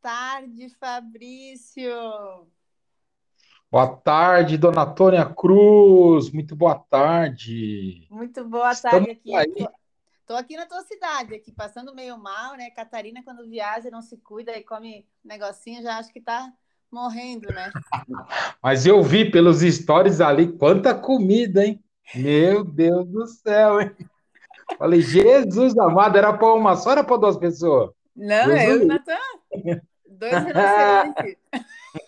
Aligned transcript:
tarde, 0.00 0.68
Fabrício. 0.80 1.90
Boa 3.70 3.86
tarde, 3.86 4.58
dona 4.58 4.86
Tônia 4.86 5.24
Cruz. 5.26 6.30
Muito 6.30 6.56
boa 6.56 6.74
tarde. 6.74 8.06
Muito 8.10 8.44
boa 8.44 8.72
Estamos 8.72 9.06
tarde 9.06 9.10
aqui. 9.10 9.34
aí. 9.34 9.54
Tô, 9.54 9.70
tô 10.28 10.34
aqui 10.34 10.56
na 10.56 10.66
tua 10.66 10.82
cidade, 10.82 11.34
aqui 11.34 11.52
passando 11.52 11.94
meio 11.94 12.18
mal, 12.18 12.56
né? 12.56 12.70
Catarina, 12.70 13.22
quando 13.22 13.48
viaja, 13.48 13.90
não 13.90 14.02
se 14.02 14.16
cuida 14.16 14.56
e 14.56 14.64
come 14.64 15.06
negocinho, 15.24 15.82
já 15.82 15.98
acho 15.98 16.12
que 16.12 16.20
tá 16.20 16.50
morrendo, 16.90 17.48
né? 17.52 17.70
Mas 18.62 18.86
eu 18.86 19.02
vi 19.02 19.30
pelos 19.30 19.60
stories 19.60 20.20
ali 20.20 20.50
quanta 20.56 20.94
comida, 20.94 21.64
hein? 21.64 21.82
Meu 22.14 22.64
Deus 22.64 23.06
do 23.06 23.26
céu, 23.26 23.80
hein? 23.80 23.94
Falei, 24.78 25.02
Jesus 25.02 25.76
amado, 25.78 26.16
era 26.16 26.32
para 26.32 26.54
uma 26.54 26.74
só, 26.74 26.92
era 26.92 27.04
para 27.04 27.18
duas 27.18 27.36
pessoas? 27.36 27.90
Não, 28.16 28.46
Deus 28.46 28.60
eu 28.62 28.70
o 28.70 28.80
e 28.80 28.84
o 28.84 28.86
Natan. 28.86 29.80
Dois 30.20 30.34
rinocerontes. 30.44 31.36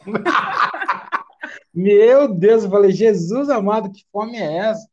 Meu 1.73 2.29
Deus, 2.29 2.65
eu 2.65 2.71
falei, 2.71 2.93
Jesus 2.93 3.49
amado, 3.49 3.91
que 3.91 4.05
fome 4.13 4.37
é 4.37 4.59
essa? 4.59 4.87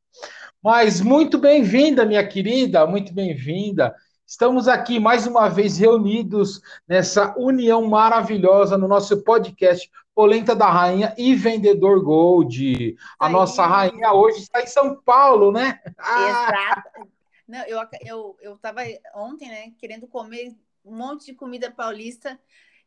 Mas 0.64 1.02
muito 1.02 1.38
bem-vinda, 1.38 2.06
minha 2.06 2.26
querida, 2.26 2.88
muito 2.88 3.14
bem-vinda. 3.14 3.94
Estamos 4.26 4.70
aqui 4.70 5.02
mais 5.02 5.28
uma 5.28 5.50
vez 5.50 5.78
reunidos 5.78 6.62
nessa 6.88 7.36
união 7.38 7.86
maravilhosa 7.86 8.78
no 8.78 8.88
nosso 8.88 9.22
podcast 9.22 9.92
Polenta 10.16 10.56
da 10.56 10.70
Rainha 10.70 11.14
e 11.18 11.36
Vendedor 11.36 12.02
Gold. 12.02 12.96
A 13.20 13.26
Aí. 13.26 13.34
nossa 13.34 13.66
rainha 13.66 14.14
hoje 14.14 14.40
está 14.40 14.62
em 14.62 14.68
São 14.68 14.96
Paulo, 15.02 15.52
né? 15.52 15.78
Exato. 15.86 17.10
Não, 17.46 17.66
eu, 17.66 17.82
eu, 18.06 18.38
eu 18.40 18.58
tava 18.60 18.80
ontem, 19.14 19.50
né, 19.50 19.74
querendo 19.78 20.08
comer 20.08 20.56
um 20.86 20.96
monte 20.96 21.26
de 21.26 21.34
comida 21.34 21.70
paulista. 21.70 22.40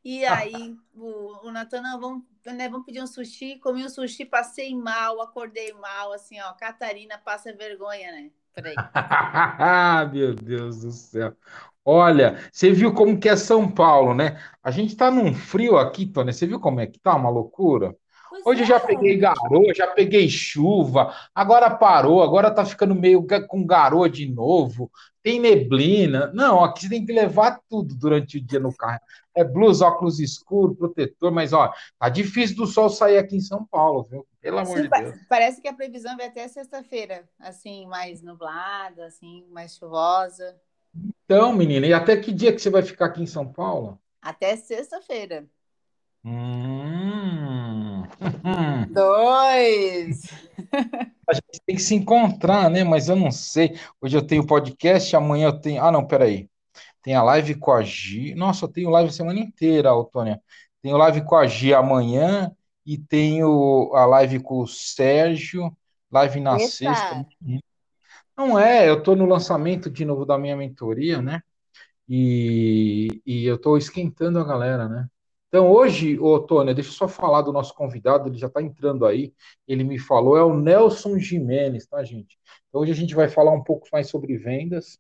E 0.05 0.25
aí 0.25 0.77
o, 0.95 1.47
o 1.49 1.53
Natan, 1.53 1.83
vamos, 2.01 2.25
né, 2.47 2.69
vamos 2.69 2.87
pedir 2.87 3.03
um 3.03 3.07
sushi. 3.07 3.59
Comi 3.59 3.85
um 3.85 3.89
sushi, 3.89 4.25
passei 4.25 4.75
mal, 4.75 5.21
acordei 5.21 5.73
mal, 5.75 6.13
assim, 6.13 6.41
ó. 6.41 6.53
Catarina 6.55 7.19
passa 7.19 7.53
vergonha, 7.53 8.11
né? 8.13 8.31
Peraí. 8.55 8.83
Meu 10.13 10.35
Deus 10.35 10.81
do 10.81 10.91
céu. 10.91 11.37
Olha, 11.85 12.39
você 12.53 12.73
viu 12.73 12.95
como 12.95 13.19
que 13.19 13.29
é 13.29 13.37
São 13.37 13.71
Paulo, 13.71 14.15
né? 14.15 14.41
A 14.63 14.71
gente 14.71 14.97
tá 14.97 15.11
num 15.11 15.35
frio 15.35 15.77
aqui, 15.79 16.07
Tônia. 16.07 16.33
Você 16.33 16.47
viu 16.47 16.61
como 16.61 16.81
é 16.81 16.87
que 16.87 16.99
tá? 16.99 17.15
Uma 17.17 17.31
loucura. 17.31 17.97
Hoje 18.45 18.63
eu 18.63 18.67
já 18.67 18.81
peguei 18.81 19.17
garoa, 19.17 19.75
já 19.75 19.87
peguei 19.87 20.29
chuva, 20.29 21.15
agora 21.35 21.71
parou, 21.71 22.23
agora 22.23 22.51
tá 22.51 22.65
ficando 22.65 22.95
meio 22.95 23.25
com 23.47 23.65
garoa 23.65 24.11
de 24.11 24.29
novo, 24.29 24.91
tem 25.23 25.41
neblina. 25.41 26.31
Não, 26.35 26.65
aqui 26.65 26.83
você 26.83 26.89
tem 26.89 27.07
que 27.07 27.13
levar 27.13 27.61
tudo 27.69 27.95
durante 27.95 28.39
o 28.39 28.45
dia 28.45 28.59
no 28.59 28.75
carro. 28.75 29.01
É 29.35 29.45
blusa, 29.45 29.87
óculos 29.87 30.19
escuros, 30.19 30.77
protetor, 30.77 31.31
mas 31.31 31.53
ó, 31.53 31.73
tá 31.99 32.09
difícil 32.09 32.57
do 32.57 32.67
sol 32.67 32.91
sair 32.91 33.19
aqui 33.19 33.37
em 33.37 33.41
São 33.41 33.65
Paulo, 33.65 34.03
viu? 34.03 34.27
Pelo 34.41 34.59
amor 34.59 34.77
Sim, 34.77 34.83
de 34.83 34.89
Deus. 34.89 35.15
parece 35.29 35.61
que 35.61 35.69
a 35.69 35.73
previsão 35.73 36.17
vai 36.17 36.27
até 36.27 36.47
sexta-feira, 36.49 37.29
assim, 37.39 37.87
mais 37.87 38.21
nublada, 38.23 39.07
assim, 39.07 39.47
mais 39.51 39.77
chuvosa. 39.77 40.57
Então, 41.25 41.53
menina, 41.53 41.87
e 41.87 41.93
até 41.93 42.17
que 42.17 42.33
dia 42.33 42.53
que 42.53 42.61
você 42.61 42.69
vai 42.69 42.83
ficar 42.83 43.07
aqui 43.07 43.23
em 43.23 43.27
São 43.27 43.51
Paulo? 43.51 43.99
Até 44.21 44.57
sexta-feira. 44.57 45.47
Hum. 46.25 47.92
Dois! 48.91 50.29
A 51.29 51.35
gente 51.35 51.63
tem 51.67 51.77
que 51.77 51.83
se 51.83 51.95
encontrar, 51.95 52.69
né? 52.69 52.85
Mas 52.85 53.09
eu 53.09 53.17
não 53.17 53.31
sei. 53.31 53.79
Hoje 54.01 54.17
eu 54.17 54.27
tenho 54.27 54.47
podcast, 54.47 55.15
amanhã 55.17 55.47
eu 55.47 55.59
tenho. 55.59 55.83
Ah, 55.83 55.91
não, 55.91 56.07
peraí. 56.07 56.49
Tem 57.03 57.15
a 57.15 57.23
live 57.23 57.55
com 57.55 57.73
a 57.73 57.83
Gi. 57.83 58.35
Nossa, 58.35 58.65
eu 58.65 58.69
tenho 58.69 58.91
live 58.91 59.09
a 59.09 59.13
semana 59.13 59.41
inteira, 59.41 59.95
ô, 59.95 60.05
Tônia. 60.05 60.41
Tenho 60.83 60.97
live 60.97 61.25
com 61.25 61.37
a 61.37 61.47
Gi 61.47 61.73
amanhã 61.73 62.53
e 62.85 62.99
tenho 62.99 63.93
a 63.95 64.05
live 64.05 64.41
com 64.41 64.61
o 64.61 64.67
Sérgio, 64.67 65.75
live 66.11 66.41
na 66.41 66.59
sexta. 66.59 67.27
Eita! 67.47 67.63
Não 68.37 68.59
é, 68.59 68.89
eu 68.89 69.03
tô 69.03 69.15
no 69.15 69.27
lançamento 69.27 69.91
de 69.91 70.05
novo 70.05 70.25
da 70.25 70.39
minha 70.39 70.57
mentoria, 70.57 71.23
né? 71.23 71.43
E, 72.09 73.23
e 73.25 73.45
eu 73.45 73.59
tô 73.59 73.77
esquentando 73.77 74.39
a 74.39 74.45
galera, 74.45 74.89
né? 74.89 75.07
Então, 75.53 75.71
hoje, 75.71 76.19
ô 76.19 76.41
Tônia, 76.41 76.73
deixa 76.75 76.89
eu 76.89 76.95
só 76.95 77.07
falar 77.07 77.43
do 77.43 77.53
nosso 77.53 77.75
convidado, 77.75 78.27
ele 78.27 78.39
já 78.39 78.47
está 78.47 78.63
entrando 78.63 79.05
aí. 79.05 79.35
Ele 79.69 79.85
me 79.85 79.99
falou, 79.99 80.35
é 80.35 80.43
o 80.43 80.57
Nelson 80.57 81.19
Jimenez, 81.19 81.87
tá, 81.87 82.03
gente? 82.03 82.39
Então, 82.69 82.81
hoje 82.81 82.93
a 82.93 82.95
gente 82.95 83.15
vai 83.15 83.29
falar 83.29 83.53
um 83.53 83.63
pouco 83.63 83.87
mais 83.93 84.09
sobre 84.09 84.39
vendas. 84.39 84.99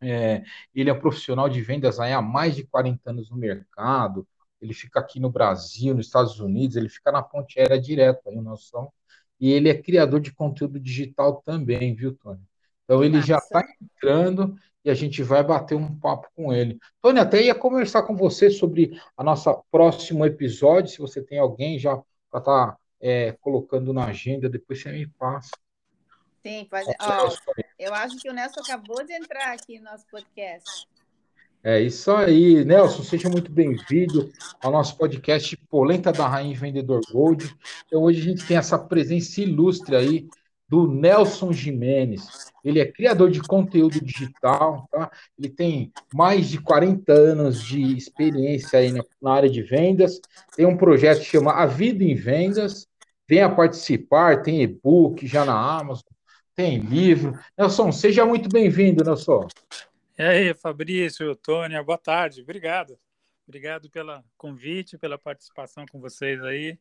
É, 0.00 0.42
ele 0.74 0.88
é 0.88 0.94
um 0.94 0.98
profissional 0.98 1.46
de 1.46 1.60
vendas 1.60 2.00
aí 2.00 2.10
há 2.10 2.22
mais 2.22 2.56
de 2.56 2.64
40 2.66 3.10
anos 3.10 3.28
no 3.28 3.36
mercado. 3.36 4.26
Ele 4.62 4.72
fica 4.72 4.98
aqui 4.98 5.20
no 5.20 5.28
Brasil, 5.30 5.94
nos 5.94 6.06
Estados 6.06 6.40
Unidos, 6.40 6.76
ele 6.76 6.88
fica 6.88 7.12
na 7.12 7.22
ponte 7.22 7.60
aérea 7.60 7.78
direto 7.78 8.30
aí, 8.30 8.40
noção. 8.40 8.90
E 9.38 9.52
ele 9.52 9.68
é 9.68 9.74
criador 9.82 10.20
de 10.20 10.32
conteúdo 10.32 10.80
digital 10.80 11.42
também, 11.44 11.94
viu, 11.94 12.14
Tony? 12.16 12.40
Então 12.84 13.04
ele 13.04 13.20
já 13.20 13.36
está 13.36 13.62
entrando 13.78 14.56
e 14.84 14.90
a 14.90 14.94
gente 14.94 15.22
vai 15.22 15.42
bater 15.42 15.74
um 15.74 15.94
papo 15.98 16.28
com 16.34 16.52
ele. 16.52 16.78
Tony, 17.02 17.18
até 17.18 17.42
ia 17.42 17.54
conversar 17.54 18.02
com 18.02 18.16
você 18.16 18.50
sobre 18.50 18.98
a 19.16 19.22
nossa 19.22 19.54
próximo 19.70 20.24
episódio, 20.24 20.90
se 20.90 20.98
você 20.98 21.22
tem 21.22 21.38
alguém 21.38 21.78
já 21.78 22.00
para 22.30 22.40
estar 22.40 22.76
colocando 23.40 23.92
na 23.92 24.06
agenda, 24.06 24.48
depois 24.48 24.80
você 24.80 24.90
me 24.92 25.06
passa. 25.06 25.50
Sim, 26.42 26.66
pode. 26.70 26.86
Ó, 27.00 27.28
eu 27.78 27.94
acho 27.94 28.16
que 28.18 28.30
o 28.30 28.32
Nelson 28.32 28.60
acabou 28.60 29.04
de 29.04 29.12
entrar 29.12 29.52
aqui 29.52 29.78
no 29.78 29.84
nosso 29.84 30.06
podcast. 30.10 30.88
É 31.62 31.78
isso 31.78 32.10
aí, 32.12 32.64
Nelson, 32.64 33.02
seja 33.02 33.28
muito 33.28 33.52
bem-vindo 33.52 34.32
ao 34.62 34.72
nosso 34.72 34.96
podcast 34.96 35.54
Polenta 35.68 36.10
da 36.10 36.26
Rainha 36.26 36.58
Vendedor 36.58 37.02
Gold. 37.12 37.54
Então, 37.86 38.02
hoje 38.02 38.20
a 38.20 38.24
gente 38.24 38.46
tem 38.46 38.56
essa 38.56 38.78
presença 38.78 39.42
ilustre 39.42 39.94
aí 39.94 40.28
do 40.70 40.86
Nelson 40.86 41.52
Jimenez. 41.52 42.52
Ele 42.64 42.78
é 42.78 42.86
criador 42.86 43.28
de 43.28 43.40
conteúdo 43.40 44.00
digital, 44.00 44.88
tá? 44.88 45.10
Ele 45.36 45.48
tem 45.48 45.92
mais 46.14 46.48
de 46.48 46.60
40 46.60 47.12
anos 47.12 47.64
de 47.64 47.96
experiência 47.96 48.78
aí 48.78 48.92
na, 48.92 49.02
na 49.20 49.34
área 49.34 49.50
de 49.50 49.62
vendas. 49.62 50.20
Tem 50.54 50.64
um 50.64 50.76
projeto 50.76 51.18
que 51.18 51.24
chama 51.24 51.52
A 51.52 51.66
Vida 51.66 52.04
em 52.04 52.14
Vendas. 52.14 52.86
Venha 53.28 53.52
participar, 53.52 54.42
tem 54.42 54.62
e-book 54.62 55.26
já 55.26 55.44
na 55.44 55.54
Amazon, 55.54 56.12
tem 56.54 56.78
livro. 56.78 57.36
Nelson, 57.58 57.90
seja 57.90 58.24
muito 58.24 58.48
bem-vindo, 58.48 59.02
Nelson. 59.04 59.48
E 60.16 60.22
aí, 60.22 60.54
Fabrício, 60.54 61.34
Tônia, 61.34 61.82
boa 61.82 61.98
tarde. 61.98 62.42
Obrigado. 62.42 62.96
Obrigado 63.46 63.90
pelo 63.90 64.22
convite, 64.36 64.96
pela 64.96 65.18
participação 65.18 65.84
com 65.90 65.98
vocês 65.98 66.40
aí. 66.44 66.78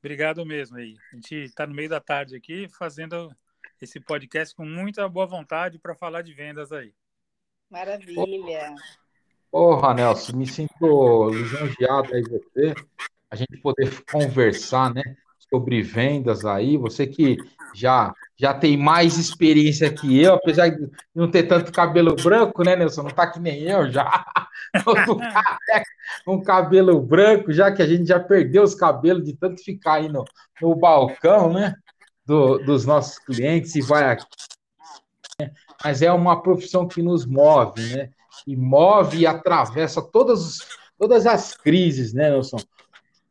Obrigado 0.00 0.44
mesmo 0.46 0.78
aí. 0.78 0.96
A 1.12 1.16
gente 1.16 1.34
está 1.34 1.66
no 1.66 1.74
meio 1.74 1.88
da 1.88 2.00
tarde 2.00 2.34
aqui 2.34 2.68
fazendo 2.68 3.30
esse 3.80 4.00
podcast 4.00 4.54
com 4.54 4.64
muita 4.64 5.08
boa 5.08 5.26
vontade 5.26 5.78
para 5.78 5.94
falar 5.94 6.22
de 6.22 6.32
vendas 6.34 6.72
aí. 6.72 6.92
Maravilha! 7.70 8.74
Porra, 9.50 9.94
Nelson, 9.94 10.36
me 10.36 10.46
sinto 10.46 11.30
lisonjeado 11.30 12.14
aí 12.14 12.22
você, 12.22 12.74
a 13.30 13.36
gente 13.36 13.56
poder 13.58 14.02
conversar, 14.10 14.94
né, 14.94 15.02
sobre 15.52 15.82
vendas 15.82 16.44
aí, 16.44 16.76
você 16.76 17.06
que 17.06 17.36
já 17.74 18.14
já 18.40 18.54
tem 18.54 18.76
mais 18.76 19.18
experiência 19.18 19.92
que 19.92 20.18
eu, 20.20 20.34
apesar 20.34 20.70
de 20.70 20.88
não 21.14 21.30
ter 21.30 21.42
tanto 21.42 21.70
cabelo 21.70 22.16
branco, 22.16 22.64
né, 22.64 22.74
Nelson? 22.74 23.02
Não 23.02 23.10
tá 23.10 23.26
que 23.26 23.38
nem 23.38 23.60
eu 23.62 23.90
já. 23.90 24.24
Um 26.26 26.40
cabelo 26.42 27.00
branco, 27.00 27.52
já 27.52 27.70
que 27.70 27.82
a 27.82 27.86
gente 27.86 28.06
já 28.06 28.18
perdeu 28.18 28.62
os 28.62 28.74
cabelos 28.74 29.24
de 29.24 29.34
tanto 29.34 29.62
ficar 29.62 29.94
aí 29.94 30.08
no, 30.08 30.24
no 30.60 30.74
balcão, 30.74 31.52
né? 31.52 31.74
do- 32.26 32.58
dos 32.58 32.86
nossos 32.86 33.18
clientes 33.18 33.74
e 33.74 33.80
vai 33.80 34.04
aqui. 34.10 34.24
Mas 35.82 36.00
é 36.02 36.12
uma 36.12 36.42
profissão 36.42 36.86
que 36.86 37.02
nos 37.02 37.26
move, 37.26 37.82
né? 37.96 38.10
E 38.46 38.56
move 38.56 39.18
e 39.18 39.26
atravessa 39.26 40.00
todas, 40.00 40.58
todas 40.98 41.26
as 41.26 41.56
crises, 41.56 42.12
né, 42.12 42.30
Nelson? 42.30 42.58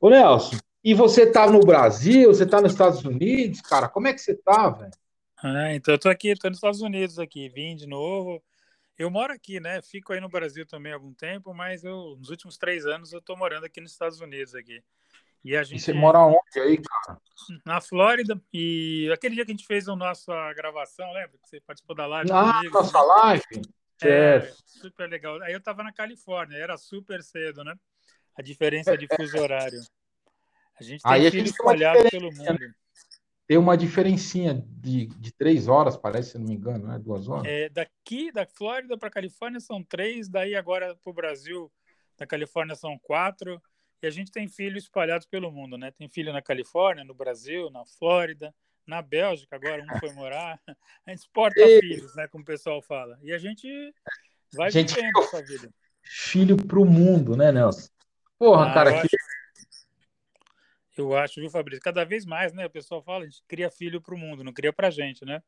Ô, 0.02 0.10
Nelson, 0.10 0.58
e 0.84 0.94
você 0.94 1.30
tá 1.30 1.50
no 1.50 1.60
Brasil, 1.60 2.28
você 2.34 2.46
tá 2.46 2.62
nos 2.62 2.72
Estados 2.72 3.04
Unidos, 3.04 3.62
cara? 3.62 3.90
Como 3.90 4.08
é 4.08 4.14
que 4.14 4.20
você 4.20 4.36
tá, 4.36 4.70
velho? 4.70 4.92
Ah, 5.38 5.74
então 5.74 5.94
eu 5.94 6.00
tô 6.00 6.10
aqui, 6.10 6.36
tô 6.36 6.50
nos 6.50 6.58
Estados 6.58 6.82
Unidos 6.82 7.18
aqui, 7.20 7.50
vim 7.50 7.76
de 7.76 7.88
novo. 7.88 8.44
Eu 8.98 9.10
moro 9.10 9.32
aqui, 9.32 9.60
né? 9.60 9.82
Fico 9.82 10.12
aí 10.12 10.20
no 10.20 10.28
Brasil 10.28 10.66
também 10.66 10.92
há 10.92 10.96
algum 10.96 11.14
tempo, 11.14 11.54
mas 11.54 11.84
eu, 11.84 12.18
nos 12.20 12.30
últimos 12.30 12.58
três 12.58 12.86
anos 12.86 13.14
eu 13.14 13.22
tô 13.22 13.36
morando 13.36 13.66
aqui 13.66 13.80
nos 13.80 13.92
Estados 13.92 14.20
Unidos 14.20 14.54
aqui. 14.54 14.84
E 15.44 15.56
a 15.56 15.64
E 15.64 15.66
gente 15.68 15.82
você 15.82 15.94
mora 15.94 16.20
onde 16.20 16.60
aí, 16.60 16.82
cara? 16.82 17.18
na 17.66 17.80
Flórida 17.80 18.40
e 18.54 19.10
aquele 19.14 19.36
dia 19.36 19.46
que 19.46 19.52
a 19.52 19.56
gente 19.56 19.66
fez 19.66 19.88
a 19.88 19.96
nossa 19.96 20.54
gravação, 20.54 21.12
lembra 21.14 21.38
que 21.42 21.48
você 21.48 21.62
participou 21.62 21.96
da 21.96 22.06
live 22.06 22.30
Ah, 22.32 22.52
comigo? 22.54 22.74
nossa 22.74 23.02
live? 23.02 23.62
É, 24.02 24.52
super 24.66 25.10
legal. 25.10 25.42
Aí 25.42 25.54
eu 25.54 25.62
tava 25.62 25.84
na 25.84 25.94
Califórnia, 25.94 26.58
era 26.58 26.78
super 26.78 27.24
cedo, 27.24 27.64
né? 27.64 27.74
A 28.38 28.42
diferença 28.42 28.98
de 28.98 29.08
fuso 29.08 29.38
horário. 29.38 29.82
A 30.80 30.84
gente 30.84 31.02
tem 31.02 31.12
Aí 31.12 31.28
a 31.28 31.30
espalhado 31.30 32.10
pelo 32.10 32.30
diferença, 32.30 32.54
mundo. 32.54 32.76
Tem 33.48 33.58
uma 33.58 33.76
diferencinha 33.76 34.64
de, 34.68 35.08
de 35.08 35.32
três 35.34 35.68
horas, 35.68 35.98
parece, 35.98 36.32
se 36.32 36.38
não 36.38 36.46
me 36.46 36.54
engano, 36.54 36.88
né? 36.88 37.00
Duas 37.00 37.28
horas. 37.28 37.46
É, 37.52 37.68
daqui, 37.70 38.32
da 38.32 38.46
Flórida 38.46 38.98
para 38.98 39.10
Califórnia 39.10 39.60
são 39.60 39.84
três, 39.84 40.30
daí 40.30 40.56
agora 40.56 40.96
para 40.96 41.10
o 41.10 41.14
Brasil 41.14 41.72
Na 42.20 42.28
Califórnia 42.28 42.76
são 42.76 42.98
quatro. 43.00 43.62
E 44.02 44.08
a 44.08 44.10
gente 44.10 44.32
tem 44.32 44.48
filhos 44.48 44.84
espalhados 44.84 45.26
pelo 45.26 45.52
mundo, 45.52 45.78
né? 45.78 45.92
Tem 45.92 46.08
filho 46.08 46.32
na 46.32 46.42
Califórnia, 46.42 47.04
no 47.04 47.14
Brasil, 47.14 47.70
na 47.70 47.86
Flórida, 47.86 48.54
na 48.88 49.02
Bélgica, 49.02 49.56
agora 49.56 49.84
um 49.84 50.00
foi 50.00 50.14
morar. 50.14 50.60
A 51.06 51.10
gente 51.12 51.20
exporta 51.20 51.60
e... 51.60 51.80
filhos, 51.80 52.16
né? 52.16 52.28
Como 52.28 52.44
o 52.44 52.46
pessoal 52.46 52.82
fala. 52.82 53.20
E 53.22 53.34
a 53.34 53.38
gente 53.38 53.68
vai 54.54 54.72
gente 54.72 54.96
vivendo 54.96 55.20
essa 55.20 55.44
vida. 55.44 55.70
Filho 56.04 56.56
para 56.56 56.80
o 56.80 56.86
mundo, 56.86 57.36
né, 57.36 57.52
Nelson? 57.52 57.90
Porra, 58.38 58.70
ah, 58.70 58.74
cara, 58.74 59.02
que... 59.02 59.18
eu 61.04 61.18
acho, 61.18 61.40
viu, 61.40 61.50
Fabrício? 61.50 61.82
Cada 61.84 62.04
vez 62.04 62.26
mais, 62.26 62.54
né? 62.54 62.66
O 62.66 62.70
pessoal 62.70 63.02
fala, 63.02 63.24
a 63.24 63.28
gente 63.28 63.44
cria 63.48 63.70
filho 63.70 64.02
para 64.02 64.16
o 64.16 64.18
mundo, 64.18 64.44
não 64.44 64.54
cria 64.54 64.74
para 64.74 64.90
gente, 64.90 65.26
né? 65.26 65.42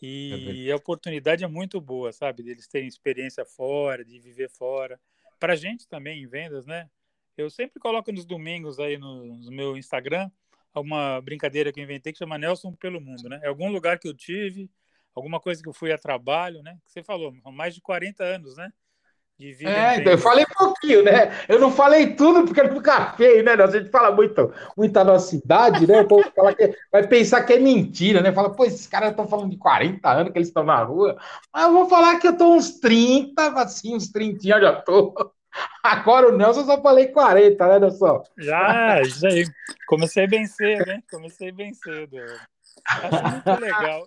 E 0.00 0.66
é 0.68 0.72
a 0.72 0.76
oportunidade 0.76 1.44
é 1.44 1.46
muito 1.46 1.80
boa, 1.80 2.12
sabe? 2.12 2.42
Deles 2.42 2.68
terem 2.68 2.88
experiência 2.88 3.44
fora, 3.44 4.04
de 4.04 4.18
viver 4.18 4.50
fora. 4.50 5.00
Para 5.38 5.54
a 5.54 5.56
gente 5.56 5.88
também, 5.88 6.22
em 6.22 6.26
vendas, 6.26 6.66
né? 6.66 6.90
Eu 7.36 7.48
sempre 7.50 7.80
coloco 7.80 8.12
nos 8.12 8.24
domingos 8.24 8.78
aí 8.78 8.98
no, 8.98 9.24
no 9.24 9.50
meu 9.50 9.76
Instagram 9.76 10.30
uma 10.80 11.20
brincadeira 11.20 11.72
que 11.72 11.80
eu 11.80 11.84
inventei 11.84 12.12
que 12.12 12.18
chama 12.18 12.38
Nelson 12.38 12.72
pelo 12.72 13.00
Mundo, 13.00 13.28
né? 13.28 13.40
É 13.42 13.48
algum 13.48 13.70
lugar 13.70 13.98
que 13.98 14.08
eu 14.08 14.14
tive, 14.14 14.70
alguma 15.14 15.38
coisa 15.40 15.62
que 15.62 15.68
eu 15.68 15.72
fui 15.72 15.92
a 15.92 15.98
trabalho, 15.98 16.62
né? 16.62 16.78
Que 16.84 16.92
você 16.92 17.02
falou, 17.02 17.32
mais 17.52 17.74
de 17.74 17.80
40 17.80 18.24
anos, 18.24 18.56
né? 18.56 18.72
É, 19.40 19.96
então, 19.96 20.12
eu 20.12 20.18
falei 20.18 20.46
pouquinho, 20.56 21.02
né? 21.02 21.32
Eu 21.48 21.58
não 21.58 21.70
falei 21.70 22.14
tudo 22.14 22.44
porque 22.44 22.62
não 22.62 22.76
fica 22.76 23.12
feio, 23.14 23.42
né? 23.42 23.52
A 23.52 23.66
gente 23.66 23.90
fala 23.90 24.14
muito, 24.14 24.52
muito 24.76 24.96
a 24.96 25.02
nossa 25.02 25.34
idade, 25.34 25.86
né? 25.88 26.02
O 26.02 26.06
povo 26.06 26.30
fala 26.34 26.54
que, 26.54 26.72
vai 26.92 27.06
pensar 27.06 27.42
que 27.42 27.52
é 27.52 27.58
mentira, 27.58 28.20
né? 28.20 28.32
Fala, 28.32 28.54
pô, 28.54 28.64
esses 28.64 28.86
caras 28.86 29.10
estão 29.10 29.26
falando 29.26 29.50
de 29.50 29.56
40 29.56 30.08
anos 30.08 30.32
que 30.32 30.38
eles 30.38 30.48
estão 30.48 30.62
na 30.62 30.82
rua. 30.84 31.18
Mas 31.52 31.64
eu 31.64 31.72
vou 31.72 31.88
falar 31.88 32.18
que 32.20 32.28
eu 32.28 32.36
tô 32.36 32.54
uns 32.54 32.78
30, 32.78 33.48
assim, 33.60 33.96
uns 33.96 34.08
30 34.08 34.46
eu 34.48 34.60
já 34.60 34.72
tô. 34.72 35.12
Agora 35.82 36.28
o 36.28 36.36
Nelson 36.36 36.64
só 36.64 36.80
falei 36.80 37.08
40, 37.08 37.66
né, 37.66 37.78
Nelson? 37.80 38.22
Já, 38.38 38.94
aí. 38.94 39.44
Comecei 39.88 40.26
bem 40.28 40.46
cedo, 40.46 40.90
hein? 40.90 41.02
Comecei 41.10 41.50
bem 41.50 41.74
cedo. 41.74 42.16
Acho 42.86 43.22
muito 43.22 43.60
legal. 43.60 44.06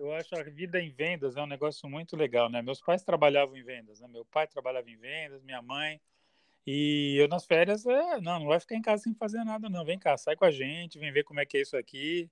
Eu 0.00 0.12
acho 0.14 0.34
a 0.34 0.42
vida 0.42 0.80
em 0.80 0.90
vendas 0.90 1.36
é 1.36 1.42
um 1.42 1.46
negócio 1.46 1.88
muito 1.88 2.16
legal, 2.16 2.48
né? 2.50 2.60
Meus 2.62 2.80
pais 2.80 3.04
trabalhavam 3.04 3.56
em 3.56 3.62
vendas, 3.62 4.00
né? 4.00 4.08
Meu 4.08 4.24
pai 4.24 4.46
trabalhava 4.48 4.90
em 4.90 4.96
vendas, 4.96 5.42
minha 5.42 5.62
mãe. 5.62 6.00
E 6.66 7.16
eu 7.20 7.28
nas 7.28 7.44
férias, 7.44 7.86
é, 7.86 8.20
não, 8.20 8.40
não 8.40 8.46
vai 8.46 8.58
ficar 8.58 8.74
em 8.74 8.82
casa 8.82 9.04
sem 9.04 9.14
fazer 9.14 9.44
nada, 9.44 9.68
não. 9.68 9.84
Vem 9.84 9.98
cá, 9.98 10.16
sai 10.16 10.34
com 10.34 10.44
a 10.44 10.50
gente, 10.50 10.98
vem 10.98 11.12
ver 11.12 11.22
como 11.22 11.38
é 11.38 11.46
que 11.46 11.58
é 11.58 11.60
isso 11.62 11.76
aqui 11.76 12.28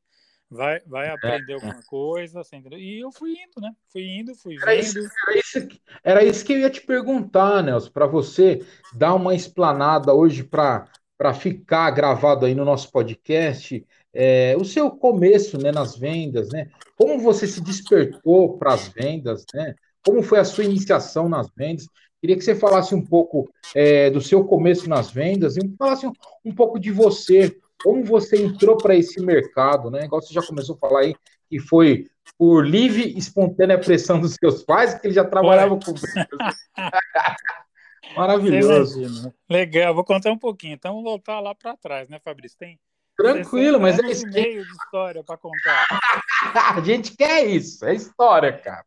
vai, 0.50 0.80
vai 0.86 1.08
é, 1.08 1.10
aprender 1.10 1.52
é. 1.52 1.54
alguma 1.54 1.82
coisa, 1.82 2.40
assim, 2.40 2.62
e 2.72 3.00
eu 3.00 3.12
fui 3.12 3.32
indo, 3.32 3.60
né? 3.60 3.74
Fui 3.88 4.02
indo, 4.02 4.34
fui 4.34 4.56
vendo. 4.56 4.68
Era 4.68 4.74
isso, 4.74 4.98
era 4.98 5.38
isso, 5.38 5.68
era 6.02 6.24
isso 6.24 6.44
que 6.44 6.52
eu 6.52 6.58
ia 6.58 6.70
te 6.70 6.80
perguntar, 6.80 7.62
Nelson, 7.62 7.90
para 7.90 8.06
você 8.06 8.64
dar 8.94 9.14
uma 9.14 9.34
explanada 9.34 10.12
hoje 10.12 10.42
para 10.42 10.88
ficar 11.34 11.90
gravado 11.90 12.46
aí 12.46 12.54
no 12.54 12.64
nosso 12.64 12.90
podcast, 12.90 13.86
é, 14.20 14.56
o 14.58 14.64
seu 14.64 14.90
começo 14.90 15.56
né, 15.56 15.70
nas 15.70 15.96
vendas, 15.96 16.48
né? 16.48 16.68
Como 16.96 17.20
você 17.20 17.46
se 17.46 17.60
despertou 17.60 18.58
para 18.58 18.74
as 18.74 18.88
vendas, 18.88 19.44
né? 19.54 19.76
Como 20.04 20.24
foi 20.24 20.40
a 20.40 20.44
sua 20.44 20.64
iniciação 20.64 21.28
nas 21.28 21.48
vendas? 21.56 21.86
Queria 22.20 22.36
que 22.36 22.42
você 22.42 22.56
falasse 22.56 22.96
um 22.96 23.04
pouco 23.04 23.48
é, 23.76 24.10
do 24.10 24.20
seu 24.20 24.44
começo 24.44 24.88
nas 24.88 25.12
vendas 25.12 25.56
e 25.56 25.60
falasse 25.78 26.04
um, 26.04 26.12
um 26.44 26.52
pouco 26.52 26.80
de 26.80 26.90
você, 26.90 27.56
como 27.80 28.04
você 28.04 28.42
entrou 28.42 28.76
para 28.76 28.96
esse 28.96 29.20
mercado, 29.20 29.88
né? 29.88 30.06
Igual 30.06 30.20
você 30.20 30.34
já 30.34 30.42
começou 30.42 30.74
a 30.74 30.78
falar 30.78 31.02
aí, 31.02 31.14
que 31.48 31.60
foi 31.60 32.08
por 32.36 32.66
livre 32.66 33.04
e 33.04 33.18
espontânea 33.18 33.78
pressão 33.78 34.18
dos 34.18 34.34
seus 34.34 34.64
pais, 34.64 34.94
que 34.94 35.06
ele 35.06 35.14
já 35.14 35.24
trabalhava 35.24 35.78
com 35.78 35.94
Maravilhoso. 38.16 39.32
Legal, 39.48 39.94
vou 39.94 40.02
contar 40.02 40.32
um 40.32 40.38
pouquinho. 40.38 40.74
Então, 40.74 40.94
vamos 40.94 41.08
voltar 41.08 41.38
lá 41.38 41.54
para 41.54 41.76
trás, 41.76 42.08
né, 42.08 42.18
Fabrício? 42.18 42.58
Tem 42.58 42.80
Tranquilo, 43.18 43.80
mas 43.80 43.98
é 43.98 44.06
isso. 44.06 44.26
meio 44.28 44.64
de 44.64 44.70
história 44.70 45.24
para 45.24 45.36
contar. 45.36 45.86
a 46.76 46.80
gente 46.80 47.16
quer 47.16 47.44
isso, 47.44 47.84
é 47.84 47.92
história, 47.92 48.56
cara. 48.56 48.86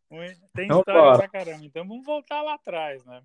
Tem 0.54 0.64
então, 0.64 0.78
história 0.78 1.02
bora. 1.02 1.18
pra 1.18 1.28
caramba. 1.28 1.66
Então, 1.66 1.86
vamos 1.86 2.06
voltar 2.06 2.40
lá 2.40 2.54
atrás, 2.54 3.04
né? 3.04 3.22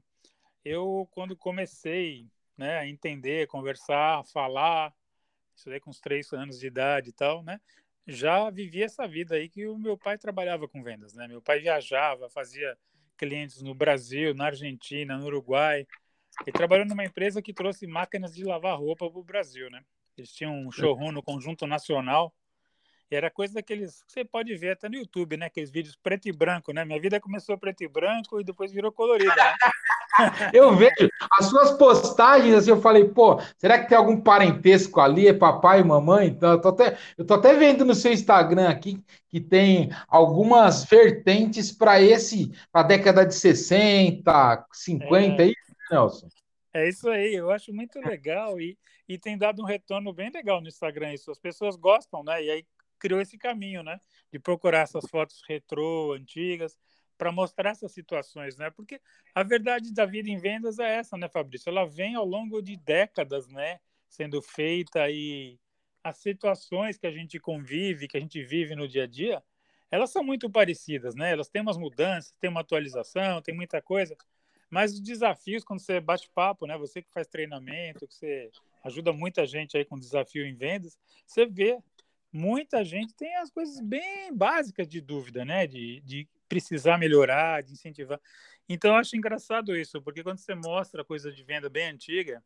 Eu, 0.66 1.08
quando 1.12 1.34
comecei 1.38 2.28
né, 2.58 2.78
a 2.78 2.86
entender, 2.86 3.48
conversar, 3.48 4.26
falar, 4.26 4.94
estudei 5.56 5.80
com 5.80 5.92
uns 5.92 6.02
três 6.02 6.34
anos 6.34 6.60
de 6.60 6.68
idade 6.68 7.10
e 7.10 7.14
tal, 7.14 7.42
né? 7.42 7.62
Já 8.06 8.50
vivi 8.50 8.84
essa 8.84 9.08
vida 9.08 9.36
aí 9.36 9.48
que 9.48 9.66
o 9.66 9.78
meu 9.78 9.98
pai 9.98 10.18
trabalhava 10.18 10.68
com 10.68 10.84
vendas, 10.84 11.14
né? 11.14 11.26
Meu 11.26 11.42
pai 11.42 11.60
viajava, 11.60 12.30
fazia 12.30 12.78
clientes 13.18 13.62
no 13.62 13.74
Brasil, 13.74 14.34
na 14.34 14.48
Argentina, 14.48 15.18
no 15.18 15.26
Uruguai. 15.26 15.88
Ele 16.42 16.52
trabalhou 16.52 16.86
numa 16.86 17.06
empresa 17.06 17.42
que 17.42 17.54
trouxe 17.54 17.88
máquinas 17.88 18.36
de 18.36 18.44
lavar 18.44 18.78
roupa 18.78 19.10
para 19.10 19.20
o 19.20 19.24
Brasil, 19.24 19.70
né? 19.72 19.82
Eles 20.18 20.32
tinham 20.32 20.54
um 20.54 20.72
showroom 20.72 21.12
no 21.12 21.22
Conjunto 21.22 21.68
Nacional. 21.68 22.34
E 23.10 23.16
era 23.16 23.32
coisa 23.32 23.54
daqueles 23.54 24.04
que 24.04 24.12
você 24.12 24.26
pode 24.26 24.54
ver 24.56 24.72
até 24.72 24.90
no 24.90 24.96
YouTube, 24.96 25.38
né? 25.38 25.46
Aqueles 25.46 25.72
vídeos 25.72 25.96
preto 25.96 26.28
e 26.28 26.32
branco, 26.34 26.74
né? 26.74 26.84
Minha 26.84 27.00
vida 27.00 27.20
começou 27.22 27.58
preto 27.58 27.84
e 27.84 27.88
branco 27.88 28.40
e 28.40 28.44
depois 28.44 28.72
virou 28.72 28.92
colorida. 28.92 29.34
Né? 29.34 29.54
eu 30.54 30.76
vejo 30.76 31.10
as 31.40 31.46
suas 31.46 31.72
postagens, 31.78 32.54
assim, 32.54 32.72
eu 32.72 32.82
falei, 32.82 33.06
pô, 33.06 33.40
será 33.58 33.80
que 33.80 33.88
tem 33.88 33.98
algum 33.98 34.20
parentesco 34.20 35.00
ali? 35.00 35.28
É 35.28 35.34
papai 35.34 35.80
e 35.80 35.84
mamãe? 35.86 36.28
Então, 36.28 36.52
eu 36.52 36.60
tô 36.60 36.70
até, 36.70 36.98
eu 37.18 37.26
tô 37.26 37.36
até 37.36 37.54
vendo 37.54 37.86
no 37.86 37.96
seu 37.96 38.12
Instagram 38.12 38.68
aqui 38.68 39.02
que 39.30 39.40
tem 39.40 39.90
algumas 40.08 40.84
vertentes 40.84 41.72
para 41.72 42.02
esse, 42.02 42.52
para 42.72 42.82
a 42.82 42.88
década 42.88 43.26
de 43.26 43.36
60, 43.36 44.66
50, 44.74 45.42
é, 45.44 45.46
é 45.46 45.50
isso, 45.50 45.76
Nelson? 45.92 46.28
É 46.78 46.88
isso 46.88 47.10
aí, 47.10 47.34
eu 47.34 47.50
acho 47.50 47.74
muito 47.74 48.00
legal 48.00 48.62
e, 48.62 48.78
e 49.08 49.18
tem 49.18 49.36
dado 49.36 49.64
um 49.64 49.66
retorno 49.66 50.14
bem 50.14 50.30
legal 50.30 50.62
no 50.62 50.68
Instagram 50.68 51.12
isso. 51.12 51.32
As 51.32 51.40
pessoas 51.40 51.76
gostam, 51.76 52.24
né? 52.24 52.44
E 52.44 52.52
aí 52.52 52.68
criou 53.00 53.20
esse 53.20 53.36
caminho, 53.36 53.82
né? 53.82 54.00
De 54.32 54.38
procurar 54.38 54.82
essas 54.82 55.10
fotos 55.10 55.42
retrô, 55.48 56.14
antigas 56.14 56.78
para 57.18 57.32
mostrar 57.32 57.72
essas 57.72 57.92
situações, 57.92 58.58
né? 58.58 58.70
Porque 58.70 59.02
a 59.34 59.42
verdade 59.42 59.92
da 59.92 60.06
vida 60.06 60.30
em 60.30 60.38
vendas 60.38 60.78
é 60.78 60.98
essa, 60.98 61.18
né, 61.18 61.28
Fabrício? 61.28 61.68
Ela 61.68 61.84
vem 61.84 62.14
ao 62.14 62.26
longo 62.26 62.62
de 62.62 62.78
décadas, 62.78 63.48
né, 63.48 63.80
sendo 64.08 64.40
feita 64.40 65.10
e 65.10 65.60
as 66.04 66.18
situações 66.18 66.96
que 66.96 67.08
a 67.08 67.12
gente 67.12 67.40
convive, 67.40 68.08
que 68.08 68.18
a 68.18 68.20
gente 68.20 68.44
vive 68.44 68.76
no 68.76 68.88
dia 68.88 69.06
a 69.06 69.08
dia, 69.08 69.44
elas 69.90 70.12
são 70.12 70.24
muito 70.24 70.48
parecidas, 70.48 71.16
né? 71.16 71.32
Elas 71.32 71.50
têm 71.50 71.64
umas 71.64 71.78
mudanças, 71.78 72.36
tem 72.40 72.52
uma 72.52 72.62
atualização, 72.62 73.42
tem 73.42 73.56
muita 73.56 73.82
coisa, 73.82 74.16
mas 74.70 74.94
os 74.94 75.02
desafios 75.02 75.64
quando 75.64 75.80
você 75.80 76.00
bate 76.00 76.30
papo, 76.34 76.66
né? 76.66 76.78
Você 76.78 77.02
que 77.02 77.12
faz 77.12 77.28
treinamento, 77.28 78.08
que 78.08 78.16
você 78.16 78.52
ajuda 78.84 79.14
muita 79.14 79.46
gente 79.46 79.78
aí 79.78 79.86
com 79.86 79.98
desafio 79.98 80.46
em 80.46 80.56
vendas, 80.56 80.98
você 81.26 81.46
vê 81.46 81.78
muita 82.32 82.84
gente 82.84 83.14
tem 83.16 83.36
as 83.38 83.50
coisas 83.50 83.80
bem 83.80 84.34
básicas 84.34 84.88
de 84.88 85.02
dúvida, 85.02 85.44
né? 85.46 85.66
De, 85.66 86.02
de 86.02 86.28
precisar 86.48 86.98
melhorar, 86.98 87.64
de 87.64 87.74
incentivar. 87.74 88.20
Então, 88.70 88.92
eu 88.92 88.98
acho 88.98 89.16
engraçado 89.16 89.76
isso, 89.76 90.02
porque 90.02 90.24
quando 90.24 90.40
você 90.40 90.54
mostra 90.54 91.04
coisa 91.04 91.32
de 91.32 91.44
venda 91.44 91.70
bem 91.70 91.88
antiga, 91.90 92.44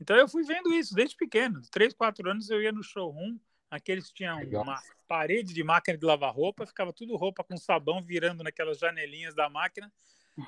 então 0.00 0.16
eu 0.16 0.28
fui 0.28 0.42
vendo 0.42 0.72
isso 0.74 0.94
desde 0.94 1.16
pequeno. 1.16 1.60
Três, 1.70 1.94
quatro 1.94 2.28
anos 2.28 2.50
eu 2.50 2.60
ia 2.60 2.72
no 2.72 2.82
showroom, 2.82 3.38
aqueles 3.70 4.10
tinham 4.10 4.38
Legal. 4.38 4.62
uma 4.62 4.80
parede 5.06 5.54
de 5.54 5.62
máquina 5.62 5.96
de 5.96 6.04
lavar 6.04 6.34
roupa, 6.34 6.66
ficava 6.66 6.92
tudo 6.92 7.16
roupa 7.16 7.44
com 7.44 7.56
sabão 7.56 8.02
virando 8.02 8.42
naquelas 8.42 8.78
janelinhas 8.78 9.34
da 9.34 9.48
máquina. 9.48 9.92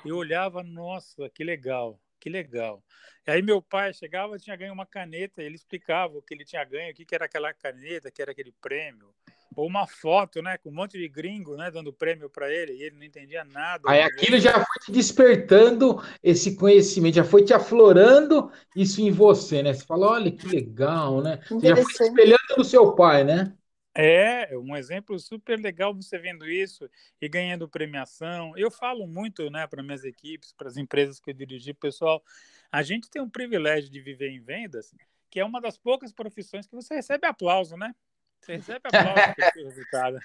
Eu 0.05 0.17
olhava, 0.17 0.63
nossa, 0.63 1.29
que 1.29 1.43
legal, 1.43 1.99
que 2.19 2.29
legal. 2.29 2.83
E 3.27 3.31
aí 3.31 3.41
meu 3.41 3.61
pai 3.61 3.93
chegava, 3.93 4.37
tinha 4.37 4.55
ganho 4.55 4.73
uma 4.73 4.85
caneta, 4.85 5.41
ele 5.41 5.55
explicava 5.55 6.17
o 6.17 6.21
que 6.21 6.33
ele 6.33 6.45
tinha 6.45 6.63
ganho, 6.63 6.91
o 6.91 6.95
que 6.95 7.05
era 7.13 7.25
aquela 7.25 7.53
caneta, 7.53 8.11
que 8.11 8.21
era 8.21 8.31
aquele 8.31 8.51
prêmio 8.61 9.13
ou 9.55 9.67
uma 9.67 9.87
foto, 9.87 10.41
né, 10.41 10.57
com 10.57 10.69
um 10.69 10.73
monte 10.73 10.97
de 10.97 11.07
gringo, 11.07 11.55
né, 11.55 11.71
dando 11.71 11.93
prêmio 11.93 12.29
para 12.29 12.51
ele, 12.53 12.73
e 12.73 12.83
ele 12.83 12.97
não 12.97 13.03
entendia 13.03 13.43
nada. 13.45 13.89
Aí 13.89 14.01
aquilo 14.01 14.37
já 14.37 14.53
foi 14.53 14.79
te 14.83 14.91
despertando 14.91 16.03
esse 16.21 16.55
conhecimento, 16.55 17.15
já 17.15 17.23
foi 17.23 17.43
te 17.45 17.53
aflorando 17.53 18.51
isso 18.75 19.01
em 19.01 19.11
você, 19.11 19.63
né? 19.63 19.73
Você 19.73 19.85
falou, 19.85 20.09
olha 20.09 20.31
que 20.31 20.47
legal, 20.47 21.21
né? 21.21 21.39
Você 21.47 21.67
já 21.67 21.75
foi 21.75 21.91
espelhando 21.91 22.57
no 22.57 22.63
seu 22.65 22.93
pai, 22.93 23.23
né? 23.23 23.55
É, 23.97 24.57
um 24.57 24.75
exemplo 24.75 25.17
super 25.17 25.57
legal 25.57 25.95
você 25.95 26.17
vendo 26.17 26.45
isso 26.45 26.89
e 27.21 27.29
ganhando 27.29 27.69
premiação. 27.69 28.51
Eu 28.57 28.69
falo 28.69 29.07
muito, 29.07 29.49
né, 29.49 29.65
para 29.65 29.81
minhas 29.81 30.03
equipes, 30.03 30.51
para 30.51 30.67
as 30.67 30.75
empresas 30.75 31.17
que 31.17 31.29
eu 31.29 31.33
dirigi, 31.33 31.73
pessoal, 31.73 32.21
a 32.69 32.83
gente 32.83 33.09
tem 33.09 33.21
um 33.21 33.29
privilégio 33.29 33.89
de 33.89 34.01
viver 34.01 34.31
em 34.31 34.41
vendas, 34.41 34.93
que 35.29 35.39
é 35.39 35.45
uma 35.45 35.61
das 35.61 35.77
poucas 35.77 36.11
profissões 36.11 36.67
que 36.67 36.75
você 36.75 36.95
recebe 36.95 37.25
aplauso, 37.25 37.77
né? 37.77 37.95
Você 38.41 38.57
recebe 38.57 38.81
aplauso 38.83 39.15
pelo 39.55 39.69
resultado. 39.69 40.19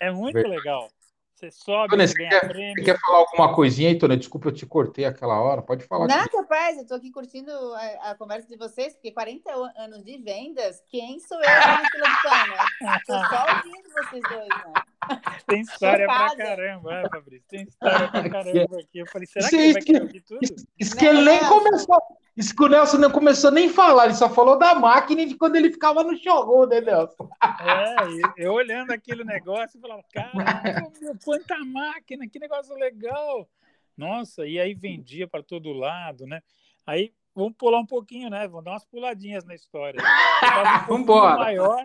É 0.00 0.12
muito 0.12 0.38
legal. 0.38 0.88
Você 1.40 1.50
sobe, 1.50 1.88
Tônia, 1.88 2.06
você, 2.06 2.14
quer. 2.14 2.52
Você 2.52 2.82
quer 2.84 3.00
falar 3.00 3.18
alguma 3.20 3.54
coisinha 3.54 3.88
aí, 3.88 3.98
Tônia? 3.98 4.14
Desculpa, 4.14 4.48
eu 4.48 4.52
te 4.52 4.66
cortei 4.66 5.06
aquela 5.06 5.40
hora. 5.40 5.62
Pode 5.62 5.84
falar. 5.84 6.06
Não, 6.06 6.20
aqui. 6.20 6.28
capaz. 6.28 6.76
Eu 6.76 6.82
estou 6.82 6.98
aqui 6.98 7.10
curtindo 7.10 7.50
a, 7.50 8.10
a, 8.10 8.14
conversa 8.14 8.46
de 8.46 8.58
vocês, 8.58 8.92
porque 8.92 9.10
40 9.10 9.50
anos 9.78 10.04
de 10.04 10.18
vendas, 10.18 10.84
quem 10.90 11.18
sou 11.18 11.38
eu 11.38 11.48
na 11.48 11.90
fila 11.90 12.08
de 12.08 12.22
pão, 12.22 12.46
né? 12.46 12.96
Estou 12.98 13.18
só 13.26 13.46
ouvindo 13.56 13.88
vocês 13.90 14.22
dois, 14.28 14.48
né? 14.48 14.82
tem 15.46 15.60
história 15.60 16.06
pra 16.06 16.36
caramba, 16.36 16.94
é, 16.94 17.08
Fabrício. 17.08 17.46
Tem 17.48 17.62
história 17.62 18.08
pra 18.08 18.28
caramba 18.30 18.80
aqui. 18.80 18.98
Eu 18.98 19.06
falei, 19.06 19.26
será 19.26 19.48
que 19.48 19.56
ele 19.56 19.72
vai 19.72 19.82
querer 19.82 20.02
ouvir 20.02 20.20
tudo? 20.22 20.40
Isso 20.78 20.96
que 20.96 21.06
ele 21.06 21.22
nem 21.22 21.38
começou. 21.40 22.02
Isso 22.36 22.54
que 22.54 22.62
o 22.62 22.68
Nelson 22.68 22.98
não 22.98 23.10
começou 23.10 23.50
nem 23.50 23.68
a 23.68 23.72
falar, 23.72 24.04
ele 24.06 24.14
só 24.14 24.30
falou 24.30 24.58
da 24.58 24.74
máquina 24.74 25.26
de 25.26 25.34
quando 25.34 25.56
ele 25.56 25.70
ficava 25.70 26.02
no 26.02 26.16
showroom, 26.16 26.66
né, 26.66 26.80
Nelson? 26.80 27.28
É, 27.42 28.44
eu 28.44 28.52
olhando 28.52 28.92
aquele 28.92 29.24
negócio 29.24 29.76
e 29.76 29.80
falava, 29.80 30.02
caramba, 30.12 30.44
quanta 31.24 31.58
máquina, 31.64 32.26
que 32.28 32.38
negócio 32.38 32.74
legal. 32.76 33.48
Nossa, 33.96 34.46
e 34.46 34.58
aí 34.58 34.74
vendia 34.74 35.28
para 35.28 35.42
todo 35.42 35.72
lado, 35.72 36.26
né? 36.26 36.40
Aí 36.86 37.12
vamos 37.34 37.54
pular 37.58 37.80
um 37.80 37.86
pouquinho, 37.86 38.30
né? 38.30 38.48
Vamos 38.48 38.64
dar 38.64 38.72
umas 38.72 38.84
puladinhas 38.84 39.44
na 39.44 39.54
história. 39.54 40.00
Um 40.02 40.86
vamos 40.86 41.02
embora. 41.02 41.36
Maior, 41.36 41.84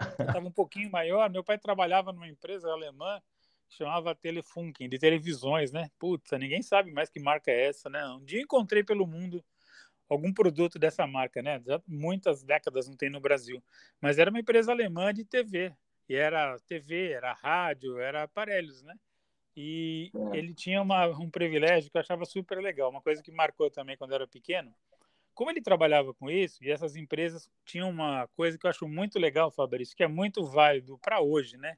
estava 0.00 0.46
um 0.46 0.52
pouquinho 0.52 0.90
maior. 0.90 1.30
Meu 1.30 1.44
pai 1.44 1.58
trabalhava 1.58 2.12
numa 2.12 2.28
empresa 2.28 2.70
alemã 2.70 3.20
que 3.68 3.76
chamava 3.76 4.14
Telefunken, 4.14 4.88
de 4.88 4.98
televisões, 4.98 5.72
né? 5.72 5.90
Putz, 5.98 6.30
ninguém 6.32 6.62
sabe 6.62 6.92
mais 6.92 7.10
que 7.10 7.20
marca 7.20 7.50
é 7.50 7.66
essa, 7.66 7.88
né? 7.88 8.06
Um 8.06 8.24
dia 8.24 8.40
encontrei 8.40 8.84
pelo 8.84 9.06
mundo 9.06 9.44
algum 10.08 10.32
produto 10.32 10.78
dessa 10.78 11.06
marca, 11.06 11.42
né? 11.42 11.60
Já 11.64 11.80
muitas 11.86 12.42
décadas 12.42 12.88
não 12.88 12.96
tem 12.96 13.10
no 13.10 13.20
Brasil, 13.20 13.62
mas 14.00 14.18
era 14.18 14.30
uma 14.30 14.40
empresa 14.40 14.72
alemã 14.72 15.12
de 15.12 15.24
TV. 15.24 15.74
E 16.08 16.14
era 16.14 16.58
TV, 16.66 17.12
era 17.12 17.32
rádio, 17.32 17.98
era 17.98 18.24
aparelhos, 18.24 18.82
né? 18.82 18.94
E 19.56 20.10
é. 20.32 20.38
ele 20.38 20.52
tinha 20.52 20.82
uma, 20.82 21.06
um 21.06 21.30
privilégio 21.30 21.90
que 21.90 21.96
eu 21.96 22.00
achava 22.00 22.24
super 22.24 22.58
legal, 22.58 22.90
uma 22.90 23.00
coisa 23.00 23.22
que 23.22 23.30
marcou 23.30 23.70
também 23.70 23.96
quando 23.96 24.10
eu 24.10 24.16
era 24.16 24.26
pequeno. 24.26 24.74
Como 25.34 25.50
ele 25.50 25.60
trabalhava 25.60 26.14
com 26.14 26.30
isso, 26.30 26.62
e 26.62 26.70
essas 26.70 26.94
empresas 26.94 27.50
tinham 27.64 27.90
uma 27.90 28.28
coisa 28.28 28.56
que 28.56 28.66
eu 28.66 28.70
acho 28.70 28.86
muito 28.86 29.18
legal, 29.18 29.50
Fabrício, 29.50 29.96
que 29.96 30.04
é 30.04 30.08
muito 30.08 30.44
válido 30.44 30.98
para 30.98 31.20
hoje, 31.20 31.56
né? 31.56 31.76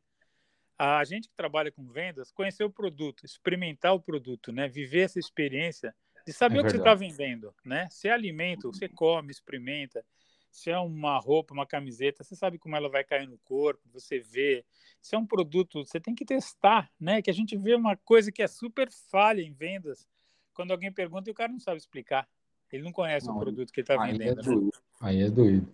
A 0.78 1.02
gente 1.04 1.28
que 1.28 1.34
trabalha 1.34 1.72
com 1.72 1.90
vendas, 1.90 2.30
conhecer 2.30 2.62
o 2.62 2.70
produto, 2.70 3.24
experimentar 3.24 3.94
o 3.94 4.00
produto, 4.00 4.52
né? 4.52 4.68
Viver 4.68 5.02
essa 5.02 5.18
experiência 5.18 5.94
de 6.26 6.32
saber 6.32 6.58
é 6.58 6.60
o 6.60 6.64
que 6.64 6.70
você 6.70 6.76
está 6.76 6.94
vendendo, 6.94 7.54
né? 7.64 7.88
Se 7.90 8.08
é 8.08 8.12
alimento, 8.12 8.70
você 8.70 8.88
come, 8.88 9.30
experimenta. 9.30 10.04
Se 10.50 10.70
é 10.70 10.78
uma 10.78 11.18
roupa, 11.18 11.54
uma 11.54 11.66
camiseta, 11.66 12.24
você 12.24 12.34
sabe 12.34 12.58
como 12.58 12.76
ela 12.76 12.88
vai 12.88 13.04
cair 13.04 13.28
no 13.28 13.38
corpo, 13.38 13.88
você 13.90 14.18
vê. 14.18 14.64
Se 15.00 15.14
é 15.14 15.18
um 15.18 15.26
produto, 15.26 15.84
você 15.84 16.00
tem 16.00 16.14
que 16.14 16.24
testar, 16.24 16.90
né? 16.98 17.22
Que 17.22 17.30
a 17.30 17.34
gente 17.34 17.56
vê 17.56 17.74
uma 17.74 17.96
coisa 17.96 18.32
que 18.32 18.42
é 18.42 18.46
super 18.46 18.90
falha 18.90 19.40
em 19.40 19.52
vendas, 19.52 20.06
quando 20.52 20.72
alguém 20.72 20.92
pergunta 20.92 21.30
e 21.30 21.32
o 21.32 21.34
cara 21.34 21.52
não 21.52 21.60
sabe 21.60 21.76
explicar. 21.76 22.28
Ele 22.76 22.84
não 22.84 22.92
conhece 22.92 23.26
não, 23.26 23.36
o 23.36 23.40
produto 23.40 23.72
que 23.72 23.80
ele 23.80 23.84
está 23.84 23.96
vendendo. 23.96 24.70
É? 24.70 25.06
Aí 25.06 25.22
é 25.22 25.30
doido. 25.30 25.66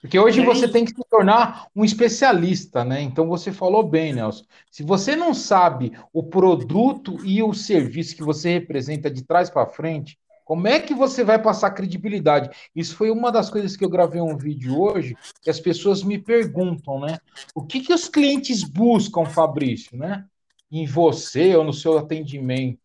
Porque 0.00 0.18
hoje 0.18 0.40
aí... 0.40 0.46
você 0.46 0.68
tem 0.68 0.84
que 0.84 0.92
se 0.92 1.02
tornar 1.10 1.66
um 1.74 1.84
especialista, 1.84 2.84
né? 2.84 3.02
Então 3.02 3.26
você 3.26 3.52
falou 3.52 3.82
bem, 3.82 4.12
Nelson. 4.12 4.44
Se 4.70 4.84
você 4.84 5.16
não 5.16 5.34
sabe 5.34 5.92
o 6.12 6.22
produto 6.22 7.18
e 7.24 7.42
o 7.42 7.52
serviço 7.52 8.14
que 8.14 8.22
você 8.22 8.52
representa 8.52 9.10
de 9.10 9.24
trás 9.24 9.50
para 9.50 9.66
frente, 9.66 10.16
como 10.44 10.68
é 10.68 10.78
que 10.78 10.94
você 10.94 11.24
vai 11.24 11.42
passar 11.42 11.72
credibilidade? 11.72 12.50
Isso 12.74 12.94
foi 12.94 13.10
uma 13.10 13.32
das 13.32 13.50
coisas 13.50 13.76
que 13.76 13.84
eu 13.84 13.88
gravei 13.88 14.20
um 14.20 14.36
vídeo 14.36 14.78
hoje, 14.78 15.16
que 15.42 15.50
as 15.50 15.58
pessoas 15.58 16.04
me 16.04 16.18
perguntam, 16.18 17.00
né? 17.00 17.18
O 17.54 17.62
que, 17.62 17.80
que 17.80 17.92
os 17.92 18.08
clientes 18.08 18.62
buscam, 18.62 19.24
Fabrício, 19.24 19.96
né? 19.96 20.24
Em 20.70 20.86
você 20.86 21.56
ou 21.56 21.64
no 21.64 21.72
seu 21.72 21.98
atendimento. 21.98 22.78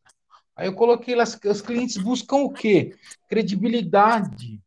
Aí 0.60 0.68
eu 0.68 0.74
coloquei 0.74 1.16
lá, 1.16 1.24
os 1.24 1.62
clientes 1.62 1.96
buscam 1.96 2.40
o 2.40 2.52
quê? 2.52 2.94
Credibilidade. 3.30 4.62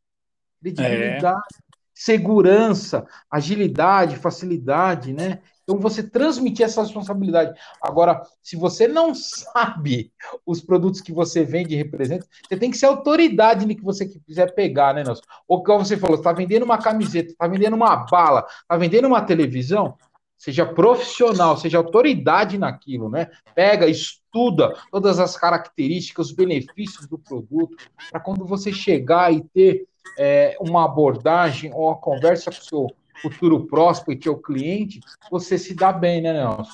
Credibilidade, 0.58 1.36
é. 1.36 1.74
segurança, 1.92 3.06
agilidade, 3.30 4.16
facilidade, 4.16 5.12
né? 5.12 5.40
Então, 5.64 5.78
você 5.78 6.02
transmitir 6.02 6.64
essa 6.64 6.80
responsabilidade. 6.80 7.52
Agora, 7.80 8.22
se 8.42 8.56
você 8.56 8.88
não 8.88 9.14
sabe 9.14 10.10
os 10.46 10.62
produtos 10.62 11.02
que 11.02 11.12
você 11.12 11.44
vende 11.44 11.74
e 11.74 11.76
representa, 11.76 12.26
você 12.48 12.56
tem 12.56 12.70
que 12.70 12.78
ser 12.78 12.86
autoridade 12.86 13.66
no 13.66 13.76
que 13.76 13.84
você 13.84 14.06
quiser 14.06 14.54
pegar, 14.54 14.94
né, 14.94 15.04
Nelson? 15.04 15.22
Ou 15.46 15.62
como 15.62 15.84
você 15.84 15.98
falou, 15.98 16.16
está 16.16 16.32
vendendo 16.32 16.64
uma 16.64 16.78
camiseta, 16.78 17.32
está 17.32 17.46
vendendo 17.46 17.76
uma 17.76 17.96
bala, 17.96 18.46
está 18.62 18.78
vendendo 18.78 19.08
uma 19.08 19.20
televisão, 19.20 19.94
seja 20.38 20.64
profissional, 20.64 21.58
seja 21.58 21.76
autoridade 21.76 22.56
naquilo, 22.56 23.10
né? 23.10 23.28
Pega, 23.54 23.86
estuda 23.86 24.21
todas 24.32 25.20
as 25.20 25.36
características, 25.36 26.26
os 26.26 26.32
benefícios 26.32 27.06
do 27.06 27.18
produto, 27.18 27.76
para 28.10 28.18
quando 28.18 28.44
você 28.44 28.72
chegar 28.72 29.32
e 29.32 29.42
ter 29.44 29.86
é, 30.18 30.56
uma 30.58 30.84
abordagem 30.86 31.72
ou 31.72 31.88
uma 31.88 31.96
conversa 31.96 32.50
com 32.50 32.58
o 32.58 32.64
seu 32.64 32.86
futuro 33.20 33.66
próspero 33.66 34.12
e 34.12 34.20
teu 34.20 34.36
cliente, 34.36 35.00
você 35.30 35.58
se 35.58 35.74
dá 35.74 35.92
bem, 35.92 36.22
né, 36.22 36.32
Nelson? 36.32 36.72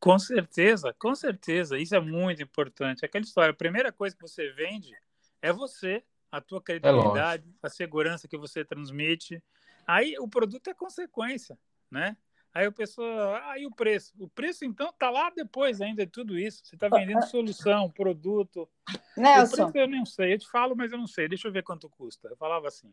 Com 0.00 0.18
certeza, 0.18 0.94
com 0.98 1.14
certeza. 1.14 1.78
Isso 1.78 1.94
é 1.94 2.00
muito 2.00 2.42
importante. 2.42 3.04
Aquela 3.04 3.24
história, 3.24 3.50
a 3.50 3.56
primeira 3.56 3.92
coisa 3.92 4.16
que 4.16 4.22
você 4.22 4.50
vende 4.52 4.92
é 5.40 5.52
você, 5.52 6.02
a 6.30 6.40
tua 6.40 6.58
é 6.58 6.62
credibilidade, 6.62 7.44
é 7.62 7.66
a 7.66 7.70
segurança 7.70 8.26
que 8.26 8.36
você 8.36 8.64
transmite. 8.64 9.42
Aí 9.86 10.16
o 10.18 10.26
produto 10.26 10.68
é 10.68 10.74
consequência, 10.74 11.58
né? 11.90 12.16
Aí 12.54 12.66
o 12.66 12.72
pessoa, 12.72 13.40
aí 13.46 13.64
ah, 13.64 13.66
o 13.66 13.74
preço. 13.74 14.12
O 14.18 14.28
preço, 14.28 14.64
então, 14.64 14.92
tá 14.98 15.08
lá 15.08 15.30
depois 15.30 15.80
ainda 15.80 16.04
de 16.04 16.12
tudo 16.12 16.38
isso. 16.38 16.62
Você 16.64 16.74
está 16.76 16.86
vendendo 16.86 17.22
solução, 17.22 17.90
produto. 17.90 18.68
Nelson. 19.16 19.68
O 19.68 19.72
preço 19.72 19.78
eu 19.78 19.88
não 19.88 20.04
sei. 20.04 20.34
Eu 20.34 20.38
te 20.38 20.50
falo, 20.50 20.76
mas 20.76 20.92
eu 20.92 20.98
não 20.98 21.06
sei. 21.06 21.28
Deixa 21.28 21.48
eu 21.48 21.52
ver 21.52 21.62
quanto 21.62 21.88
custa. 21.88 22.28
Eu 22.28 22.36
falava 22.36 22.68
assim. 22.68 22.92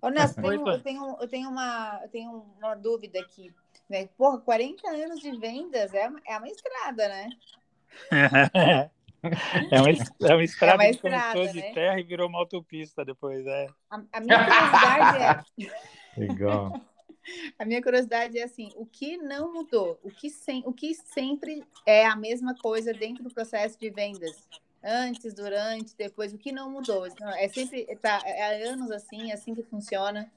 Ô, 0.00 0.08
Nelson, 0.08 0.40
eu 0.40 0.48
tenho, 0.48 0.68
eu, 0.68 0.82
tenho, 0.82 1.16
eu, 1.20 1.28
tenho 1.28 1.50
uma, 1.50 2.00
eu 2.02 2.08
tenho 2.08 2.30
uma 2.58 2.74
dúvida 2.74 3.20
aqui. 3.20 3.54
Né? 3.90 4.06
Porra, 4.16 4.38
40 4.38 4.88
anos 4.88 5.20
de 5.20 5.36
vendas 5.36 5.92
é, 5.92 6.10
é 6.26 6.38
uma 6.38 6.48
estrada, 6.48 7.08
né? 7.08 7.28
É 9.70 9.80
uma, 9.80 9.80
é 9.80 9.80
uma 9.80 9.90
estrada, 9.90 10.24
é 10.32 10.34
uma 10.34 10.44
estrada 10.44 10.84
que 10.90 10.98
começou 10.98 11.44
né? 11.44 11.52
de 11.52 11.74
terra 11.74 12.00
e 12.00 12.04
virou 12.04 12.28
uma 12.28 12.38
autopista 12.38 13.04
depois, 13.04 13.46
é. 13.46 13.66
A, 13.90 14.02
a 14.14 14.20
minha 14.20 14.44
curiosidade 14.44 15.44
é... 15.58 15.70
Legal. 16.20 16.80
A 17.58 17.64
minha 17.64 17.82
curiosidade 17.82 18.38
é 18.38 18.44
assim, 18.44 18.70
o 18.76 18.86
que 18.86 19.16
não 19.16 19.52
mudou? 19.52 19.98
O 20.02 20.10
que, 20.10 20.30
sem, 20.30 20.62
o 20.66 20.72
que 20.72 20.94
sempre 20.94 21.64
é 21.86 22.06
a 22.06 22.16
mesma 22.16 22.54
coisa 22.54 22.92
dentro 22.92 23.22
do 23.24 23.32
processo 23.32 23.78
de 23.78 23.90
vendas? 23.90 24.48
Antes, 24.82 25.34
durante, 25.34 25.96
depois, 25.96 26.32
o 26.32 26.38
que 26.38 26.52
não 26.52 26.70
mudou? 26.70 27.06
É 27.36 27.48
sempre, 27.48 27.84
tá, 27.96 28.22
é 28.24 28.68
anos 28.68 28.90
assim, 28.90 29.30
é 29.30 29.34
assim 29.34 29.54
que 29.54 29.62
funciona. 29.62 30.30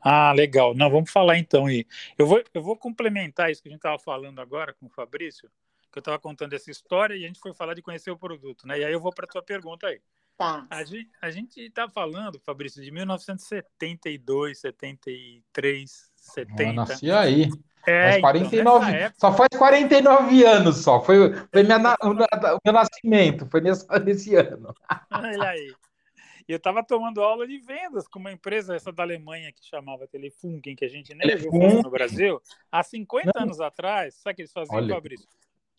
Ah, 0.00 0.32
legal. 0.32 0.74
Não, 0.74 0.90
vamos 0.90 1.10
falar 1.10 1.36
então 1.36 1.66
aí. 1.66 1.86
Eu 2.16 2.26
vou, 2.26 2.42
eu 2.54 2.62
vou 2.62 2.76
complementar 2.76 3.50
isso 3.50 3.62
que 3.62 3.68
a 3.68 3.72
gente 3.72 3.80
estava 3.80 3.98
falando 3.98 4.40
agora 4.40 4.72
com 4.72 4.86
o 4.86 4.90
Fabrício, 4.90 5.50
que 5.92 5.98
eu 5.98 6.00
estava 6.00 6.18
contando 6.18 6.54
essa 6.54 6.70
história 6.70 7.14
e 7.14 7.24
a 7.24 7.26
gente 7.26 7.38
foi 7.38 7.52
falar 7.52 7.74
de 7.74 7.82
conhecer 7.82 8.10
o 8.10 8.16
produto, 8.16 8.66
né? 8.66 8.78
E 8.78 8.84
aí 8.84 8.92
eu 8.92 9.00
vou 9.00 9.12
para 9.12 9.26
a 9.26 9.28
tua 9.28 9.42
pergunta 9.42 9.88
aí. 9.88 10.00
Tá. 10.40 10.66
A 10.70 10.82
gente 10.84 11.10
a 11.20 11.30
está 11.66 11.86
falando, 11.86 12.40
Fabrício, 12.40 12.82
de 12.82 12.90
1972, 12.90 14.58
73, 14.58 16.10
70. 16.16 16.62
Eu 16.62 16.72
nasci 16.72 17.10
aí. 17.10 17.50
É, 17.86 18.12
faz 18.12 18.20
49, 18.22 18.56
então, 18.56 18.88
época... 18.88 19.20
Só 19.20 19.32
faz 19.34 19.48
49 19.54 20.44
anos 20.44 20.76
só. 20.78 20.98
Foi, 21.02 21.34
foi 21.34 21.62
minha, 21.62 21.94
o 22.02 22.58
meu 22.64 22.72
nascimento, 22.72 23.46
foi 23.50 23.60
nesse, 23.60 23.86
nesse 24.02 24.34
ano. 24.34 24.74
Olha 25.10 25.50
aí. 25.50 25.74
E 26.48 26.52
eu 26.52 26.56
estava 26.56 26.82
tomando 26.82 27.22
aula 27.22 27.46
de 27.46 27.58
vendas 27.58 28.08
com 28.08 28.18
uma 28.18 28.32
empresa, 28.32 28.74
essa 28.74 28.90
da 28.90 29.02
Alemanha, 29.02 29.52
que 29.52 29.62
chamava 29.62 30.08
Telefunken, 30.08 30.74
que 30.74 30.86
a 30.86 30.88
gente 30.88 31.14
nem 31.14 31.36
viu 31.36 31.52
no 31.52 31.90
Brasil. 31.90 32.40
Há 32.72 32.82
50 32.82 33.30
anos 33.42 33.60
atrás, 33.60 34.14
sabe 34.14 34.32
o 34.32 34.36
que 34.36 34.42
eles 34.42 34.52
faziam, 34.52 34.78
Olha. 34.78 34.94
Fabrício? 34.94 35.28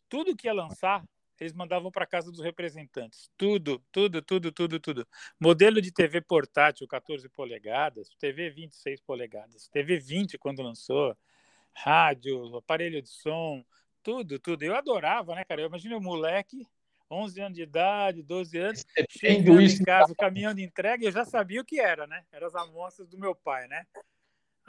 Tudo 0.08 0.36
que 0.36 0.46
ia 0.46 0.54
lançar, 0.54 1.04
eles 1.42 1.54
mandavam 1.54 1.92
para 1.92 2.06
casa 2.06 2.32
dos 2.32 2.40
representantes. 2.40 3.32
Tudo, 3.36 3.84
tudo, 3.92 4.22
tudo, 4.22 4.52
tudo, 4.52 4.80
tudo. 4.80 5.08
Modelo 5.40 5.82
de 5.82 5.92
TV 5.92 6.22
portátil 6.22 6.88
14 6.88 7.28
polegadas, 7.30 8.10
TV 8.20 8.52
26 8.52 9.02
polegadas, 9.02 9.68
TV 9.68 9.98
20 9.98 10.38
quando 10.38 10.62
lançou, 10.62 11.18
rádio, 11.74 12.56
aparelho 12.56 13.02
de 13.02 13.10
som, 13.10 13.66
tudo, 14.04 14.38
tudo. 14.38 14.62
Eu 14.62 14.76
adorava, 14.76 15.34
né, 15.34 15.44
cara? 15.44 15.62
Eu 15.62 15.68
imagino 15.68 15.98
o 15.98 16.02
moleque, 16.02 16.68
11 17.10 17.42
anos 17.42 17.56
de 17.56 17.64
idade, 17.64 18.22
12 18.22 18.58
anos, 18.60 18.86
chegando 19.10 19.62
em 19.62 19.84
casa, 19.84 20.14
o 20.14 20.16
caminhão 20.16 20.54
de 20.54 20.62
entrega, 20.62 21.06
eu 21.06 21.12
já 21.12 21.26
sabia 21.26 21.62
o 21.62 21.66
que 21.66 21.80
era, 21.80 22.06
né? 22.06 22.24
Eram 22.32 22.48
as 22.48 22.56
amostras 22.56 23.08
do 23.08 23.18
meu 23.18 23.34
pai, 23.34 23.68
né? 23.68 23.88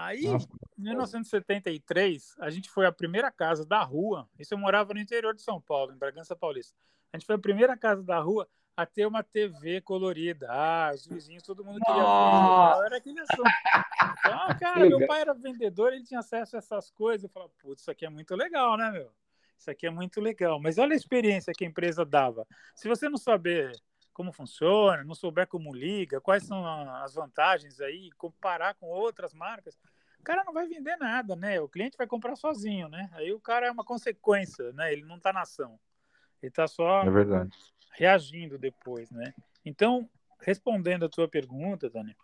Aí, 0.02 0.26
em 0.26 0.82
1973, 0.82 2.35
a 2.40 2.50
gente 2.50 2.68
foi 2.68 2.87
a 2.87 2.92
primeira 2.92 3.30
casa 3.30 3.64
da 3.64 3.82
rua. 3.85 4.28
Isso 4.37 4.52
eu 4.52 4.59
morava 4.59 4.92
no 4.92 4.99
interior 4.99 5.32
de 5.32 5.42
São 5.42 5.61
Paulo, 5.61 5.92
em 5.92 5.97
Bragança 5.97 6.35
Paulista. 6.35 6.76
A 7.12 7.16
gente 7.16 7.25
foi 7.26 7.37
a 7.37 7.38
primeira 7.38 7.76
casa 7.76 8.02
da 8.02 8.18
rua 8.18 8.49
a 8.76 8.85
ter 8.85 9.06
uma 9.06 9.23
TV 9.23 9.80
colorida. 9.80 10.49
Ah, 10.50 10.90
os 10.92 11.06
vizinhos, 11.06 11.44
todo 11.44 11.64
mundo 11.64 11.78
queria 11.85 12.02
ver. 12.02 12.87
Era 12.87 12.97
aquele 12.97 13.21
assunto. 13.21 13.50
Então, 14.18 14.59
cara, 14.59 14.88
meu 14.88 15.06
pai 15.06 15.21
era 15.21 15.35
vendedor, 15.35 15.92
ele 15.92 16.02
tinha 16.02 16.18
acesso 16.18 16.56
a 16.56 16.59
essas 16.59 16.90
coisas. 16.90 17.23
Eu 17.23 17.30
falava, 17.30 17.52
putz, 17.61 17.82
isso 17.82 17.90
aqui 17.90 18.04
é 18.04 18.11
muito 18.11 18.35
legal, 18.35 18.76
né, 18.76 18.90
meu? 18.90 19.12
Isso 19.56 19.71
aqui 19.71 19.87
é 19.87 19.90
muito 19.90 20.21
legal. 20.21 20.61
Mas 20.61 20.78
olha 20.78 20.94
a 20.94 20.97
experiência 20.97 21.52
que 21.56 21.64
a 21.64 21.68
empresa 21.68 22.04
dava. 22.04 22.44
Se 22.75 22.88
você 22.88 23.09
não 23.09 23.18
saber 23.18 23.71
como 24.12 24.33
funciona, 24.33 25.04
não 25.04 25.14
souber 25.14 25.47
como 25.47 25.75
liga, 25.75 26.21
quais 26.21 26.45
são 26.45 26.66
as 26.97 27.14
vantagens 27.14 27.81
aí, 27.81 28.11
comparar 28.12 28.75
com 28.75 28.87
outras 28.87 29.33
marcas, 29.33 29.78
o 30.19 30.23
cara 30.23 30.45
não 30.45 30.52
vai 30.52 30.69
vender 30.69 30.97
nada, 30.97 31.35
né? 31.35 31.61
O 31.61 31.69
cliente 31.69 31.97
vai 31.97 32.07
comprar 32.07 32.37
sozinho, 32.37 32.88
né? 32.88 33.11
Aí 33.14 33.33
o 33.33 33.40
cara 33.40 33.66
é 33.66 33.71
uma 33.71 33.85
consequência, 33.85 34.73
né? 34.73 34.92
Ele 34.92 35.04
não 35.04 35.16
está 35.16 35.33
na 35.33 35.42
ação. 35.42 35.78
Ele 36.40 36.50
está 36.50 36.66
só 36.69 37.02
é 37.02 37.11
reagindo 37.92 38.57
depois, 38.59 39.11
né? 39.11 39.35
Então, 39.64 40.09
respondendo 40.40 41.04
a 41.04 41.09
tua 41.09 41.28
pergunta, 41.28 41.90
Dani, 41.90 42.16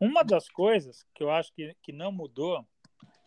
uma 0.00 0.22
das 0.24 0.48
coisas 0.48 1.06
que 1.14 1.22
eu 1.22 1.30
acho 1.30 1.52
que, 1.52 1.76
que 1.82 1.92
não 1.92 2.10
mudou 2.10 2.66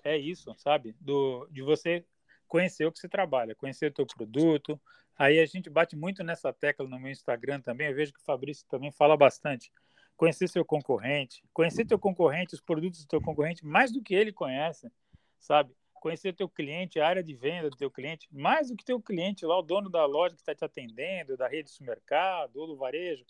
é 0.04 0.18
isso, 0.18 0.54
sabe? 0.58 0.96
Do, 1.00 1.48
de 1.52 1.62
você 1.62 2.06
conhecer 2.48 2.86
o 2.86 2.92
que 2.92 3.00
você 3.00 3.10
trabalha, 3.10 3.56
conhecer 3.56 3.92
o 3.92 3.94
teu 3.94 4.06
produto. 4.06 4.80
Aí 5.18 5.40
a 5.40 5.46
gente 5.46 5.70
bate 5.70 5.96
muito 5.96 6.24
nessa 6.24 6.54
tecla 6.54 6.88
no 6.88 7.00
meu 7.00 7.12
Instagram 7.12 7.60
também. 7.60 7.88
Eu 7.88 7.96
vejo 7.96 8.14
que 8.14 8.20
o 8.20 8.24
Fabrício 8.24 8.66
também 8.68 8.92
fala 8.92 9.18
bastante. 9.18 9.72
Conhecer 10.16 10.48
seu 10.48 10.64
concorrente, 10.64 11.44
conhecer 11.54 11.86
teu 11.86 11.98
concorrente, 11.98 12.54
os 12.54 12.62
produtos 12.62 13.04
do 13.04 13.08
teu 13.08 13.22
concorrente, 13.22 13.66
mais 13.66 13.92
do 13.92 14.02
que 14.02 14.14
ele 14.14 14.32
conhece, 14.32 14.92
sabe? 15.40 15.74
Conhecer 15.94 16.34
teu 16.34 16.48
cliente, 16.48 17.00
a 17.00 17.08
área 17.08 17.24
de 17.24 17.34
venda 17.36 17.70
do 17.70 17.78
teu 17.78 17.90
cliente, 17.90 18.28
mais 18.32 18.70
do 18.70 18.76
que 18.76 18.86
teu 18.86 19.02
cliente 19.02 19.46
lá, 19.46 19.58
o 19.58 19.62
dono 19.62 19.90
da 19.90 20.06
loja 20.06 20.36
que 20.36 20.42
está 20.42 20.56
te 20.56 20.66
atendendo, 20.66 21.38
da 21.38 21.48
rede 21.48 21.66
de 21.66 21.72
supermercado 21.72 22.56
ou 22.58 22.68
do 22.68 22.78
varejo, 22.78 23.26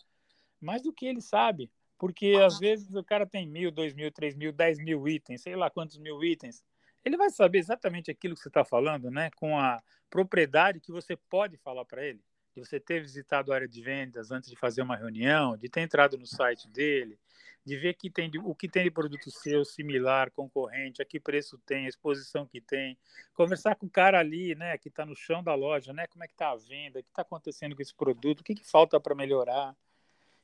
mais 0.60 0.82
do 0.82 0.92
que 0.92 1.06
ele 1.06 1.20
sabe. 1.20 1.70
Porque 1.98 2.36
às 2.42 2.58
vezes 2.58 2.94
o 2.94 3.02
cara 3.02 3.26
tem 3.26 3.46
mil, 3.46 3.70
dois 3.70 3.92
mil, 3.92 4.10
três 4.12 4.34
mil, 4.34 4.52
dez 4.52 4.78
mil 4.78 5.06
itens, 5.08 5.42
sei 5.42 5.56
lá 5.56 5.68
quantos 5.68 5.98
mil 5.98 6.22
itens 6.22 6.62
ele 7.04 7.16
vai 7.16 7.30
saber 7.30 7.58
exatamente 7.58 8.10
aquilo 8.10 8.34
que 8.34 8.40
você 8.40 8.48
está 8.48 8.64
falando, 8.64 9.10
né? 9.10 9.30
Com 9.36 9.58
a 9.58 9.82
propriedade 10.10 10.80
que 10.80 10.92
você 10.92 11.16
pode 11.16 11.56
falar 11.56 11.84
para 11.84 12.04
ele. 12.04 12.20
De 12.54 12.60
você 12.60 12.80
ter 12.80 13.00
visitado 13.00 13.52
a 13.52 13.54
área 13.54 13.68
de 13.68 13.80
vendas 13.80 14.30
antes 14.30 14.50
de 14.50 14.56
fazer 14.56 14.82
uma 14.82 14.96
reunião, 14.96 15.56
de 15.56 15.68
ter 15.68 15.80
entrado 15.80 16.18
no 16.18 16.26
site 16.26 16.68
dele, 16.68 17.18
de 17.64 17.76
ver 17.76 17.94
que 17.94 18.08
tem, 18.10 18.30
o 18.42 18.54
que 18.54 18.68
tem 18.68 18.84
de 18.84 18.90
produto 18.90 19.30
seu 19.30 19.64
similar, 19.64 20.30
concorrente, 20.30 21.02
a 21.02 21.04
que 21.04 21.20
preço 21.20 21.58
tem, 21.58 21.84
a 21.84 21.88
exposição 21.88 22.46
que 22.46 22.60
tem, 22.60 22.98
conversar 23.34 23.76
com 23.76 23.86
o 23.86 23.90
cara 23.90 24.18
ali, 24.18 24.54
né, 24.54 24.78
que 24.78 24.88
está 24.88 25.04
no 25.04 25.14
chão 25.14 25.42
da 25.42 25.54
loja, 25.54 25.92
né, 25.92 26.06
como 26.06 26.24
é 26.24 26.26
que 26.26 26.32
está 26.32 26.50
a 26.50 26.56
venda, 26.56 26.98
o 26.98 27.02
que 27.02 27.10
está 27.10 27.22
acontecendo 27.22 27.76
com 27.76 27.82
esse 27.82 27.94
produto, 27.94 28.40
o 28.40 28.44
que, 28.44 28.54
que 28.54 28.64
falta 28.64 28.98
para 28.98 29.14
melhorar. 29.14 29.76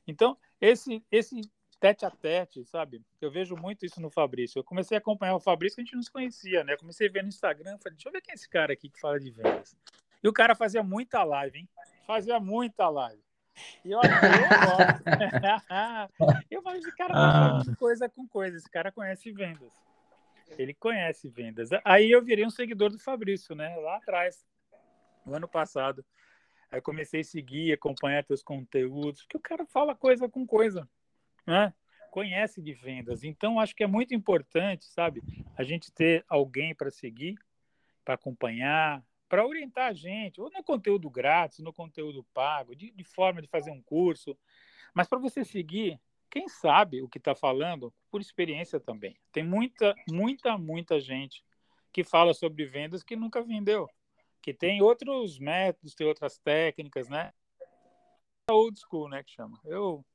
Então, 0.07 0.37
esse, 0.61 1.03
esse 1.11 1.41
tete 1.85 2.03
a 2.03 2.09
tete, 2.09 2.65
sabe? 2.65 2.99
Eu 3.21 3.29
vejo 3.29 3.55
muito 3.55 3.85
isso 3.85 4.01
no 4.01 4.09
Fabrício. 4.09 4.57
Eu 4.57 4.63
comecei 4.63 4.97
a 4.97 4.99
acompanhar 4.99 5.35
o 5.35 5.39
Fabrício 5.39 5.75
que 5.75 5.81
a 5.81 5.85
gente 5.85 5.95
não 5.95 6.01
se 6.01 6.09
conhecia, 6.09 6.63
né? 6.63 6.75
Comecei 6.77 7.07
a 7.07 7.11
ver 7.11 7.21
no 7.21 7.29
Instagram, 7.29 7.77
falei, 7.77 7.95
deixa 7.95 8.09
eu 8.09 8.11
ver 8.11 8.21
quem 8.21 8.31
é 8.31 8.35
esse 8.35 8.49
cara 8.49 8.73
aqui 8.73 8.89
que 8.89 8.99
fala 8.99 9.19
de 9.19 9.29
vendas. 9.29 9.77
E 10.23 10.27
o 10.27 10.33
cara 10.33 10.55
fazia 10.55 10.81
muita 10.81 11.23
live, 11.23 11.59
hein? 11.59 11.69
Fazia 12.07 12.39
muita 12.39 12.89
live. 12.89 13.21
E 13.83 13.91
eu, 13.91 13.99
eu 16.49 16.49
eu 16.49 16.63
falei, 16.63 16.79
esse 16.79 16.95
cara 16.95 17.13
tá 17.13 17.59
ah. 17.59 17.61
coisa 17.77 18.09
com 18.09 18.27
coisa, 18.27 18.57
esse 18.57 18.69
cara 18.69 18.91
conhece 18.91 19.31
vendas. 19.31 19.71
Ele 20.57 20.73
conhece 20.73 21.29
vendas. 21.29 21.69
Aí 21.83 22.09
eu 22.09 22.23
virei 22.23 22.47
um 22.47 22.49
seguidor 22.49 22.89
do 22.89 22.97
Fabrício, 22.97 23.55
né? 23.55 23.75
Lá 23.77 23.97
atrás, 23.97 24.43
no 25.23 25.35
ano 25.35 25.47
passado. 25.47 26.03
Aí 26.71 26.81
comecei 26.81 27.21
a 27.21 27.23
seguir, 27.23 27.73
acompanhar 27.73 28.23
teus 28.23 28.41
conteúdos, 28.41 29.21
porque 29.21 29.37
o 29.37 29.41
cara 29.41 29.67
fala 29.67 29.93
coisa 29.93 30.27
com 30.27 30.47
coisa 30.47 30.89
né? 31.45 31.73
conhece 32.15 32.61
de 32.61 32.73
vendas. 32.73 33.25
Então, 33.25 33.59
acho 33.59 33.75
que 33.75 33.83
é 33.83 33.87
muito 33.87 34.15
importante, 34.15 34.85
sabe, 34.85 35.21
a 35.57 35.63
gente 35.63 35.91
ter 35.91 36.23
alguém 36.29 36.73
para 36.73 36.89
seguir, 36.89 37.35
para 38.05 38.13
acompanhar, 38.13 39.03
para 39.27 39.45
orientar 39.45 39.89
a 39.89 39.93
gente, 39.93 40.39
ou 40.39 40.49
no 40.49 40.63
conteúdo 40.63 41.09
grátis, 41.09 41.59
no 41.59 41.73
conteúdo 41.73 42.23
pago, 42.33 42.73
de, 42.73 42.89
de 42.89 43.03
forma 43.03 43.41
de 43.41 43.49
fazer 43.49 43.69
um 43.69 43.81
curso, 43.81 44.37
mas 44.93 45.09
para 45.09 45.19
você 45.19 45.43
seguir, 45.43 45.99
quem 46.29 46.47
sabe 46.47 47.01
o 47.01 47.09
que 47.09 47.17
está 47.17 47.35
falando, 47.35 47.93
por 48.09 48.21
experiência 48.21 48.79
também. 48.79 49.17
Tem 49.33 49.43
muita, 49.43 49.93
muita, 50.09 50.57
muita 50.57 51.01
gente 51.01 51.43
que 51.91 52.01
fala 52.01 52.33
sobre 52.33 52.65
vendas 52.65 53.03
que 53.03 53.17
nunca 53.17 53.41
vendeu, 53.41 53.89
que 54.41 54.53
tem 54.53 54.81
outros 54.81 55.37
métodos, 55.37 55.93
tem 55.93 56.07
outras 56.07 56.37
técnicas, 56.37 57.09
né? 57.09 57.33
Old 58.49 58.79
school, 58.79 59.09
né, 59.09 59.21
que 59.21 59.31
chama. 59.31 59.59
Eu 59.65 60.05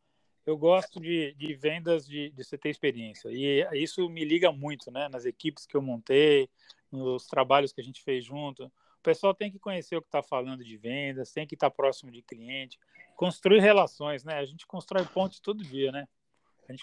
eu 0.46 0.56
gosto 0.56 1.00
de, 1.00 1.34
de 1.34 1.54
vendas 1.54 2.06
de, 2.06 2.30
de 2.30 2.44
você 2.44 2.56
ter 2.56 2.70
experiência. 2.70 3.28
E 3.30 3.66
isso 3.74 4.08
me 4.08 4.24
liga 4.24 4.50
muito, 4.50 4.90
né? 4.90 5.08
Nas 5.08 5.24
equipes 5.24 5.66
que 5.66 5.76
eu 5.76 5.82
montei, 5.82 6.48
nos 6.90 7.26
trabalhos 7.26 7.72
que 7.72 7.80
a 7.80 7.84
gente 7.84 8.02
fez 8.02 8.24
junto. 8.24 8.64
O 8.64 9.02
pessoal 9.02 9.34
tem 9.34 9.50
que 9.50 9.58
conhecer 9.58 9.96
o 9.96 10.02
que 10.02 10.08
está 10.08 10.22
falando 10.22 10.64
de 10.64 10.76
vendas, 10.76 11.32
tem 11.32 11.46
que 11.46 11.54
estar 11.54 11.70
tá 11.70 11.76
próximo 11.76 12.10
de 12.10 12.22
cliente, 12.22 12.78
construir 13.16 13.60
relações, 13.60 14.24
né? 14.24 14.38
A 14.38 14.44
gente 14.44 14.66
constrói 14.66 15.04
pontes 15.04 15.40
todo 15.40 15.64
dia, 15.64 15.90
né? 15.90 16.06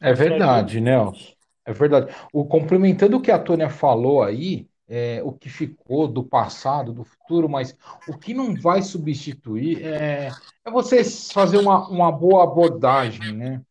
É 0.02 0.14
verdade, 0.14 0.82
Nelson. 0.82 1.34
É 1.66 1.74
verdade. 1.74 2.14
O 2.34 2.46
complementando 2.46 3.18
o 3.18 3.22
que 3.22 3.32
a 3.32 3.40
Tônia 3.40 3.70
falou 3.70 4.24
aí, 4.24 4.68
é, 4.90 5.22
o 5.24 5.32
que 5.32 5.50
ficou 5.50 6.08
do 6.08 6.24
passado, 6.24 6.94
do 6.94 7.04
futuro, 7.04 7.50
mas 7.50 7.76
o 8.08 8.18
que 8.18 8.34
não 8.34 8.56
vai 8.56 8.82
substituir 8.82 9.86
é, 9.86 10.32
é 10.64 10.72
você 10.72 11.04
fazer 11.04 11.58
uma, 11.58 11.88
uma 11.90 12.12
boa 12.12 12.44
abordagem, 12.44 13.34
né? 13.34 13.62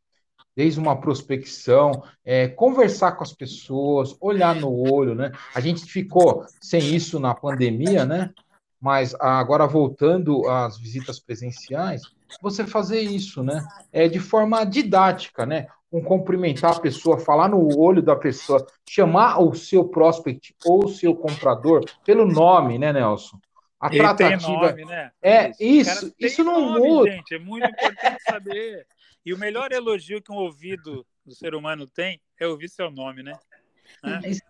Desde 0.54 0.80
uma 0.80 0.98
prospecção, 0.98 2.02
é, 2.24 2.48
conversar 2.48 3.12
com 3.12 3.22
as 3.22 3.32
pessoas, 3.32 4.16
olhar 4.20 4.54
no 4.54 4.72
olho, 4.72 5.14
né? 5.14 5.32
A 5.54 5.60
gente 5.60 5.84
ficou 5.84 6.44
sem 6.60 6.94
isso 6.94 7.18
na 7.18 7.34
pandemia, 7.34 8.04
né? 8.04 8.32
Mas 8.80 9.14
agora 9.14 9.66
voltando 9.66 10.48
às 10.48 10.78
visitas 10.78 11.18
presenciais, 11.18 12.02
você 12.40 12.66
fazer 12.66 13.00
isso, 13.00 13.42
né? 13.42 13.66
É 13.92 14.08
de 14.08 14.18
forma 14.18 14.64
didática, 14.64 15.46
né? 15.46 15.66
Um 15.96 16.02
cumprimentar 16.02 16.76
a 16.76 16.80
pessoa, 16.80 17.18
falar 17.18 17.48
no 17.48 17.78
olho 17.78 18.02
da 18.02 18.14
pessoa, 18.14 18.64
chamar 18.88 19.40
o 19.40 19.54
seu 19.54 19.88
prospect 19.88 20.54
ou 20.64 20.84
o 20.84 20.88
seu 20.88 21.14
comprador 21.14 21.84
pelo 22.04 22.26
nome, 22.26 22.78
né, 22.78 22.92
Nelson? 22.92 23.38
A 23.80 23.88
Ele 23.88 23.98
tratativa. 23.98 24.70
Nome, 24.70 24.84
né? 24.84 25.10
É, 25.22 25.52
isso, 25.58 26.14
isso 26.18 26.44
não 26.44 26.72
nome, 26.72 26.80
muda. 26.80 27.10
Gente, 27.10 27.34
é 27.34 27.38
muito 27.38 27.66
importante 27.66 28.22
saber. 28.22 28.86
E 29.24 29.32
o 29.32 29.38
melhor 29.38 29.72
elogio 29.72 30.22
que 30.22 30.30
um 30.30 30.36
ouvido 30.36 31.04
do 31.24 31.34
ser 31.34 31.54
humano 31.54 31.86
tem 31.86 32.20
é 32.38 32.46
ouvir 32.46 32.68
seu 32.68 32.90
nome, 32.90 33.22
né? 33.22 33.32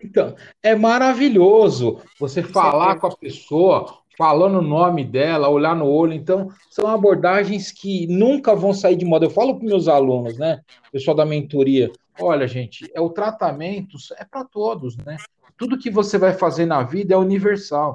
Então, 0.03 0.35
é 0.63 0.75
maravilhoso 0.75 2.01
você 2.19 2.43
falar 2.43 2.99
com 2.99 3.07
a 3.07 3.17
pessoa, 3.17 3.99
falando 4.17 4.59
o 4.59 4.63
nome 4.63 5.05
dela, 5.05 5.49
olhar 5.49 5.77
no 5.77 5.87
olho. 5.87 6.13
Então, 6.13 6.49
são 6.71 6.87
abordagens 6.89 7.71
que 7.71 8.07
nunca 8.07 8.55
vão 8.55 8.73
sair 8.73 8.97
de 8.97 9.05
moda. 9.05 9.27
Eu 9.27 9.31
falo 9.31 9.57
para 9.57 9.67
meus 9.67 9.89
alunos, 9.89 10.39
né? 10.39 10.61
Pessoal 10.91 11.17
da 11.17 11.27
mentoria, 11.27 11.91
olha, 12.21 12.47
gente, 12.47 12.91
é 12.95 13.01
o 13.01 13.11
tratamento 13.11 13.97
é 14.17 14.25
para 14.25 14.45
todos, 14.45 14.97
né? 14.97 15.17
Tudo 15.57 15.79
que 15.79 15.91
você 15.91 16.19
vai 16.19 16.33
fazer 16.33 16.67
na 16.67 16.83
vida 16.83 17.15
é 17.15 17.17
universal. 17.17 17.95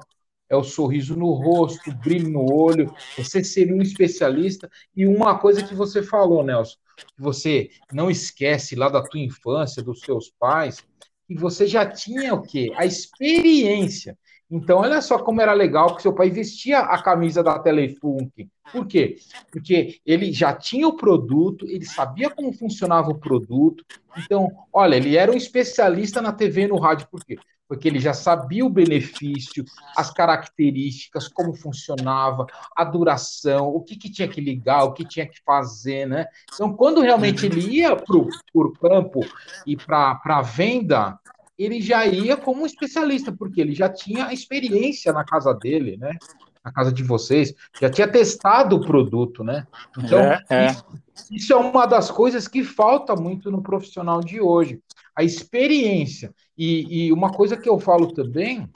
É 0.49 0.55
o 0.55 0.63
sorriso 0.63 1.15
no 1.15 1.31
rosto, 1.31 1.89
o 1.89 1.95
brilho 1.95 2.29
no 2.29 2.53
olho, 2.53 2.93
você 3.17 3.41
ser 3.41 3.71
um 3.71 3.81
especialista. 3.81 4.69
E 4.93 5.07
uma 5.07 5.39
coisa 5.39 5.63
que 5.63 5.73
você 5.73 6.03
falou, 6.03 6.43
Nelson, 6.43 6.75
que 6.97 7.21
você 7.21 7.69
não 7.93 8.11
esquece 8.11 8.75
lá 8.75 8.89
da 8.89 9.01
tua 9.01 9.21
infância, 9.21 9.81
dos 9.81 10.01
seus 10.01 10.29
pais, 10.37 10.83
que 11.25 11.35
você 11.35 11.65
já 11.65 11.85
tinha 11.85 12.33
o 12.33 12.41
quê? 12.41 12.73
A 12.75 12.85
experiência. 12.85 14.17
Então, 14.51 14.79
olha 14.79 15.01
só 15.01 15.17
como 15.17 15.39
era 15.39 15.53
legal 15.53 15.95
que 15.95 16.01
seu 16.01 16.11
pai 16.11 16.29
vestia 16.29 16.79
a 16.79 17.01
camisa 17.01 17.41
da 17.41 17.57
Telefunk. 17.57 18.49
Por 18.69 18.85
quê? 18.85 19.15
Porque 19.49 20.01
ele 20.05 20.33
já 20.33 20.53
tinha 20.53 20.85
o 20.85 20.97
produto, 20.97 21.65
ele 21.69 21.85
sabia 21.85 22.29
como 22.29 22.51
funcionava 22.51 23.09
o 23.09 23.17
produto. 23.17 23.85
Então, 24.17 24.49
olha, 24.73 24.97
ele 24.97 25.15
era 25.15 25.31
um 25.31 25.37
especialista 25.37 26.21
na 26.21 26.33
TV 26.33 26.63
e 26.63 26.67
no 26.67 26.77
rádio. 26.77 27.07
Por 27.09 27.23
quê? 27.23 27.37
Porque 27.65 27.87
ele 27.87 27.99
já 27.99 28.13
sabia 28.13 28.65
o 28.65 28.69
benefício, 28.69 29.63
as 29.95 30.11
características, 30.11 31.29
como 31.29 31.55
funcionava, 31.55 32.45
a 32.75 32.83
duração, 32.83 33.69
o 33.69 33.79
que, 33.79 33.95
que 33.95 34.11
tinha 34.11 34.27
que 34.27 34.41
ligar, 34.41 34.83
o 34.83 34.91
que 34.91 35.05
tinha 35.05 35.25
que 35.25 35.41
fazer, 35.45 36.05
né? 36.05 36.25
Então, 36.53 36.73
quando 36.73 36.99
realmente 36.99 37.45
ele 37.45 37.61
ia 37.61 37.95
para 37.95 38.17
o 38.17 38.71
campo 38.73 39.21
e 39.65 39.77
para 39.77 40.19
a 40.25 40.41
venda, 40.41 41.17
ele 41.63 41.81
já 41.81 42.05
ia 42.05 42.37
como 42.37 42.65
especialista, 42.65 43.31
porque 43.31 43.61
ele 43.61 43.73
já 43.73 43.89
tinha 43.89 44.33
experiência 44.33 45.11
na 45.11 45.23
casa 45.23 45.53
dele, 45.53 45.97
né? 45.97 46.15
Na 46.63 46.71
casa 46.71 46.91
de 46.91 47.03
vocês, 47.03 47.53
já 47.79 47.89
tinha 47.89 48.07
testado 48.07 48.75
o 48.75 48.85
produto, 48.85 49.43
né? 49.43 49.65
Então, 49.97 50.19
é, 50.19 50.43
é. 50.49 50.67
Isso, 50.67 50.85
isso 51.31 51.53
é 51.53 51.55
uma 51.55 51.85
das 51.85 52.11
coisas 52.11 52.47
que 52.47 52.63
falta 52.63 53.15
muito 53.15 53.49
no 53.49 53.61
profissional 53.61 54.21
de 54.21 54.39
hoje. 54.39 54.79
A 55.15 55.23
experiência. 55.23 56.33
E, 56.57 57.07
e 57.07 57.13
uma 57.13 57.31
coisa 57.31 57.57
que 57.57 57.67
eu 57.67 57.79
falo 57.79 58.13
também, 58.13 58.69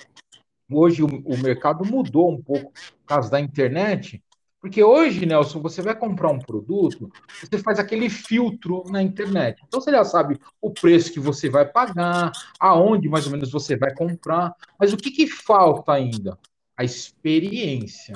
hoje 0.72 1.04
o, 1.04 1.08
o 1.08 1.38
mercado 1.38 1.86
mudou 1.86 2.32
um 2.32 2.42
pouco 2.42 2.72
por 2.72 3.06
causa 3.06 3.30
da 3.30 3.40
internet, 3.40 4.22
porque 4.66 4.84
hoje, 4.84 5.28
Nelson, 5.28 5.62
você 5.62 5.80
vai 5.80 5.94
comprar 5.94 6.32
um 6.32 6.40
produto, 6.40 7.08
você 7.40 7.60
faz 7.60 7.78
aquele 7.78 8.10
filtro 8.10 8.84
na 8.90 9.00
internet. 9.00 9.62
Então 9.68 9.80
você 9.80 9.92
já 9.92 10.04
sabe 10.04 10.40
o 10.60 10.72
preço 10.72 11.14
que 11.14 11.20
você 11.20 11.48
vai 11.48 11.68
pagar, 11.68 12.32
aonde 12.60 13.08
mais 13.08 13.28
ou 13.28 13.32
menos 13.32 13.52
você 13.52 13.78
vai 13.78 13.94
comprar. 13.94 14.56
Mas 14.80 14.92
o 14.92 14.98
que, 14.98 15.12
que 15.12 15.28
falta 15.28 15.94
ainda? 15.94 16.36
A 16.76 16.84
experiência. 16.84 18.16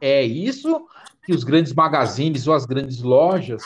É 0.00 0.22
isso 0.22 0.86
que 1.26 1.34
os 1.34 1.44
grandes 1.44 1.74
magazines 1.74 2.48
ou 2.48 2.54
as 2.54 2.64
grandes 2.64 3.02
lojas 3.02 3.62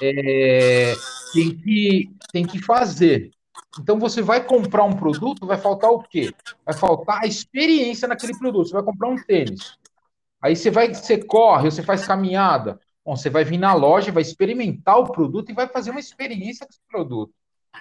é, 0.00 0.94
têm, 1.34 1.54
que, 1.58 2.10
têm 2.32 2.46
que 2.46 2.58
fazer. 2.58 3.30
Então 3.78 3.98
você 3.98 4.22
vai 4.22 4.42
comprar 4.42 4.84
um 4.84 4.96
produto, 4.96 5.46
vai 5.46 5.58
faltar 5.58 5.90
o 5.90 6.02
quê? 6.02 6.32
Vai 6.64 6.74
faltar 6.74 7.22
a 7.22 7.26
experiência 7.26 8.08
naquele 8.08 8.32
produto. 8.38 8.68
Você 8.68 8.72
vai 8.72 8.82
comprar 8.82 9.08
um 9.08 9.22
tênis. 9.22 9.76
Aí 10.40 10.54
você 10.54 10.70
vai, 10.70 10.92
você 10.92 11.18
corre, 11.18 11.70
você 11.70 11.82
faz 11.82 12.06
caminhada. 12.06 12.78
Bom, 13.04 13.16
você 13.16 13.30
vai 13.30 13.44
vir 13.44 13.58
na 13.58 13.72
loja, 13.72 14.12
vai 14.12 14.22
experimentar 14.22 14.98
o 14.98 15.10
produto 15.10 15.50
e 15.50 15.54
vai 15.54 15.68
fazer 15.68 15.90
uma 15.90 16.00
experiência 16.00 16.66
com 16.66 16.72
esse 16.72 16.80
produto. 16.88 17.32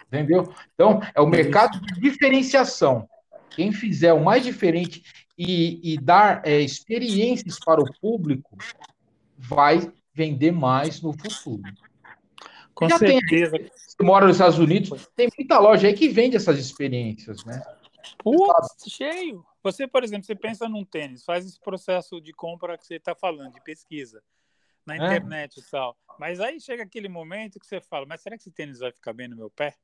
Entendeu? 0.07 0.53
Então, 0.73 1.01
é 1.13 1.21
o 1.21 1.27
mercado 1.27 1.79
de 1.79 1.99
diferenciação. 1.99 3.07
Quem 3.49 3.71
fizer 3.71 4.13
o 4.13 4.23
mais 4.23 4.43
diferente 4.43 5.03
e, 5.37 5.93
e 5.93 5.97
dar 5.97 6.41
é, 6.45 6.59
experiências 6.59 7.57
para 7.63 7.81
o 7.81 7.99
público 7.99 8.57
vai 9.37 9.91
vender 10.13 10.51
mais 10.51 11.01
no 11.01 11.13
futuro. 11.13 11.63
Com 12.73 12.89
Já 12.89 12.97
certeza. 12.99 13.57
Tem, 13.57 13.69
você 13.69 14.03
mora 14.03 14.27
nos 14.27 14.35
Estados 14.35 14.59
Unidos, 14.59 15.07
tem 15.15 15.29
muita 15.37 15.57
loja 15.59 15.87
aí 15.87 15.93
que 15.93 16.09
vende 16.09 16.35
essas 16.35 16.59
experiências, 16.59 17.43
né? 17.45 17.61
Putz, 18.19 18.91
cheio. 18.93 19.45
Você, 19.65 19.88
por 19.88 20.04
exemplo, 20.04 20.28
você 20.28 20.36
pensa 20.36 20.69
num 20.69 20.86
tênis, 20.86 21.25
faz 21.25 21.43
esse 21.43 21.60
processo 21.60 22.21
de 22.21 22.32
compra 22.32 22.78
que 22.78 22.86
você 22.86 22.97
está 22.97 23.15
falando, 23.15 23.51
de 23.51 23.63
pesquisa 23.63 24.21
na 24.86 24.93
é. 24.93 24.97
internet 24.97 25.58
é. 25.58 25.60
e 25.60 25.65
tal. 25.71 25.97
Mas 26.19 26.39
aí 26.39 26.62
chega 26.62 26.84
aquele 26.84 27.10
momento 27.10 27.60
que 27.60 27.65
você 27.65 27.82
fala, 27.82 28.06
mas 28.06 28.21
será 28.21 28.38
que 28.38 28.43
esse 28.43 28.51
tênis 28.51 28.78
vai 28.78 28.91
ficar 28.91 29.12
bem 29.12 29.28
no 29.28 29.36
meu 29.36 29.49
pé? 29.49 29.75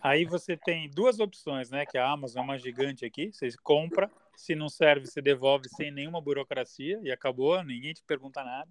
Aí 0.00 0.24
você 0.24 0.56
tem 0.56 0.88
duas 0.88 1.20
opções, 1.20 1.68
né? 1.70 1.84
Que 1.84 1.98
a 1.98 2.10
Amazon 2.10 2.40
é 2.40 2.44
uma 2.44 2.58
gigante 2.58 3.04
aqui. 3.04 3.30
Você 3.30 3.50
compra, 3.62 4.10
se 4.34 4.54
não 4.54 4.70
serve, 4.70 5.06
você 5.06 5.20
devolve 5.20 5.68
sem 5.68 5.90
nenhuma 5.90 6.18
burocracia 6.18 6.98
e 7.02 7.12
acabou, 7.12 7.62
ninguém 7.62 7.92
te 7.92 8.02
pergunta 8.04 8.42
nada. 8.42 8.70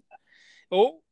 Ou 0.71 1.03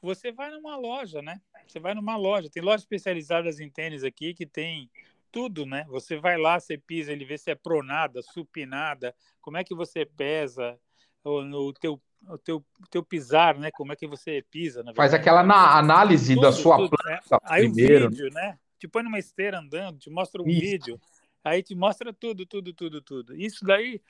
você 0.00 0.32
vai 0.32 0.50
numa 0.50 0.76
loja, 0.76 1.22
né? 1.22 1.40
Você 1.68 1.78
vai 1.78 1.94
numa 1.94 2.16
loja. 2.16 2.50
Tem 2.50 2.60
lojas 2.60 2.82
especializadas 2.82 3.60
em 3.60 3.70
tênis 3.70 4.02
aqui 4.02 4.34
que 4.34 4.44
tem 4.44 4.90
tudo, 5.32 5.64
né? 5.64 5.84
Você 5.88 6.16
vai 6.16 6.36
lá, 6.36 6.60
você 6.60 6.76
pisa, 6.76 7.10
ele 7.10 7.24
vê 7.24 7.38
se 7.38 7.50
é 7.50 7.54
pronada, 7.54 8.20
supinada, 8.22 9.14
como 9.40 9.56
é 9.56 9.64
que 9.64 9.74
você 9.74 10.04
pesa, 10.04 10.78
o, 11.24 11.40
o 11.40 11.72
teu 11.72 12.00
o 12.28 12.38
teu, 12.38 12.64
teu 12.90 13.02
pisar, 13.02 13.58
né? 13.58 13.70
Como 13.72 13.92
é 13.92 13.96
que 13.96 14.06
você 14.06 14.44
pisa. 14.50 14.84
Faz 14.94 15.12
aquela 15.12 15.40
análise 15.40 16.34
tudo, 16.34 16.42
da 16.42 16.52
sua 16.52 16.76
tudo, 16.76 16.96
né? 17.04 17.18
Aí 17.42 17.64
primeiro. 17.64 18.06
o 18.06 18.10
vídeo, 18.10 18.30
né? 18.32 18.58
Te 18.78 18.88
põe 18.88 19.02
numa 19.02 19.18
esteira 19.18 19.58
andando, 19.58 19.98
te 19.98 20.10
mostra 20.10 20.42
um 20.42 20.46
Isso. 20.46 20.60
vídeo, 20.60 21.00
aí 21.44 21.62
te 21.62 21.74
mostra 21.74 22.12
tudo, 22.12 22.46
tudo, 22.46 22.72
tudo, 22.72 23.00
tudo. 23.00 23.36
Isso 23.36 23.64
daí, 23.64 24.00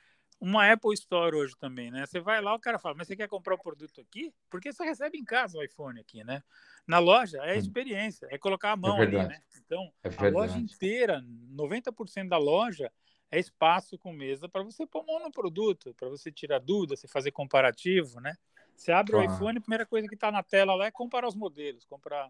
uma 0.43 0.73
Apple 0.73 0.93
Store 0.95 1.37
hoje 1.37 1.55
também, 1.57 1.89
né? 1.93 2.05
Você 2.05 2.19
vai 2.19 2.43
lá, 2.43 2.53
o 2.53 2.59
cara 2.59 2.77
fala, 2.77 2.97
mas 2.97 3.07
você 3.07 3.15
quer 3.15 3.29
comprar 3.29 3.55
o 3.55 3.59
produto 3.59 4.01
aqui? 4.01 4.35
Porque 4.51 4.73
você 4.73 4.83
recebe 4.83 5.17
em 5.17 5.25
casa 5.25 5.57
o 5.57 5.63
iPhone 5.63 6.01
aqui, 6.01 6.25
né? 6.25 6.43
Na 6.85 6.99
loja 6.99 7.39
é 7.45 7.53
a 7.53 7.57
experiência, 7.57 8.27
é 8.29 8.37
colocar 8.37 8.73
a 8.73 8.77
mão 8.77 8.99
é 8.99 9.03
ali, 9.03 9.17
né? 9.17 9.41
Então, 9.65 9.93
é 10.03 10.09
a 10.09 10.31
loja 10.31 10.59
inteira, 10.59 11.25
90% 11.25 12.29
da 12.29 12.39
loja 12.39 12.91
é 13.31 13.39
espaço 13.39 13.97
com 13.97 14.13
mesa 14.13 14.49
para 14.49 14.65
você 14.65 14.85
pôr 14.85 15.07
mão 15.07 15.21
no 15.21 15.31
produto, 15.31 15.95
para 15.95 16.09
você 16.09 16.33
tirar 16.33 16.59
dúvida, 16.59 16.97
você 16.97 17.07
fazer 17.07 17.31
comparativo, 17.31 18.21
né? 18.21 18.35
Você 18.75 18.91
abre 18.91 19.13
claro. 19.13 19.31
o 19.31 19.33
iPhone, 19.33 19.59
a 19.59 19.61
primeira 19.61 19.87
coisa 19.87 20.09
que 20.09 20.15
está 20.15 20.33
na 20.33 20.43
tela 20.43 20.75
lá 20.75 20.87
é 20.87 20.91
comparar 20.91 21.29
os 21.29 21.37
modelos, 21.37 21.85
comprar 21.85 22.29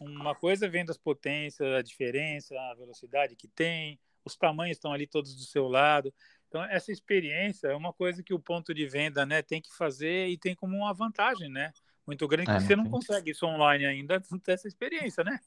uma 0.00 0.34
coisa 0.34 0.66
vendo 0.66 0.88
as 0.88 0.96
potências, 0.96 1.74
a 1.74 1.82
diferença, 1.82 2.58
a 2.58 2.74
velocidade 2.74 3.36
que 3.36 3.46
tem, 3.46 4.00
os 4.24 4.34
tamanhos 4.34 4.78
estão 4.78 4.94
ali 4.94 5.06
todos 5.06 5.36
do 5.36 5.42
seu 5.42 5.68
lado. 5.68 6.12
Então 6.54 6.64
essa 6.70 6.92
experiência 6.92 7.66
é 7.66 7.74
uma 7.74 7.92
coisa 7.92 8.22
que 8.22 8.32
o 8.32 8.38
ponto 8.38 8.72
de 8.72 8.86
venda, 8.86 9.26
né, 9.26 9.42
tem 9.42 9.60
que 9.60 9.76
fazer 9.76 10.28
e 10.28 10.38
tem 10.38 10.54
como 10.54 10.76
uma 10.76 10.94
vantagem, 10.94 11.50
né? 11.50 11.72
Muito 12.06 12.28
grande 12.28 12.48
é, 12.48 12.54
que 12.54 12.62
você 12.62 12.76
não 12.76 12.88
consegue 12.88 13.32
isso 13.32 13.44
online 13.44 13.84
ainda, 13.84 14.20
ter 14.44 14.52
essa 14.52 14.68
experiência, 14.68 15.24
né? 15.24 15.40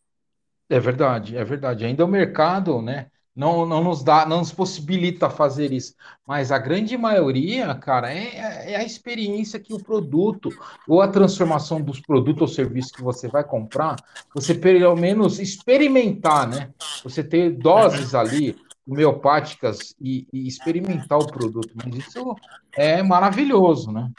É 0.70 0.82
verdade, 0.82 1.38
é 1.38 1.46
verdade. 1.46 1.86
Ainda 1.86 2.04
o 2.04 2.10
mercado, 2.10 2.82
né? 2.82 3.10
não, 3.38 3.68
não 3.68 3.84
nos 3.84 4.04
dá, 4.04 4.26
não 4.26 4.40
nos 4.40 4.52
possibilita 4.52 5.30
fazer 5.30 5.72
isso. 5.72 5.94
Mas 6.26 6.52
a 6.52 6.58
grande 6.58 6.98
maioria, 6.98 7.76
cara, 7.76 8.12
é, 8.12 8.72
é 8.72 8.76
a 8.76 8.84
experiência 8.84 9.60
que 9.60 9.76
o 9.76 9.82
produto 9.82 10.50
ou 10.88 11.04
a 11.04 11.08
transformação 11.08 11.80
dos 11.80 12.00
produtos 12.00 12.42
ou 12.42 12.48
serviços 12.48 12.92
que 12.92 13.04
você 13.04 13.28
vai 13.28 13.44
comprar, 13.44 13.96
você 14.34 14.56
pelo 14.56 14.96
menos 14.96 15.40
experimentar, 15.40 16.48
né? 16.48 16.72
Você 17.04 17.24
ter 17.24 17.52
doses 17.52 18.16
ali 18.16 18.58
homeopáticas 18.88 19.96
e, 20.00 20.28
e 20.32 20.48
experimentar 20.48 21.20
o 21.20 21.28
produto. 21.28 21.74
Mas 21.76 21.96
isso 21.96 22.36
é 22.76 23.04
maravilhoso, 23.04 23.92
né? 23.92 24.12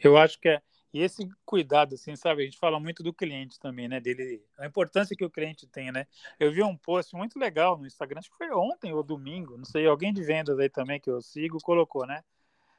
Eu 0.00 0.16
acho 0.16 0.38
que 0.40 0.48
é 0.48 0.62
e 0.92 1.00
esse 1.00 1.26
cuidado, 1.46 1.94
assim, 1.94 2.14
sabe? 2.14 2.42
A 2.42 2.44
gente 2.44 2.58
fala 2.58 2.78
muito 2.78 3.02
do 3.02 3.14
cliente 3.14 3.58
também, 3.58 3.88
né? 3.88 3.98
Dele, 3.98 4.44
a 4.58 4.66
importância 4.66 5.16
que 5.16 5.24
o 5.24 5.30
cliente 5.30 5.66
tem, 5.66 5.90
né? 5.90 6.06
Eu 6.38 6.52
vi 6.52 6.62
um 6.62 6.76
post 6.76 7.16
muito 7.16 7.38
legal 7.38 7.78
no 7.78 7.86
Instagram, 7.86 8.18
acho 8.18 8.30
que 8.30 8.36
foi 8.36 8.50
ontem 8.50 8.92
ou 8.92 9.02
domingo, 9.02 9.56
não 9.56 9.64
sei, 9.64 9.86
alguém 9.86 10.12
de 10.12 10.22
vendas 10.22 10.58
aí 10.58 10.68
também 10.68 11.00
que 11.00 11.08
eu 11.08 11.22
sigo 11.22 11.56
colocou, 11.62 12.06
né? 12.06 12.22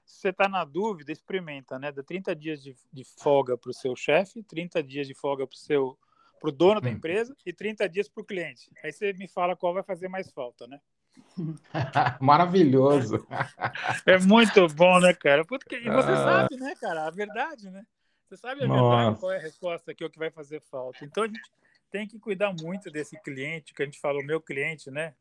Se 0.06 0.20
você 0.20 0.30
está 0.30 0.48
na 0.48 0.64
dúvida, 0.64 1.12
experimenta, 1.12 1.80
né? 1.80 1.92
Dá 1.92 2.04
30 2.04 2.36
dias 2.36 2.62
de, 2.62 2.76
de 2.92 3.04
folga 3.04 3.58
para 3.58 3.72
o 3.72 3.74
seu 3.74 3.96
chefe, 3.96 4.44
30 4.44 4.84
dias 4.84 5.08
de 5.08 5.16
folga 5.16 5.48
para 5.48 5.56
o 5.56 5.60
seu 5.60 5.98
para 6.40 6.50
o 6.50 6.52
dono 6.52 6.82
da 6.82 6.90
empresa 6.90 7.34
e 7.46 7.54
30 7.54 7.88
dias 7.88 8.10
para 8.10 8.22
o 8.22 8.26
cliente. 8.26 8.70
Aí 8.84 8.92
você 8.92 9.14
me 9.14 9.30
fala 9.30 9.56
qual 9.56 9.74
vai 9.74 9.82
fazer 9.82 10.10
mais 10.10 10.30
falta, 10.30 10.68
né? 10.68 10.78
Maravilhoso. 12.20 13.26
É 14.06 14.18
muito 14.20 14.68
bom, 14.70 15.00
né, 15.00 15.14
cara? 15.14 15.46
Porque, 15.46 15.76
e 15.76 15.90
você 15.90 16.12
ah. 16.12 16.24
sabe, 16.24 16.58
né, 16.58 16.74
cara? 16.80 17.08
A 17.08 17.10
verdade, 17.10 17.70
né? 17.70 17.84
Você 18.28 18.38
sabe 18.38 18.64
a 18.64 18.68
verdade, 18.68 19.20
qual 19.20 19.32
é 19.32 19.38
a 19.38 19.42
resposta 19.42 19.92
aqui, 19.92 20.04
o 20.04 20.10
que 20.10 20.18
vai 20.18 20.32
fazer 20.32 20.62
falta. 20.62 21.04
Então 21.06 21.24
a 21.24 21.28
gente 21.28 21.42
tem 21.92 22.08
que 22.08 22.18
cuidar 22.18 22.54
muito 22.54 22.90
desse 22.90 23.20
cliente, 23.22 23.74
que 23.74 23.84
a 23.84 23.86
gente 23.86 24.00
fala, 24.00 24.20
o 24.20 24.26
meu 24.26 24.42
cliente, 24.42 24.90
né? 24.90 25.14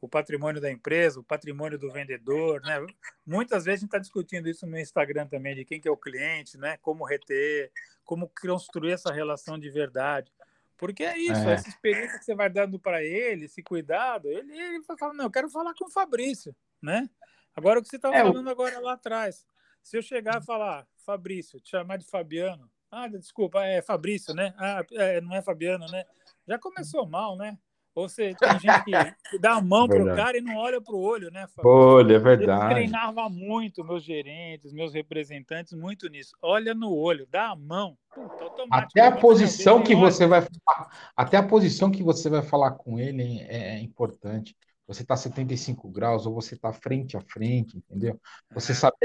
O 0.00 0.08
patrimônio 0.08 0.60
da 0.60 0.70
empresa, 0.70 1.20
o 1.20 1.24
patrimônio 1.24 1.78
do 1.78 1.90
vendedor, 1.90 2.60
né? 2.62 2.86
Muitas 3.26 3.64
vezes 3.64 3.80
a 3.80 3.80
gente 3.80 3.88
está 3.88 3.98
discutindo 3.98 4.48
isso 4.48 4.66
no 4.66 4.78
Instagram 4.78 5.26
também, 5.26 5.54
de 5.54 5.64
quem 5.64 5.80
que 5.80 5.88
é 5.88 5.90
o 5.90 5.96
cliente, 5.96 6.58
né? 6.58 6.76
Como 6.82 7.04
reter, 7.04 7.70
como 8.04 8.28
construir 8.28 8.92
essa 8.92 9.12
relação 9.12 9.58
de 9.58 9.70
verdade. 9.70 10.30
Porque 10.80 11.04
é 11.04 11.18
isso, 11.18 11.46
é. 11.46 11.52
essa 11.52 11.68
experiência 11.68 12.18
que 12.18 12.24
você 12.24 12.34
vai 12.34 12.48
dando 12.48 12.80
para 12.80 13.04
ele, 13.04 13.44
esse 13.44 13.62
cuidado, 13.62 14.28
ele, 14.28 14.58
ele 14.58 14.80
vai 14.80 14.96
falar, 14.96 15.12
não, 15.12 15.26
eu 15.26 15.30
quero 15.30 15.50
falar 15.50 15.74
com 15.74 15.84
o 15.84 15.90
Fabrício, 15.90 16.56
né? 16.80 17.06
Agora 17.54 17.78
o 17.78 17.82
que 17.82 17.88
você 17.88 17.96
estava 17.96 18.16
é, 18.16 18.22
falando 18.22 18.46
eu... 18.46 18.50
agora 18.52 18.80
lá 18.80 18.94
atrás. 18.94 19.44
Se 19.82 19.98
eu 19.98 20.02
chegar 20.02 20.40
e 20.40 20.44
falar, 20.46 20.88
Fabrício, 21.04 21.60
te 21.60 21.68
chamar 21.68 21.98
de 21.98 22.06
Fabiano. 22.06 22.70
Ah, 22.90 23.06
desculpa, 23.08 23.62
é 23.62 23.82
Fabrício, 23.82 24.34
né? 24.34 24.54
Ah, 24.56 24.82
é, 24.92 25.20
não 25.20 25.36
é 25.36 25.42
Fabiano, 25.42 25.86
né? 25.86 26.02
Já 26.48 26.58
começou 26.58 27.06
mal, 27.06 27.36
né? 27.36 27.58
Ou 27.94 28.08
seja, 28.08 28.36
tem 28.38 28.58
gente 28.58 28.84
que 29.30 29.38
dá 29.38 29.54
a 29.54 29.60
mão 29.60 29.88
para 29.88 30.02
o 30.02 30.16
cara 30.16 30.38
e 30.38 30.40
não 30.40 30.56
olha 30.56 30.80
para 30.80 30.94
o 30.94 31.00
olho, 31.00 31.30
né? 31.30 31.46
Fabrício? 31.48 31.70
Olha, 31.70 32.14
é 32.14 32.18
verdade. 32.18 32.64
Eu 32.64 32.70
treinava 32.70 33.28
muito 33.28 33.84
meus 33.84 34.04
gerentes, 34.04 34.72
meus 34.72 34.94
representantes, 34.94 35.72
muito 35.72 36.08
nisso. 36.08 36.32
Olha 36.40 36.72
no 36.72 36.94
olho, 36.94 37.26
dá 37.30 37.50
a 37.50 37.56
mão. 37.56 37.96
Puta, 38.14 38.64
até 38.70 39.06
a 39.06 39.16
posição 39.16 39.82
que 39.82 39.94
você 39.94 40.26
vai 40.26 40.46
até 41.16 41.36
a 41.36 41.42
posição 41.42 41.90
que 41.90 42.02
você 42.02 42.28
vai 42.28 42.42
falar 42.42 42.72
com 42.72 42.98
ele 42.98 43.40
é, 43.40 43.76
é 43.76 43.80
importante 43.80 44.56
você 44.90 45.02
está 45.02 45.16
75 45.16 45.88
graus 45.88 46.26
ou 46.26 46.34
você 46.34 46.56
está 46.56 46.72
frente 46.72 47.16
a 47.16 47.20
frente, 47.20 47.76
entendeu? 47.76 48.20
Você 48.52 48.74
sabe, 48.74 48.96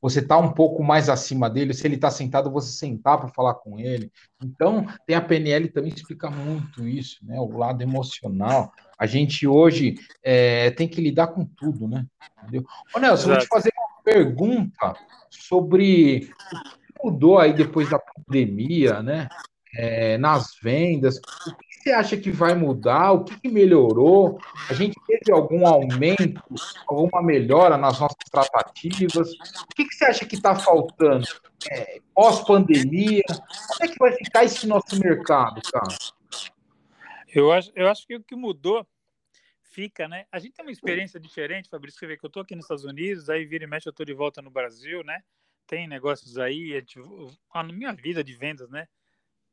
você 0.00 0.20
está 0.20 0.38
um 0.38 0.52
pouco 0.52 0.84
mais 0.84 1.08
acima 1.08 1.50
dele, 1.50 1.74
se 1.74 1.84
ele 1.84 1.96
está 1.96 2.12
sentado, 2.12 2.48
você 2.48 2.70
sentar 2.70 3.18
para 3.18 3.28
falar 3.30 3.54
com 3.54 3.76
ele. 3.76 4.12
Então, 4.40 4.86
tem 5.04 5.16
a 5.16 5.20
PNL 5.20 5.68
também 5.70 5.92
explica 5.92 6.30
muito 6.30 6.86
isso, 6.86 7.18
né? 7.26 7.40
O 7.40 7.58
lado 7.58 7.82
emocional. 7.82 8.72
A 8.96 9.04
gente 9.04 9.48
hoje 9.48 9.96
é, 10.22 10.70
tem 10.70 10.86
que 10.86 11.00
lidar 11.00 11.26
com 11.26 11.44
tudo, 11.44 11.88
né? 11.88 12.06
Entendeu? 12.40 12.64
Ô, 12.94 13.00
Nelson, 13.00 13.30
eu 13.30 13.34
vou 13.34 13.38
te 13.42 13.48
fazer 13.48 13.72
uma 13.76 14.02
pergunta 14.04 14.94
sobre 15.28 16.30
o 16.52 16.62
que 16.62 17.02
mudou 17.02 17.40
aí 17.40 17.52
depois 17.52 17.90
da 17.90 17.98
pandemia, 17.98 19.02
né? 19.02 19.28
É, 19.74 20.16
nas 20.18 20.54
vendas. 20.62 21.16
O 21.16 21.56
que 21.56 21.65
você 21.86 21.92
acha 21.92 22.16
que 22.16 22.32
vai 22.32 22.52
mudar? 22.52 23.12
O 23.12 23.24
que, 23.24 23.48
melhorou? 23.48 24.40
A 24.68 24.74
gente 24.74 24.96
teve 25.06 25.30
algum 25.30 25.64
aumento, 25.64 26.42
alguma 26.84 27.22
melhora 27.22 27.78
nas 27.78 28.00
nossas 28.00 28.16
tratativas? 28.28 29.30
O 29.30 29.74
que, 29.74 29.84
você 29.84 30.06
acha 30.06 30.26
que 30.26 30.34
está 30.34 30.56
faltando? 30.56 31.24
É, 31.70 32.00
Pós-pandemia, 32.12 33.22
como 33.28 33.84
é 33.84 33.88
que 33.88 33.98
vai 34.00 34.12
ficar 34.14 34.44
esse 34.44 34.66
nosso 34.66 34.98
mercado, 34.98 35.60
cara? 35.70 35.94
Eu 37.32 37.52
acho, 37.52 37.70
eu 37.76 37.88
acho 37.88 38.04
que 38.04 38.16
o 38.16 38.22
que 38.22 38.34
mudou 38.34 38.84
fica, 39.62 40.08
né? 40.08 40.26
A 40.32 40.40
gente 40.40 40.54
tem 40.54 40.64
uma 40.64 40.72
experiência 40.72 41.20
diferente, 41.20 41.68
Fabrício, 41.68 42.00
você 42.00 42.06
vê 42.08 42.16
que 42.16 42.24
eu 42.24 42.28
estou 42.28 42.42
aqui 42.42 42.56
nos 42.56 42.64
Estados 42.64 42.84
Unidos, 42.84 43.30
aí 43.30 43.44
vira 43.44 43.62
e 43.62 43.66
mexe, 43.68 43.88
eu 43.88 43.92
estou 43.92 44.06
de 44.06 44.14
volta 44.14 44.42
no 44.42 44.50
Brasil, 44.50 45.04
né? 45.04 45.20
Tem 45.68 45.86
negócios 45.86 46.36
aí, 46.36 46.72
a, 46.72 46.80
gente, 46.80 46.98
a 47.52 47.62
minha 47.62 47.92
vida 47.92 48.24
de 48.24 48.32
vendas, 48.32 48.68
né? 48.70 48.88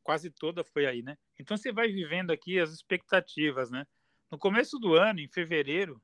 Quase 0.03 0.29
toda 0.29 0.63
foi 0.63 0.85
aí, 0.85 1.01
né? 1.01 1.17
Então 1.39 1.57
você 1.57 1.71
vai 1.71 1.87
vivendo 1.87 2.31
aqui 2.31 2.59
as 2.59 2.71
expectativas, 2.71 3.71
né? 3.71 3.85
No 4.29 4.37
começo 4.37 4.77
do 4.79 4.95
ano, 4.95 5.19
em 5.19 5.27
fevereiro, 5.27 6.01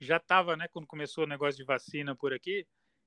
já 0.00 0.16
estava, 0.16 0.56
né? 0.56 0.68
Quando 0.68 0.86
começou 0.86 1.24
o 1.24 1.26
negócio 1.26 1.56
de 1.56 1.64
vacina 1.64 2.14
por 2.14 2.32
aqui, 2.32 2.66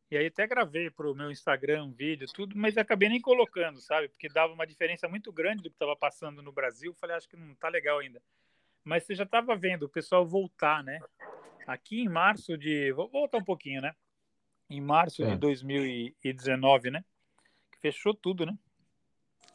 e 0.09 0.17
aí 0.17 0.27
até 0.27 0.47
gravei 0.47 0.89
para 0.89 1.09
o 1.09 1.13
meu 1.13 1.29
Instagram 1.29 1.85
um 1.85 1.91
vídeo, 1.91 2.27
tudo, 2.33 2.57
mas 2.57 2.77
acabei 2.77 3.09
nem 3.09 3.19
colocando, 3.19 3.79
sabe? 3.81 4.07
Porque 4.07 4.29
dava 4.29 4.53
uma 4.53 4.65
diferença 4.65 5.07
muito 5.07 5.31
grande 5.33 5.61
do 5.61 5.69
que 5.69 5.75
estava 5.75 5.95
passando 5.97 6.41
no 6.41 6.51
Brasil. 6.51 6.93
Falei, 6.93 7.15
acho 7.15 7.27
que 7.27 7.35
não 7.35 7.53
tá 7.55 7.67
legal 7.67 7.99
ainda. 7.99 8.21
mas 8.85 9.03
você 9.03 9.13
já 9.13 9.25
estava 9.25 9.55
vendo 9.55 9.83
o 9.83 9.89
pessoal 9.89 10.25
voltar, 10.25 10.81
né? 10.83 10.99
Aqui 11.67 11.99
em 12.01 12.07
março 12.07 12.57
de. 12.57 12.93
Vou 12.93 13.09
voltar 13.09 13.37
um 13.39 13.43
pouquinho, 13.43 13.81
né? 13.81 13.93
Em 14.69 14.79
março 14.79 15.23
é. 15.23 15.31
de 15.31 15.35
2019, 15.37 16.91
né? 16.91 17.03
Fechou 17.81 18.13
tudo, 18.13 18.45
né? 18.45 18.57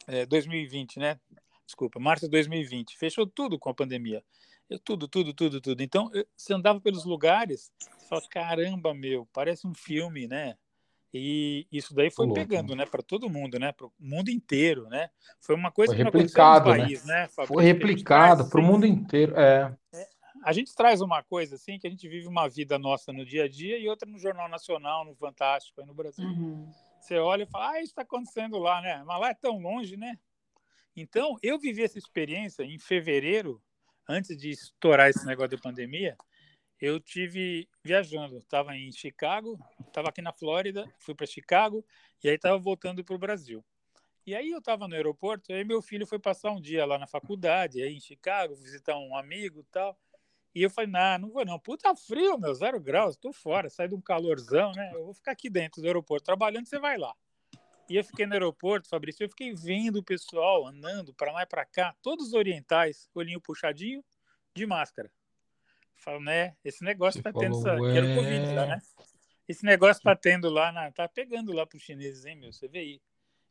É, 0.07 0.25
2020, 0.25 0.99
né? 0.99 1.19
Desculpa, 1.65 1.99
março 1.99 2.25
de 2.25 2.31
2020. 2.31 2.97
Fechou 2.97 3.25
tudo 3.25 3.57
com 3.57 3.69
a 3.69 3.73
pandemia. 3.73 4.23
Eu, 4.69 4.79
tudo, 4.79 5.07
tudo, 5.07 5.33
tudo, 5.33 5.61
tudo. 5.61 5.81
Então, 5.81 6.09
eu, 6.13 6.25
você 6.35 6.53
andava 6.53 6.79
pelos 6.79 7.05
lugares, 7.05 7.71
você 7.77 8.07
fala, 8.07 8.21
caramba, 8.29 8.93
meu, 8.93 9.27
parece 9.33 9.67
um 9.67 9.73
filme, 9.73 10.27
né? 10.27 10.55
E 11.13 11.67
isso 11.71 11.93
daí 11.93 12.09
foi 12.09 12.31
pegando, 12.33 12.75
né, 12.75 12.87
para 12.87 13.03
todo 13.03 13.29
mundo, 13.29 13.59
né, 13.59 13.71
para 13.71 13.85
o 13.85 13.93
mundo 13.99 14.29
inteiro, 14.29 14.89
né? 14.89 15.11
Foi 15.39 15.53
uma 15.55 15.71
coisa 15.71 15.93
foi 15.93 15.97
que 15.97 16.03
replicado, 16.03 16.71
no 16.71 16.75
país, 16.75 17.05
né? 17.05 17.21
né 17.21 17.45
foi 17.45 17.63
replicado 17.63 18.49
para 18.49 18.59
o 18.59 18.63
mundo 18.63 18.87
inteiro, 18.87 19.39
é. 19.39 19.71
é. 19.93 20.07
A 20.43 20.51
gente 20.51 20.73
traz 20.75 21.01
uma 21.01 21.21
coisa 21.21 21.55
assim 21.55 21.77
que 21.77 21.85
a 21.85 21.89
gente 21.89 22.07
vive 22.07 22.27
uma 22.27 22.49
vida 22.49 22.79
nossa 22.79 23.13
no 23.13 23.23
dia 23.23 23.43
a 23.43 23.47
dia 23.47 23.77
e 23.77 23.87
outra 23.87 24.09
no 24.09 24.17
Jornal 24.17 24.49
Nacional, 24.49 25.05
no 25.05 25.15
Fantástico, 25.15 25.79
aí 25.79 25.87
no 25.87 25.93
Brasil. 25.93 26.25
Uhum. 26.25 26.69
Você 27.03 27.17
olha 27.17 27.43
e 27.43 27.47
fala, 27.47 27.71
ah, 27.71 27.79
isso 27.79 27.91
está 27.91 28.01
acontecendo 28.01 28.57
lá, 28.57 28.81
né? 28.81 29.03
Mas 29.05 29.19
lá 29.19 29.29
é 29.29 29.33
tão 29.33 29.59
longe, 29.59 29.97
né? 29.97 30.17
Então, 30.95 31.37
eu 31.41 31.59
vivi 31.59 31.83
essa 31.83 31.97
experiência 31.97 32.63
em 32.63 32.79
fevereiro, 32.79 33.61
antes 34.07 34.37
de 34.37 34.49
estourar 34.51 35.09
esse 35.09 35.25
negócio 35.25 35.51
da 35.51 35.57
pandemia 35.57 36.15
eu 36.85 36.99
tive 36.99 37.69
viajando, 37.81 38.37
estava 38.37 38.75
em 38.75 38.91
Chicago, 38.91 39.57
estava 39.87 40.09
aqui 40.09 40.21
na 40.21 40.33
Flórida, 40.33 40.85
fui 40.99 41.15
para 41.15 41.25
Chicago 41.25 41.85
e 42.21 42.27
aí 42.27 42.35
estava 42.35 42.57
voltando 42.57 43.01
para 43.05 43.15
o 43.15 43.17
Brasil. 43.17 43.63
E 44.27 44.35
aí 44.35 44.49
eu 44.51 44.59
estava 44.59 44.85
no 44.85 44.93
aeroporto, 44.93 45.53
aí 45.53 45.63
meu 45.63 45.81
filho 45.81 46.05
foi 46.05 46.19
passar 46.19 46.51
um 46.51 46.59
dia 46.59 46.85
lá 46.85 46.97
na 46.97 47.07
faculdade, 47.07 47.81
aí 47.81 47.95
em 47.95 48.01
Chicago, 48.01 48.53
visitar 48.55 48.97
um 48.97 49.15
amigo 49.15 49.65
tal. 49.71 49.97
E 50.55 50.61
eu 50.61 50.69
falei, 50.69 50.89
nah, 50.89 51.17
não 51.17 51.29
vou 51.29 51.43
não. 51.45 51.59
Puta 51.59 51.95
frio, 51.95 52.37
meu, 52.37 52.53
zero 52.53 52.79
graus, 52.79 53.15
estou 53.15 53.33
fora, 53.33 53.69
sai 53.69 53.87
de 53.87 53.95
um 53.95 54.01
calorzão, 54.01 54.71
né? 54.73 54.91
Eu 54.93 55.05
vou 55.05 55.13
ficar 55.13 55.31
aqui 55.31 55.49
dentro 55.49 55.81
do 55.81 55.87
aeroporto, 55.87 56.25
trabalhando, 56.25 56.67
você 56.67 56.77
vai 56.77 56.97
lá. 56.97 57.13
E 57.89 57.95
eu 57.95 58.03
fiquei 58.03 58.25
no 58.25 58.33
aeroporto, 58.33 58.87
Fabrício, 58.87 59.23
eu 59.23 59.29
fiquei 59.29 59.53
vendo 59.53 59.97
o 59.97 60.03
pessoal 60.03 60.67
andando 60.67 61.13
para 61.13 61.31
lá 61.31 61.43
e 61.43 61.45
para 61.45 61.65
cá, 61.65 61.95
todos 62.01 62.33
orientais, 62.33 63.09
olhinho 63.13 63.41
puxadinho, 63.41 64.03
de 64.55 64.65
máscara. 64.65 65.11
Falo, 65.95 66.19
né? 66.19 66.55
Esse 66.63 66.83
negócio 66.83 67.21
Você 67.21 67.23
tá 67.23 67.39
tendo. 67.39 67.57
Essa... 67.57 67.75
Que 67.75 67.97
era 67.97 68.05
o 68.05 68.15
Covid 68.15 68.53
lá, 68.53 68.65
né? 68.65 68.81
Esse 69.47 69.65
negócio 69.65 70.03
tá 70.03 70.15
tendo 70.15 70.49
lá, 70.49 70.71
na... 70.71 70.91
tá 70.91 71.07
pegando 71.07 71.51
lá 71.51 71.65
para 71.65 71.77
os 71.77 71.83
chineses, 71.83 72.25
hein, 72.25 72.35
meu? 72.35 72.51
Você 72.51 72.67
vê 72.67 72.79
aí. 72.79 73.01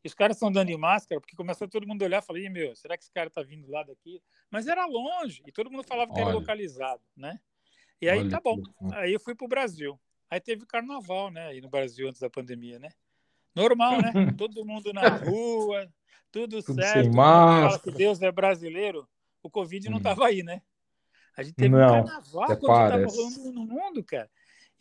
E 0.04 0.08
os 0.08 0.14
caras 0.14 0.36
estão 0.36 0.50
dando 0.50 0.68
de 0.68 0.76
máscara, 0.76 1.20
porque 1.20 1.36
começou 1.36 1.68
todo 1.68 1.86
mundo 1.86 2.02
a 2.02 2.06
olhar 2.06 2.22
e 2.22 2.26
falei, 2.26 2.48
meu, 2.48 2.74
será 2.74 2.96
que 2.96 3.04
esse 3.04 3.12
cara 3.12 3.30
tá 3.30 3.42
vindo 3.42 3.70
lá 3.70 3.84
daqui? 3.84 4.20
Mas 4.50 4.66
era 4.66 4.84
longe, 4.84 5.42
e 5.46 5.52
todo 5.52 5.70
mundo 5.70 5.84
falava 5.84 6.12
que 6.12 6.20
Olha. 6.20 6.30
era 6.30 6.38
localizado, 6.38 7.02
né? 7.16 7.38
E 8.00 8.08
aí 8.08 8.18
Olha 8.18 8.30
tá 8.30 8.40
bom. 8.40 8.60
Aí 8.94 9.12
eu 9.12 9.20
fui 9.20 9.34
pro 9.34 9.46
Brasil. 9.46 9.98
Aí 10.28 10.40
teve 10.40 10.66
carnaval, 10.66 11.30
né? 11.30 11.46
Aí 11.48 11.60
no 11.60 11.68
Brasil 11.68 12.08
antes 12.08 12.20
da 12.20 12.28
pandemia, 12.28 12.78
né? 12.80 12.88
Normal, 13.54 14.02
né? 14.02 14.12
todo 14.36 14.64
mundo 14.64 14.92
na 14.92 15.08
rua, 15.08 15.88
tudo, 16.32 16.62
tudo 16.62 16.82
certo. 16.82 17.04
Sem 17.04 17.12
máscara. 17.14 17.78
Que 17.78 17.96
Deus 17.96 18.20
é 18.22 18.32
brasileiro. 18.32 19.08
O 19.40 19.48
Covid 19.48 19.86
hum. 19.88 19.92
não 19.92 20.00
tava 20.00 20.26
aí, 20.26 20.42
né? 20.42 20.62
A 21.36 21.42
gente 21.42 21.54
teve 21.54 21.68
não, 21.68 21.84
um 21.84 22.04
carnaval 22.04 22.46
quando 22.46 22.60
estava 22.60 23.06
rolando 23.06 23.52
no 23.52 23.64
mundo, 23.64 24.04
cara. 24.04 24.30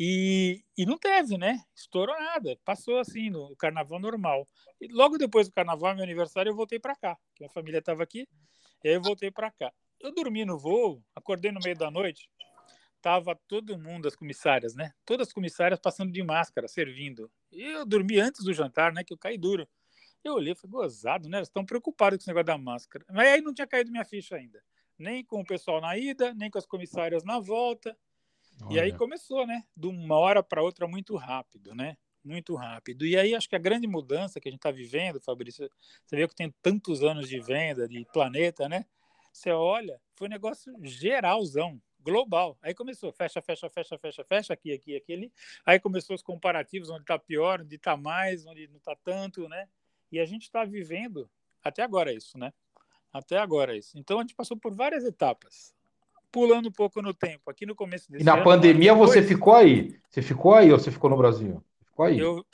E, 0.04 0.64
e 0.76 0.84
não 0.84 0.98
teve, 0.98 1.38
né? 1.38 1.64
Estourou 1.76 2.20
nada. 2.20 2.58
Passou 2.66 2.98
assim, 2.98 3.30
no 3.30 3.56
carnaval 3.56 4.00
normal. 4.00 4.48
E 4.82 4.88
logo 4.88 5.16
depois 5.16 5.48
do 5.48 5.54
carnaval, 5.54 5.94
meu 5.94 6.04
aniversário, 6.04 6.50
eu 6.50 6.56
voltei 6.56 6.80
para 6.80 6.96
cá. 6.96 7.16
Minha 7.40 7.52
família 7.52 7.78
estava 7.78 8.02
aqui, 8.02 8.28
e 8.84 8.90
aí 8.90 8.96
eu 8.96 9.02
voltei 9.04 9.30
para 9.30 9.52
cá. 9.52 9.72
Eu 10.00 10.12
dormi 10.12 10.44
no 10.44 10.58
voo, 10.58 11.04
acordei 11.16 11.52
no 11.52 11.60
meio 11.64 11.78
da 11.78 11.92
noite, 11.92 12.32
tava 13.00 13.40
todo 13.48 13.78
mundo, 13.78 14.08
as 14.08 14.16
comissárias, 14.16 14.74
né? 14.74 14.92
Todas 15.06 15.28
as 15.28 15.34
comissárias 15.34 15.80
passando 15.80 16.12
de 16.12 16.24
máscara, 16.24 16.68
servindo. 16.68 17.32
E 17.52 17.62
eu 17.62 17.86
dormi 17.86 18.20
antes 18.20 18.44
do 18.44 18.52
jantar, 18.56 18.92
né? 18.92 19.04
Que 19.04 19.14
eu 19.14 19.20
caí 19.20 19.38
duro. 19.38 19.70
Eu 20.24 20.34
olhei, 20.34 20.56
foi 20.56 20.68
gozado, 20.68 21.30
né? 21.30 21.38
Elas 21.38 21.50
estão 21.50 21.64
preocupadas 21.64 22.18
com 22.18 22.22
esse 22.24 22.28
negócio 22.28 22.48
da 22.48 22.58
máscara. 22.58 23.06
Mas 23.08 23.28
aí 23.28 23.42
não 23.42 23.54
tinha 23.54 23.68
caído 23.68 23.92
minha 23.92 24.04
ficha 24.04 24.36
ainda 24.36 24.64
nem 25.02 25.26
com 25.26 25.42
o 25.42 25.46
pessoal 25.46 25.82
na 25.82 25.98
ida, 25.98 26.34
nem 26.36 26.50
com 26.50 26.60
as 26.60 26.66
comissárias 26.66 27.24
na 27.24 27.40
volta. 27.40 27.98
Olha. 28.64 28.76
E 28.76 28.80
aí 28.80 28.94
começou, 28.94 29.46
né? 29.46 29.64
De 29.76 29.88
uma 29.88 30.18
hora 30.18 30.44
para 30.44 30.62
outra 30.62 30.88
muito 30.88 31.16
rápido, 31.16 31.74
né? 31.76 31.98
Muito 32.24 32.56
rápido. 32.56 33.06
E 33.06 33.18
aí 33.18 33.34
acho 33.34 33.50
que 33.50 33.56
a 33.56 33.60
grande 33.60 33.88
mudança 33.88 34.40
que 34.40 34.48
a 34.48 34.52
gente 34.52 34.60
está 34.60 34.72
vivendo, 34.72 35.20
Fabrício, 35.20 35.70
você 36.06 36.16
vê 36.16 36.28
que 36.28 36.36
tem 36.36 36.54
tantos 36.62 37.04
anos 37.04 37.28
de 37.28 37.40
venda, 37.40 37.88
de 37.88 38.06
planeta, 38.14 38.70
né? 38.70 38.86
Você 39.34 39.50
olha, 39.52 40.00
foi 40.16 40.28
um 40.28 40.32
negócio 40.32 40.74
geralzão, 40.84 41.82
global. 42.02 42.58
Aí 42.62 42.74
começou, 42.74 43.12
fecha, 43.12 43.42
fecha, 43.42 43.70
fecha, 43.70 43.98
fecha, 43.98 44.24
fecha, 44.24 44.54
aqui, 44.54 44.72
aqui, 44.74 44.96
aqui, 44.96 45.14
ali. 45.14 45.34
Aí 45.66 45.80
começou 45.80 46.16
os 46.16 46.22
comparativos, 46.22 46.90
onde 46.90 47.02
está 47.02 47.18
pior, 47.18 47.62
onde 47.62 47.76
está 47.76 47.96
mais, 47.96 48.46
onde 48.46 48.68
não 48.68 48.78
está 48.78 48.96
tanto, 48.96 49.48
né? 49.48 49.68
E 50.12 50.20
a 50.20 50.26
gente 50.26 50.44
está 50.44 50.66
vivendo 50.66 51.30
até 51.64 51.84
agora 51.84 52.12
isso, 52.12 52.38
né? 52.38 52.54
Até 53.14 53.38
agora 53.38 53.76
isso. 53.76 53.98
Então 53.98 54.20
a 54.20 54.22
gente 54.22 54.36
passou 54.36 54.58
por 54.58 54.74
várias 54.74 55.04
etapas. 55.06 55.74
Pulando 56.32 56.70
um 56.70 56.72
pouco 56.72 57.02
no 57.02 57.14
tempo, 57.14 57.50
aqui 57.50 57.66
no 57.66 57.76
começo 57.76 58.10
desse 58.10 58.24
E 58.24 58.26
na 58.26 58.36
ano, 58.36 58.44
pandemia 58.44 58.94
você 58.94 59.22
ficou 59.22 59.54
aí? 59.54 60.00
Você 60.10 60.22
ficou 60.22 60.54
aí 60.54 60.72
ou 60.72 60.80
você 60.80 60.92
ficou 60.92 61.10
no 61.10 61.18
Brasil? 61.18 61.62
Ficou 61.88 62.06
aí? 62.06 62.18
Eu, 62.18 62.46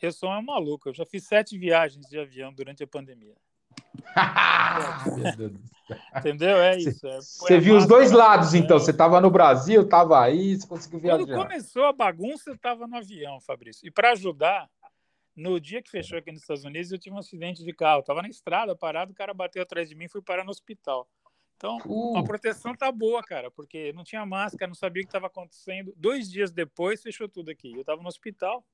eu 0.00 0.12
sou 0.12 0.28
uma 0.28 0.42
maluca. 0.42 0.90
Eu 0.90 0.94
já 0.94 1.06
fiz 1.06 1.24
sete 1.24 1.56
viagens 1.56 2.06
de 2.06 2.18
avião 2.18 2.52
durante 2.52 2.82
a 2.82 2.86
pandemia. 2.86 3.34
Entendeu? 6.16 6.56
É 6.58 6.76
isso. 6.76 7.06
É, 7.06 7.20
você 7.20 7.58
viu 7.58 7.76
os 7.76 7.86
dois 7.86 8.12
lados, 8.12 8.54
então. 8.54 8.78
Você 8.78 8.90
estava 8.90 9.20
no 9.20 9.30
Brasil, 9.30 9.82
estava 9.82 10.22
aí, 10.22 10.56
você 10.56 10.66
conseguiu 10.66 11.00
viajar. 11.00 11.24
Quando 11.24 11.42
começou 11.42 11.84
a 11.84 11.92
bagunça, 11.92 12.50
eu 12.50 12.54
estava 12.54 12.86
no 12.86 12.96
avião, 12.96 13.40
Fabrício. 13.40 13.86
E 13.86 13.90
para 13.90 14.12
ajudar, 14.12 14.68
no 15.34 15.60
dia 15.60 15.82
que 15.82 15.90
fechou 15.90 16.18
aqui 16.18 16.30
nos 16.30 16.42
Estados 16.42 16.64
Unidos, 16.64 16.92
eu 16.92 16.98
tive 16.98 17.16
um 17.16 17.18
acidente 17.18 17.64
de 17.64 17.72
carro. 17.72 18.02
Tava 18.02 18.22
na 18.22 18.28
estrada, 18.28 18.76
parado, 18.76 19.12
o 19.12 19.14
cara 19.14 19.34
bateu 19.34 19.62
atrás 19.62 19.88
de 19.88 19.94
mim 19.94 20.04
e 20.04 20.08
fui 20.08 20.22
parar 20.22 20.44
no 20.44 20.50
hospital. 20.50 21.08
Então, 21.62 21.78
uh. 21.86 22.16
a 22.16 22.24
proteção 22.24 22.74
tá 22.74 22.90
boa, 22.90 23.22
cara, 23.22 23.48
porque 23.48 23.92
não 23.92 24.02
tinha 24.02 24.26
máscara, 24.26 24.66
não 24.66 24.74
sabia 24.74 25.00
o 25.00 25.04
que 25.04 25.08
estava 25.08 25.28
acontecendo. 25.28 25.94
Dois 25.96 26.28
dias 26.28 26.50
depois, 26.50 27.00
fechou 27.00 27.28
tudo 27.28 27.52
aqui. 27.52 27.72
Eu 27.72 27.84
tava 27.84 28.02
no 28.02 28.08
hospital, 28.08 28.66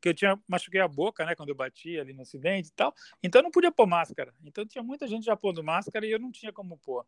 que 0.00 0.08
eu 0.08 0.14
tinha 0.14 0.40
machuquei 0.46 0.80
a 0.80 0.86
boca, 0.86 1.26
né, 1.26 1.34
quando 1.34 1.48
eu 1.48 1.56
bati 1.56 1.98
ali 1.98 2.12
no 2.12 2.22
acidente 2.22 2.68
e 2.68 2.72
tal. 2.72 2.94
Então, 3.20 3.40
eu 3.40 3.42
não 3.42 3.50
podia 3.50 3.72
pôr 3.72 3.88
máscara. 3.88 4.32
Então, 4.44 4.64
tinha 4.64 4.84
muita 4.84 5.08
gente 5.08 5.24
já 5.24 5.36
pondo 5.36 5.64
máscara 5.64 6.06
e 6.06 6.12
eu 6.12 6.20
não 6.20 6.30
tinha 6.30 6.52
como 6.52 6.78
pôr. 6.78 7.04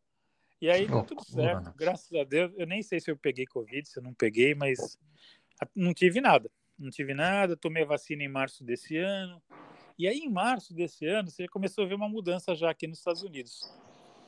E 0.60 0.68
aí, 0.68 0.88
deu 0.88 1.04
tudo 1.04 1.24
certo. 1.24 1.72
Graças 1.76 2.12
a 2.12 2.24
Deus. 2.24 2.52
Eu 2.56 2.66
nem 2.66 2.82
sei 2.82 2.98
se 2.98 3.08
eu 3.08 3.16
peguei 3.16 3.46
Covid, 3.46 3.88
se 3.88 3.96
eu 3.96 4.02
não 4.02 4.12
peguei, 4.12 4.56
mas 4.56 4.98
não 5.72 5.94
tive 5.94 6.20
nada 6.20 6.50
não 6.78 6.90
tive 6.90 7.12
nada, 7.12 7.56
tomei 7.56 7.82
a 7.82 7.86
vacina 7.86 8.22
em 8.22 8.28
março 8.28 8.62
desse 8.62 8.96
ano. 8.96 9.42
E 9.98 10.06
aí, 10.06 10.18
em 10.18 10.30
março 10.30 10.72
desse 10.72 11.04
ano, 11.06 11.28
você 11.28 11.48
começou 11.48 11.84
a 11.84 11.88
ver 11.88 11.94
uma 11.94 12.08
mudança 12.08 12.54
já 12.54 12.70
aqui 12.70 12.86
nos 12.86 12.98
Estados 12.98 13.24
Unidos. 13.24 13.68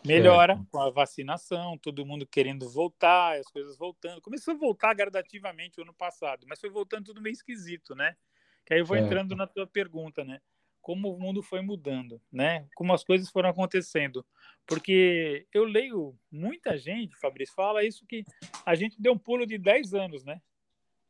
Melhora 0.04 0.54
certo. 0.54 0.68
com 0.70 0.78
a 0.78 0.90
vacinação, 0.90 1.76
todo 1.78 2.06
mundo 2.06 2.26
querendo 2.26 2.68
voltar, 2.68 3.38
as 3.38 3.46
coisas 3.48 3.76
voltando. 3.76 4.20
Começou 4.20 4.54
a 4.54 4.56
voltar 4.56 4.94
gradativamente 4.94 5.78
o 5.78 5.82
ano 5.82 5.92
passado, 5.92 6.46
mas 6.48 6.60
foi 6.60 6.70
voltando 6.70 7.06
tudo 7.06 7.20
meio 7.20 7.32
esquisito, 7.32 7.94
né? 7.94 8.16
Que 8.64 8.74
aí 8.74 8.80
eu 8.80 8.86
vou 8.86 8.96
certo. 8.96 9.06
entrando 9.06 9.36
na 9.36 9.46
tua 9.46 9.66
pergunta, 9.66 10.24
né? 10.24 10.40
Como 10.80 11.14
o 11.14 11.20
mundo 11.20 11.42
foi 11.42 11.60
mudando, 11.60 12.20
né? 12.32 12.66
Como 12.74 12.92
as 12.94 13.04
coisas 13.04 13.28
foram 13.28 13.50
acontecendo. 13.50 14.24
Porque 14.66 15.46
eu 15.52 15.64
leio 15.64 16.16
muita 16.30 16.78
gente, 16.78 17.16
Fabrício, 17.16 17.54
fala 17.54 17.84
isso 17.84 18.06
que 18.06 18.24
a 18.64 18.74
gente 18.74 19.00
deu 19.00 19.12
um 19.12 19.18
pulo 19.18 19.46
de 19.46 19.58
10 19.58 19.92
anos, 19.92 20.24
né? 20.24 20.40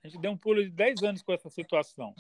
A 0.03 0.09
gente 0.09 0.21
deu 0.21 0.33
um 0.33 0.37
pulo 0.37 0.65
de 0.65 0.71
10 0.71 1.03
anos 1.05 1.23
com 1.23 1.33
essa 1.33 1.51
situação. 1.51 2.15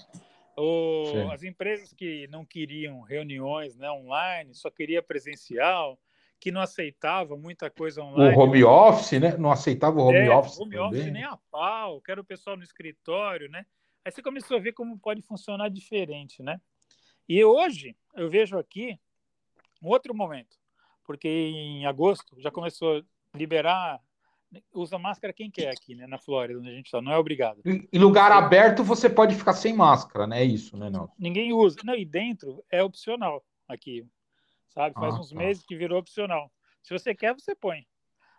O, 0.56 1.30
as 1.32 1.42
empresas 1.42 1.92
que 1.92 2.28
não 2.28 2.44
queriam 2.44 3.00
reuniões 3.00 3.76
né, 3.76 3.90
online, 3.90 4.54
só 4.54 4.70
queria 4.70 5.02
presencial, 5.02 5.98
que 6.40 6.50
não 6.50 6.60
aceitava 6.60 7.36
muita 7.36 7.70
coisa 7.70 8.02
online. 8.02 8.34
O 8.34 8.40
home 8.40 8.64
office, 8.64 9.20
né? 9.20 9.36
Não 9.36 9.52
aceitava 9.52 10.00
o 10.00 10.06
home 10.06 10.16
é, 10.16 10.30
office. 10.30 10.58
Home 10.58 10.76
também. 10.76 10.88
office 10.88 11.12
nem 11.12 11.24
a 11.24 11.36
pau, 11.50 12.00
quero 12.00 12.22
o 12.22 12.24
pessoal 12.24 12.56
no 12.56 12.64
escritório, 12.64 13.48
né? 13.50 13.66
Aí 14.04 14.10
você 14.10 14.22
começou 14.22 14.56
a 14.56 14.60
ver 14.60 14.72
como 14.72 14.98
pode 14.98 15.20
funcionar 15.20 15.68
diferente, 15.68 16.42
né? 16.42 16.58
E 17.28 17.44
hoje 17.44 17.94
eu 18.16 18.30
vejo 18.30 18.58
aqui 18.58 18.98
um 19.82 19.88
outro 19.88 20.14
momento, 20.14 20.56
porque 21.04 21.28
em 21.28 21.84
agosto 21.84 22.40
já 22.40 22.50
começou 22.50 22.98
a 22.98 23.38
liberar 23.38 24.00
usa 24.72 24.98
máscara 24.98 25.32
quem 25.32 25.50
quer 25.50 25.68
aqui, 25.68 25.94
né? 25.94 26.06
Na 26.06 26.18
Flórida, 26.18 26.58
onde 26.58 26.70
a 26.70 26.74
gente 26.74 26.86
está, 26.86 27.00
não 27.00 27.12
é 27.12 27.18
obrigado. 27.18 27.60
Em 27.64 27.98
lugar 27.98 28.32
aberto 28.32 28.82
você 28.82 29.08
pode 29.08 29.34
ficar 29.34 29.52
sem 29.52 29.74
máscara, 29.74 30.26
né? 30.26 30.40
É 30.40 30.44
isso, 30.44 30.76
né, 30.76 30.90
não? 30.90 31.10
Ninguém 31.18 31.52
usa. 31.52 31.78
Não, 31.84 31.94
e 31.94 32.04
dentro 32.04 32.64
é 32.70 32.82
opcional 32.82 33.44
aqui, 33.68 34.04
sabe? 34.70 34.94
Faz 34.94 35.14
ah, 35.14 35.18
uns 35.18 35.30
tá. 35.30 35.36
meses 35.36 35.64
que 35.64 35.76
virou 35.76 35.98
opcional. 35.98 36.50
Se 36.82 36.92
você 36.92 37.14
quer, 37.14 37.34
você 37.34 37.54
põe. 37.54 37.86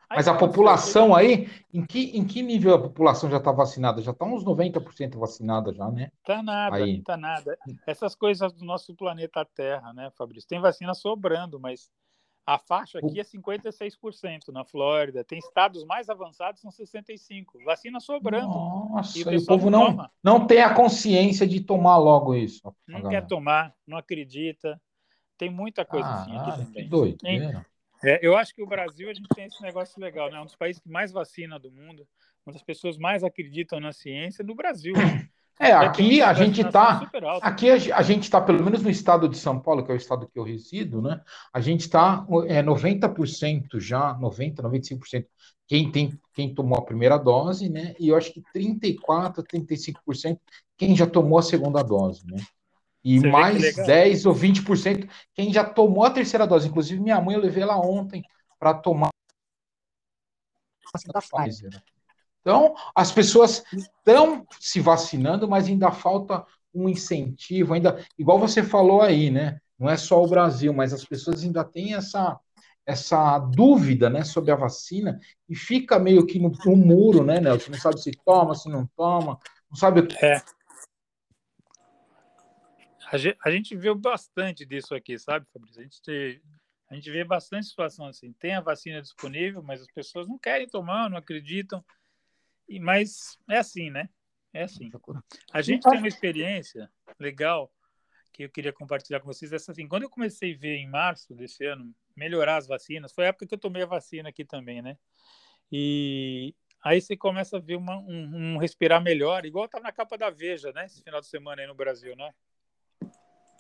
Aí, 0.09 0.17
Mas 0.17 0.27
a 0.27 0.37
população 0.37 1.15
aí, 1.15 1.49
em 1.73 1.85
que, 1.85 2.17
em 2.17 2.25
que 2.25 2.41
nível 2.41 2.75
a 2.75 2.81
população 2.81 3.29
já 3.29 3.37
está 3.37 3.49
vacinada? 3.53 4.01
Já 4.01 4.11
está 4.11 4.25
uns 4.25 4.43
90% 4.43 5.17
vacinada 5.17 5.73
já, 5.73 5.89
né? 5.89 6.11
Tá 6.25 6.43
nada, 6.43 6.75
aí. 6.75 7.01
tá 7.01 7.15
nada. 7.15 7.57
Essas 7.87 8.13
coisas 8.13 8.51
do 8.51 8.65
nosso 8.65 8.93
planeta 8.93 9.45
Terra, 9.45 9.93
né, 9.93 10.11
Fabrício? 10.17 10.49
Tem 10.49 10.59
vacina 10.59 10.93
sobrando, 10.93 11.57
mas 11.61 11.89
A 12.45 12.57
faixa 12.57 12.99
aqui 12.99 13.19
é 13.19 13.23
56% 13.23 14.49
na 14.51 14.65
Flórida. 14.65 15.23
Tem 15.23 15.39
estados 15.39 15.85
mais 15.85 16.09
avançados, 16.09 16.59
são 16.59 16.71
65%. 16.71 17.63
Vacina 17.63 18.01
sobrando. 18.01 18.49
Nossa, 18.49 19.17
e 19.17 19.23
o, 19.23 19.31
e 19.31 19.37
o 19.37 19.45
povo 19.45 19.69
não, 19.69 19.93
não, 19.93 20.09
não 20.21 20.47
tem 20.47 20.61
a 20.61 20.73
consciência 20.73 21.47
de 21.47 21.61
tomar 21.61 21.97
logo 21.97 22.35
isso. 22.35 22.75
Não 22.85 23.07
quer 23.07 23.25
tomar, 23.27 23.73
não 23.87 23.97
acredita. 23.97 24.81
Tem 25.41 25.49
muita 25.49 25.83
coisa 25.83 26.05
ah, 26.05 26.21
assim 26.21 26.37
aqui 26.37 26.51
também. 26.51 26.83
Que 26.83 26.89
doideira. 26.89 27.65
É, 28.03 28.19
eu 28.21 28.37
acho 28.37 28.53
que 28.53 28.61
o 28.61 28.67
Brasil 28.67 29.09
a 29.09 29.13
gente 29.15 29.27
tem 29.33 29.45
esse 29.45 29.59
negócio 29.59 29.99
legal, 29.99 30.29
né? 30.29 30.37
É 30.37 30.39
um 30.39 30.45
dos 30.45 30.55
países 30.55 30.79
que 30.79 30.87
mais 30.87 31.11
vacina 31.11 31.57
do 31.57 31.71
mundo, 31.71 32.07
uma 32.45 32.53
das 32.53 32.61
pessoas 32.61 32.95
mais 32.95 33.23
acreditam 33.23 33.79
na 33.79 33.91
ciência 33.91 34.45
no 34.45 34.53
Brasil. 34.53 34.93
É, 35.59 35.73
aqui 35.73 36.23
a 36.23 36.33
gente 36.33 36.61
está. 36.61 37.07
Aqui 37.41 37.69
a, 37.69 38.01
gente 38.01 38.23
está, 38.23 38.41
pelo 38.41 38.63
menos 38.63 38.81
no 38.81 38.89
estado 38.89 39.29
de 39.29 39.37
São 39.37 39.59
Paulo, 39.59 39.83
que 39.83 39.91
é 39.91 39.93
o 39.93 39.97
estado 39.97 40.27
que 40.27 40.39
eu 40.39 40.43
resido, 40.43 41.01
né? 41.01 41.21
A 41.53 41.59
gente 41.59 41.81
está 41.81 42.25
é, 42.47 42.63
90% 42.63 43.79
já, 43.79 44.15
90%, 44.15 44.55
95% 44.55 45.25
quem, 45.67 45.91
tem, 45.91 46.19
quem 46.33 46.53
tomou 46.53 46.77
a 46.77 46.85
primeira 46.85 47.17
dose, 47.17 47.67
né? 47.67 47.95
E 47.99 48.09
eu 48.09 48.15
acho 48.15 48.31
que 48.31 48.41
34%, 48.55 49.43
35% 49.43 50.39
quem 50.77 50.95
já 50.95 51.05
tomou 51.05 51.39
a 51.39 51.43
segunda 51.43 51.81
dose, 51.83 52.25
né? 52.27 52.37
E 53.03 53.19
Você 53.19 53.27
mais 53.27 53.75
10 53.75 54.25
ou 54.25 54.33
20% 54.33 55.09
quem 55.33 55.51
já 55.51 55.63
tomou 55.63 56.03
a 56.03 56.11
terceira 56.11 56.45
dose. 56.45 56.67
Inclusive, 56.67 57.01
minha 57.01 57.19
mãe, 57.19 57.35
eu 57.35 57.41
levei 57.41 57.63
ela 57.63 57.77
ontem 57.77 58.23
para 58.59 58.73
tomar 58.73 59.09
da 61.07 61.21
Pfizer. 61.21 61.81
Então, 62.41 62.75
as 62.95 63.11
pessoas 63.11 63.63
estão 63.71 64.45
se 64.59 64.79
vacinando, 64.79 65.47
mas 65.47 65.67
ainda 65.67 65.91
falta 65.91 66.45
um 66.73 66.89
incentivo, 66.89 67.73
ainda, 67.73 68.03
igual 68.17 68.39
você 68.39 68.63
falou 68.63 69.01
aí, 69.01 69.29
né? 69.29 69.59
Não 69.77 69.89
é 69.89 69.97
só 69.97 70.23
o 70.23 70.27
Brasil, 70.27 70.73
mas 70.73 70.93
as 70.93 71.03
pessoas 71.03 71.43
ainda 71.43 71.63
têm 71.63 71.95
essa, 71.95 72.39
essa 72.85 73.39
dúvida, 73.39 74.09
né, 74.09 74.23
sobre 74.23 74.51
a 74.51 74.55
vacina 74.55 75.19
e 75.49 75.55
fica 75.55 75.99
meio 75.99 76.25
que 76.25 76.39
no, 76.39 76.51
no 76.65 76.75
muro, 76.75 77.23
né, 77.23 77.39
Nelson? 77.39 77.71
Não 77.71 77.79
sabe 77.79 77.99
se 77.99 78.11
toma, 78.23 78.55
se 78.55 78.69
não 78.69 78.87
toma, 78.95 79.39
não 79.69 79.77
sabe 79.77 80.01
o 80.01 80.07
que. 80.07 80.23
É. 80.23 80.41
A 83.43 83.51
gente, 83.51 83.75
viu 83.75 83.93
bastante 83.93 84.65
disso 84.65 84.95
aqui, 84.95 85.19
sabe, 85.19 85.45
Fabrício? 85.51 85.81
A 85.81 85.83
gente, 85.83 86.41
a 86.89 86.95
gente 86.95 87.11
vê 87.11 87.25
bastante 87.25 87.67
situação 87.67 88.05
assim. 88.05 88.31
Tem 88.33 88.53
a 88.53 88.61
vacina 88.61 89.01
disponível, 89.01 89.61
mas 89.61 89.81
as 89.81 89.91
pessoas 89.91 90.27
não 90.27 90.37
querem 90.37 90.65
tomar, 90.65 91.09
não 91.09 91.17
acreditam. 91.17 91.83
E, 92.69 92.79
mas 92.79 93.37
é 93.49 93.57
assim, 93.57 93.89
né? 93.89 94.07
É 94.53 94.63
assim. 94.63 94.89
A 95.51 95.61
gente 95.61 95.83
tem 95.83 95.97
uma 95.97 96.07
experiência 96.07 96.89
legal 97.19 97.69
que 98.31 98.43
eu 98.43 98.49
queria 98.49 98.71
compartilhar 98.71 99.19
com 99.19 99.27
vocês. 99.27 99.51
Essa, 99.51 99.73
assim, 99.73 99.89
quando 99.89 100.03
eu 100.03 100.09
comecei 100.09 100.53
a 100.53 100.57
ver 100.57 100.77
em 100.77 100.89
março 100.89 101.35
desse 101.35 101.65
ano 101.65 101.93
melhorar 102.15 102.57
as 102.57 102.67
vacinas, 102.67 103.11
foi 103.11 103.25
a 103.25 103.27
época 103.27 103.45
que 103.45 103.53
eu 103.53 103.59
tomei 103.59 103.83
a 103.83 103.87
vacina 103.87 104.29
aqui 104.29 104.45
também, 104.45 104.81
né? 104.81 104.97
E 105.69 106.55
aí 106.81 107.01
você 107.01 107.17
começa 107.17 107.57
a 107.57 107.59
ver 107.59 107.75
uma, 107.75 107.97
um, 107.97 108.53
um 108.53 108.57
respirar 108.57 109.01
melhor, 109.03 109.45
igual 109.45 109.65
estava 109.65 109.83
na 109.83 109.91
capa 109.91 110.17
da 110.17 110.29
Veja, 110.29 110.71
né? 110.71 110.85
Esse 110.85 111.03
final 111.03 111.19
de 111.19 111.27
semana 111.27 111.61
aí 111.61 111.67
no 111.67 111.75
Brasil, 111.75 112.15
né? 112.15 112.33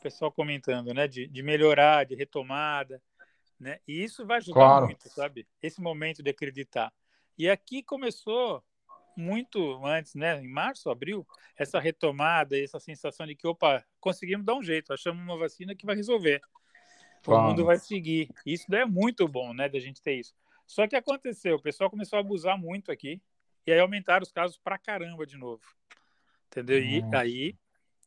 O 0.01 0.03
pessoal 0.03 0.31
comentando, 0.31 0.95
né? 0.95 1.07
De, 1.07 1.27
de 1.27 1.43
melhorar, 1.43 2.07
de 2.07 2.15
retomada, 2.15 2.99
né? 3.59 3.79
E 3.87 4.03
isso 4.03 4.25
vai 4.25 4.37
ajudar 4.37 4.59
claro. 4.59 4.85
muito, 4.87 5.07
sabe? 5.09 5.47
Esse 5.61 5.79
momento 5.79 6.23
de 6.23 6.31
acreditar. 6.31 6.91
E 7.37 7.47
aqui 7.47 7.83
começou 7.83 8.63
muito 9.15 9.85
antes, 9.85 10.15
né, 10.15 10.41
em 10.41 10.47
março, 10.47 10.89
abril, 10.89 11.27
essa 11.55 11.79
retomada, 11.79 12.59
essa 12.59 12.79
sensação 12.79 13.27
de 13.27 13.35
que, 13.35 13.45
opa, 13.45 13.85
conseguimos 13.99 14.43
dar 14.43 14.55
um 14.55 14.63
jeito, 14.63 14.91
achamos 14.91 15.21
uma 15.21 15.37
vacina 15.37 15.75
que 15.75 15.85
vai 15.85 15.95
resolver. 15.95 16.41
Claro. 17.21 17.43
O 17.43 17.47
mundo 17.49 17.65
vai 17.65 17.77
seguir. 17.77 18.29
Isso 18.43 18.73
é 18.73 18.85
muito 18.85 19.27
bom, 19.27 19.53
né, 19.53 19.69
da 19.69 19.79
gente 19.79 20.01
ter 20.01 20.15
isso. 20.15 20.33
Só 20.65 20.87
que 20.87 20.95
aconteceu, 20.95 21.57
o 21.57 21.61
pessoal 21.61 21.91
começou 21.91 22.17
a 22.17 22.21
abusar 22.21 22.57
muito 22.57 22.91
aqui, 22.91 23.21
e 23.67 23.71
aí 23.71 23.79
aumentaram 23.79 24.23
os 24.23 24.31
casos 24.31 24.57
pra 24.57 24.79
caramba 24.79 25.27
de 25.27 25.37
novo. 25.37 25.61
Entendeu? 26.47 26.81
E 26.83 27.03
aí 27.13 27.55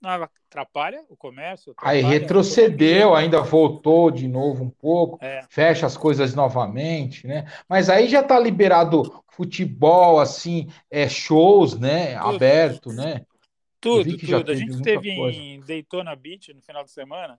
atrapalha 0.09 1.05
o 1.09 1.17
comércio. 1.17 1.73
Atrapalha 1.73 1.99
aí 1.99 2.03
retrocedeu, 2.03 3.15
ainda 3.15 3.41
voltou 3.41 4.11
de 4.11 4.29
novo 4.29 4.65
um 4.65 4.71
pouco, 4.71 5.19
é. 5.23 5.45
fecha 5.49 5.87
as 5.87 5.97
coisas 5.97 6.35
novamente, 6.35 7.27
né? 7.27 7.47
Mas 7.69 7.89
aí 7.89 8.09
já 8.09 8.21
está 8.21 8.39
liberado 8.39 9.25
futebol, 9.31 10.21
assim, 10.21 10.69
é, 10.91 11.09
shows, 11.09 11.79
né? 11.79 12.17
Tudo. 12.19 12.37
Aberto, 12.37 12.93
né? 12.93 13.27
Tudo, 13.81 14.17
tudo. 14.17 14.53
A 14.53 14.55
gente 14.55 14.81
teve 14.83 15.11
em 15.11 15.61
Daytona 15.61 16.15
Beach 16.17 16.55
no 16.55 16.63
final 16.63 16.85
de 16.85 16.91
semana 16.91 17.39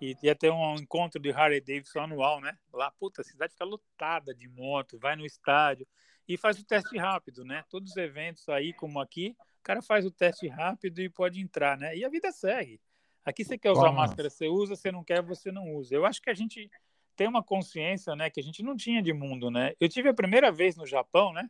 e 0.00 0.16
ia 0.22 0.34
ter 0.34 0.50
um 0.50 0.74
encontro 0.74 1.20
de 1.20 1.30
Harley 1.30 1.60
Davidson 1.60 2.00
anual, 2.00 2.40
né? 2.40 2.56
Lá, 2.72 2.90
puta, 2.90 3.20
a 3.20 3.24
cidade 3.24 3.52
fica 3.52 3.64
lotada 3.64 4.34
de 4.34 4.48
moto, 4.48 4.98
vai 4.98 5.14
no 5.14 5.24
estádio 5.24 5.86
e 6.28 6.36
faz 6.36 6.58
o 6.58 6.64
teste 6.64 6.96
rápido, 6.98 7.44
né? 7.44 7.64
Todos 7.68 7.90
os 7.90 7.96
eventos 7.96 8.48
aí, 8.48 8.72
como 8.72 9.00
aqui, 9.00 9.36
o 9.62 9.64
cara 9.64 9.80
faz 9.80 10.04
o 10.04 10.10
teste 10.10 10.48
rápido 10.48 11.00
e 11.00 11.08
pode 11.08 11.40
entrar, 11.40 11.78
né? 11.78 11.96
E 11.96 12.04
a 12.04 12.08
vida 12.08 12.32
segue. 12.32 12.80
Aqui 13.24 13.44
você 13.44 13.56
quer 13.56 13.70
usar 13.70 13.90
ah. 13.90 13.92
máscara, 13.92 14.28
você 14.28 14.48
usa, 14.48 14.74
você 14.74 14.90
não 14.90 15.04
quer, 15.04 15.22
você 15.22 15.52
não 15.52 15.72
usa. 15.76 15.94
Eu 15.94 16.04
acho 16.04 16.20
que 16.20 16.28
a 16.28 16.34
gente 16.34 16.68
tem 17.14 17.28
uma 17.28 17.44
consciência, 17.44 18.16
né, 18.16 18.28
que 18.28 18.40
a 18.40 18.42
gente 18.42 18.60
não 18.62 18.76
tinha 18.76 19.00
de 19.00 19.12
mundo, 19.12 19.52
né? 19.52 19.74
Eu 19.78 19.88
tive 19.88 20.08
a 20.08 20.14
primeira 20.14 20.50
vez 20.50 20.76
no 20.76 20.84
Japão, 20.84 21.32
né? 21.32 21.48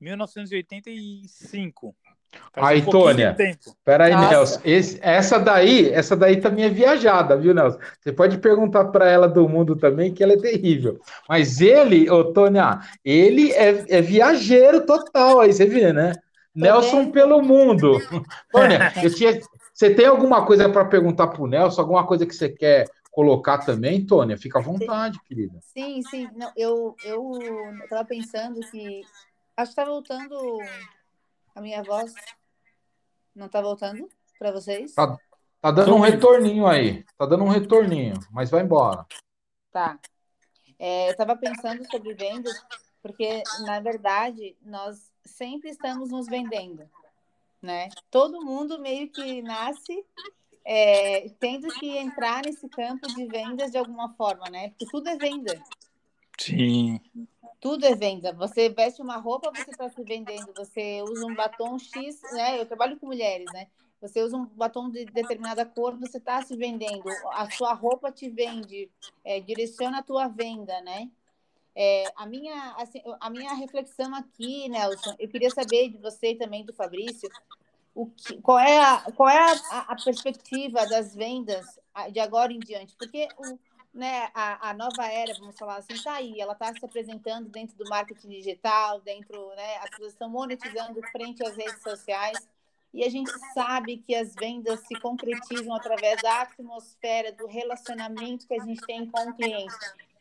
1985. 0.00 1.94
Aí, 2.54 2.80
um 2.80 2.86
Tônia, 2.86 3.36
peraí, 3.84 4.16
Nelson. 4.16 4.60
Esse, 4.64 4.98
essa 5.02 5.38
daí, 5.38 5.90
essa 5.90 6.16
daí 6.16 6.40
também 6.40 6.64
é 6.64 6.70
viajada, 6.70 7.36
viu, 7.36 7.52
Nelson? 7.52 7.78
Você 8.00 8.10
pode 8.10 8.38
perguntar 8.38 8.86
para 8.86 9.06
ela 9.08 9.28
do 9.28 9.46
mundo 9.46 9.76
também, 9.76 10.14
que 10.14 10.22
ela 10.22 10.32
é 10.32 10.38
terrível. 10.38 10.98
Mas 11.28 11.60
ele, 11.60 12.08
ô, 12.10 12.32
Tônia, 12.32 12.80
ele 13.04 13.52
é, 13.52 13.98
é 13.98 14.00
viajeiro 14.00 14.86
total, 14.86 15.40
aí 15.40 15.52
você 15.52 15.66
vê, 15.66 15.92
né? 15.92 16.14
Nelson 16.54 17.10
pelo 17.10 17.42
mundo. 17.42 17.98
Tônia, 18.52 18.92
tinha, 19.14 19.40
você 19.72 19.92
tem 19.92 20.06
alguma 20.06 20.46
coisa 20.46 20.68
para 20.68 20.84
perguntar 20.84 21.26
para 21.26 21.42
o 21.42 21.46
Nelson? 21.46 21.80
Alguma 21.80 22.06
coisa 22.06 22.24
que 22.24 22.34
você 22.34 22.48
quer 22.48 22.88
colocar 23.10 23.58
também, 23.58 24.06
Tônia? 24.06 24.38
Fica 24.38 24.58
à 24.58 24.62
vontade, 24.62 25.16
sim. 25.16 25.24
querida. 25.26 25.58
Sim, 25.62 26.02
sim. 26.02 26.28
Não, 26.36 26.52
eu 26.56 26.94
estava 27.82 28.04
pensando 28.04 28.60
que. 28.70 29.02
Acho 29.56 29.74
que 29.74 29.80
está 29.80 29.84
voltando 29.84 30.58
a 31.54 31.60
minha 31.60 31.82
voz. 31.82 32.12
Não 33.34 33.46
está 33.46 33.60
voltando 33.60 34.08
para 34.38 34.52
vocês? 34.52 34.94
Tá, 34.94 35.16
tá 35.60 35.70
dando 35.70 35.94
um 35.94 36.00
retorninho 36.00 36.66
aí. 36.66 37.04
Tá 37.18 37.26
dando 37.26 37.44
um 37.44 37.48
retorninho, 37.48 38.14
mas 38.30 38.50
vai 38.50 38.62
embora. 38.62 39.04
Tá. 39.72 39.98
É, 40.78 41.08
eu 41.08 41.12
estava 41.12 41.36
pensando 41.36 41.84
sobre 41.90 42.14
vendas, 42.14 42.52
porque, 43.02 43.42
na 43.60 43.80
verdade, 43.80 44.56
nós 44.62 45.12
sempre 45.24 45.70
estamos 45.70 46.10
nos 46.10 46.26
vendendo, 46.26 46.88
né? 47.60 47.88
Todo 48.10 48.44
mundo 48.44 48.78
meio 48.78 49.10
que 49.10 49.42
nasce 49.42 50.04
é, 50.64 51.28
tendo 51.38 51.68
que 51.68 51.96
entrar 51.96 52.42
nesse 52.44 52.68
campo 52.68 53.06
de 53.08 53.26
vendas 53.26 53.70
de 53.70 53.78
alguma 53.78 54.14
forma, 54.14 54.48
né? 54.50 54.70
Porque 54.70 54.86
tudo 54.86 55.08
é 55.08 55.16
venda. 55.16 55.62
Sim. 56.38 57.00
Tudo 57.60 57.84
é 57.86 57.94
venda. 57.94 58.32
Você 58.32 58.68
veste 58.68 59.00
uma 59.00 59.16
roupa, 59.16 59.50
você 59.54 59.70
está 59.70 59.88
se 59.88 60.02
vendendo. 60.02 60.52
Você 60.56 61.02
usa 61.02 61.26
um 61.26 61.34
batom 61.34 61.78
X, 61.78 62.20
né? 62.32 62.60
Eu 62.60 62.66
trabalho 62.66 62.98
com 62.98 63.06
mulheres, 63.06 63.46
né? 63.52 63.68
Você 64.00 64.22
usa 64.22 64.36
um 64.36 64.44
batom 64.44 64.90
de 64.90 65.06
determinada 65.06 65.64
cor, 65.64 65.96
você 65.96 66.18
está 66.18 66.42
se 66.42 66.56
vendendo. 66.56 67.08
A 67.32 67.50
sua 67.50 67.72
roupa 67.72 68.12
te 68.12 68.28
vende, 68.28 68.90
é, 69.24 69.40
direciona 69.40 69.98
a 69.98 70.02
tua 70.02 70.28
venda, 70.28 70.78
né? 70.82 71.10
É, 71.76 72.04
a, 72.14 72.24
minha, 72.24 72.74
assim, 72.76 73.02
a 73.20 73.28
minha 73.28 73.52
reflexão 73.54 74.14
aqui, 74.14 74.68
Nelson, 74.68 75.16
eu 75.18 75.28
queria 75.28 75.50
saber 75.50 75.88
de 75.88 75.98
você 75.98 76.30
e 76.30 76.36
também 76.36 76.64
do 76.64 76.72
Fabrício, 76.72 77.28
o 77.94 78.06
que, 78.06 78.40
qual 78.40 78.58
é, 78.58 78.78
a, 78.78 79.12
qual 79.12 79.28
é 79.28 79.38
a, 79.70 79.78
a 79.88 79.96
perspectiva 80.02 80.86
das 80.86 81.14
vendas 81.14 81.64
de 82.12 82.20
agora 82.20 82.52
em 82.52 82.58
diante? 82.58 82.94
Porque 82.96 83.28
o, 83.38 83.58
né, 83.92 84.28
a, 84.34 84.70
a 84.70 84.74
nova 84.74 85.06
era, 85.06 85.32
vamos 85.34 85.56
falar 85.56 85.76
assim, 85.76 85.94
está 85.94 86.14
aí, 86.14 86.40
ela 86.40 86.52
está 86.52 86.72
se 86.72 86.84
apresentando 86.84 87.48
dentro 87.48 87.76
do 87.76 87.88
marketing 87.88 88.28
digital, 88.28 89.00
dentro, 89.00 89.48
né, 89.54 89.76
as 89.78 89.90
pessoas 89.90 90.12
estão 90.12 90.28
monetizando 90.28 91.00
frente 91.12 91.44
às 91.44 91.56
redes 91.56 91.80
sociais, 91.82 92.38
e 92.92 93.04
a 93.04 93.10
gente 93.10 93.30
sabe 93.52 93.96
que 93.96 94.14
as 94.14 94.34
vendas 94.34 94.80
se 94.86 94.94
concretizam 95.00 95.74
através 95.74 96.20
da 96.22 96.42
atmosfera, 96.42 97.32
do 97.32 97.46
relacionamento 97.46 98.46
que 98.46 98.54
a 98.54 98.64
gente 98.64 98.80
tem 98.86 99.06
com 99.06 99.30
o 99.30 99.34
cliente. 99.34 99.74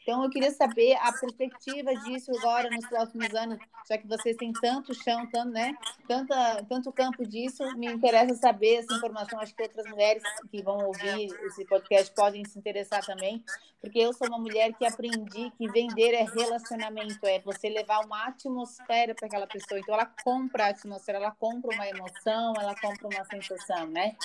Então, 0.03 0.21
eu 0.21 0.29
queria 0.29 0.51
saber 0.51 0.95
a 0.97 1.13
perspectiva 1.13 1.95
disso 1.95 2.29
agora 2.37 2.69
nos 2.69 2.85
próximos 2.87 3.33
anos, 3.33 3.57
já 3.89 3.97
que 3.97 4.05
vocês 4.05 4.35
têm 4.35 4.51
tanto 4.51 4.93
chão, 4.93 5.25
tanto, 5.27 5.51
né, 5.51 5.73
tanta, 6.05 6.63
tanto 6.67 6.91
campo 6.91 7.25
disso, 7.25 7.63
me 7.77 7.87
interessa 7.87 8.35
saber 8.35 8.75
essa 8.75 8.93
informação. 8.93 9.39
Acho 9.39 9.55
que 9.55 9.63
outras 9.63 9.85
mulheres 9.89 10.21
que 10.51 10.61
vão 10.61 10.85
ouvir 10.85 11.27
esse 11.45 11.63
podcast 11.65 12.13
podem 12.13 12.43
se 12.43 12.59
interessar 12.59 13.03
também, 13.05 13.41
porque 13.79 13.97
eu 13.97 14.11
sou 14.11 14.27
uma 14.27 14.37
mulher 14.37 14.73
que 14.73 14.85
aprendi 14.85 15.49
que 15.57 15.67
vender 15.69 16.13
é 16.13 16.23
relacionamento, 16.23 17.25
é 17.25 17.39
você 17.39 17.69
levar 17.69 18.05
uma 18.05 18.27
atmosfera 18.27 19.15
para 19.15 19.27
aquela 19.27 19.47
pessoa. 19.47 19.79
Então, 19.79 19.95
ela 19.95 20.11
compra 20.21 20.65
a 20.65 20.69
atmosfera, 20.69 21.17
ela 21.17 21.31
compra 21.31 21.73
uma 21.73 21.87
emoção, 21.87 22.53
ela 22.59 22.75
compra 22.75 23.07
uma 23.07 23.23
sensação, 23.23 23.87
né? 23.87 24.17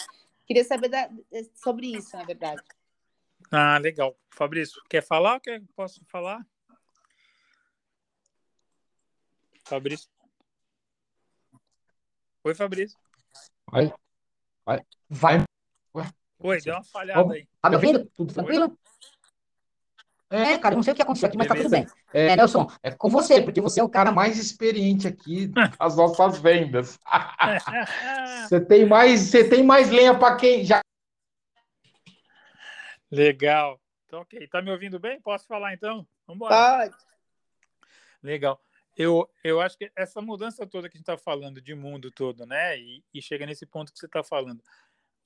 Queria 0.45 0.65
saber 0.65 0.89
da, 0.89 1.09
sobre 1.55 1.87
isso, 1.87 2.17
na 2.17 2.25
verdade. 2.25 2.63
Ah, 3.51 3.79
legal. 3.79 4.17
Fabrício, 4.31 4.81
quer 4.89 5.03
falar 5.03 5.35
ou 5.35 5.41
quer, 5.41 5.63
posso 5.75 6.05
falar? 6.07 6.45
Fabrício. 9.65 10.09
Oi, 12.45 12.55
Fabrício. 12.55 12.99
Vai. 13.71 13.93
Vai. 14.65 14.83
Vai. 15.09 15.47
Oi, 16.41 16.61
deu 16.61 16.75
uma 16.75 16.85
falhada 16.85 17.35
aí. 17.35 17.49
Tá 17.61 17.69
me 17.69 17.77
ouvindo? 17.77 18.05
Tudo 18.17 18.33
tranquilo? 18.33 18.79
É, 20.31 20.59
cara, 20.59 20.75
não 20.75 20.83
sei 20.83 20.93
o 20.93 20.97
que 20.97 21.03
aconteceu 21.03 21.27
aqui, 21.27 21.39
mas 21.39 21.49
Beleza. 21.49 21.71
tá 21.71 21.77
tudo 21.77 21.87
bem. 21.87 21.99
É, 22.13 22.37
Nelson, 22.37 22.71
é 22.83 22.91
com 22.91 23.09
você, 23.09 23.41
porque 23.41 23.61
você 23.61 23.81
é 23.81 23.85
o 23.85 23.89
cara 23.89 24.13
mais. 24.13 24.29
mais 24.29 24.39
experiente 24.39 25.09
aqui 25.09 25.47
das 25.81 25.97
nossas 25.97 26.39
vendas. 26.39 26.99
Você 28.49 28.61
tem 28.61 28.87
mais, 28.87 29.21
você 29.21 29.47
tem 29.47 29.63
mais 29.63 29.91
lenha 29.91 30.19
para 30.19 30.37
quem 30.37 30.65
já. 30.65 30.81
Legal. 33.11 33.81
Então, 34.07 34.21
ok. 34.21 34.47
Tá 34.49 34.63
me 34.63 34.71
ouvindo 34.71 34.99
bem? 34.99 35.21
Posso 35.21 35.47
falar 35.47 35.75
então? 35.75 36.07
Vamos 36.27 36.37
embora. 36.37 36.89
Pode. 36.89 36.97
Legal. 38.23 38.61
Eu, 38.97 39.31
eu 39.45 39.61
acho 39.61 39.79
que 39.79 39.93
essa 39.95 40.21
mudança 40.21 40.67
toda 40.67 40.89
que 40.89 40.97
a 40.97 40.99
gente 40.99 41.09
está 41.09 41.17
falando 41.17 41.61
de 41.61 41.75
mundo 41.75 42.11
todo, 42.11 42.45
né? 42.45 42.79
E, 42.79 43.05
e 43.15 43.23
chega 43.23 43.47
nesse 43.47 43.65
ponto 43.65 43.93
que 43.93 43.99
você 43.99 44.07
está 44.07 44.25
falando. 44.25 44.63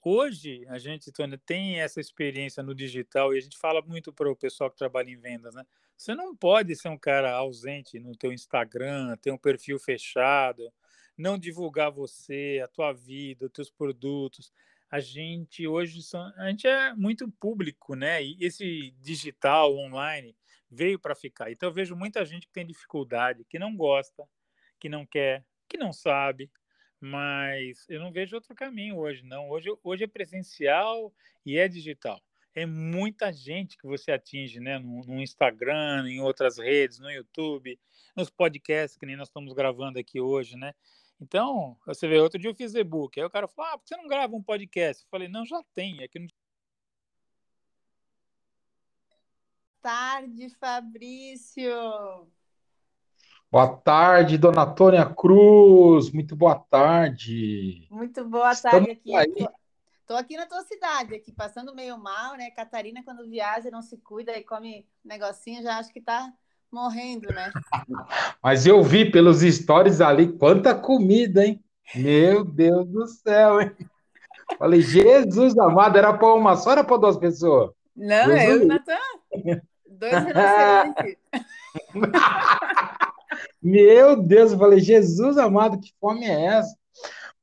Hoje, 0.05 0.67
a 0.69 0.79
gente, 0.79 1.13
Tônia, 1.13 1.41
tem 1.47 1.81
essa 1.81 2.01
experiência 2.01 2.63
no 2.63 2.75
digital 2.75 3.33
e 3.33 3.39
a 3.39 3.41
gente 3.41 3.57
fala 3.57 3.81
muito 3.81 4.13
para 4.13 4.31
o 4.31 4.37
pessoal 4.37 4.69
que 4.69 4.77
trabalha 4.77 5.11
em 5.11 5.17
vendas, 5.17 5.55
né? 5.55 5.65
Você 5.97 6.15
não 6.15 6.35
pode 6.35 6.75
ser 6.75 6.89
um 6.89 6.99
cara 6.99 7.33
ausente 7.33 8.01
no 8.01 8.17
teu 8.17 8.33
Instagram, 8.33 9.17
ter 9.19 9.31
um 9.31 9.39
perfil 9.39 9.79
fechado, 9.79 10.73
não 11.17 11.39
divulgar 11.39 11.93
você, 11.93 12.61
a 12.65 12.67
tua 12.67 12.93
vida, 12.93 13.47
os 13.47 13.53
teus 13.53 13.71
produtos. 13.71 14.53
A 14.93 15.01
gente 15.01 15.67
hoje 15.67 16.01
a 16.37 16.51
gente 16.51 16.67
é 16.67 16.93
muito 16.93 17.27
público, 17.41 17.97
né? 17.97 18.23
E 18.23 18.37
esse 18.39 18.91
digital 19.01 19.75
online 19.75 20.37
veio 20.71 20.99
para 20.99 21.15
ficar. 21.15 21.51
Então 21.51 21.71
eu 21.71 21.73
vejo 21.73 21.97
muita 21.97 22.23
gente 22.27 22.47
que 22.47 22.53
tem 22.53 22.67
dificuldade, 22.67 23.47
que 23.49 23.59
não 23.59 23.75
gosta, 23.75 24.29
que 24.79 24.91
não 24.91 25.07
quer, 25.07 25.47
que 25.67 25.79
não 25.79 25.95
sabe, 25.95 26.51
mas 27.01 27.87
eu 27.89 28.01
não 28.01 28.13
vejo 28.13 28.37
outro 28.37 28.55
caminho 28.55 28.99
hoje, 28.99 29.25
não. 29.25 29.49
Hoje, 29.49 29.71
hoje 29.83 30.05
é 30.05 30.07
presencial 30.07 31.11
e 31.45 31.57
é 31.57 31.67
digital. 31.67 32.23
É 32.55 32.67
muita 32.67 33.33
gente 33.33 33.79
que 33.79 33.87
você 33.87 34.13
atinge, 34.13 34.61
né? 34.61 34.79
No, 34.79 35.01
no 35.07 35.23
Instagram, 35.23 36.07
em 36.07 36.21
outras 36.21 36.59
redes, 36.59 36.99
no 36.99 37.11
YouTube, 37.11 37.81
nos 38.15 38.29
podcasts 38.29 38.99
que 38.99 39.07
nem 39.07 39.17
nós 39.17 39.29
estamos 39.29 39.55
gravando 39.55 39.99
aqui 39.99 40.21
hoje, 40.21 40.55
né? 40.55 40.75
Então, 41.23 41.79
você 41.87 42.09
vê, 42.09 42.19
outro 42.19 42.37
dia 42.37 42.51
eu 42.51 42.55
fiz 42.55 42.75
e-book, 42.75 43.19
aí 43.19 43.25
o 43.25 43.31
cara 43.31 43.47
falou, 43.47 43.71
ah, 43.71 43.79
por 43.79 43.85
que 43.85 43.95
você 43.95 43.97
não 43.97 44.09
grava 44.09 44.35
um 44.35 44.43
podcast? 44.43 45.05
Eu 45.05 45.09
falei, 45.09 45.29
não, 45.29 45.47
já 45.47 45.63
tem, 45.73 46.03
é 46.03 46.09
que 46.09 46.19
não 46.19 46.27
Tarde, 49.81 50.49
Fabrício. 50.51 51.71
Boa 53.51 53.69
tarde, 53.69 54.39
dona 54.39 54.67
Tônia 54.67 55.07
Cruz. 55.07 56.11
Muito 56.11 56.35
boa 56.35 56.59
tarde. 56.59 57.87
Muito 57.91 58.25
boa 58.25 58.53
Estamos 58.53 58.87
tarde 58.87 58.91
aqui. 58.93 59.15
aí. 59.15 59.49
Tô, 60.07 60.15
aqui 60.15 60.37
na 60.37 60.47
tua 60.47 60.63
cidade, 60.63 61.15
aqui 61.15 61.33
passando 61.33 61.75
meio 61.75 61.99
mal, 61.99 62.37
né? 62.37 62.51
Catarina, 62.51 63.03
quando 63.05 63.29
viaja, 63.29 63.71
não 63.71 63.83
se 63.83 63.97
cuida 63.99 64.37
e 64.37 64.45
come 64.45 64.89
negocinho, 65.05 65.63
já 65.63 65.79
acho 65.79 65.93
que 65.93 66.01
tá 66.01 66.33
morrendo, 66.73 67.29
né? 67.29 67.53
Mas 68.43 68.67
eu 68.67 68.83
vi 68.83 69.11
pelos 69.11 69.41
stories 69.41 70.01
ali 70.01 70.33
quanta 70.33 70.75
comida, 70.75 71.45
hein? 71.45 71.63
Meu 71.95 72.45
Deus 72.45 72.89
do 72.89 73.07
céu, 73.07 73.61
hein? 73.61 73.71
Falei, 74.59 74.81
Jesus 74.81 75.57
amado, 75.59 75.99
era 75.99 76.13
para 76.13 76.35
uma 76.35 76.57
só, 76.57 76.73
era 76.73 76.83
para 76.83 76.97
duas 76.97 77.17
pessoas? 77.17 77.71
Não, 77.95 78.31
é 78.31 78.51
eu 78.51 78.63
e 78.63 78.65
o 78.65 78.67
Natan. 78.67 78.97
Dois. 79.87 80.13
Meu 83.63 84.21
Deus, 84.21 84.53
eu 84.53 84.59
falei, 84.59 84.81
Jesus 84.81 85.39
amado, 85.39 85.79
que 85.79 85.93
fome 86.01 86.25
é 86.25 86.47
essa? 86.47 86.75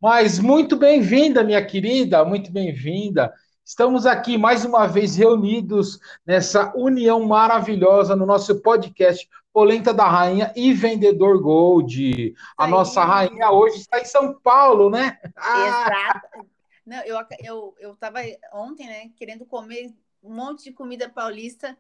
Mas 0.02 0.40
muito 0.40 0.76
bem-vinda, 0.76 1.44
minha 1.44 1.66
querida, 1.66 2.26
muito 2.26 2.52
bem-vinda. 2.52 3.34
Estamos 3.70 4.08
aqui 4.08 4.36
mais 4.36 4.66
uma 4.66 4.88
vez 4.88 5.16
reunidos 5.16 6.00
nessa 6.26 6.74
união 6.76 7.24
maravilhosa 7.24 8.16
no 8.16 8.26
nosso 8.26 8.60
podcast 8.64 9.30
Polenta 9.54 9.94
da 9.94 10.08
Rainha 10.08 10.52
e 10.56 10.74
Vendedor 10.74 11.40
Gold. 11.40 12.34
A 12.58 12.66
Aí. 12.66 12.72
nossa 12.72 13.06
rainha 13.06 13.52
hoje 13.52 13.78
está 13.78 14.00
em 14.02 14.06
São 14.06 14.34
Paulo, 14.40 14.90
né? 14.90 15.20
Ah, 15.38 15.68
Exato. 15.68 16.50
Não, 16.84 17.04
eu, 17.04 17.18
eu, 17.44 17.76
eu 17.80 17.96
tava 17.96 18.22
ontem, 18.54 18.88
né, 18.88 19.12
querendo 19.16 19.46
comer 19.46 19.94
um 20.24 20.34
monte 20.34 20.64
de 20.64 20.72
comida 20.72 21.08
paulista. 21.08 21.78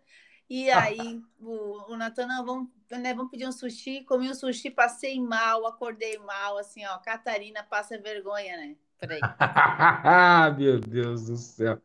E 0.48 0.70
aí 0.70 1.20
o, 1.42 1.92
o 1.92 1.98
Natan, 1.98 2.28
não, 2.28 2.46
vamos, 2.46 2.70
né, 2.98 3.14
vamos 3.14 3.30
pedir 3.30 3.48
um 3.48 3.52
sushi. 3.52 4.04
Comi 4.06 4.30
um 4.30 4.34
sushi, 4.34 4.72
passei 4.72 5.20
mal, 5.20 5.68
acordei 5.68 6.18
mal, 6.18 6.58
assim, 6.58 6.86
ó. 6.86 6.98
Catarina 6.98 7.64
passa 7.64 7.98
vergonha, 8.00 8.58
né? 8.58 8.76
Peraí. 9.00 9.20
Meu 10.58 10.80
Deus 10.80 11.26
do 11.26 11.38
céu. 11.38 11.80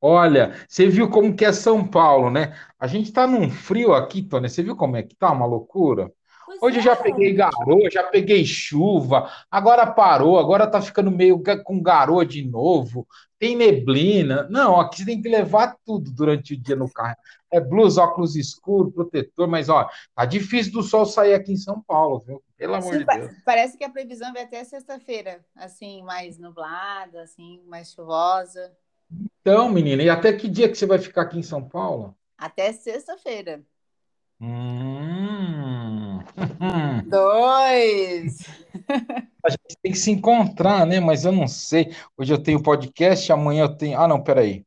Olha, 0.00 0.54
você 0.68 0.88
viu 0.88 1.10
como 1.10 1.34
que 1.34 1.44
é 1.44 1.52
São 1.52 1.86
Paulo, 1.86 2.30
né? 2.30 2.56
A 2.78 2.86
gente 2.86 3.12
tá 3.12 3.26
num 3.26 3.50
frio 3.50 3.92
aqui, 3.92 4.22
Tônia. 4.22 4.48
Você 4.48 4.62
viu 4.62 4.76
como 4.76 4.96
é 4.96 5.02
que 5.02 5.14
tá? 5.14 5.30
Uma 5.30 5.46
loucura. 5.46 6.10
Pois 6.46 6.62
Hoje 6.62 6.78
eu 6.78 6.80
é. 6.80 6.84
já 6.84 6.96
peguei 6.96 7.32
garoa, 7.32 7.90
já 7.90 8.02
peguei 8.04 8.44
chuva, 8.44 9.30
agora 9.48 9.86
parou, 9.86 10.36
agora 10.36 10.66
tá 10.66 10.82
ficando 10.82 11.10
meio 11.10 11.40
com 11.62 11.80
garoa 11.80 12.26
de 12.26 12.44
novo, 12.44 13.06
tem 13.38 13.54
neblina. 13.54 14.48
Não, 14.50 14.80
aqui 14.80 14.98
você 14.98 15.04
tem 15.04 15.22
que 15.22 15.28
levar 15.28 15.76
tudo 15.84 16.10
durante 16.10 16.54
o 16.54 16.60
dia 16.60 16.74
no 16.74 16.90
carro. 16.90 17.16
É 17.50 17.60
blusa, 17.60 18.02
óculos 18.02 18.36
escuros, 18.36 18.92
protetor, 18.94 19.48
mas 19.48 19.68
ó, 19.68 19.88
tá 20.14 20.24
difícil 20.24 20.72
do 20.72 20.82
sol 20.82 21.04
sair 21.04 21.34
aqui 21.34 21.52
em 21.52 21.56
São 21.56 21.82
Paulo, 21.82 22.20
viu? 22.20 22.42
Pelo 22.56 22.74
amor 22.74 22.92
Sim, 22.92 22.98
de 22.98 23.04
Deus. 23.06 23.32
parece 23.44 23.76
que 23.76 23.84
a 23.84 23.90
previsão 23.90 24.32
vai 24.32 24.42
até 24.42 24.62
sexta-feira, 24.64 25.44
assim, 25.56 26.02
mais 26.02 26.38
nublada, 26.38 27.22
assim, 27.22 27.60
mais 27.66 27.92
chuvosa. 27.92 28.72
Então, 29.40 29.68
menina, 29.68 30.02
e 30.02 30.10
até 30.10 30.32
que 30.32 30.48
dia 30.48 30.68
que 30.68 30.76
você 30.76 30.86
vai 30.86 30.98
ficar 30.98 31.22
aqui 31.22 31.38
em 31.38 31.42
São 31.42 31.66
Paulo? 31.66 32.14
Até 32.38 32.72
sexta-feira. 32.72 33.62
Hum. 34.40 36.20
Dois! 37.06 38.38
A 39.44 39.50
gente 39.50 39.76
tem 39.82 39.92
que 39.92 39.98
se 39.98 40.10
encontrar, 40.10 40.86
né? 40.86 41.00
Mas 41.00 41.24
eu 41.24 41.32
não 41.32 41.46
sei. 41.46 41.94
Hoje 42.16 42.32
eu 42.32 42.42
tenho 42.42 42.62
podcast, 42.62 43.30
amanhã 43.32 43.64
eu 43.64 43.76
tenho. 43.76 43.98
Ah, 43.98 44.08
não, 44.08 44.22
peraí. 44.22 44.64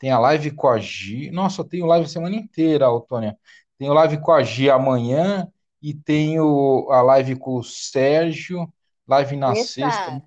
Tem 0.00 0.10
a 0.10 0.18
live 0.18 0.50
com 0.52 0.66
a 0.66 0.78
Gi. 0.78 1.30
Nossa, 1.30 1.60
eu 1.60 1.64
tenho 1.66 1.84
live 1.84 2.06
a 2.06 2.08
semana 2.08 2.34
inteira, 2.34 2.90
ô, 2.90 3.02
Tônia. 3.02 3.36
Tenho 3.78 3.92
live 3.92 4.18
com 4.18 4.32
a 4.32 4.42
Gi 4.42 4.70
amanhã 4.70 5.46
e 5.80 5.92
tenho 5.92 6.90
a 6.90 7.02
live 7.02 7.36
com 7.36 7.56
o 7.56 7.62
Sérgio, 7.62 8.66
live 9.06 9.36
na 9.36 9.54
Eita! 9.54 9.62
sexta. 9.62 10.22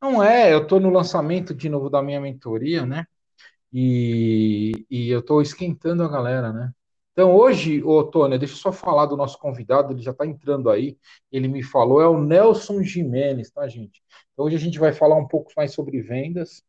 Não 0.00 0.22
é, 0.22 0.52
eu 0.52 0.66
tô 0.66 0.78
no 0.78 0.90
lançamento 0.90 1.54
de 1.54 1.68
novo 1.70 1.88
da 1.88 2.02
minha 2.02 2.20
mentoria, 2.20 2.84
né? 2.84 3.06
E, 3.72 4.86
e 4.90 5.08
eu 5.08 5.22
tô 5.22 5.40
esquentando 5.40 6.02
a 6.02 6.08
galera, 6.08 6.52
né? 6.52 6.70
Então, 7.12 7.34
hoje, 7.34 7.82
ô 7.82 8.04
Tônia, 8.04 8.38
deixa 8.38 8.54
eu 8.54 8.58
só 8.58 8.70
falar 8.70 9.06
do 9.06 9.16
nosso 9.16 9.38
convidado, 9.38 9.92
ele 9.92 10.02
já 10.02 10.12
está 10.12 10.26
entrando 10.26 10.68
aí. 10.70 10.96
Ele 11.32 11.48
me 11.48 11.62
falou, 11.62 12.02
é 12.02 12.06
o 12.06 12.20
Nelson 12.20 12.82
Jimenez, 12.82 13.50
tá, 13.50 13.66
gente? 13.66 14.02
Então, 14.32 14.44
hoje 14.44 14.56
a 14.56 14.60
gente 14.60 14.78
vai 14.78 14.92
falar 14.92 15.16
um 15.16 15.26
pouco 15.26 15.50
mais 15.56 15.72
sobre 15.72 16.00
vendas. 16.02 16.62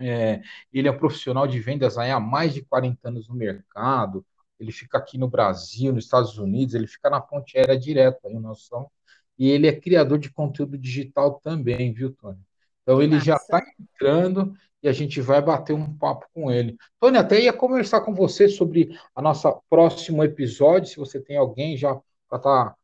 É, 0.00 0.40
ele 0.72 0.88
é 0.88 0.90
um 0.90 0.98
profissional 0.98 1.46
de 1.46 1.60
vendas 1.60 1.98
aí 1.98 2.10
há 2.10 2.18
mais 2.18 2.54
de 2.54 2.62
40 2.62 3.08
anos 3.08 3.28
no 3.28 3.34
mercado. 3.34 4.24
Ele 4.58 4.72
fica 4.72 4.98
aqui 4.98 5.18
no 5.18 5.28
Brasil, 5.28 5.92
nos 5.92 6.04
Estados 6.04 6.38
Unidos, 6.38 6.74
ele 6.74 6.86
fica 6.86 7.08
na 7.10 7.20
ponte 7.20 7.56
aérea 7.56 7.78
direto 7.78 8.26
aí, 8.26 8.38
noção. 8.38 8.90
E 9.38 9.48
ele 9.48 9.66
é 9.66 9.72
criador 9.72 10.18
de 10.18 10.30
conteúdo 10.30 10.76
digital 10.76 11.40
também, 11.42 11.92
viu, 11.92 12.12
Tônia? 12.14 12.40
Então, 12.82 13.00
ele 13.00 13.20
já 13.20 13.36
está 13.36 13.62
entrando 13.78 14.54
e 14.82 14.88
a 14.88 14.92
gente 14.92 15.20
vai 15.20 15.40
bater 15.40 15.72
um 15.72 15.96
papo 15.96 16.26
com 16.34 16.50
ele. 16.50 16.76
Tônia, 16.98 17.20
até 17.20 17.40
ia 17.40 17.52
conversar 17.52 18.00
com 18.00 18.14
você 18.14 18.48
sobre 18.48 18.98
a 19.14 19.22
nossa 19.22 19.52
próximo 19.68 20.24
episódio, 20.24 20.90
se 20.90 20.96
você 20.96 21.20
tem 21.20 21.36
alguém 21.36 21.76
já 21.76 21.94
para 22.28 22.38
estar 22.38 22.74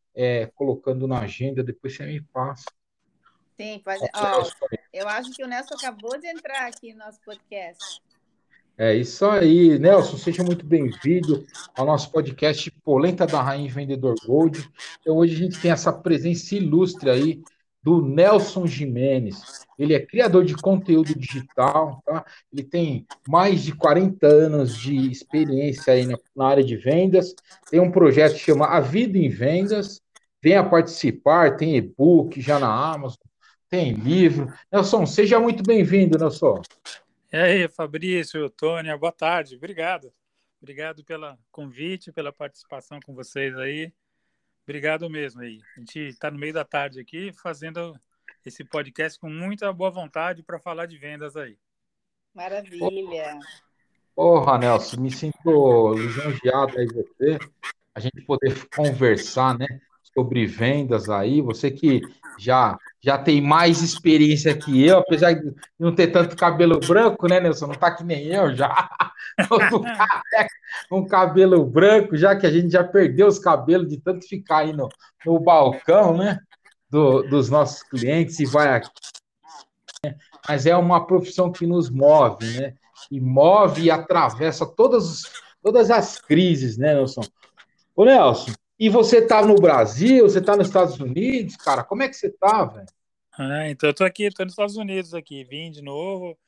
colocando 0.55 1.07
na 1.07 1.21
agenda, 1.21 1.63
depois 1.63 1.95
você 1.95 2.07
me 2.07 2.21
passa. 2.21 2.65
Sim, 3.59 3.81
pode. 3.81 4.03
Ó, 4.15 4.43
eu 4.97 5.09
acho 5.09 5.31
que 5.33 5.45
o 5.45 5.47
Nelson 5.47 5.75
acabou 5.75 6.19
de 6.19 6.27
entrar 6.27 6.67
aqui 6.67 6.93
no 6.95 7.01
nosso 7.01 7.21
podcast. 7.21 8.01
É 8.79 8.95
isso 8.95 9.27
aí, 9.27 9.79
Nelson, 9.79 10.17
seja 10.17 10.43
muito 10.43 10.65
bem-vindo 10.65 11.47
ao 11.75 11.85
nosso 11.85 12.11
podcast 12.11 12.71
Polenta 12.83 13.27
da 13.27 13.43
Rainha 13.43 13.71
Vendedor 13.71 14.15
Gold. 14.27 14.69
Então, 15.01 15.17
hoje 15.17 15.35
a 15.35 15.39
gente 15.39 15.61
tem 15.61 15.71
essa 15.71 15.93
presença 15.93 16.55
ilustre 16.55 17.11
aí 17.11 17.43
do 17.83 18.03
Nelson 18.03 18.67
Jimenez. 18.67 19.67
Ele 19.79 19.95
é 19.95 20.01
criador 20.01 20.45
de 20.45 20.55
conteúdo 20.55 21.15
digital, 21.15 22.03
tá? 22.05 22.25
Ele 22.53 22.65
tem 22.65 23.07
mais 23.29 23.63
de 23.63 23.75
40 23.75 24.27
anos 24.27 24.77
de 24.77 25.11
experiência 25.11 25.93
aí 25.93 26.07
na, 26.07 26.19
na 26.35 26.47
área 26.47 26.65
de 26.65 26.77
vendas. 26.77 27.35
Tem 27.71 27.81
um 27.81 27.91
projeto 27.91 28.33
que 28.33 28.41
chama 28.41 28.67
A 28.67 28.81
Vida 28.81 29.19
em 29.19 29.29
Vendas. 29.29 30.01
Venha 30.43 30.65
participar, 30.65 31.57
tem 31.57 31.77
e-book 31.77 32.41
já 32.41 32.59
na 32.59 32.69
Amazon, 32.69 33.26
tem 33.69 33.93
livro. 33.93 34.53
Nelson, 34.73 35.07
seja 35.07 35.41
muito 35.41 35.63
bem-vindo, 35.63 36.19
Nelson. 36.19 36.63
E 37.33 37.37
aí, 37.37 37.69
Fabrício, 37.69 38.49
Tônia, 38.51 38.97
boa 38.97 39.13
tarde. 39.13 39.57
Obrigado. 39.57 40.13
Obrigado 40.61 41.05
pelo 41.05 41.37
convite, 41.51 42.13
pela 42.13 42.33
participação 42.33 42.99
com 43.05 43.15
vocês 43.15 43.57
aí. 43.57 43.93
Obrigado 44.65 45.09
mesmo 45.11 45.43
aí. 45.43 45.61
A 45.77 45.81
gente 45.81 45.99
está 46.01 46.31
no 46.31 46.39
meio 46.39 46.53
da 46.53 46.65
tarde 46.65 47.01
aqui 47.01 47.33
fazendo 47.33 47.99
esse 48.45 48.65
podcast 48.65 49.19
com 49.19 49.29
muita 49.29 49.73
boa 49.73 49.91
vontade 49.91 50.43
para 50.43 50.59
falar 50.59 50.87
de 50.87 50.99
vendas 50.99 51.37
aí. 51.37 51.59
Maravilha. 52.35 53.39
Porra, 54.15 54.59
Nelson, 54.59 55.01
me 55.01 55.11
sinto 55.11 55.95
lisonjeado 55.95 56.79
aí 56.79 56.87
você, 56.87 57.39
a 57.95 58.01
gente 58.01 58.23
poder 58.23 58.67
conversar, 58.75 59.59
né, 59.59 59.67
sobre 60.17 60.47
vendas 60.47 61.11
aí, 61.11 61.43
você 61.43 61.71
que 61.71 62.01
já 62.39 62.79
já 63.03 63.19
tem 63.19 63.41
mais 63.41 63.83
experiência 63.83 64.57
que 64.57 64.85
eu, 64.85 64.99
apesar 64.99 65.35
de 65.35 65.55
não 65.79 65.95
ter 65.95 66.09
tanto 66.09 66.37
cabelo 66.37 66.81
branco, 66.81 67.29
né, 67.29 67.39
Nelson? 67.39 67.69
Não 67.69 67.75
tá 67.75 67.95
que 67.95 68.03
nem 68.03 68.27
eu 68.27 68.55
já. 68.55 68.89
um 70.91 71.07
cabelo 71.07 71.65
branco, 71.65 72.17
já 72.17 72.35
que 72.35 72.47
a 72.47 72.51
gente 72.51 72.71
já 72.71 72.83
perdeu 72.83 73.27
os 73.27 73.39
cabelos 73.39 73.89
de 73.89 73.99
tanto 73.99 74.27
ficar 74.27 74.59
aí 74.59 74.73
no, 74.73 74.89
no 75.25 75.39
balcão, 75.39 76.17
né? 76.17 76.39
Do, 76.89 77.23
dos 77.23 77.51
nossos 77.51 77.83
clientes 77.83 78.39
e 78.41 78.47
vai 78.47 78.75
aqui. 78.75 78.91
Né? 80.05 80.17
Mas 80.49 80.67
é 80.67 80.77
uma 80.77 81.07
profissão 81.07 81.53
que 81.53 81.67
nos 81.67 81.91
move, 81.91 82.59
né? 82.59 82.75
E 83.11 83.21
move 83.21 83.83
e 83.83 83.91
atravessa 83.91 84.65
todas, 84.67 85.23
todas 85.63 85.91
as 85.91 86.19
crises, 86.19 86.79
né, 86.79 86.95
Nelson? 86.95 87.23
Ô, 87.95 88.05
Nelson, 88.05 88.53
e 88.79 88.89
você 88.89 89.27
tá 89.27 89.45
no 89.45 89.55
Brasil, 89.57 90.25
você 90.25 90.41
tá 90.41 90.57
nos 90.57 90.69
Estados 90.69 90.99
Unidos, 91.01 91.57
cara? 91.57 91.83
Como 91.83 92.03
é 92.03 92.09
que 92.09 92.15
você 92.15 92.31
tá, 92.31 92.65
velho? 92.65 92.87
Ah, 93.39 93.69
então 93.69 93.91
eu 93.91 93.95
tô 93.95 94.05
aqui, 94.05 94.31
tô 94.31 94.45
nos 94.45 94.53
Estados 94.53 94.77
Unidos 94.77 95.15
aqui, 95.15 95.45
vim 95.45 95.71
de 95.71 95.83
novo. 95.83 96.39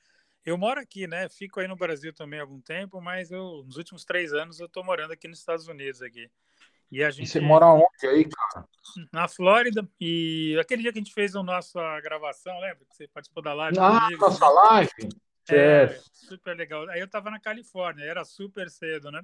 Eu 0.44 0.56
moro 0.56 0.80
aqui, 0.80 1.06
né? 1.06 1.28
Fico 1.28 1.60
aí 1.60 1.68
no 1.68 1.76
Brasil 1.76 2.12
também 2.12 2.38
há 2.38 2.42
algum 2.42 2.60
tempo, 2.60 3.00
mas 3.00 3.30
eu, 3.30 3.62
nos 3.66 3.76
últimos 3.76 4.04
três 4.04 4.32
anos 4.32 4.60
eu 4.60 4.68
tô 4.68 4.82
morando 4.82 5.12
aqui 5.12 5.28
nos 5.28 5.38
Estados 5.38 5.68
Unidos 5.68 6.00
aqui. 6.00 6.30
E 6.90 7.04
a 7.04 7.10
gente. 7.10 7.26
E 7.26 7.28
você 7.28 7.40
mora 7.40 7.66
onde 7.66 8.06
aí, 8.06 8.24
cara? 8.24 8.66
Na 9.12 9.28
Flórida. 9.28 9.86
E 10.00 10.56
aquele 10.58 10.82
dia 10.82 10.92
que 10.92 10.98
a 10.98 11.02
gente 11.02 11.12
fez 11.12 11.36
a 11.36 11.42
nossa 11.42 12.00
gravação, 12.00 12.58
lembra? 12.60 12.86
Que 12.88 12.96
você 12.96 13.08
participou 13.08 13.42
da 13.42 13.52
live 13.52 13.78
ah, 13.78 14.00
comigo. 14.00 14.20
nossa 14.22 14.48
live? 14.48 15.08
É, 15.50 15.98
super 16.12 16.56
legal. 16.56 16.88
Aí 16.90 17.00
eu 17.00 17.08
tava 17.08 17.30
na 17.30 17.40
Califórnia, 17.40 18.04
era 18.04 18.24
super 18.24 18.70
cedo, 18.70 19.10
né? 19.10 19.22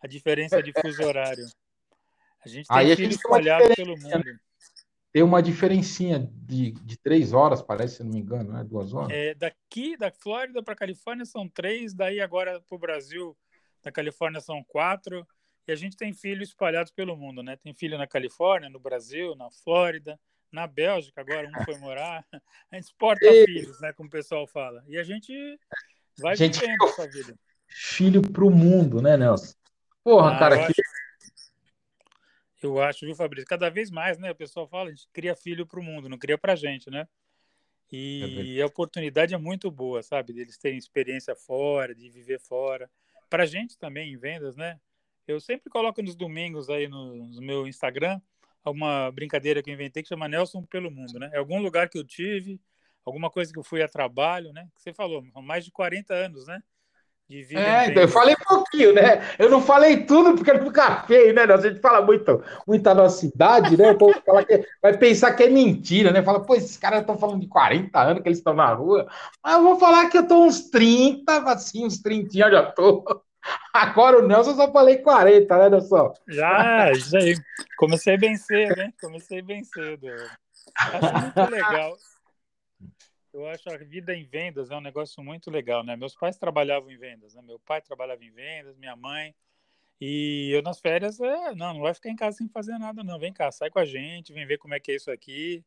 A 0.00 0.06
diferença 0.06 0.62
de 0.62 0.72
fuso 0.72 1.02
horário. 1.02 1.44
A 2.46 2.48
gente 2.48 2.68
tem 2.68 2.76
aí 2.76 2.94
filho 2.94 3.10
espalhado 3.10 3.74
pelo 3.74 3.98
mundo. 3.98 4.24
Né? 4.24 4.38
Tem 5.12 5.22
uma 5.22 5.42
diferencinha 5.42 6.30
de, 6.32 6.70
de 6.70 6.96
três 6.96 7.32
horas, 7.32 7.60
parece, 7.60 7.96
se 7.96 8.04
não 8.04 8.12
me 8.12 8.20
engano, 8.20 8.52
né? 8.52 8.62
Duas 8.62 8.94
horas. 8.94 9.10
É, 9.10 9.34
daqui, 9.34 9.96
da 9.96 10.12
Flórida 10.12 10.62
para 10.62 10.76
Califórnia 10.76 11.24
são 11.24 11.48
três, 11.48 11.92
daí 11.92 12.20
agora 12.20 12.60
para 12.60 12.76
o 12.76 12.78
Brasil, 12.78 13.36
da 13.82 13.90
Califórnia 13.90 14.40
são 14.40 14.62
quatro, 14.62 15.26
e 15.66 15.72
a 15.72 15.74
gente 15.74 15.96
tem 15.96 16.12
filhos 16.12 16.50
espalhados 16.50 16.92
pelo 16.92 17.16
mundo, 17.16 17.42
né? 17.42 17.56
Tem 17.56 17.74
filho 17.74 17.98
na 17.98 18.06
Califórnia, 18.06 18.70
no 18.70 18.78
Brasil, 18.78 19.34
na 19.34 19.50
Flórida, 19.50 20.20
na 20.52 20.68
Bélgica, 20.68 21.20
agora 21.20 21.48
um 21.48 21.64
foi 21.64 21.76
morar. 21.78 22.24
A 22.70 22.76
gente 22.76 22.84
exporta 22.84 23.26
e... 23.26 23.44
filhos, 23.44 23.80
né? 23.80 23.92
Como 23.92 24.06
o 24.06 24.12
pessoal 24.12 24.46
fala. 24.46 24.84
E 24.86 24.96
a 24.96 25.02
gente 25.02 25.32
vai 26.16 26.36
gente, 26.36 26.60
vivendo 26.60 26.84
essa 26.84 27.08
vida. 27.08 27.34
Filho 27.66 28.22
para 28.22 28.44
o 28.44 28.50
mundo, 28.50 29.02
né, 29.02 29.16
Nelson? 29.16 29.54
Porra, 30.04 30.36
ah, 30.36 30.38
cara, 30.38 30.66
que 30.66 30.80
eu 32.62 32.80
acho, 32.80 33.04
viu, 33.04 33.14
Fabrício? 33.14 33.48
Cada 33.48 33.68
vez 33.68 33.90
mais, 33.90 34.18
né? 34.18 34.30
O 34.30 34.34
pessoal 34.34 34.66
fala, 34.66 34.88
a 34.88 34.92
gente 34.92 35.08
cria 35.12 35.34
filho 35.34 35.66
para 35.66 35.80
o 35.80 35.82
mundo, 35.82 36.08
não 36.08 36.18
cria 36.18 36.38
para 36.38 36.52
a 36.54 36.56
gente, 36.56 36.90
né? 36.90 37.06
E 37.90 38.56
é 38.58 38.62
a 38.62 38.66
oportunidade 38.66 39.34
é 39.34 39.38
muito 39.38 39.70
boa, 39.70 40.02
sabe? 40.02 40.32
Deles 40.32 40.58
terem 40.58 40.78
experiência 40.78 41.36
fora, 41.36 41.94
de 41.94 42.08
viver 42.08 42.40
fora. 42.40 42.90
Para 43.30 43.44
a 43.44 43.46
gente 43.46 43.78
também, 43.78 44.12
em 44.12 44.16
vendas, 44.16 44.56
né? 44.56 44.80
Eu 45.26 45.40
sempre 45.40 45.70
coloco 45.70 46.02
nos 46.02 46.16
domingos 46.16 46.70
aí 46.70 46.88
no, 46.88 47.26
no, 47.28 47.42
meu 47.42 47.66
Instagram 47.66 48.20
alguma 48.62 49.10
brincadeira 49.12 49.62
que 49.62 49.70
eu 49.70 49.74
inventei 49.74 50.02
que 50.02 50.08
chama 50.08 50.28
Nelson 50.28 50.62
pelo 50.64 50.90
Mundo, 50.90 51.18
né? 51.18 51.30
É 51.32 51.38
algum 51.38 51.60
lugar 51.60 51.88
que 51.88 51.98
eu 51.98 52.04
tive, 52.04 52.60
alguma 53.04 53.30
coisa 53.30 53.52
que 53.52 53.58
eu 53.58 53.62
fui 53.62 53.82
a 53.82 53.88
trabalho, 53.88 54.52
né? 54.52 54.68
Que 54.74 54.82
você 54.82 54.92
falou, 54.92 55.22
mais 55.42 55.64
de 55.64 55.70
40 55.70 56.12
anos, 56.12 56.46
né? 56.46 56.60
É, 57.28 57.86
então, 57.86 58.02
eu 58.04 58.08
falei 58.08 58.36
pouquinho, 58.36 58.94
né? 58.94 59.20
Eu 59.36 59.50
não 59.50 59.60
falei 59.60 60.04
tudo 60.04 60.36
porque 60.36 60.52
não 60.52 60.64
fica 60.64 61.02
feio, 61.02 61.34
né? 61.34 61.42
A 61.42 61.56
gente 61.56 61.80
fala 61.80 62.00
muito, 62.00 62.42
muito 62.66 62.94
nossa 62.94 63.26
idade, 63.26 63.76
né? 63.76 63.90
O 63.90 63.98
povo 63.98 64.14
fala 64.24 64.44
que, 64.44 64.64
vai 64.80 64.96
pensar 64.96 65.34
que 65.34 65.42
é 65.42 65.50
mentira, 65.50 66.12
né? 66.12 66.22
Fala, 66.22 66.44
pô, 66.44 66.54
esses 66.54 66.76
caras 66.76 67.00
estão 67.00 67.18
falando 67.18 67.40
de 67.40 67.48
40 67.48 68.00
anos 68.00 68.22
que 68.22 68.28
eles 68.28 68.38
estão 68.38 68.54
na 68.54 68.72
rua. 68.72 69.08
Mas 69.42 69.54
eu 69.54 69.62
vou 69.62 69.76
falar 69.76 70.08
que 70.08 70.18
eu 70.18 70.28
tô 70.28 70.44
uns 70.44 70.70
30, 70.70 71.38
assim, 71.50 71.84
uns 71.84 72.00
30 72.00 72.38
eu 72.38 72.50
já 72.50 72.62
tô. 72.62 73.04
Agora 73.74 74.20
o 74.20 74.26
Nelson 74.26 74.54
só 74.54 74.70
falei 74.70 74.98
40, 74.98 75.58
né, 75.58 75.70
Nelson? 75.70 76.12
Já, 76.28 76.84
aí. 76.84 77.34
Comecei 77.76 78.16
bem 78.16 78.36
cedo, 78.36 78.80
hein? 78.80 78.94
Comecei 79.00 79.42
bem 79.42 79.64
cedo. 79.64 80.06
Acho 80.78 81.12
muito 81.12 81.50
legal. 81.50 81.96
Eu 83.36 83.46
acho 83.48 83.68
a 83.68 83.76
vida 83.76 84.14
em 84.14 84.24
vendas 84.24 84.70
é 84.70 84.76
um 84.76 84.80
negócio 84.80 85.22
muito 85.22 85.50
legal, 85.50 85.84
né? 85.84 85.94
Meus 85.94 86.14
pais 86.14 86.38
trabalhavam 86.38 86.90
em 86.90 86.96
vendas, 86.96 87.34
né? 87.34 87.42
Meu 87.42 87.58
pai 87.58 87.82
trabalhava 87.82 88.24
em 88.24 88.30
vendas, 88.30 88.78
minha 88.78 88.96
mãe. 88.96 89.34
E 90.00 90.50
eu 90.54 90.62
nas 90.62 90.80
férias, 90.80 91.20
é, 91.20 91.54
não, 91.54 91.74
não 91.74 91.82
vai 91.82 91.92
ficar 91.92 92.08
em 92.08 92.16
casa 92.16 92.38
sem 92.38 92.48
fazer 92.48 92.78
nada, 92.78 93.04
não. 93.04 93.18
Vem 93.18 93.34
cá, 93.34 93.52
sai 93.52 93.68
com 93.68 93.78
a 93.78 93.84
gente, 93.84 94.32
vem 94.32 94.46
ver 94.46 94.56
como 94.56 94.72
é 94.72 94.80
que 94.80 94.90
é 94.90 94.96
isso 94.96 95.10
aqui, 95.10 95.62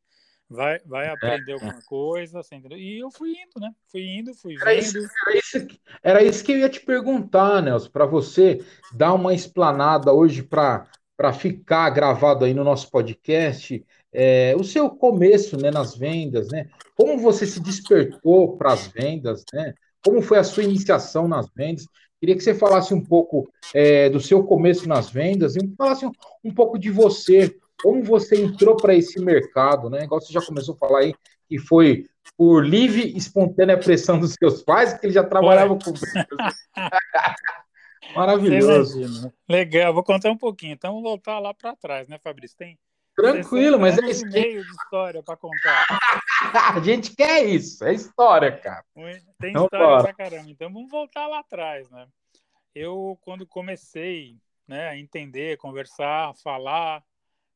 vai, 0.50 0.80
vai 0.80 1.06
é, 1.06 1.10
aprender 1.12 1.52
é, 1.52 1.54
alguma 1.54 1.80
coisa, 1.84 2.40
assim, 2.40 2.56
entendeu? 2.56 2.78
E 2.80 2.98
eu 2.98 3.12
fui 3.12 3.34
indo, 3.34 3.60
né? 3.60 3.72
Fui 3.86 4.02
indo, 4.02 4.34
fui 4.34 4.56
vendo. 4.56 4.64
Era 4.64 4.74
isso, 4.74 4.98
era 4.98 5.38
isso, 5.38 5.68
era 6.02 6.24
isso 6.24 6.44
que 6.44 6.52
eu 6.54 6.58
ia 6.58 6.70
te 6.70 6.80
perguntar, 6.80 7.62
Nelson, 7.62 7.92
para 7.92 8.08
você 8.08 8.66
dar 8.92 9.14
uma 9.14 9.32
explanada 9.32 10.12
hoje 10.12 10.42
para 10.42 10.88
ficar 11.38 11.92
gravado 11.92 12.46
aí 12.46 12.54
no 12.56 12.64
nosso 12.64 12.90
podcast 12.90 13.86
é, 14.14 14.56
o 14.58 14.64
seu 14.64 14.90
começo 14.90 15.58
né, 15.58 15.72
nas 15.72 15.96
vendas, 15.96 16.50
né? 16.50 16.68
Como 16.96 17.18
você 17.18 17.46
se 17.46 17.60
despertou 17.60 18.58
para 18.58 18.74
as 18.74 18.88
vendas, 18.88 19.44
né? 19.54 19.74
Como 20.04 20.22
foi 20.22 20.40
a 20.40 20.44
sua 20.44 20.64
iniciação 20.64 21.28
nas 21.28 21.48
vendas? 21.56 21.86
Queria 22.20 22.36
que 22.36 22.44
você 22.44 22.54
falasse 22.54 22.94
um 22.94 23.04
pouco 23.04 23.50
é, 23.74 24.10
do 24.10 24.20
seu 24.20 24.44
começo 24.44 24.88
nas 24.88 25.10
vendas 25.10 25.56
e 25.56 25.60
falasse 25.78 26.06
um, 26.06 26.12
um 26.44 26.54
pouco 26.54 26.78
de 26.78 26.90
você, 26.90 27.56
como 27.82 28.04
você 28.04 28.42
entrou 28.42 28.76
para 28.76 28.96
esse 28.96 29.22
mercado, 29.22 29.90
né? 29.90 30.04
Igual 30.04 30.20
você 30.20 30.34
já 30.34 30.42
começou 30.42 30.76
a 30.76 30.78
falar 30.78 31.00
aí, 31.00 31.14
que 31.48 31.58
foi 31.58 32.06
por 32.38 32.66
livre 32.66 33.04
e 33.04 33.18
espontânea 33.18 33.78
pressão 33.78 34.20
dos 34.20 34.34
seus 34.34 34.62
pais, 34.62 34.94
que 34.94 35.06
eles 35.06 35.14
já 35.14 35.24
trabalhavam 35.24 35.78
com 35.78 35.94
vendas. 35.94 36.56
Maravilhoso. 38.16 39.32
Legal, 39.48 39.94
vou 39.94 40.04
contar 40.04 40.32
um 40.32 40.38
pouquinho. 40.38 40.74
Então, 40.74 40.92
vamos 40.92 41.04
voltar 41.04 41.40
lá 41.40 41.54
para 41.54 41.76
trás, 41.76 42.08
né, 42.08 42.18
Fabrício? 42.18 42.58
Tem 42.58 42.78
Tranquilo, 43.22 43.80
mas 43.80 43.98
é 43.98 44.10
isso. 44.10 44.26
meio 44.28 44.64
de 44.64 44.72
história 44.72 45.22
para 45.24 45.38
contar. 45.38 45.86
a 46.76 46.80
gente 46.80 47.16
quer 47.16 47.46
isso, 47.46 47.84
é 47.86 47.94
história, 47.94 48.52
cara. 48.52 48.86
Tem 49.40 49.52
então, 49.52 49.66
história 49.66 49.88
bora. 49.88 50.04
pra 50.04 50.14
caramba. 50.14 50.50
Então 50.50 50.72
vamos 50.72 50.90
voltar 50.90 51.28
lá 51.28 51.40
atrás, 51.40 51.90
né? 51.90 52.08
Eu, 52.74 53.18
quando 53.22 53.46
comecei 53.46 54.38
né, 54.68 54.88
a 54.88 54.98
entender, 54.98 55.58
conversar, 55.58 56.34
falar, 56.36 57.04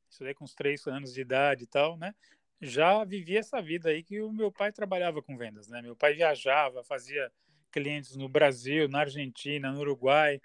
isso 0.09 0.23
aí 0.23 0.33
com 0.33 0.43
uns 0.43 0.53
três 0.53 0.85
anos 0.87 1.13
de 1.13 1.21
idade 1.21 1.63
e 1.63 1.67
tal, 1.67 1.97
né? 1.97 2.13
Já 2.61 3.03
vivi 3.03 3.37
essa 3.37 3.61
vida 3.61 3.89
aí 3.89 4.03
que 4.03 4.21
o 4.21 4.31
meu 4.31 4.51
pai 4.51 4.71
trabalhava 4.71 5.21
com 5.21 5.37
vendas, 5.37 5.67
né? 5.67 5.81
Meu 5.81 5.95
pai 5.95 6.13
viajava, 6.13 6.83
fazia 6.83 7.31
clientes 7.71 8.15
no 8.15 8.29
Brasil, 8.29 8.87
na 8.87 8.99
Argentina, 8.99 9.71
no 9.71 9.79
Uruguai. 9.79 10.39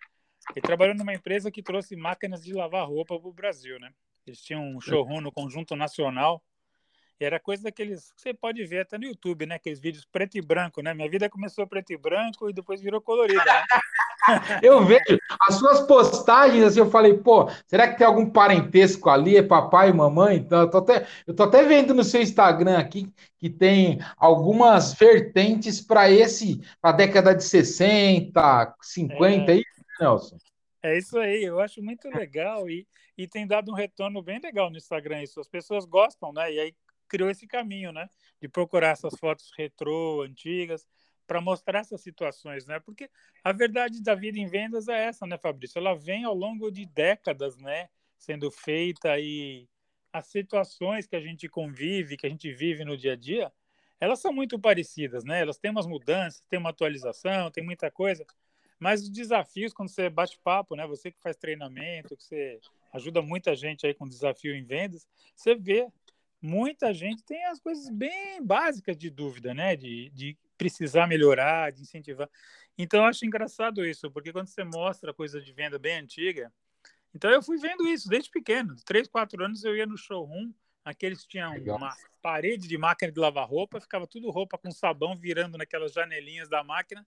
Ele 0.51 0.63
trabalhou 0.63 0.95
numa 0.95 1.15
empresa 1.15 1.51
que 1.51 1.63
trouxe 1.63 1.95
máquinas 1.95 2.43
de 2.43 2.53
lavar 2.53 2.87
roupa 2.87 3.19
para 3.19 3.29
o 3.29 3.33
Brasil, 3.33 3.79
né? 3.79 3.93
Eles 4.29 4.41
tinham 4.41 4.63
um 4.63 4.81
showroom 4.81 5.21
no 5.21 5.33
Conjunto 5.33 5.75
Nacional. 5.75 6.43
E 7.21 7.25
era 7.25 7.41
coisa 7.41 7.65
daqueles 7.65 8.13
que 8.13 8.23
você 8.23 8.33
pode 8.33 8.65
ver 8.65 8.81
até 8.81 8.97
no 8.97 9.05
YouTube, 9.05 9.45
né? 9.45 9.57
Aqueles 9.57 9.81
vídeos 9.81 10.05
preto 10.05 10.39
e 10.39 10.41
branco, 10.41 10.81
né? 10.81 10.95
Minha 10.95 11.11
vida 11.11 11.29
começou 11.29 11.67
preto 11.67 11.93
e 11.93 11.97
branco 11.97 12.49
e 12.49 12.53
depois 12.53 12.81
virou 12.81 13.01
colorida. 13.01 13.45
Né? 13.45 13.65
eu 14.63 14.85
vejo 14.85 15.19
as 15.49 15.57
suas 15.57 15.81
postagens, 15.81 16.63
assim, 16.63 16.79
eu 16.79 16.91
falei, 16.91 17.15
pô, 17.15 17.51
será 17.67 17.89
que 17.89 17.99
tem 17.99 18.07
algum 18.07 18.31
parentesco 18.31 19.11
ali? 19.11 19.37
É 19.37 19.43
papai 19.43 19.91
e 19.91 19.93
mamãe? 19.93 20.37
Então, 20.37 20.61
eu, 20.61 20.71
tô 20.71 20.79
até, 20.79 21.07
eu 21.27 21.35
tô 21.35 21.43
até 21.43 21.65
vendo 21.65 21.93
no 21.93 22.05
seu 22.05 22.23
Instagram 22.23 22.79
aqui 22.79 23.13
que 23.39 23.51
tem 23.51 23.99
algumas 24.17 24.95
vertentes 24.95 25.81
para 25.81 26.11
esse, 26.11 26.61
para 26.81 26.91
a 26.91 26.97
década 26.97 27.35
de 27.35 27.43
60, 27.43 28.77
50, 28.81 29.51
é, 29.51 29.57
é 29.57 29.59
isso, 29.59 29.85
Nelson? 30.01 30.39
É 30.89 30.97
isso 30.97 31.19
aí, 31.19 31.45
eu 31.45 31.61
acho 31.61 31.83
muito 31.83 32.09
legal 32.09 32.69
e, 32.69 32.87
e 33.17 33.29
tem 33.29 33.47
dado 33.47 33.71
um 33.71 33.75
retorno 33.75 34.23
bem 34.23 34.39
legal 34.41 34.71
no 34.71 34.77
Instagram 34.77 35.23
isso. 35.23 35.39
As 35.39 35.49
pessoas 35.49 35.85
gostam, 35.85 36.33
né? 36.33 36.53
E 36.53 36.59
aí 36.59 36.75
criou 37.07 37.29
esse 37.31 37.47
caminho, 37.47 37.93
né? 37.93 38.09
De 38.41 38.49
procurar 38.49 38.91
essas 38.91 39.15
fotos 39.19 39.51
retrô, 39.57 40.23
antigas, 40.23 40.87
para 41.27 41.43
mostrar 41.43 41.81
essas 41.81 42.01
situações, 42.01 42.65
né? 42.67 42.81
Porque 42.81 43.11
a 43.45 43.53
verdade 43.53 44.03
da 44.03 44.15
vida 44.15 44.39
em 44.39 44.47
vendas 44.47 44.89
é 44.89 45.05
essa, 45.05 45.27
né, 45.27 45.37
Fabrício? 45.37 45.79
Ela 45.79 45.95
vem 45.95 46.25
ao 46.25 46.35
longo 46.35 46.71
de 46.71 46.87
décadas, 46.87 47.59
né? 47.59 47.89
Sendo 48.17 48.51
feita 48.51 49.19
e 49.21 49.69
as 50.11 50.27
situações 50.29 51.07
que 51.07 51.17
a 51.17 51.21
gente 51.21 51.49
convive, 51.49 52.17
que 52.17 52.27
a 52.27 52.31
gente 52.31 52.51
vive 52.53 52.83
no 52.85 52.97
dia 52.97 53.13
a 53.13 53.17
dia, 53.17 53.53
elas 54.01 54.21
são 54.21 54.33
muito 54.33 54.59
parecidas, 54.59 55.23
né? 55.23 55.41
Elas 55.43 55.59
têm 55.59 55.71
umas 55.71 55.87
mudanças, 55.87 56.43
tem 56.49 56.59
uma 56.59 56.71
atualização, 56.71 57.51
tem 57.51 57.63
muita 57.63 57.91
coisa, 57.91 58.25
mas 58.79 59.03
os 59.03 59.11
desafios 59.11 59.73
quando 59.73 59.89
você 59.89 60.09
bate 60.09 60.39
papo, 60.43 60.77
né? 60.77 60.87
Você 60.87 61.11
que 61.11 61.21
faz 61.21 61.37
treinamento, 61.37 62.17
que 62.17 62.25
você 62.25 62.61
ajuda 62.93 63.21
muita 63.21 63.55
gente 63.55 63.87
aí 63.87 63.95
com 63.95 64.09
desafio 64.09 64.55
em 64.55 64.65
vendas, 64.65 65.07
você 65.35 65.55
vê 65.55 65.89
muita 66.41 66.95
gente 66.95 67.25
tem 67.25 67.45
as 67.47 67.61
coisas 67.61 67.89
bem 67.91 68.43
básicas 68.43 68.97
de 68.97 69.11
dúvida, 69.11 69.53
né? 69.53 69.77
De, 69.77 70.11
de 70.11 70.37
precisar 70.57 71.07
melhorar, 71.07 71.73
de 71.73 71.83
incentivar. 71.83 72.29
Então, 72.77 73.01
eu 73.01 73.07
acho 73.07 73.25
engraçado 73.25 73.85
isso, 73.85 74.11
porque 74.11 74.33
quando 74.33 74.47
você 74.47 74.63
mostra 74.63 75.13
coisa 75.13 75.41
de 75.41 75.53
venda 75.53 75.79
bem 75.79 75.99
antiga, 75.99 76.53
então 77.15 77.31
eu 77.31 77.43
fui 77.43 77.59
vendo 77.59 77.89
isso 77.89 78.09
desde 78.09 78.31
pequeno. 78.31 78.77
Três, 78.85 79.09
quatro 79.09 79.45
anos 79.45 79.65
eu 79.65 79.77
ia 79.77 79.87
no 79.87 79.97
showroom, 79.97 80.53
aqueles 80.85 81.25
tinham 81.25 81.53
Legal. 81.53 81.77
uma 81.77 81.97
parede 82.23 82.69
de 82.69 82.79
máquina 82.79 83.11
de 83.11 83.19
lavar 83.19 83.49
roupa, 83.49 83.81
ficava 83.81 84.07
tudo 84.07 84.31
roupa 84.31 84.59
com 84.59 84.71
sabão 84.71 85.17
virando 85.17 85.59
naquelas 85.59 85.93
janelinhas 85.93 86.49
da 86.49 86.63
máquina. 86.63 87.07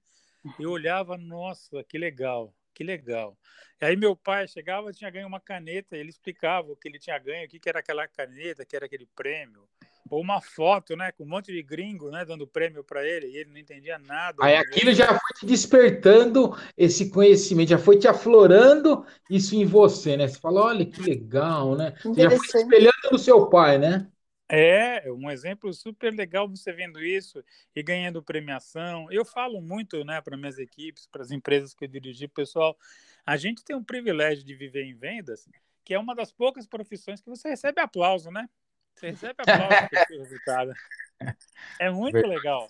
Eu 0.59 0.71
olhava, 0.71 1.17
nossa, 1.17 1.83
que 1.83 1.97
legal 1.97 2.53
que 2.73 2.83
legal. 2.83 3.37
E 3.79 3.85
aí 3.85 3.95
meu 3.95 4.15
pai 4.15 4.47
chegava, 4.47 4.91
tinha 4.91 5.09
ganho 5.09 5.27
uma 5.27 5.39
caneta, 5.39 5.95
ele 5.95 6.09
explicava 6.09 6.71
o 6.71 6.75
que 6.75 6.87
ele 6.87 6.99
tinha 6.99 7.17
ganho, 7.19 7.45
o 7.45 7.49
que, 7.49 7.59
que 7.59 7.69
era 7.69 7.79
aquela 7.79 8.07
caneta, 8.07 8.65
que 8.65 8.75
era 8.75 8.85
aquele 8.85 9.07
prêmio. 9.15 9.67
Ou 10.09 10.19
uma 10.19 10.41
foto, 10.41 10.95
né, 10.95 11.11
com 11.11 11.23
um 11.23 11.27
monte 11.27 11.53
de 11.53 11.63
gringo, 11.63 12.09
né, 12.09 12.25
dando 12.25 12.45
prêmio 12.45 12.83
para 12.83 13.07
ele, 13.07 13.27
e 13.27 13.37
ele 13.37 13.49
não 13.51 13.57
entendia 13.57 13.97
nada. 13.97 14.43
Aí 14.43 14.57
aquilo 14.57 14.93
já 14.93 15.07
foi 15.07 15.39
te 15.39 15.45
despertando 15.45 16.55
esse 16.75 17.09
conhecimento, 17.09 17.69
já 17.69 17.77
foi 17.77 17.97
te 17.97 18.07
aflorando 18.07 19.05
isso 19.29 19.55
em 19.55 19.63
você, 19.63 20.17
né? 20.17 20.27
Você 20.27 20.39
falou, 20.39 20.65
olha 20.65 20.85
que 20.85 21.01
legal, 21.01 21.77
né? 21.77 21.93
Você 22.03 22.21
já 22.23 22.31
foi 22.31 22.45
espelhando 22.45 23.11
no 23.11 23.17
seu 23.17 23.47
pai, 23.47 23.77
né? 23.77 24.11
É, 24.53 25.09
um 25.09 25.31
exemplo 25.31 25.73
super 25.73 26.13
legal 26.13 26.45
você 26.45 26.73
vendo 26.73 27.01
isso 27.01 27.41
e 27.73 27.81
ganhando 27.81 28.21
premiação. 28.21 29.09
Eu 29.09 29.23
falo 29.23 29.61
muito, 29.61 30.03
né, 30.03 30.19
para 30.19 30.35
minhas 30.35 30.59
equipes, 30.59 31.07
para 31.07 31.21
as 31.21 31.31
empresas 31.31 31.73
que 31.73 31.85
eu 31.85 31.87
dirigi, 31.87 32.27
pessoal, 32.27 32.77
a 33.25 33.37
gente 33.37 33.63
tem 33.63 33.73
um 33.73 33.83
privilégio 33.83 34.43
de 34.43 34.53
viver 34.53 34.83
em 34.83 34.93
vendas, 34.93 35.47
que 35.85 35.93
é 35.93 35.99
uma 35.99 36.13
das 36.13 36.33
poucas 36.33 36.67
profissões 36.67 37.21
que 37.21 37.29
você 37.29 37.47
recebe 37.47 37.79
aplauso, 37.79 38.29
né? 38.29 38.49
Você 38.93 39.11
recebe 39.11 39.35
aplauso 39.37 39.87
pelo 40.09 40.19
resultado. 40.19 40.73
É 41.79 41.89
muito 41.89 42.17
legal. 42.17 42.69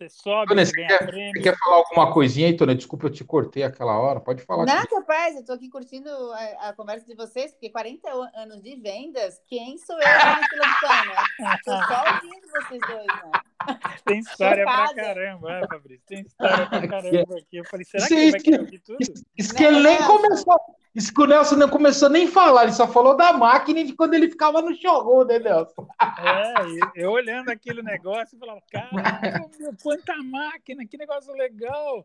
Você 0.00 0.08
sobe, 0.08 0.48
Tônia, 0.48 0.64
você, 0.64 0.72
quer, 0.72 1.06
prêmio. 1.06 1.32
Você 1.34 1.42
quer 1.42 1.58
falar 1.58 1.76
alguma 1.76 2.10
coisinha 2.10 2.46
aí, 2.46 2.56
Tônia? 2.56 2.74
Desculpa, 2.74 3.06
eu 3.06 3.10
te 3.10 3.22
cortei 3.22 3.62
aquela 3.62 3.98
hora. 3.98 4.18
Pode 4.18 4.42
falar. 4.42 4.64
Não, 4.64 4.78
aqui. 4.78 4.94
rapaz, 4.94 5.34
eu 5.34 5.40
estou 5.42 5.54
aqui 5.54 5.68
curtindo 5.68 6.08
a, 6.08 6.70
a, 6.70 6.72
conversa 6.72 7.04
de 7.04 7.14
vocês, 7.14 7.52
porque 7.52 7.68
40 7.68 8.08
anos 8.34 8.62
de 8.62 8.76
vendas, 8.76 9.42
quem 9.46 9.76
sou 9.76 9.96
eu 9.96 10.08
na 10.08 10.48
fila 10.48 10.66
do 10.66 10.80
pano? 10.80 11.52
Estou 11.54 11.76
só 11.76 12.14
ouvindo 12.14 12.48
vocês 12.50 12.80
dois, 12.88 13.06
né? 13.06 13.40
Tem 14.04 14.18
história 14.20 14.64
pra 14.64 14.94
caramba, 14.94 15.52
é, 15.52 15.66
Fabrício. 15.66 16.04
Tem 16.06 16.20
história 16.20 16.66
pra 16.66 16.86
caramba 16.88 17.38
aqui. 17.38 17.56
Eu 17.56 17.64
falei, 17.64 17.84
será 17.84 18.06
que 18.06 18.14
ele 18.14 18.30
vai 18.30 18.40
querer 18.40 18.60
ouvir 18.60 18.78
tudo? 18.80 18.98
Isso 19.36 19.54
que 19.54 19.64
ele 19.64 19.80
nem 19.80 19.98
começou. 19.98 20.60
Isso 20.94 21.14
que 21.14 21.20
o 21.22 21.26
Nelson 21.26 21.56
não 21.56 21.68
começou 21.68 22.08
nem 22.08 22.26
a 22.26 22.30
falar, 22.30 22.64
ele 22.64 22.72
só 22.72 22.88
falou 22.88 23.16
da 23.16 23.32
máquina 23.32 23.78
e 23.78 23.84
de 23.84 23.92
quando 23.92 24.14
ele 24.14 24.28
ficava 24.28 24.60
no 24.60 24.74
showroom, 24.74 25.24
né, 25.24 25.38
Nelson? 25.38 25.86
É, 26.00 27.02
eu 27.02 27.12
olhando 27.12 27.48
aquele 27.48 27.80
negócio, 27.80 28.34
eu 28.34 28.40
falava, 28.40 28.60
cara, 28.68 28.90
quanta 29.82 30.16
máquina, 30.24 30.84
que 30.84 30.98
negócio 30.98 31.32
legal. 31.34 32.04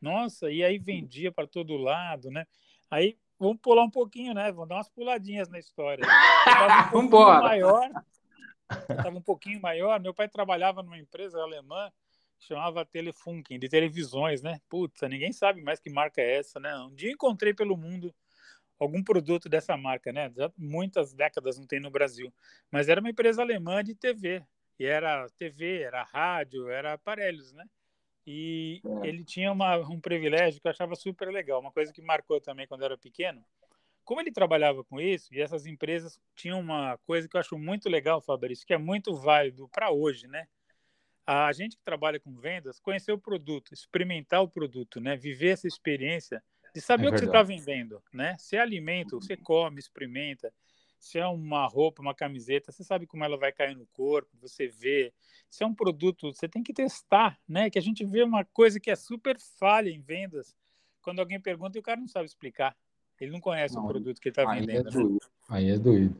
Nossa, 0.00 0.50
e 0.50 0.62
aí 0.62 0.78
vendia 0.78 1.32
para 1.32 1.46
todo 1.46 1.78
lado, 1.78 2.30
né? 2.30 2.44
Aí 2.90 3.16
vamos 3.38 3.58
pular 3.62 3.84
um 3.84 3.90
pouquinho, 3.90 4.34
né? 4.34 4.52
Vamos 4.52 4.68
dar 4.68 4.76
umas 4.76 4.88
puladinhas 4.90 5.48
na 5.48 5.58
história. 5.58 6.04
Um 6.06 6.90
vamos 6.92 7.06
embora. 7.06 7.40
Maior, 7.40 7.90
estava 8.70 9.16
um 9.16 9.22
pouquinho 9.22 9.60
maior. 9.60 10.00
Meu 10.00 10.14
pai 10.14 10.28
trabalhava 10.28 10.82
numa 10.82 10.98
empresa 10.98 11.40
alemã 11.40 11.90
que 12.38 12.46
chamava 12.46 12.84
Telefunken, 12.84 13.58
de 13.58 13.68
televisões, 13.68 14.42
né? 14.42 14.60
Putz, 14.68 15.00
ninguém 15.02 15.32
sabe 15.32 15.62
mais 15.62 15.80
que 15.80 15.90
marca 15.90 16.20
é 16.20 16.38
essa, 16.38 16.60
né? 16.60 16.76
Um 16.78 16.94
dia 16.94 17.10
encontrei 17.10 17.54
pelo 17.54 17.76
mundo 17.76 18.14
algum 18.78 19.02
produto 19.02 19.48
dessa 19.48 19.76
marca, 19.76 20.12
né? 20.12 20.30
Já 20.36 20.52
muitas 20.56 21.12
décadas 21.14 21.58
não 21.58 21.66
tem 21.66 21.80
no 21.80 21.90
Brasil, 21.90 22.32
mas 22.70 22.88
era 22.88 23.00
uma 23.00 23.10
empresa 23.10 23.42
alemã 23.42 23.82
de 23.82 23.94
TV. 23.94 24.44
E 24.78 24.84
era 24.84 25.26
TV, 25.30 25.80
era 25.80 26.02
rádio, 26.02 26.68
era 26.68 26.92
aparelhos, 26.92 27.52
né? 27.52 27.64
E 28.26 28.82
é. 29.02 29.08
ele 29.08 29.24
tinha 29.24 29.52
uma, 29.52 29.78
um 29.78 30.00
privilégio 30.00 30.60
que 30.60 30.66
eu 30.66 30.70
achava 30.70 30.94
super 30.94 31.28
legal, 31.28 31.60
uma 31.60 31.72
coisa 31.72 31.92
que 31.92 32.02
marcou 32.02 32.40
também 32.40 32.66
quando 32.66 32.82
eu 32.82 32.86
era 32.86 32.98
pequeno. 32.98 33.42
Como 34.06 34.20
ele 34.20 34.30
trabalhava 34.30 34.84
com 34.84 35.00
isso, 35.00 35.34
e 35.34 35.40
essas 35.40 35.66
empresas 35.66 36.20
tinham 36.36 36.60
uma 36.60 36.96
coisa 36.98 37.28
que 37.28 37.36
eu 37.36 37.40
acho 37.40 37.58
muito 37.58 37.88
legal, 37.88 38.20
Fabrício, 38.20 38.64
que 38.64 38.72
é 38.72 38.78
muito 38.78 39.16
válido 39.16 39.68
para 39.68 39.90
hoje, 39.90 40.28
né? 40.28 40.46
A 41.26 41.52
gente 41.52 41.76
que 41.76 41.82
trabalha 41.82 42.20
com 42.20 42.32
vendas, 42.38 42.78
conhecer 42.78 43.10
o 43.10 43.18
produto, 43.18 43.74
experimentar 43.74 44.40
o 44.42 44.48
produto, 44.48 45.00
né? 45.00 45.16
Viver 45.16 45.48
essa 45.48 45.66
experiência 45.66 46.40
de 46.72 46.80
saber 46.80 47.06
é 47.06 47.08
o 47.08 47.12
que 47.12 47.18
você 47.18 47.24
está 47.24 47.42
vendendo, 47.42 48.00
né? 48.12 48.36
Se 48.38 48.54
é 48.54 48.60
alimento, 48.60 49.20
você 49.20 49.36
come, 49.36 49.80
experimenta. 49.80 50.54
Se 51.00 51.18
é 51.18 51.26
uma 51.26 51.66
roupa, 51.66 52.00
uma 52.00 52.14
camiseta, 52.14 52.70
você 52.70 52.84
sabe 52.84 53.08
como 53.08 53.24
ela 53.24 53.36
vai 53.36 53.50
cair 53.50 53.74
no 53.74 53.86
corpo, 53.88 54.30
você 54.40 54.68
vê. 54.68 55.12
Se 55.50 55.64
é 55.64 55.66
um 55.66 55.74
produto, 55.74 56.32
você 56.32 56.48
tem 56.48 56.62
que 56.62 56.72
testar, 56.72 57.36
né? 57.46 57.68
Que 57.70 57.78
a 57.78 57.82
gente 57.82 58.04
vê 58.04 58.22
uma 58.22 58.44
coisa 58.44 58.78
que 58.78 58.88
é 58.90 58.94
super 58.94 59.36
falha 59.58 59.90
em 59.90 60.00
vendas, 60.00 60.56
quando 61.02 61.18
alguém 61.18 61.40
pergunta 61.40 61.76
e 61.76 61.80
o 61.80 61.82
cara 61.82 61.98
não 61.98 62.06
sabe 62.06 62.26
explicar. 62.26 62.76
Ele 63.20 63.32
não 63.32 63.40
conhece 63.40 63.74
não, 63.74 63.84
o 63.84 63.88
produto 63.88 64.20
que 64.20 64.28
ele 64.28 64.32
está 64.32 64.52
vendendo. 64.52 65.18
É? 65.18 65.26
Aí 65.48 65.70
é 65.70 65.78
doido. 65.78 66.16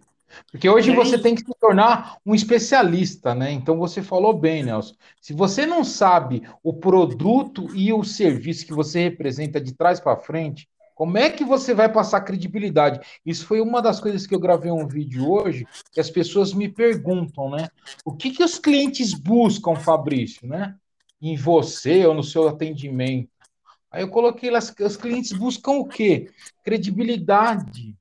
Porque 0.51 0.69
hoje 0.69 0.95
você 0.95 1.19
tem 1.19 1.35
que 1.35 1.43
se 1.43 1.55
tornar 1.61 2.19
um 2.25 2.35
especialista, 2.35 3.35
né? 3.35 3.53
Então 3.53 3.79
você 3.79 4.03
falou 4.03 4.33
bem, 4.33 4.65
Nelson. 4.65 4.95
Se 5.21 5.33
você 5.33 5.65
não 5.65 5.85
sabe 5.85 6.43
o 6.63 6.73
produto 6.73 7.69
e 7.75 7.93
o 7.93 8.03
serviço 8.03 8.67
que 8.67 8.73
você 8.73 9.03
representa 9.03 9.61
de 9.61 9.73
trás 9.73 10.01
para 10.01 10.17
frente, 10.17 10.69
como 10.95 11.19
é 11.19 11.29
que 11.29 11.45
você 11.45 11.75
vai 11.75 11.93
passar 11.93 12.23
credibilidade? 12.23 13.01
Isso 13.25 13.47
foi 13.47 13.61
uma 13.61 13.83
das 13.83 14.01
coisas 14.01 14.27
que 14.27 14.35
eu 14.35 14.41
gravei 14.41 14.71
um 14.71 14.89
vídeo 14.89 15.31
hoje, 15.31 15.67
que 15.93 16.01
as 16.01 16.11
pessoas 16.11 16.55
me 16.55 16.69
perguntam, 16.69 17.51
né? 17.51 17.69
O 18.05 18.13
que, 18.13 18.31
que 18.31 18.43
os 18.43 18.59
clientes 18.59 19.13
buscam, 19.13 19.77
Fabrício, 19.77 20.49
né? 20.49 20.75
Em 21.21 21.37
você 21.37 22.07
ou 22.07 22.15
no 22.15 22.23
seu 22.23 22.49
atendimento. 22.49 23.29
Aí 23.97 24.03
eu 24.03 24.09
coloquei 24.09 24.51
lá, 24.51 24.59
os 24.59 24.97
clientes 24.97 25.33
buscam 25.33 25.73
o 25.73 25.87
quê? 25.87 26.31
Credibilidade. 26.63 27.97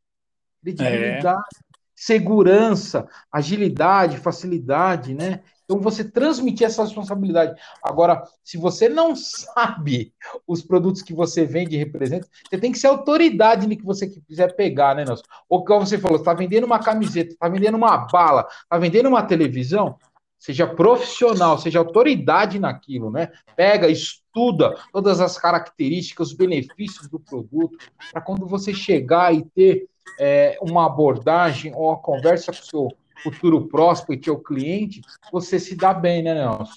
Credibilidade. 0.61 1.45
É 1.61 1.65
segurança, 1.95 3.07
agilidade, 3.31 4.17
facilidade, 4.17 5.13
né? 5.13 5.39
Então 5.63 5.79
você 5.79 6.03
transmitir 6.03 6.67
essa 6.67 6.83
responsabilidade. 6.83 7.59
Agora, 7.81 8.21
se 8.43 8.57
você 8.57 8.89
não 8.89 9.15
sabe 9.15 10.13
os 10.45 10.61
produtos 10.61 11.01
que 11.01 11.13
você 11.13 11.45
vende 11.45 11.75
e 11.75 11.79
representa, 11.79 12.27
você 12.47 12.57
tem 12.59 12.73
que 12.73 12.77
ser 12.77 12.87
autoridade 12.87 13.65
no 13.65 13.77
que 13.77 13.85
você 13.85 14.07
quiser 14.07 14.53
pegar, 14.55 14.93
né, 14.93 15.05
Nelson? 15.05 15.23
Ou 15.47 15.63
como 15.63 15.87
você 15.87 15.97
falou, 15.97 16.17
está 16.17 16.33
vendendo 16.33 16.65
uma 16.65 16.79
camiseta, 16.79 17.31
está 17.31 17.47
vendendo 17.47 17.75
uma 17.75 17.97
bala, 17.97 18.45
está 18.63 18.77
vendendo 18.77 19.07
uma 19.07 19.23
televisão, 19.23 19.97
seja 20.37 20.67
profissional, 20.67 21.57
seja 21.57 21.79
autoridade 21.79 22.59
naquilo, 22.59 23.09
né? 23.09 23.31
Pega, 23.55 23.87
estuda 23.87 24.75
todas 24.91 25.19
as 25.19 25.37
características, 25.37 26.29
os 26.29 26.33
benefícios 26.33 27.07
do 27.07 27.19
produto, 27.19 27.77
para 28.11 28.21
quando 28.21 28.45
você 28.45 28.73
chegar 28.73 29.33
e 29.33 29.43
ter 29.45 29.87
é, 30.19 30.57
uma 30.61 30.85
abordagem 30.85 31.73
ou 31.75 31.89
uma 31.89 31.97
conversa 31.97 32.51
com 32.51 32.59
o 32.59 32.65
seu 32.65 32.97
futuro 33.23 33.69
e 34.09 34.17
teu 34.17 34.37
cliente, 34.39 35.01
você 35.31 35.59
se 35.59 35.75
dá 35.75 35.93
bem, 35.93 36.21
né, 36.21 36.33
Nelson? 36.33 36.73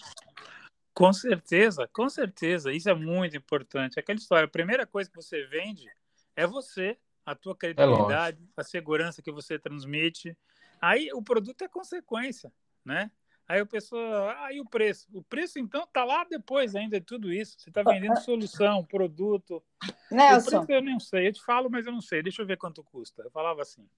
Com 0.94 1.12
certeza, 1.12 1.88
com 1.92 2.08
certeza. 2.08 2.72
Isso 2.72 2.88
é 2.88 2.94
muito 2.94 3.36
importante. 3.36 4.00
Aquela 4.00 4.18
história, 4.18 4.46
a 4.46 4.50
primeira 4.50 4.86
coisa 4.86 5.10
que 5.10 5.16
você 5.16 5.44
vende 5.46 5.86
é 6.34 6.46
você, 6.46 6.96
a 7.24 7.34
tua 7.34 7.54
credibilidade, 7.54 8.42
é 8.56 8.60
a 8.60 8.64
segurança 8.64 9.22
que 9.22 9.30
você 9.30 9.58
transmite. 9.58 10.36
Aí 10.80 11.10
o 11.12 11.22
produto 11.22 11.62
é 11.62 11.68
consequência, 11.68 12.52
né? 12.84 13.10
Aí 13.48 13.62
o 13.62 13.66
pessoa, 13.66 14.36
aí 14.40 14.58
ah, 14.58 14.62
o 14.62 14.68
preço. 14.68 15.08
O 15.14 15.22
preço, 15.22 15.58
então, 15.58 15.86
tá 15.90 16.04
lá 16.04 16.22
depois 16.24 16.76
ainda 16.76 17.00
de 17.00 17.06
tudo 17.06 17.32
isso. 17.32 17.58
Você 17.58 17.70
está 17.70 17.82
vendendo 17.82 18.16
solução, 18.20 18.84
produto. 18.84 19.62
Nelson. 20.10 20.60
O 20.60 20.66
preço 20.66 20.72
eu 20.72 20.82
não 20.82 21.00
sei. 21.00 21.28
Eu 21.28 21.32
te 21.32 21.42
falo, 21.42 21.70
mas 21.70 21.86
eu 21.86 21.92
não 21.92 22.02
sei. 22.02 22.22
Deixa 22.22 22.42
eu 22.42 22.46
ver 22.46 22.58
quanto 22.58 22.84
custa. 22.84 23.22
Eu 23.22 23.30
falava 23.30 23.62
assim. 23.62 23.88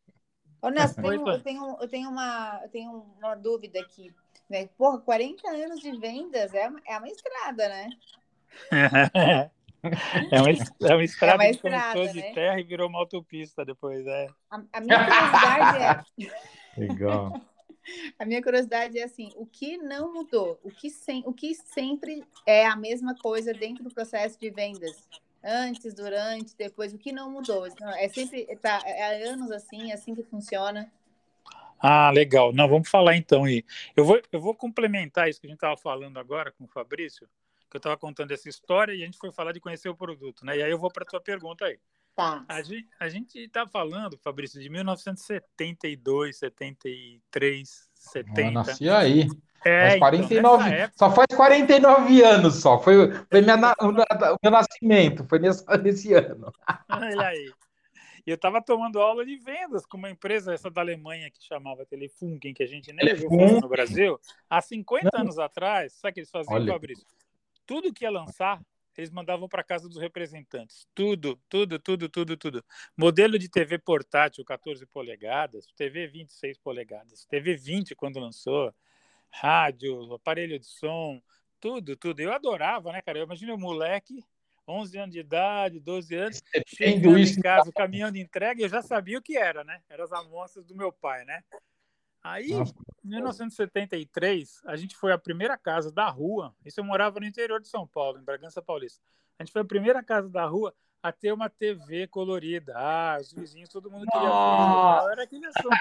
Ô, 0.62 0.68
Nelson, 0.68 1.02
tenho, 1.02 1.28
eu, 1.28 1.42
tenho, 1.42 1.76
eu, 1.80 1.88
tenho 1.88 2.10
uma, 2.10 2.60
eu 2.62 2.68
tenho 2.68 2.92
uma 3.18 3.34
dúvida 3.34 3.80
aqui. 3.80 4.14
Né? 4.48 4.68
Porra, 4.78 5.00
40 5.00 5.48
anos 5.50 5.80
de 5.80 5.98
vendas 5.98 6.54
é, 6.54 6.70
é 6.86 6.98
uma 6.98 7.08
estrada, 7.08 7.68
né? 7.68 7.90
É 10.30 10.40
uma, 10.40 10.40
é 10.40 10.42
uma 10.42 10.52
estrada, 10.52 10.86
é 10.92 10.94
uma 10.94 11.04
estrada 11.04 11.50
que 11.50 11.58
começou 11.58 12.04
né? 12.04 12.12
de 12.12 12.34
terra 12.34 12.60
e 12.60 12.64
virou 12.64 12.88
uma 12.88 13.00
autopista 13.00 13.64
depois, 13.64 14.06
é. 14.06 14.28
A, 14.48 14.62
a 14.74 14.80
minha 14.80 15.04
curiosidade 15.04 16.04
é... 16.18 16.78
Legal. 16.78 17.49
A 18.18 18.24
minha 18.24 18.42
curiosidade 18.42 18.98
é 18.98 19.04
assim: 19.04 19.30
o 19.36 19.46
que 19.46 19.76
não 19.76 20.12
mudou? 20.12 20.58
O 20.62 20.70
que, 20.70 20.90
sem, 20.90 21.22
o 21.26 21.32
que 21.32 21.54
sempre 21.54 22.24
é 22.46 22.66
a 22.66 22.76
mesma 22.76 23.14
coisa 23.14 23.52
dentro 23.52 23.84
do 23.84 23.94
processo 23.94 24.38
de 24.38 24.50
vendas? 24.50 25.08
Antes, 25.42 25.94
durante, 25.94 26.54
depois, 26.56 26.92
o 26.92 26.98
que 26.98 27.12
não 27.12 27.30
mudou? 27.30 27.66
É 27.96 28.08
sempre, 28.08 28.44
tá, 28.56 28.82
é 28.84 29.24
há 29.26 29.30
anos 29.32 29.50
assim, 29.50 29.90
é 29.90 29.94
assim 29.94 30.14
que 30.14 30.22
funciona. 30.22 30.90
Ah, 31.82 32.10
legal. 32.10 32.52
Não, 32.52 32.68
vamos 32.68 32.90
falar 32.90 33.16
então 33.16 33.44
aí. 33.44 33.64
Eu 33.96 34.04
vou, 34.04 34.20
eu 34.30 34.40
vou 34.40 34.54
complementar 34.54 35.30
isso 35.30 35.40
que 35.40 35.46
a 35.46 35.50
gente 35.50 35.56
estava 35.56 35.78
falando 35.78 36.18
agora 36.18 36.52
com 36.52 36.64
o 36.64 36.68
Fabrício, 36.68 37.26
que 37.70 37.76
eu 37.76 37.78
estava 37.78 37.96
contando 37.96 38.32
essa 38.32 38.50
história 38.50 38.92
e 38.92 39.02
a 39.02 39.06
gente 39.06 39.16
foi 39.16 39.32
falar 39.32 39.52
de 39.52 39.60
conhecer 39.60 39.88
o 39.88 39.96
produto, 39.96 40.44
né? 40.44 40.58
E 40.58 40.62
aí 40.62 40.70
eu 40.70 40.78
vou 40.78 40.90
para 40.92 41.04
a 41.04 41.06
tua 41.06 41.20
pergunta 41.20 41.64
aí. 41.64 41.78
Tá. 42.14 42.44
A 42.48 42.60
gente, 42.62 42.88
a 42.98 43.08
gente 43.08 43.38
está 43.38 43.66
falando, 43.66 44.18
Fabrício, 44.18 44.60
de 44.60 44.68
1972, 44.68 46.38
73, 46.38 47.90
70. 47.94 48.40
Eu 48.42 48.50
nasci 48.52 48.88
aí. 48.88 49.26
É, 49.64 49.90
Faz 49.90 49.98
49, 49.98 50.38
então, 50.38 50.66
época, 50.72 50.98
só 50.98 51.10
faz 51.10 51.26
49 51.36 52.22
anos 52.22 52.54
só. 52.56 52.78
Foi, 52.78 53.12
foi 53.30 53.40
minha 53.42 53.56
na- 53.58 53.74
o 53.80 53.92
meu 53.92 54.50
nascimento, 54.50 55.24
foi 55.28 55.38
nesse, 55.38 55.64
nesse 55.82 56.14
ano. 56.14 56.50
olha 56.90 57.26
aí. 57.26 57.52
E 58.26 58.30
eu 58.30 58.34
estava 58.36 58.62
tomando 58.62 59.00
aula 59.00 59.24
de 59.24 59.36
vendas 59.36 59.84
com 59.86 59.96
uma 59.96 60.10
empresa, 60.10 60.52
essa 60.52 60.70
da 60.70 60.80
Alemanha, 60.80 61.30
que 61.30 61.42
chamava 61.42 61.84
Telefunken, 61.86 62.52
que 62.54 62.62
a 62.62 62.66
gente 62.66 62.92
nem 62.92 63.14
viu 63.14 63.30
no 63.30 63.68
Brasil. 63.68 64.18
Há 64.48 64.60
50 64.60 65.10
anos 65.14 65.38
atrás, 65.38 65.92
sabe 65.94 66.10
o 66.10 66.14
que 66.14 66.20
eles 66.20 66.30
faziam, 66.30 66.54
Olha. 66.54 66.72
Fabrício? 66.72 67.06
Tudo 67.66 67.92
que 67.92 68.04
ia 68.04 68.10
lançar, 68.10 68.60
eles 69.00 69.10
mandavam 69.10 69.48
para 69.48 69.64
casa 69.64 69.88
dos 69.88 69.98
representantes. 69.98 70.86
Tudo, 70.94 71.40
tudo, 71.48 71.78
tudo, 71.78 72.08
tudo, 72.08 72.36
tudo. 72.36 72.64
Modelo 72.96 73.38
de 73.38 73.48
TV 73.48 73.78
portátil 73.78 74.44
14 74.44 74.84
polegadas, 74.86 75.66
TV 75.76 76.06
26 76.06 76.58
polegadas, 76.58 77.24
TV 77.24 77.56
20 77.56 77.94
quando 77.94 78.20
lançou, 78.20 78.74
rádio, 79.30 80.12
aparelho 80.14 80.58
de 80.58 80.66
som, 80.66 81.20
tudo, 81.58 81.96
tudo. 81.96 82.20
Eu 82.20 82.32
adorava, 82.32 82.92
né, 82.92 83.00
cara? 83.00 83.18
Eu 83.18 83.24
imagino 83.24 83.54
o 83.54 83.58
moleque, 83.58 84.22
11 84.68 84.98
anos 84.98 85.12
de 85.12 85.20
idade, 85.20 85.80
12 85.80 86.14
anos, 86.14 86.42
Tendo 86.52 86.64
chegando 86.66 87.18
em 87.18 87.40
casa, 87.40 87.70
o 87.70 87.72
caminhão 87.72 88.10
de 88.10 88.20
entrega, 88.20 88.62
eu 88.62 88.68
já 88.68 88.82
sabia 88.82 89.18
o 89.18 89.22
que 89.22 89.36
era, 89.36 89.64
né? 89.64 89.82
Eram 89.88 90.04
as 90.04 90.12
amostras 90.12 90.64
do 90.64 90.76
meu 90.76 90.92
pai, 90.92 91.24
né? 91.24 91.42
Aí, 92.22 92.50
Nossa. 92.50 92.74
em 93.04 93.08
1973, 93.08 94.62
a 94.66 94.76
gente 94.76 94.94
foi 94.96 95.12
a 95.12 95.18
primeira 95.18 95.56
casa 95.56 95.90
da 95.90 96.08
rua. 96.08 96.54
Isso 96.64 96.80
eu 96.80 96.84
morava 96.84 97.18
no 97.18 97.26
interior 97.26 97.60
de 97.60 97.68
São 97.68 97.86
Paulo, 97.86 98.18
em 98.18 98.24
Bragança 98.24 98.60
Paulista. 98.60 99.02
A 99.38 99.42
gente 99.42 99.52
foi 99.52 99.62
a 99.62 99.64
primeira 99.64 100.02
casa 100.02 100.28
da 100.28 100.44
rua 100.44 100.74
a 101.02 101.10
ter 101.10 101.32
uma 101.32 101.48
TV 101.48 102.06
colorida. 102.06 102.74
Ah, 102.76 103.16
os 103.18 103.32
vizinhos, 103.32 103.70
todo 103.70 103.90
mundo 103.90 104.06
queria 104.06 104.28
ver. 104.28 105.12
Era 105.12 105.22
aquele 105.22 105.46
assunto. 105.46 105.76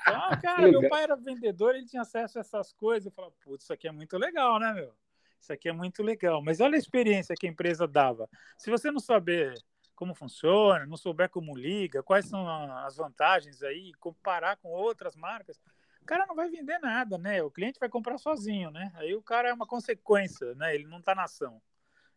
Então, 0.00 0.14
ah, 0.14 0.36
cara, 0.40 0.68
meu 0.68 0.88
pai 0.88 1.02
era 1.02 1.14
vendedor, 1.14 1.74
ele 1.74 1.86
tinha 1.86 2.02
acesso 2.02 2.38
a 2.38 2.40
essas 2.40 2.72
coisas. 2.72 3.06
Eu 3.06 3.12
falava, 3.12 3.34
putz, 3.44 3.64
isso 3.64 3.72
aqui 3.72 3.86
é 3.86 3.92
muito 3.92 4.16
legal, 4.16 4.58
né, 4.58 4.72
meu? 4.72 4.94
Isso 5.38 5.52
aqui 5.52 5.68
é 5.68 5.72
muito 5.72 6.02
legal. 6.02 6.42
Mas 6.42 6.58
olha 6.60 6.76
a 6.76 6.78
experiência 6.78 7.36
que 7.38 7.46
a 7.46 7.50
empresa 7.50 7.86
dava. 7.86 8.28
Se 8.56 8.70
você 8.70 8.90
não 8.90 8.98
saber 8.98 9.54
como 9.96 10.14
funciona, 10.14 10.86
não 10.86 10.96
souber 10.96 11.28
como 11.30 11.56
liga, 11.56 12.02
quais 12.02 12.26
são 12.26 12.46
as 12.78 12.96
vantagens 12.96 13.62
aí, 13.62 13.92
comparar 13.94 14.56
com 14.58 14.68
outras 14.68 15.16
marcas, 15.16 15.58
o 16.00 16.04
cara 16.06 16.26
não 16.26 16.36
vai 16.36 16.48
vender 16.48 16.78
nada, 16.78 17.18
né? 17.18 17.42
O 17.42 17.50
cliente 17.50 17.80
vai 17.80 17.88
comprar 17.88 18.18
sozinho, 18.18 18.70
né? 18.70 18.92
Aí 18.94 19.14
o 19.14 19.22
cara 19.22 19.48
é 19.48 19.52
uma 19.52 19.66
consequência, 19.66 20.54
né? 20.54 20.74
Ele 20.74 20.86
não 20.86 20.98
está 20.98 21.14
na 21.14 21.24
ação. 21.24 21.60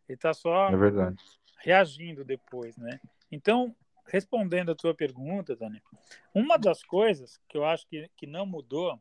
Ele 0.08 0.14
está 0.14 0.32
só 0.32 0.68
É 0.68 0.76
reagindo 1.64 2.24
depois, 2.24 2.76
né? 2.76 3.00
Então, 3.32 3.74
respondendo 4.06 4.72
a 4.72 4.74
tua 4.74 4.94
pergunta, 4.94 5.56
Dani, 5.56 5.82
uma 6.34 6.56
das 6.56 6.82
coisas 6.82 7.40
que 7.48 7.56
eu 7.56 7.64
acho 7.64 7.86
que, 7.86 8.08
que 8.16 8.26
não 8.26 8.46
mudou 8.46 9.00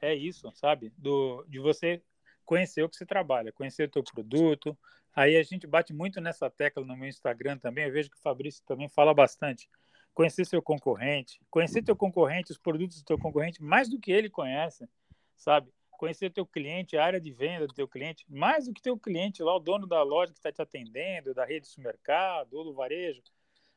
é 0.00 0.14
isso, 0.14 0.50
sabe? 0.54 0.92
Do, 0.96 1.44
de 1.48 1.58
você 1.58 2.02
conhecer 2.44 2.82
o 2.82 2.88
que 2.88 2.96
você 2.96 3.04
trabalha, 3.04 3.52
conhecer 3.52 3.88
o 3.88 3.90
teu 3.90 4.04
produto. 4.04 4.76
Aí 5.16 5.34
a 5.38 5.42
gente 5.42 5.66
bate 5.66 5.94
muito 5.94 6.20
nessa 6.20 6.50
tecla 6.50 6.84
no 6.84 6.94
meu 6.94 7.08
Instagram 7.08 7.56
também. 7.56 7.86
Eu 7.86 7.92
vejo 7.92 8.10
que 8.10 8.18
o 8.18 8.20
Fabrício 8.20 8.62
também 8.66 8.86
fala 8.86 9.14
bastante. 9.14 9.66
Conhecer 10.12 10.44
seu 10.44 10.60
concorrente, 10.60 11.40
conhecer 11.50 11.82
teu 11.82 11.96
concorrente, 11.96 12.52
os 12.52 12.58
produtos 12.58 12.98
do 12.98 13.04
teu 13.04 13.18
concorrente, 13.18 13.62
mais 13.62 13.88
do 13.88 13.98
que 13.98 14.12
ele 14.12 14.28
conhece, 14.28 14.86
sabe? 15.34 15.72
Conhecer 15.90 16.30
teu 16.30 16.46
cliente, 16.46 16.98
a 16.98 17.04
área 17.04 17.18
de 17.18 17.32
venda 17.32 17.66
do 17.66 17.72
teu 17.72 17.88
cliente, 17.88 18.26
mais 18.28 18.66
do 18.66 18.74
que 18.74 18.82
teu 18.82 18.98
cliente 18.98 19.42
lá, 19.42 19.56
o 19.56 19.58
dono 19.58 19.86
da 19.86 20.02
loja 20.02 20.32
que 20.32 20.38
está 20.38 20.52
te 20.52 20.60
atendendo, 20.60 21.32
da 21.32 21.46
rede 21.46 21.62
de 21.62 21.68
supermercado 21.68 22.52
ou 22.52 22.64
do 22.64 22.74
varejo, 22.74 23.22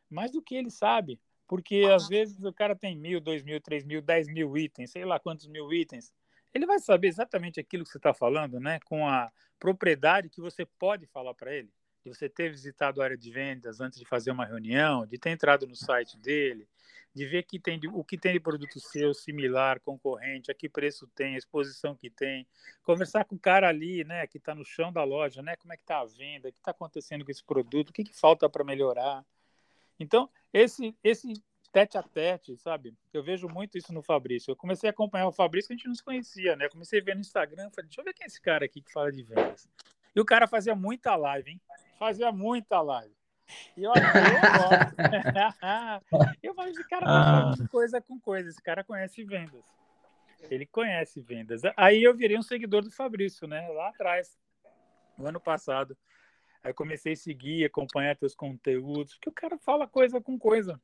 mais 0.09 0.31
do 0.31 0.41
que 0.41 0.55
ele 0.55 0.69
sabe. 0.69 1.19
Porque 1.47 1.83
às 1.93 2.07
vezes 2.09 2.43
o 2.43 2.53
cara 2.53 2.75
tem 2.75 2.97
mil, 2.97 3.21
dois 3.21 3.43
mil, 3.43 3.59
três 3.61 3.85
mil, 3.85 4.01
dez 4.01 4.27
mil 4.27 4.57
itens, 4.57 4.91
sei 4.91 5.05
lá 5.05 5.19
quantos 5.19 5.47
mil 5.47 5.71
itens. 5.73 6.13
Ele 6.53 6.65
vai 6.65 6.79
saber 6.79 7.07
exatamente 7.07 7.59
aquilo 7.59 7.83
que 7.83 7.89
você 7.89 7.97
está 7.97 8.13
falando, 8.13 8.59
né? 8.59 8.79
Com 8.85 9.07
a 9.07 9.31
propriedade 9.59 10.29
que 10.29 10.41
você 10.41 10.65
pode 10.65 11.05
falar 11.07 11.33
para 11.33 11.53
ele. 11.53 11.71
De 12.03 12.09
você 12.09 12.29
ter 12.29 12.49
visitado 12.49 13.01
a 13.01 13.05
área 13.05 13.17
de 13.17 13.29
vendas 13.29 13.81
antes 13.81 13.99
de 13.99 14.05
fazer 14.05 14.31
uma 14.31 14.45
reunião, 14.45 15.05
de 15.05 15.17
ter 15.17 15.29
entrado 15.29 15.67
no 15.67 15.75
site 15.75 16.17
dele, 16.17 16.67
de 17.13 17.25
ver 17.25 17.43
que 17.43 17.59
tem 17.59 17.79
o 17.91 18.03
que 18.03 18.17
tem 18.17 18.33
de 18.33 18.39
produto 18.39 18.79
seu 18.79 19.13
similar, 19.13 19.79
concorrente, 19.79 20.49
a 20.49 20.53
que 20.53 20.69
preço 20.69 21.07
tem, 21.07 21.35
a 21.35 21.37
exposição 21.37 21.95
que 21.95 22.09
tem, 22.09 22.47
conversar 22.83 23.25
com 23.25 23.35
o 23.35 23.39
cara 23.39 23.67
ali, 23.67 24.03
né, 24.03 24.25
que 24.27 24.37
está 24.37 24.55
no 24.55 24.63
chão 24.63 24.91
da 24.91 25.03
loja, 25.03 25.41
né, 25.41 25.55
como 25.57 25.73
é 25.73 25.77
que 25.77 25.83
está 25.83 25.99
a 25.99 26.05
venda, 26.05 26.49
o 26.49 26.53
que 26.53 26.59
está 26.59 26.71
acontecendo 26.71 27.25
com 27.25 27.31
esse 27.31 27.43
produto, 27.43 27.89
o 27.89 27.93
que, 27.93 28.03
que 28.03 28.15
falta 28.15 28.49
para 28.49 28.63
melhorar. 28.63 29.25
Então, 29.99 30.29
esse 30.53 30.95
esse 31.03 31.33
tete 31.71 31.97
a 31.97 32.03
tete, 32.03 32.57
sabe? 32.57 32.93
Eu 33.13 33.23
vejo 33.23 33.47
muito 33.47 33.77
isso 33.77 33.93
no 33.93 34.01
Fabrício. 34.01 34.51
Eu 34.51 34.55
comecei 34.55 34.89
a 34.89 34.91
acompanhar 34.91 35.27
o 35.27 35.31
Fabrício 35.31 35.67
que 35.67 35.73
a 35.73 35.77
gente 35.77 35.87
não 35.87 35.95
se 35.95 36.03
conhecia, 36.03 36.55
né? 36.55 36.65
Eu 36.65 36.69
comecei 36.69 36.99
a 36.99 37.03
ver 37.03 37.15
no 37.15 37.21
Instagram, 37.21 37.69
falei, 37.69 37.87
deixa 37.87 38.01
eu 38.01 38.05
ver 38.05 38.13
quem 38.13 38.25
é 38.25 38.27
esse 38.27 38.41
cara 38.41 38.65
aqui 38.65 38.81
que 38.81 38.91
fala 38.91 39.11
de 39.11 39.23
vendas. 39.23 39.69
E 40.15 40.19
o 40.19 40.25
cara 40.25 40.47
fazia 40.47 40.75
muita 40.75 41.15
live, 41.15 41.51
hein? 41.51 41.61
Fazia 41.97 42.31
muita 42.31 42.81
live. 42.81 43.13
E 43.75 43.83
eu, 43.83 43.91
eu 43.91 44.01
gosto. 44.59 44.95
eu 46.43 46.53
falei, 46.53 46.71
esse 46.71 46.87
cara 46.87 47.05
tá 47.05 47.23
falando 47.23 47.69
coisa 47.69 48.01
com 48.01 48.19
coisa, 48.19 48.49
esse 48.49 48.61
cara 48.61 48.83
conhece 48.83 49.23
vendas. 49.23 49.65
Ele 50.49 50.65
conhece 50.65 51.19
vendas. 51.21 51.61
Aí 51.75 52.03
eu 52.03 52.15
virei 52.15 52.37
um 52.37 52.43
seguidor 52.43 52.83
do 52.83 52.91
Fabrício, 52.91 53.47
né? 53.47 53.67
Lá 53.69 53.89
atrás, 53.89 54.37
no 55.17 55.27
ano 55.27 55.39
passado. 55.39 55.97
Aí 56.63 56.73
comecei 56.73 57.13
a 57.13 57.15
seguir, 57.15 57.65
acompanhar 57.65 58.15
teus 58.15 58.35
conteúdos, 58.35 59.15
porque 59.15 59.29
o 59.29 59.33
cara 59.33 59.57
fala 59.57 59.87
coisa 59.87 60.21
com 60.21 60.37
coisa, 60.37 60.79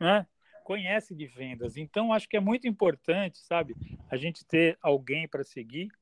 né? 0.00 0.26
Conhece 0.64 1.14
de 1.14 1.26
vendas. 1.26 1.76
Então, 1.76 2.12
acho 2.12 2.28
que 2.28 2.36
é 2.36 2.40
muito 2.40 2.66
importante, 2.66 3.38
sabe? 3.38 3.76
A 4.10 4.16
gente 4.16 4.44
ter 4.44 4.78
alguém 4.80 5.28
para 5.28 5.44
seguir, 5.44 5.92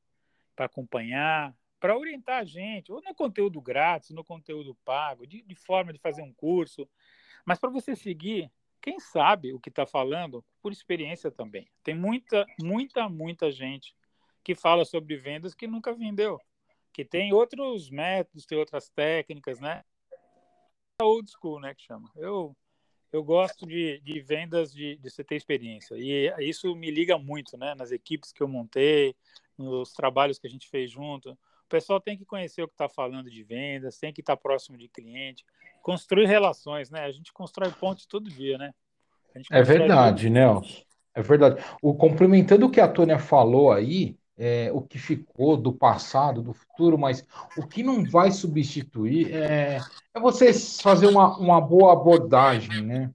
para 0.55 0.67
acompanhar, 0.67 1.55
para 1.81 1.97
orientar 1.97 2.41
a 2.41 2.45
gente, 2.45 2.93
ou 2.93 3.03
no 3.03 3.15
conteúdo 3.15 3.61
grátis, 3.61 4.11
no 4.11 4.25
conteúdo 4.25 4.77
pago, 4.85 5.27
de, 5.27 5.43
de 5.43 5.55
forma 5.55 5.93
de 5.93 5.99
fazer 5.99 6.23
um 6.23 6.33
curso. 6.33 6.89
Mas 7.45 7.59
para 7.59 7.71
você 7.71 7.97
seguir, 7.97 8.51
quem 8.81 9.01
sabe 9.01 9.53
o 9.53 9.61
que 9.61 9.69
está 9.69 9.87
falando, 9.87 10.45
por 10.63 10.73
experiência 10.73 11.31
também. 11.31 11.69
Tem 11.83 11.95
muita, 11.95 12.47
muita, 12.61 13.09
muita 13.09 13.51
gente 13.51 13.95
que 14.43 14.55
fala 14.55 14.85
sobre 14.85 15.17
vendas 15.17 15.55
que 15.55 15.67
nunca 15.67 15.93
vendeu, 15.93 16.41
que 16.93 17.05
tem 17.05 17.33
outros 17.33 17.91
métodos, 17.91 18.47
tem 18.47 18.59
outras 18.59 18.89
técnicas, 18.89 19.61
né? 19.61 19.85
Old 21.01 21.31
school, 21.31 21.61
né, 21.61 21.75
que 21.75 21.83
chama. 21.83 22.11
Eu, 22.17 22.57
eu 23.13 23.23
gosto 23.23 23.67
de, 23.67 24.01
de 24.01 24.21
vendas 24.21 24.73
de, 24.73 24.97
de 24.97 25.11
você 25.11 25.25
ter 25.25 25.37
experiência. 25.37 25.95
E 25.97 26.33
isso 26.41 26.75
me 26.75 26.91
liga 26.91 27.19
muito, 27.19 27.57
né? 27.57 27.75
Nas 27.75 27.91
equipes 27.91 28.33
que 28.33 28.43
eu 28.43 28.49
montei, 28.49 29.15
nos 29.57 29.93
trabalhos 29.93 30.39
que 30.39 30.47
a 30.47 30.51
gente 30.51 30.69
fez 30.69 30.91
junto. 30.91 31.31
O 31.33 31.69
pessoal 31.69 32.01
tem 32.01 32.17
que 32.17 32.25
conhecer 32.25 32.63
o 32.63 32.69
que 32.69 32.75
está 32.75 32.89
falando 32.89 33.31
de 33.31 33.43
vendas, 33.43 33.99
tem 33.99 34.13
que 34.13 34.21
estar 34.21 34.37
próximo 34.37 34.79
de 34.79 34.89
cliente, 34.89 35.45
construir 35.83 36.27
relações, 36.27 36.91
né? 36.91 37.05
A 37.05 37.11
gente 37.11 37.33
constrói 37.33 37.71
pontes 37.71 38.07
todo 38.07 38.31
dia, 38.31 38.57
né? 38.57 38.73
É 39.51 39.63
verdade, 39.63 40.31
Nelson. 40.31 40.83
É 41.15 41.23
verdade. 41.23 41.63
O 41.83 41.95
complementando 41.95 42.67
o 42.67 42.71
que 42.71 42.81
a 42.81 42.89
Tônia 42.89 43.19
falou 43.19 43.73
aí, 43.73 44.17
é, 44.39 44.71
o 44.73 44.81
que 44.81 44.99
ficou 44.99 45.57
do 45.57 45.73
passado, 45.73 46.41
do 46.41 46.55
futuro, 46.55 46.97
mas 46.97 47.27
o 47.57 47.67
que 47.67 47.83
não 47.83 48.05
vai 48.05 48.31
substituir 48.31 49.35
é, 49.35 49.81
é 50.15 50.21
você 50.21 50.53
fazer 50.55 51.09
uma, 51.09 51.37
uma 51.37 51.61
boa 51.61 51.93
abordagem, 51.93 52.83
né? 52.83 53.11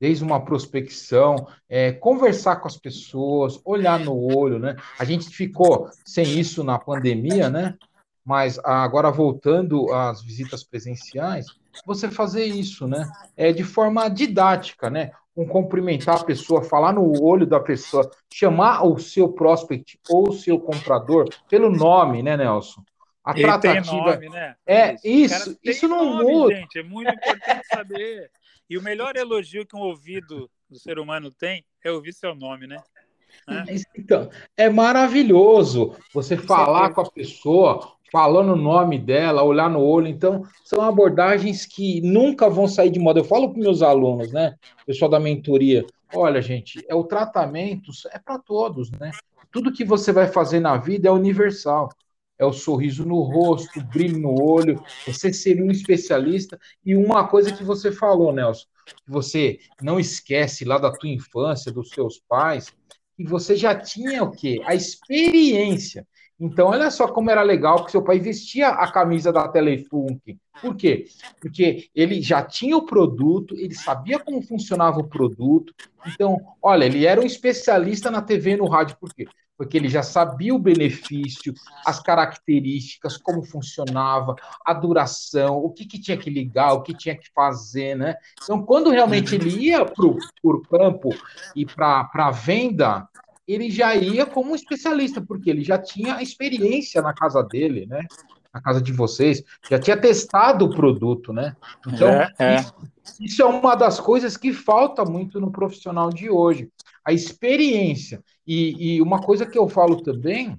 Desde 0.00 0.24
uma 0.24 0.44
prospecção, 0.44 1.46
é, 1.68 1.92
conversar 1.92 2.56
com 2.56 2.68
as 2.68 2.76
pessoas, 2.76 3.60
olhar 3.64 3.98
no 3.98 4.16
olho, 4.16 4.58
né? 4.58 4.76
A 4.98 5.04
gente 5.04 5.28
ficou 5.30 5.90
sem 6.04 6.38
isso 6.38 6.62
na 6.62 6.78
pandemia, 6.78 7.50
né? 7.50 7.76
Mas 8.24 8.58
agora 8.60 9.10
voltando 9.10 9.92
às 9.92 10.22
visitas 10.22 10.62
presenciais, 10.62 11.46
você 11.84 12.08
fazer 12.08 12.44
isso, 12.44 12.86
né? 12.86 13.10
É 13.36 13.52
de 13.52 13.64
forma 13.64 14.08
didática, 14.08 14.88
né? 14.88 15.10
Um 15.34 15.46
cumprimentar 15.46 16.20
a 16.20 16.24
pessoa, 16.24 16.62
falar 16.62 16.92
no 16.92 17.22
olho 17.22 17.46
da 17.46 17.58
pessoa, 17.58 18.10
chamar 18.32 18.84
o 18.84 18.98
seu 18.98 19.32
prospect 19.32 19.98
ou 20.08 20.28
o 20.28 20.32
seu 20.32 20.60
comprador 20.60 21.28
pelo 21.48 21.70
nome, 21.70 22.22
né, 22.22 22.36
Nelson? 22.36 22.82
A 23.24 23.32
Ele 23.32 23.42
tratativa 23.42 24.16
nome, 24.16 24.28
né? 24.28 24.56
é 24.66 24.96
isso, 25.04 25.56
isso 25.62 25.86
não 25.86 26.18
nome, 26.18 26.24
muda. 26.24 26.54
Gente, 26.56 26.78
é 26.78 26.82
muito 26.82 27.10
importante 27.10 27.66
saber. 27.72 28.30
E 28.68 28.76
o 28.76 28.82
melhor 28.82 29.16
elogio 29.16 29.64
que 29.64 29.76
um 29.76 29.80
ouvido 29.80 30.50
do 30.68 30.78
ser 30.78 30.98
humano 30.98 31.30
tem 31.30 31.64
é 31.84 31.90
ouvir 31.90 32.12
seu 32.12 32.34
nome, 32.34 32.66
né? 32.66 32.82
Então, 33.96 34.30
é 34.56 34.68
maravilhoso 34.68 35.96
você 36.12 36.36
falar 36.36 36.92
com 36.92 37.00
a 37.00 37.10
pessoa, 37.10 37.96
falando 38.12 38.52
o 38.52 38.56
nome 38.56 38.98
dela, 38.98 39.42
olhar 39.42 39.70
no 39.70 39.80
olho. 39.80 40.06
Então, 40.06 40.44
são 40.62 40.82
abordagens 40.82 41.64
que 41.64 42.02
nunca 42.02 42.50
vão 42.50 42.68
sair 42.68 42.90
de 42.90 43.00
moda. 43.00 43.20
Eu 43.20 43.24
falo 43.24 43.50
para 43.50 43.58
meus 43.58 43.80
alunos, 43.80 44.30
né? 44.30 44.54
Pessoal 44.86 45.10
da 45.10 45.18
mentoria, 45.18 45.86
olha, 46.14 46.42
gente, 46.42 46.84
é 46.86 46.94
o 46.94 47.04
tratamento 47.04 47.90
é 48.12 48.18
para 48.18 48.38
todos, 48.38 48.90
né? 48.90 49.10
Tudo 49.50 49.72
que 49.72 49.84
você 49.84 50.12
vai 50.12 50.26
fazer 50.26 50.60
na 50.60 50.76
vida 50.76 51.08
é 51.08 51.10
universal. 51.10 51.88
É 52.38 52.44
o 52.44 52.52
sorriso 52.52 53.06
no 53.06 53.20
rosto, 53.22 53.78
o 53.78 53.84
brilho 53.84 54.18
no 54.18 54.42
olho, 54.42 54.82
você 55.06 55.32
ser 55.32 55.62
um 55.62 55.70
especialista. 55.70 56.58
E 56.84 56.94
uma 56.94 57.26
coisa 57.28 57.52
que 57.52 57.64
você 57.64 57.92
falou, 57.92 58.32
Nelson, 58.32 58.66
que 58.86 59.10
você 59.10 59.58
não 59.80 59.98
esquece 59.98 60.64
lá 60.64 60.76
da 60.76 60.90
tua 60.90 61.08
infância, 61.08 61.72
dos 61.72 61.90
seus 61.90 62.20
pais, 62.28 62.74
que 63.16 63.24
você 63.24 63.54
já 63.54 63.74
tinha 63.74 64.22
o 64.22 64.30
quê? 64.30 64.60
A 64.64 64.74
experiência. 64.74 66.06
Então, 66.42 66.70
olha 66.70 66.90
só 66.90 67.06
como 67.06 67.30
era 67.30 67.40
legal 67.40 67.84
que 67.84 67.92
seu 67.92 68.02
pai 68.02 68.18
vestia 68.18 68.70
a 68.70 68.90
camisa 68.90 69.32
da 69.32 69.46
Telefunk. 69.46 70.36
Por 70.60 70.74
quê? 70.74 71.06
Porque 71.40 71.88
ele 71.94 72.20
já 72.20 72.42
tinha 72.42 72.76
o 72.76 72.84
produto, 72.84 73.54
ele 73.56 73.76
sabia 73.76 74.18
como 74.18 74.42
funcionava 74.42 74.98
o 74.98 75.06
produto. 75.06 75.72
Então, 76.04 76.36
olha, 76.60 76.84
ele 76.84 77.06
era 77.06 77.20
um 77.20 77.24
especialista 77.24 78.10
na 78.10 78.20
TV 78.20 78.54
e 78.54 78.56
no 78.56 78.66
rádio. 78.66 78.96
Por 78.98 79.14
quê? 79.14 79.24
Porque 79.56 79.76
ele 79.76 79.88
já 79.88 80.02
sabia 80.02 80.52
o 80.52 80.58
benefício, 80.58 81.54
as 81.86 82.00
características, 82.00 83.16
como 83.16 83.44
funcionava, 83.44 84.34
a 84.66 84.74
duração, 84.74 85.58
o 85.58 85.70
que, 85.70 85.86
que 85.86 86.00
tinha 86.00 86.16
que 86.16 86.28
ligar, 86.28 86.72
o 86.72 86.82
que 86.82 86.92
tinha 86.92 87.16
que 87.16 87.30
fazer, 87.32 87.94
né? 87.94 88.16
Então, 88.42 88.64
quando 88.64 88.90
realmente 88.90 89.36
ele 89.36 89.48
ia 89.48 89.84
para 89.84 90.06
o 90.06 90.62
campo 90.62 91.10
e 91.54 91.64
para 91.64 92.10
a 92.12 92.30
venda, 92.32 93.08
ele 93.46 93.70
já 93.70 93.94
ia 93.94 94.24
como 94.24 94.52
um 94.52 94.54
especialista, 94.54 95.20
porque 95.20 95.50
ele 95.50 95.62
já 95.62 95.78
tinha 95.78 96.22
experiência 96.22 97.02
na 97.02 97.12
casa 97.12 97.42
dele, 97.42 97.86
né? 97.86 98.06
Na 98.52 98.60
casa 98.60 98.82
de 98.82 98.92
vocês, 98.92 99.42
já 99.68 99.78
tinha 99.78 99.96
testado 99.96 100.66
o 100.66 100.70
produto, 100.74 101.32
né? 101.32 101.56
Então, 101.86 102.08
é, 102.08 102.32
é. 102.38 102.56
Isso, 102.56 102.74
isso 103.20 103.42
é 103.42 103.46
uma 103.46 103.74
das 103.74 103.98
coisas 103.98 104.36
que 104.36 104.52
falta 104.52 105.04
muito 105.04 105.40
no 105.40 105.50
profissional 105.50 106.10
de 106.10 106.30
hoje. 106.30 106.68
A 107.04 107.12
experiência. 107.12 108.22
E, 108.46 108.96
e 108.96 109.02
uma 109.02 109.20
coisa 109.20 109.46
que 109.46 109.58
eu 109.58 109.68
falo 109.68 110.02
também, 110.02 110.58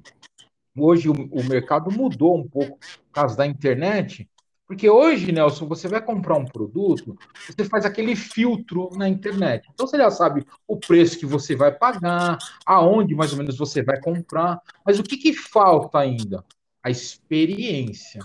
hoje 0.75 1.07
o, 1.07 1.13
o 1.13 1.43
mercado 1.43 1.91
mudou 1.91 2.37
um 2.37 2.47
pouco 2.47 2.77
por 2.79 3.11
causa 3.13 3.37
da 3.37 3.45
internet, 3.45 4.27
porque 4.73 4.89
hoje, 4.89 5.31
Nelson, 5.31 5.67
você 5.67 5.87
vai 5.87 6.01
comprar 6.01 6.35
um 6.35 6.45
produto, 6.45 7.15
você 7.47 7.63
faz 7.63 7.85
aquele 7.85 8.15
filtro 8.15 8.89
na 8.95 9.07
internet. 9.07 9.69
Então 9.71 9.85
você 9.85 9.97
já 9.97 10.09
sabe 10.09 10.43
o 10.67 10.77
preço 10.77 11.19
que 11.19 11.27
você 11.27 11.55
vai 11.55 11.71
pagar, 11.71 12.39
aonde 12.65 13.13
mais 13.13 13.31
ou 13.31 13.37
menos 13.37 13.55
você 13.55 13.83
vai 13.83 14.01
comprar. 14.01 14.59
Mas 14.83 14.97
o 14.97 15.03
que, 15.03 15.15
que 15.15 15.31
falta 15.31 15.99
ainda? 15.99 16.43
A 16.81 16.89
experiência. 16.89 18.19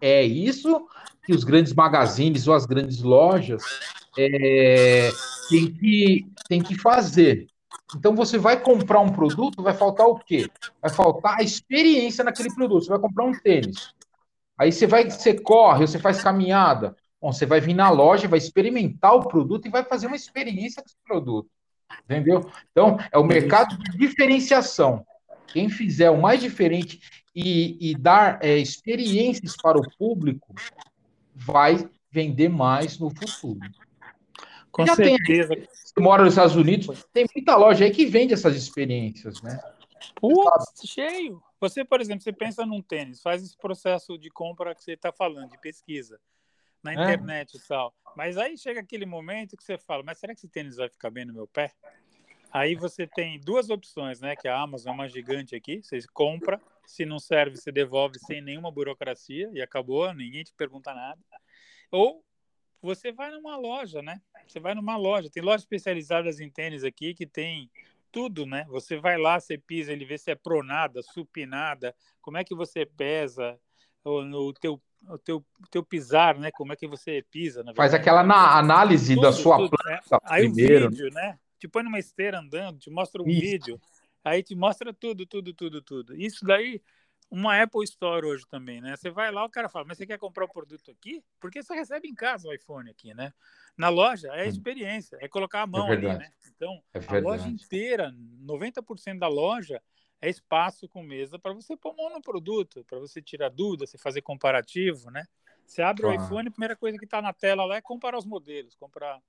É 0.00 0.24
isso 0.24 0.84
que 1.24 1.32
os 1.32 1.44
grandes 1.44 1.72
magazines 1.72 2.48
ou 2.48 2.54
as 2.54 2.66
grandes 2.66 3.00
lojas 3.00 3.62
é, 4.18 5.12
têm 5.48 5.72
que, 5.72 6.26
têm 6.48 6.60
que 6.60 6.76
fazer. 6.76 7.46
Então 7.96 8.16
você 8.16 8.36
vai 8.36 8.60
comprar 8.60 8.98
um 8.98 9.12
produto, 9.12 9.62
vai 9.62 9.74
faltar 9.74 10.08
o 10.08 10.18
quê? 10.18 10.50
Vai 10.82 10.90
faltar 10.90 11.38
a 11.38 11.42
experiência 11.44 12.24
naquele 12.24 12.52
produto. 12.52 12.82
Você 12.82 12.90
vai 12.90 12.98
comprar 12.98 13.26
um 13.26 13.32
tênis. 13.32 13.94
Aí 14.58 14.72
você 14.72 14.86
vai, 14.86 15.10
você 15.10 15.34
corre, 15.34 15.86
você 15.86 15.98
faz 15.98 16.22
caminhada. 16.22 16.96
Bom, 17.20 17.32
você 17.32 17.46
vai 17.46 17.60
vir 17.60 17.74
na 17.74 17.90
loja, 17.90 18.28
vai 18.28 18.38
experimentar 18.38 19.14
o 19.14 19.26
produto 19.26 19.66
e 19.66 19.70
vai 19.70 19.84
fazer 19.84 20.06
uma 20.06 20.16
experiência 20.16 20.82
com 20.82 20.88
esse 20.88 20.98
produto. 21.04 21.48
Entendeu? 22.04 22.48
Então, 22.70 22.98
é 23.10 23.18
o 23.18 23.24
mercado 23.24 23.76
de 23.78 23.96
diferenciação. 23.96 25.04
Quem 25.46 25.68
fizer 25.68 26.10
o 26.10 26.20
mais 26.20 26.40
diferente 26.40 27.00
e, 27.34 27.90
e 27.90 27.94
dar 27.94 28.38
é, 28.42 28.58
experiências 28.58 29.56
para 29.56 29.78
o 29.78 29.96
público 29.98 30.54
vai 31.34 31.88
vender 32.10 32.48
mais 32.48 32.98
no 32.98 33.10
futuro. 33.10 33.58
Com 34.70 34.86
Já 34.86 34.94
certeza. 34.94 35.48
Tem, 35.54 35.66
você 35.66 36.00
mora 36.00 36.24
nos 36.24 36.32
Estados 36.32 36.56
Unidos, 36.56 37.06
tem 37.12 37.26
muita 37.34 37.56
loja 37.56 37.84
aí 37.84 37.90
que 37.90 38.06
vende 38.06 38.34
essas 38.34 38.56
experiências, 38.56 39.40
né? 39.42 39.58
Putz, 40.14 40.88
cheio. 40.88 41.42
Você, 41.60 41.84
por 41.84 42.00
exemplo, 42.00 42.22
você 42.22 42.32
pensa 42.32 42.66
num 42.66 42.82
tênis, 42.82 43.22
faz 43.22 43.42
esse 43.42 43.56
processo 43.56 44.18
de 44.18 44.30
compra 44.30 44.74
que 44.74 44.82
você 44.82 44.92
está 44.92 45.12
falando, 45.12 45.50
de 45.50 45.60
pesquisa 45.60 46.20
na 46.82 46.92
é. 46.92 46.94
internet 46.94 47.56
e 47.56 47.66
tal. 47.66 47.94
Mas 48.14 48.36
aí 48.36 48.56
chega 48.58 48.80
aquele 48.80 49.06
momento 49.06 49.56
que 49.56 49.64
você 49.64 49.78
fala, 49.78 50.02
mas 50.02 50.18
será 50.18 50.34
que 50.34 50.40
esse 50.40 50.48
tênis 50.48 50.76
vai 50.76 50.88
ficar 50.88 51.10
bem 51.10 51.24
no 51.24 51.32
meu 51.32 51.46
pé? 51.46 51.72
Aí 52.52 52.76
você 52.76 53.06
tem 53.06 53.40
duas 53.40 53.68
opções, 53.68 54.20
né? 54.20 54.36
Que 54.36 54.46
a 54.46 54.60
Amazon 54.60 54.92
é 54.92 54.94
uma 54.94 55.08
gigante 55.08 55.56
aqui. 55.56 55.82
Você 55.82 55.98
compra, 56.12 56.60
se 56.86 57.04
não 57.04 57.18
serve, 57.18 57.56
você 57.56 57.72
devolve 57.72 58.16
sem 58.20 58.40
nenhuma 58.40 58.70
burocracia 58.70 59.50
e 59.52 59.60
acabou, 59.60 60.12
ninguém 60.14 60.44
te 60.44 60.52
pergunta 60.54 60.94
nada. 60.94 61.20
Ou 61.90 62.24
você 62.80 63.10
vai 63.10 63.30
numa 63.32 63.56
loja, 63.56 64.02
né? 64.02 64.20
Você 64.46 64.60
vai 64.60 64.74
numa 64.74 64.96
loja. 64.96 65.30
Tem 65.30 65.42
lojas 65.42 65.62
especializadas 65.62 66.38
em 66.38 66.48
tênis 66.48 66.84
aqui 66.84 67.12
que 67.14 67.26
tem 67.26 67.68
tudo, 68.14 68.46
né? 68.46 68.64
Você 68.68 68.96
vai 68.96 69.18
lá, 69.18 69.40
você 69.40 69.58
pisa, 69.58 69.92
ele 69.92 70.04
vê 70.04 70.16
se 70.16 70.30
é 70.30 70.36
pronada, 70.36 71.02
supinada, 71.02 71.92
como 72.22 72.38
é 72.38 72.44
que 72.44 72.54
você 72.54 72.86
pesa, 72.86 73.58
o, 74.04 74.20
o 74.20 74.52
teu 74.54 74.80
o 75.06 75.18
teu, 75.18 75.44
teu 75.70 75.84
pisar, 75.84 76.38
né? 76.38 76.50
Como 76.52 76.72
é 76.72 76.76
que 76.76 76.86
você 76.86 77.22
pisa? 77.30 77.62
Faz 77.76 77.92
aquela 77.92 78.20
análise 78.20 79.14
tudo, 79.14 79.22
da 79.22 79.32
sua 79.32 79.58
tudo, 79.58 79.76
né? 79.84 80.00
Aí 80.22 80.44
primeiro. 80.44 80.86
o 80.86 80.90
vídeo, 80.90 81.10
né? 81.12 81.38
Te 81.58 81.68
põe 81.68 81.82
numa 81.82 81.98
esteira 81.98 82.38
andando, 82.38 82.78
te 82.78 82.88
mostra 82.88 83.22
um 83.22 83.26
Isso. 83.26 83.40
vídeo, 83.40 83.80
aí 84.24 84.42
te 84.42 84.54
mostra 84.54 84.94
tudo, 84.94 85.26
tudo, 85.26 85.52
tudo, 85.52 85.82
tudo. 85.82 86.16
Isso 86.16 86.42
daí, 86.42 86.80
uma 87.30 87.60
Apple 87.60 87.82
Store 87.84 88.26
hoje 88.26 88.44
também, 88.48 88.80
né? 88.80 88.96
Você 88.96 89.10
vai 89.10 89.30
lá, 89.32 89.44
o 89.44 89.50
cara 89.50 89.68
fala, 89.68 89.84
mas 89.86 89.98
você 89.98 90.06
quer 90.06 90.18
comprar 90.18 90.44
o 90.44 90.48
produto 90.48 90.90
aqui? 90.90 91.22
Porque 91.40 91.62
você 91.62 91.74
recebe 91.74 92.08
em 92.08 92.14
casa 92.14 92.48
o 92.48 92.54
iPhone 92.54 92.88
aqui, 92.90 93.12
né? 93.14 93.32
Na 93.76 93.88
loja 93.88 94.28
é 94.32 94.46
experiência, 94.46 95.18
é 95.20 95.28
colocar 95.28 95.62
a 95.62 95.66
mão 95.66 95.88
é 95.88 95.92
ali, 95.92 96.06
né? 96.06 96.30
Então, 96.54 96.80
é 96.92 97.16
a 97.16 97.20
loja 97.20 97.48
inteira, 97.48 98.12
90% 98.40 99.18
da 99.18 99.28
loja 99.28 99.82
é 100.20 100.28
espaço 100.28 100.88
com 100.88 101.02
mesa 101.02 101.38
para 101.38 101.52
você 101.52 101.76
pôr 101.76 101.94
mão 101.96 102.10
no 102.10 102.22
produto, 102.22 102.84
para 102.84 102.98
você 102.98 103.20
tirar 103.20 103.50
dúvida, 103.50 103.86
você 103.86 103.98
fazer 103.98 104.22
comparativo, 104.22 105.10
né? 105.10 105.24
Você 105.66 105.82
abre 105.82 106.02
claro. 106.02 106.18
o 106.18 106.24
iPhone, 106.24 106.48
a 106.48 106.52
primeira 106.52 106.76
coisa 106.76 106.98
que 106.98 107.04
está 107.04 107.20
na 107.20 107.32
tela 107.32 107.64
lá 107.64 107.76
é 107.76 107.82
comparar 107.82 108.18
os 108.18 108.24
modelos, 108.24 108.74
comprar 108.74 109.20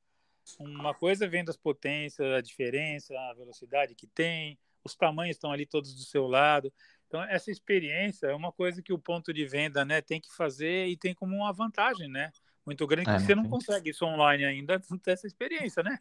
uma 0.59 0.93
coisa 0.93 1.27
vendo 1.27 1.49
as 1.49 1.57
potências, 1.57 2.31
a 2.33 2.41
diferença, 2.41 3.17
a 3.17 3.33
velocidade 3.33 3.95
que 3.95 4.05
tem, 4.05 4.59
os 4.83 4.95
tamanhos 4.95 5.35
estão 5.35 5.51
ali 5.51 5.65
todos 5.65 5.95
do 5.95 6.03
seu 6.03 6.27
lado. 6.27 6.71
Então, 7.15 7.23
essa 7.29 7.49
experiência 7.49 8.27
é 8.27 8.35
uma 8.35 8.51
coisa 8.51 8.81
que 8.81 8.91
o 8.91 8.99
ponto 8.99 9.33
de 9.33 9.45
venda 9.45 9.85
né, 9.85 10.01
tem 10.01 10.19
que 10.19 10.35
fazer 10.35 10.87
e 10.87 10.97
tem 10.97 11.13
como 11.13 11.33
uma 11.33 11.53
vantagem, 11.53 12.09
né? 12.09 12.29
muito 12.65 12.85
grande, 12.87 13.09
é, 13.09 13.15
que 13.15 13.21
você 13.21 13.35
não 13.35 13.47
consegue 13.47 13.91
isso 13.91 14.03
online 14.03 14.43
ainda, 14.43 14.81
não 14.89 14.97
ter 14.97 15.11
essa 15.11 15.27
experiência, 15.27 15.81
né? 15.81 15.97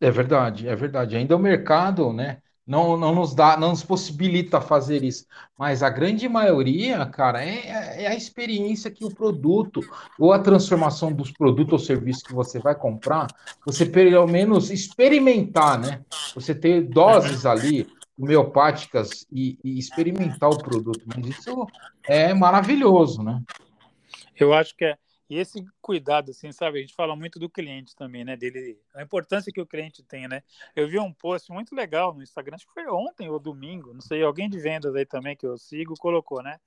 É 0.00 0.10
verdade, 0.10 0.66
é 0.66 0.74
verdade. 0.74 1.16
Ainda 1.16 1.36
o 1.36 1.38
mercado, 1.38 2.10
né, 2.12 2.40
não, 2.66 2.96
não 2.96 3.14
nos 3.14 3.34
dá, 3.34 3.56
não 3.56 3.70
nos 3.70 3.82
possibilita 3.82 4.60
fazer 4.60 5.02
isso. 5.02 5.26
Mas 5.58 5.82
a 5.82 5.90
grande 5.90 6.26
maioria, 6.28 7.04
cara, 7.04 7.44
é, 7.44 8.04
é 8.04 8.06
a 8.06 8.14
experiência 8.14 8.90
que 8.90 9.04
o 9.04 9.14
produto, 9.14 9.80
ou 10.18 10.32
a 10.32 10.38
transformação 10.38 11.12
dos 11.12 11.32
produtos 11.32 11.72
ou 11.72 11.78
serviços 11.78 12.22
que 12.22 12.32
você 12.32 12.58
vai 12.60 12.74
comprar, 12.74 13.26
você 13.66 13.84
pelo 13.84 14.26
menos 14.26 14.70
experimentar, 14.70 15.78
né? 15.78 16.02
Você 16.34 16.54
ter 16.54 16.82
doses 16.82 17.44
ali 17.44 17.86
homeopáticas 18.20 19.26
e, 19.32 19.58
e 19.64 19.78
experimentar 19.78 20.50
o 20.50 20.58
produto. 20.58 21.00
Mas 21.06 21.26
isso 21.26 21.66
é 22.04 22.34
maravilhoso, 22.34 23.22
né? 23.22 23.42
Eu 24.36 24.52
acho 24.52 24.76
que 24.76 24.84
é 24.84 24.98
e 25.30 25.38
esse 25.38 25.64
cuidado, 25.80 26.32
assim, 26.32 26.50
sabe? 26.50 26.78
A 26.78 26.80
gente 26.80 26.92
fala 26.92 27.14
muito 27.14 27.38
do 27.38 27.48
cliente 27.48 27.94
também, 27.94 28.24
né? 28.24 28.36
Dele, 28.36 28.76
a 28.92 29.00
importância 29.00 29.52
que 29.52 29.60
o 29.60 29.66
cliente 29.66 30.02
tem, 30.02 30.26
né? 30.26 30.42
Eu 30.74 30.88
vi 30.88 30.98
um 30.98 31.12
post 31.12 31.52
muito 31.52 31.72
legal 31.72 32.12
no 32.12 32.20
Instagram, 32.20 32.56
acho 32.56 32.66
que 32.66 32.74
foi 32.74 32.88
ontem 32.88 33.30
ou 33.30 33.38
domingo, 33.38 33.94
não 33.94 34.00
sei, 34.00 34.24
alguém 34.24 34.50
de 34.50 34.58
vendas 34.58 34.92
aí 34.92 35.06
também 35.06 35.36
que 35.36 35.46
eu 35.46 35.56
sigo 35.56 35.94
colocou, 35.96 36.42
né? 36.42 36.58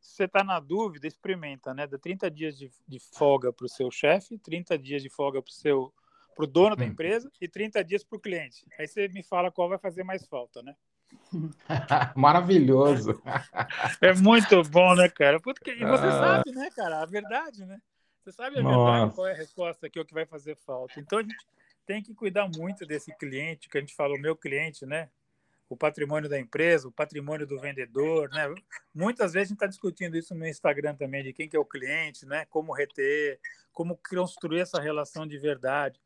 Se 0.00 0.16
você 0.16 0.24
está 0.24 0.42
na 0.42 0.58
dúvida, 0.58 1.06
experimenta, 1.06 1.72
né? 1.72 1.86
Dá 1.86 1.96
30 1.96 2.28
dias 2.28 2.58
de, 2.58 2.68
de 2.88 2.98
folga 2.98 3.52
para 3.52 3.66
o 3.66 3.68
seu 3.68 3.92
chefe, 3.92 4.36
30 4.38 4.76
dias 4.76 5.02
de 5.04 5.08
folga 5.08 5.40
para 5.40 5.50
o 5.50 5.54
seu 5.54 5.94
para 6.34 6.44
o 6.44 6.48
dono 6.48 6.74
da 6.74 6.84
empresa 6.86 7.30
e 7.40 7.46
30 7.46 7.84
dias 7.84 8.02
para 8.02 8.16
o 8.16 8.20
cliente. 8.20 8.66
Aí 8.78 8.88
você 8.88 9.06
me 9.08 9.22
fala 9.22 9.50
qual 9.50 9.68
vai 9.68 9.78
fazer 9.78 10.02
mais 10.02 10.26
falta, 10.26 10.62
né? 10.62 10.74
Maravilhoso. 12.16 13.20
É 14.00 14.12
muito 14.14 14.62
bom, 14.64 14.94
né, 14.94 15.08
cara? 15.08 15.40
Porque, 15.40 15.70
e 15.72 15.84
você 15.84 16.06
ah. 16.06 16.12
sabe, 16.12 16.52
né, 16.52 16.70
cara? 16.74 17.02
A 17.02 17.06
verdade, 17.06 17.64
né? 17.64 17.80
Você 18.22 18.32
sabe 18.32 18.58
a 18.58 18.62
verdade, 18.62 19.14
qual 19.14 19.26
é 19.26 19.32
a 19.32 19.36
resposta 19.36 19.86
aqui, 19.86 19.98
o 19.98 20.04
que 20.04 20.14
vai 20.14 20.26
fazer 20.26 20.56
falta. 20.56 21.00
Então 21.00 21.18
a 21.18 21.22
gente 21.22 21.36
tem 21.86 22.02
que 22.02 22.14
cuidar 22.14 22.48
muito 22.48 22.86
desse 22.86 23.12
cliente, 23.16 23.68
que 23.68 23.78
a 23.78 23.80
gente 23.80 23.94
fala, 23.94 24.14
o 24.14 24.20
meu 24.20 24.36
cliente, 24.36 24.84
né? 24.84 25.08
O 25.68 25.76
patrimônio 25.76 26.28
da 26.28 26.38
empresa, 26.38 26.88
o 26.88 26.92
patrimônio 26.92 27.46
do 27.46 27.58
vendedor, 27.58 28.28
né? 28.30 28.52
Muitas 28.94 29.32
vezes 29.32 29.48
a 29.48 29.50
gente 29.50 29.56
está 29.56 29.66
discutindo 29.66 30.16
isso 30.16 30.34
no 30.34 30.46
Instagram 30.46 30.94
também, 30.94 31.22
de 31.22 31.32
quem 31.32 31.48
que 31.48 31.56
é 31.56 31.60
o 31.60 31.64
cliente, 31.64 32.26
né? 32.26 32.44
Como 32.50 32.72
reter, 32.72 33.40
como 33.72 33.98
construir 34.08 34.60
essa 34.60 34.80
relação 34.80 35.26
de 35.26 35.38
verdade. 35.38 36.00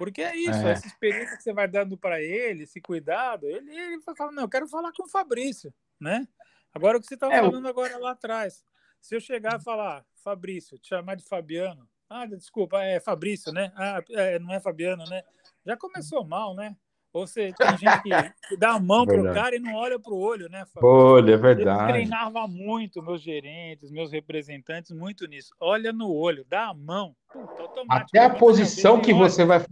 Porque 0.00 0.22
é 0.22 0.34
isso, 0.34 0.66
é. 0.66 0.70
essa 0.70 0.86
experiência 0.86 1.36
que 1.36 1.42
você 1.42 1.52
vai 1.52 1.68
dando 1.68 1.94
para 1.94 2.22
ele, 2.22 2.62
esse 2.62 2.80
cuidado, 2.80 3.46
ele, 3.46 3.70
ele 3.70 3.98
vai 3.98 4.16
falar, 4.16 4.32
não, 4.32 4.44
eu 4.44 4.48
quero 4.48 4.66
falar 4.66 4.90
com 4.94 5.02
o 5.02 5.08
Fabrício, 5.08 5.74
né? 6.00 6.26
Agora 6.72 6.96
o 6.96 7.00
que 7.02 7.06
você 7.06 7.16
estava 7.16 7.34
é, 7.34 7.42
falando 7.42 7.68
agora 7.68 7.98
lá 7.98 8.12
atrás. 8.12 8.64
Se 8.98 9.14
eu 9.14 9.20
chegar 9.20 9.60
e 9.60 9.62
falar, 9.62 10.02
Fabrício, 10.24 10.78
te 10.78 10.88
chamar 10.88 11.16
de 11.16 11.24
Fabiano, 11.28 11.86
ah, 12.08 12.24
desculpa, 12.24 12.82
é 12.82 12.98
Fabrício, 12.98 13.52
né? 13.52 13.74
Ah, 13.76 14.02
é, 14.12 14.38
não 14.38 14.54
é 14.54 14.58
Fabiano, 14.58 15.04
né? 15.04 15.22
Já 15.66 15.76
começou 15.76 16.24
mal, 16.24 16.54
né? 16.54 16.74
Ou 17.12 17.26
seja, 17.26 17.54
tem 17.56 17.76
gente 17.76 18.02
que 18.02 18.56
dá 18.56 18.72
a 18.74 18.80
mão 18.80 19.04
para 19.04 19.20
o 19.20 19.34
cara 19.34 19.56
e 19.56 19.58
não 19.58 19.74
olha 19.74 19.98
para 19.98 20.12
o 20.12 20.18
olho, 20.18 20.48
né, 20.48 20.64
Fábio? 20.72 20.88
Olha, 20.88 21.32
é 21.32 21.36
verdade. 21.36 21.82
Eu 21.82 21.88
treinava 21.88 22.46
muito 22.46 23.02
meus 23.02 23.20
gerentes, 23.20 23.90
meus 23.90 24.12
representantes, 24.12 24.92
muito 24.92 25.26
nisso. 25.26 25.52
Olha 25.58 25.92
no 25.92 26.12
olho, 26.12 26.46
dá 26.48 26.68
a 26.68 26.74
mão. 26.74 27.16
Puta, 27.32 27.84
até 27.88 28.18
a 28.20 28.30
posição 28.30 29.00
que 29.00 29.12
você 29.12 29.44
vai 29.44 29.64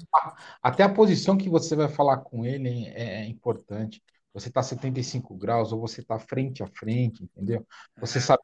até 0.63 0.83
a 0.85 0.89
posição 0.89 1.37
que 1.37 1.49
você 1.49 1.75
vai 1.75 1.89
falar 1.89 2.19
com 2.19 2.45
ele 2.45 2.87
é, 2.89 3.23
é 3.23 3.27
importante 3.27 4.03
você 4.39 4.49
está 4.49 4.63
75 4.63 5.35
graus 5.35 5.73
ou 5.73 5.81
você 5.81 6.01
está 6.01 6.19
frente 6.19 6.63
a 6.63 6.67
frente, 6.67 7.25
entendeu? 7.25 7.67
Você 8.01 8.21
sabe, 8.21 8.43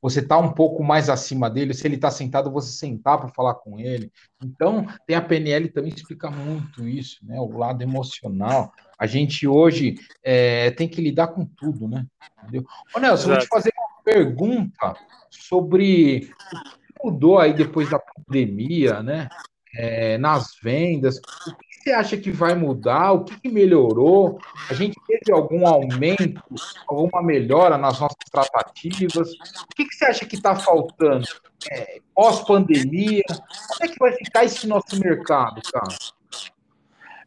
você 0.00 0.20
está 0.20 0.38
um 0.38 0.52
pouco 0.52 0.82
mais 0.82 1.08
acima 1.10 1.50
dele, 1.50 1.74
se 1.74 1.86
ele 1.86 1.96
está 1.96 2.10
sentado, 2.10 2.50
você 2.50 2.72
sentar 2.72 3.18
para 3.18 3.28
falar 3.28 3.54
com 3.54 3.78
ele. 3.78 4.10
Então, 4.42 4.86
tem 5.06 5.16
a 5.16 5.22
PNL 5.22 5.68
também 5.68 5.92
explica 5.92 6.30
muito 6.30 6.88
isso, 6.88 7.18
né? 7.22 7.38
O 7.38 7.56
lado 7.56 7.82
emocional. 7.82 8.72
A 8.98 9.06
gente 9.06 9.46
hoje 9.46 9.96
é, 10.22 10.70
tem 10.72 10.88
que 10.88 11.00
lidar 11.00 11.28
com 11.28 11.44
tudo, 11.44 11.86
né? 11.86 12.06
Entendeu? 12.42 12.64
Ô, 12.94 12.98
Nelson, 12.98 13.30
eu 13.30 13.34
vou 13.34 13.38
te 13.38 13.48
fazer 13.48 13.72
uma 13.76 14.02
pergunta 14.02 14.94
sobre 15.30 16.30
o 16.52 16.62
que 16.62 17.04
mudou 17.04 17.38
aí 17.38 17.52
depois 17.52 17.90
da 17.90 17.98
pandemia, 17.98 19.02
né? 19.02 19.28
É, 19.74 20.16
nas 20.18 20.56
vendas. 20.62 21.18
O 21.18 21.56
que 21.56 21.67
você 21.88 21.92
acha 21.92 22.16
que 22.18 22.30
vai 22.30 22.54
mudar? 22.54 23.12
O 23.12 23.24
que, 23.24 23.48
melhorou? 23.48 24.38
A 24.68 24.74
gente 24.74 24.94
teve 25.06 25.32
algum 25.32 25.66
aumento, 25.66 26.42
alguma 26.86 27.22
melhora 27.22 27.78
nas 27.78 27.98
nossas 27.98 28.18
tratativas? 28.30 29.32
O 29.32 29.74
que, 29.74 29.86
você 29.90 30.04
acha 30.04 30.26
que 30.26 30.36
está 30.36 30.54
faltando? 30.54 31.24
É, 31.70 32.00
Pós-pandemia, 32.14 33.22
como 33.26 33.84
é 33.84 33.88
que 33.88 33.98
vai 33.98 34.12
ficar 34.12 34.44
esse 34.44 34.66
nosso 34.66 35.00
mercado, 35.00 35.62
cara? 35.72 35.96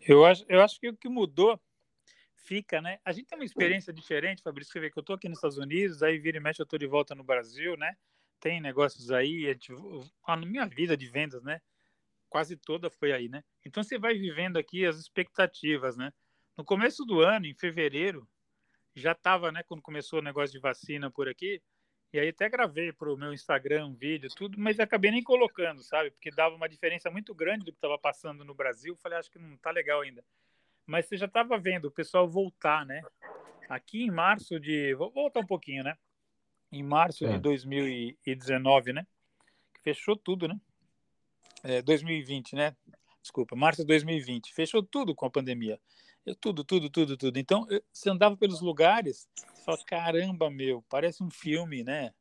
Eu 0.07 0.25
acho, 0.25 0.45
eu 0.47 0.61
acho 0.61 0.79
que 0.79 0.89
o 0.89 0.95
que 0.95 1.09
mudou 1.09 1.59
fica, 2.35 2.81
né? 2.81 2.99
A 3.03 3.11
gente 3.11 3.25
tem 3.25 3.39
uma 3.39 3.45
experiência 3.45 3.91
diferente, 3.91 4.43
Fabrício. 4.43 4.71
Você 4.71 4.79
vê 4.79 4.91
que 4.91 4.99
eu 4.99 5.01
estou 5.01 5.15
aqui 5.15 5.27
nos 5.27 5.39
Estados 5.39 5.57
Unidos, 5.57 6.03
aí 6.03 6.19
vira 6.19 6.37
e 6.37 6.39
mexe, 6.39 6.61
eu 6.61 6.65
estou 6.65 6.77
de 6.77 6.87
volta 6.87 7.15
no 7.15 7.23
Brasil, 7.23 7.75
né? 7.77 7.95
Tem 8.39 8.61
negócios 8.61 9.11
aí, 9.11 9.47
a, 9.47 9.53
gente, 9.53 9.73
minha 10.45 10.67
vida 10.67 10.95
de 10.95 11.07
vendas, 11.07 11.41
né? 11.41 11.59
Quase 12.31 12.55
toda 12.55 12.89
foi 12.89 13.11
aí, 13.11 13.27
né? 13.27 13.43
Então 13.65 13.83
você 13.83 13.99
vai 13.99 14.15
vivendo 14.15 14.57
aqui 14.57 14.85
as 14.85 14.97
expectativas, 14.97 15.97
né? 15.97 16.11
No 16.57 16.63
começo 16.63 17.05
do 17.05 17.19
ano, 17.19 17.45
em 17.45 17.53
fevereiro, 17.53 18.27
já 18.95 19.11
estava, 19.11 19.51
né, 19.51 19.63
quando 19.63 19.81
começou 19.81 20.19
o 20.19 20.23
negócio 20.23 20.51
de 20.53 20.59
vacina 20.59 21.11
por 21.11 21.27
aqui, 21.27 21.61
e 22.13 22.19
aí 22.19 22.29
até 22.29 22.49
gravei 22.49 22.91
para 22.91 23.11
o 23.11 23.17
meu 23.17 23.33
Instagram 23.33 23.87
um 23.87 23.93
vídeo, 23.93 24.29
tudo, 24.35 24.57
mas 24.57 24.79
acabei 24.79 25.11
nem 25.11 25.21
colocando, 25.21 25.81
sabe? 25.81 26.11
Porque 26.11 26.31
dava 26.31 26.55
uma 26.55 26.67
diferença 26.67 27.11
muito 27.11 27.35
grande 27.35 27.65
do 27.65 27.71
que 27.71 27.77
estava 27.77 27.97
passando 27.97 28.43
no 28.43 28.53
Brasil. 28.53 28.97
Falei, 28.97 29.17
acho 29.17 29.31
que 29.31 29.39
não 29.39 29.55
tá 29.57 29.71
legal 29.71 30.01
ainda. 30.01 30.23
Mas 30.85 31.05
você 31.05 31.15
já 31.15 31.25
estava 31.25 31.57
vendo 31.57 31.85
o 31.85 31.91
pessoal 31.91 32.27
voltar, 32.27 32.85
né? 32.85 33.01
Aqui 33.69 34.03
em 34.03 34.11
março 34.11 34.59
de. 34.59 34.93
Vou 34.95 35.09
voltar 35.09 35.39
um 35.39 35.45
pouquinho, 35.45 35.85
né? 35.85 35.97
Em 36.69 36.83
março 36.83 37.25
é. 37.25 37.33
de 37.33 37.39
2019, 37.39 38.91
né? 38.91 39.07
Fechou 39.81 40.17
tudo, 40.17 40.49
né? 40.49 40.59
É, 41.63 41.81
2020, 41.81 42.55
né? 42.55 42.75
Desculpa, 43.21 43.55
março 43.55 43.81
de 43.81 43.87
2020. 43.87 44.53
Fechou 44.53 44.81
tudo 44.81 45.13
com 45.13 45.25
a 45.25 45.29
pandemia. 45.29 45.79
Eu, 46.25 46.35
tudo, 46.35 46.63
tudo, 46.63 46.89
tudo, 46.89 47.17
tudo. 47.17 47.37
Então, 47.37 47.65
eu, 47.69 47.81
você 47.91 48.09
andava 48.09 48.35
pelos 48.37 48.61
lugares, 48.61 49.27
você 49.35 49.63
fala, 49.63 49.77
caramba, 49.85 50.49
meu, 50.49 50.83
parece 50.89 51.23
um 51.23 51.29
filme, 51.29 51.83
né? 51.83 52.11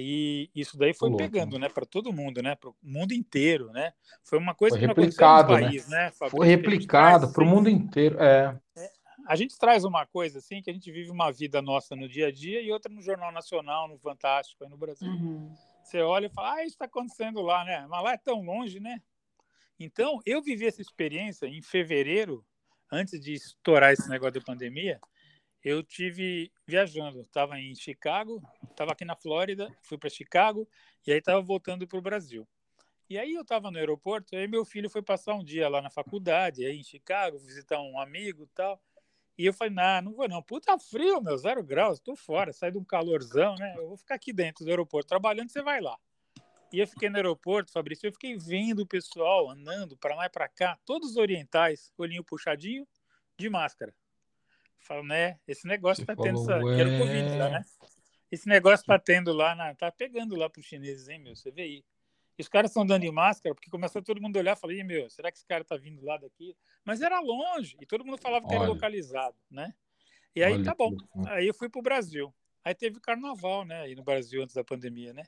E 0.00 0.48
isso 0.54 0.78
daí 0.78 0.94
foi 0.94 1.14
pegando, 1.16 1.58
né, 1.58 1.68
para 1.68 1.84
todo 1.84 2.12
mundo, 2.12 2.40
né, 2.40 2.54
para 2.54 2.70
o 2.70 2.76
mundo 2.80 3.12
inteiro, 3.12 3.72
né? 3.72 3.92
Foi 4.22 4.38
uma 4.38 4.54
coisa 4.54 4.78
foi 4.78 4.80
que 4.80 4.86
replicado, 4.86 5.52
no 5.52 5.58
né? 5.58 5.66
país, 5.66 5.88
né? 5.88 6.04
né 6.04 6.28
foi 6.30 6.46
replicado 6.46 7.32
para 7.32 7.42
o 7.42 7.46
mundo 7.46 7.68
inteiro, 7.68 8.16
é. 8.22 8.56
é. 8.76 8.90
A 9.26 9.34
gente 9.34 9.58
traz 9.58 9.84
uma 9.84 10.06
coisa 10.06 10.38
assim 10.38 10.62
que 10.62 10.70
a 10.70 10.72
gente 10.72 10.90
vive 10.92 11.10
uma 11.10 11.32
vida 11.32 11.60
nossa 11.60 11.96
no 11.96 12.08
dia 12.08 12.28
a 12.28 12.32
dia 12.32 12.62
e 12.62 12.70
outra 12.70 12.92
no 12.92 13.02
Jornal 13.02 13.32
Nacional, 13.32 13.88
no 13.88 13.98
Fantástico, 13.98 14.62
aí 14.62 14.70
no 14.70 14.76
Brasil. 14.76 15.10
Uhum. 15.10 15.52
Você 15.88 16.02
olha 16.02 16.26
e 16.26 16.30
fala, 16.30 16.56
ah, 16.56 16.62
isso 16.64 16.74
está 16.74 16.84
acontecendo 16.84 17.40
lá, 17.40 17.64
né? 17.64 17.86
Mas 17.88 18.04
lá 18.04 18.12
é 18.12 18.18
tão 18.18 18.42
longe, 18.42 18.78
né? 18.78 19.00
Então, 19.80 20.20
eu 20.26 20.42
vivi 20.42 20.66
essa 20.66 20.82
experiência 20.82 21.46
em 21.46 21.62
fevereiro, 21.62 22.44
antes 22.92 23.18
de 23.18 23.32
estourar 23.32 23.94
esse 23.94 24.06
negócio 24.06 24.34
da 24.34 24.40
pandemia. 24.42 25.00
Eu 25.64 25.82
tive 25.82 26.52
viajando, 26.66 27.22
estava 27.22 27.58
em 27.58 27.74
Chicago, 27.74 28.42
estava 28.70 28.92
aqui 28.92 29.06
na 29.06 29.16
Flórida, 29.16 29.74
fui 29.82 29.96
para 29.96 30.10
Chicago 30.10 30.68
e 31.06 31.12
aí 31.12 31.20
estava 31.20 31.40
voltando 31.40 31.88
para 31.88 31.98
o 31.98 32.02
Brasil. 32.02 32.46
E 33.08 33.18
aí 33.18 33.32
eu 33.32 33.40
estava 33.40 33.70
no 33.70 33.78
aeroporto, 33.78 34.36
aí 34.36 34.46
meu 34.46 34.66
filho 34.66 34.90
foi 34.90 35.00
passar 35.00 35.36
um 35.36 35.42
dia 35.42 35.70
lá 35.70 35.80
na 35.80 35.88
faculdade, 35.88 36.66
aí 36.66 36.78
em 36.78 36.84
Chicago, 36.84 37.38
visitar 37.38 37.80
um 37.80 37.98
amigo 37.98 38.44
e 38.44 38.48
tal. 38.48 38.78
E 39.38 39.46
eu 39.46 39.54
falei, 39.54 39.72
não, 39.72 40.02
não 40.02 40.12
vou 40.12 40.28
não. 40.28 40.42
Puta 40.42 40.76
frio, 40.78 41.22
meu, 41.22 41.38
zero 41.38 41.62
graus, 41.62 42.00
tô 42.00 42.16
fora, 42.16 42.52
sai 42.52 42.72
de 42.72 42.78
um 42.78 42.84
calorzão, 42.84 43.54
né? 43.54 43.72
Eu 43.78 43.86
vou 43.86 43.96
ficar 43.96 44.16
aqui 44.16 44.32
dentro 44.32 44.64
do 44.64 44.68
aeroporto 44.68 45.08
trabalhando, 45.08 45.48
você 45.48 45.62
vai 45.62 45.80
lá. 45.80 45.96
E 46.72 46.80
eu 46.80 46.86
fiquei 46.86 47.08
no 47.08 47.16
aeroporto, 47.16 47.72
Fabrício, 47.72 48.08
eu 48.08 48.12
fiquei 48.12 48.36
vendo 48.36 48.80
o 48.80 48.86
pessoal 48.86 49.48
andando 49.48 49.96
para 49.96 50.16
lá 50.16 50.26
e 50.26 50.28
para 50.28 50.48
cá, 50.48 50.76
todos 50.84 51.16
orientais, 51.16 51.92
olhinho 51.96 52.24
puxadinho, 52.24 52.86
de 53.38 53.48
máscara. 53.48 53.94
Falo, 54.80 55.04
né? 55.04 55.38
Esse 55.46 55.66
negócio 55.66 56.04
você 56.04 56.06
tá 56.06 56.20
tendo 56.20 56.40
essa. 56.40 56.58
Ué... 56.58 56.76
Quero 56.76 56.98
Covid 56.98 57.38
lá, 57.38 57.50
né? 57.50 57.64
Esse 58.30 58.48
negócio 58.48 58.84
tá 58.84 58.98
tendo 58.98 59.32
lá, 59.32 59.54
na... 59.54 59.74
tá 59.74 59.90
pegando 59.90 60.34
lá 60.34 60.50
pros 60.50 60.66
chineses, 60.66 61.08
hein, 61.08 61.20
meu? 61.20 61.36
Você 61.36 61.50
vê 61.50 61.62
aí. 61.62 61.84
Os 62.38 62.48
caras 62.48 62.70
estão 62.70 62.86
dando 62.86 63.04
em 63.04 63.10
máscara, 63.10 63.54
porque 63.54 63.70
começou 63.70 64.02
todo 64.02 64.20
mundo 64.20 64.36
a 64.36 64.40
olhar 64.40 64.56
e 64.56 64.60
falei, 64.60 64.84
meu, 64.84 65.10
será 65.10 65.30
que 65.30 65.38
esse 65.38 65.46
cara 65.46 65.64
tá 65.64 65.76
vindo 65.76 66.04
lá 66.04 66.16
daqui? 66.16 66.56
Mas 66.84 67.00
era 67.00 67.20
longe, 67.20 67.76
e 67.80 67.86
todo 67.86 68.04
mundo 68.04 68.18
falava 68.18 68.46
que 68.46 68.54
Olha. 68.54 68.64
era 68.64 68.72
localizado, 68.72 69.36
né? 69.50 69.74
E 70.34 70.42
aí, 70.42 70.54
Olha 70.54 70.64
tá 70.64 70.74
bom. 70.74 70.96
Aí 71.26 71.48
eu 71.48 71.54
fui 71.54 71.68
pro 71.68 71.82
Brasil. 71.82 72.32
Aí 72.64 72.74
teve 72.74 73.00
carnaval, 73.00 73.64
né, 73.64 73.80
aí 73.82 73.94
no 73.94 74.04
Brasil 74.04 74.42
antes 74.42 74.54
da 74.54 74.62
pandemia, 74.62 75.12
né? 75.12 75.24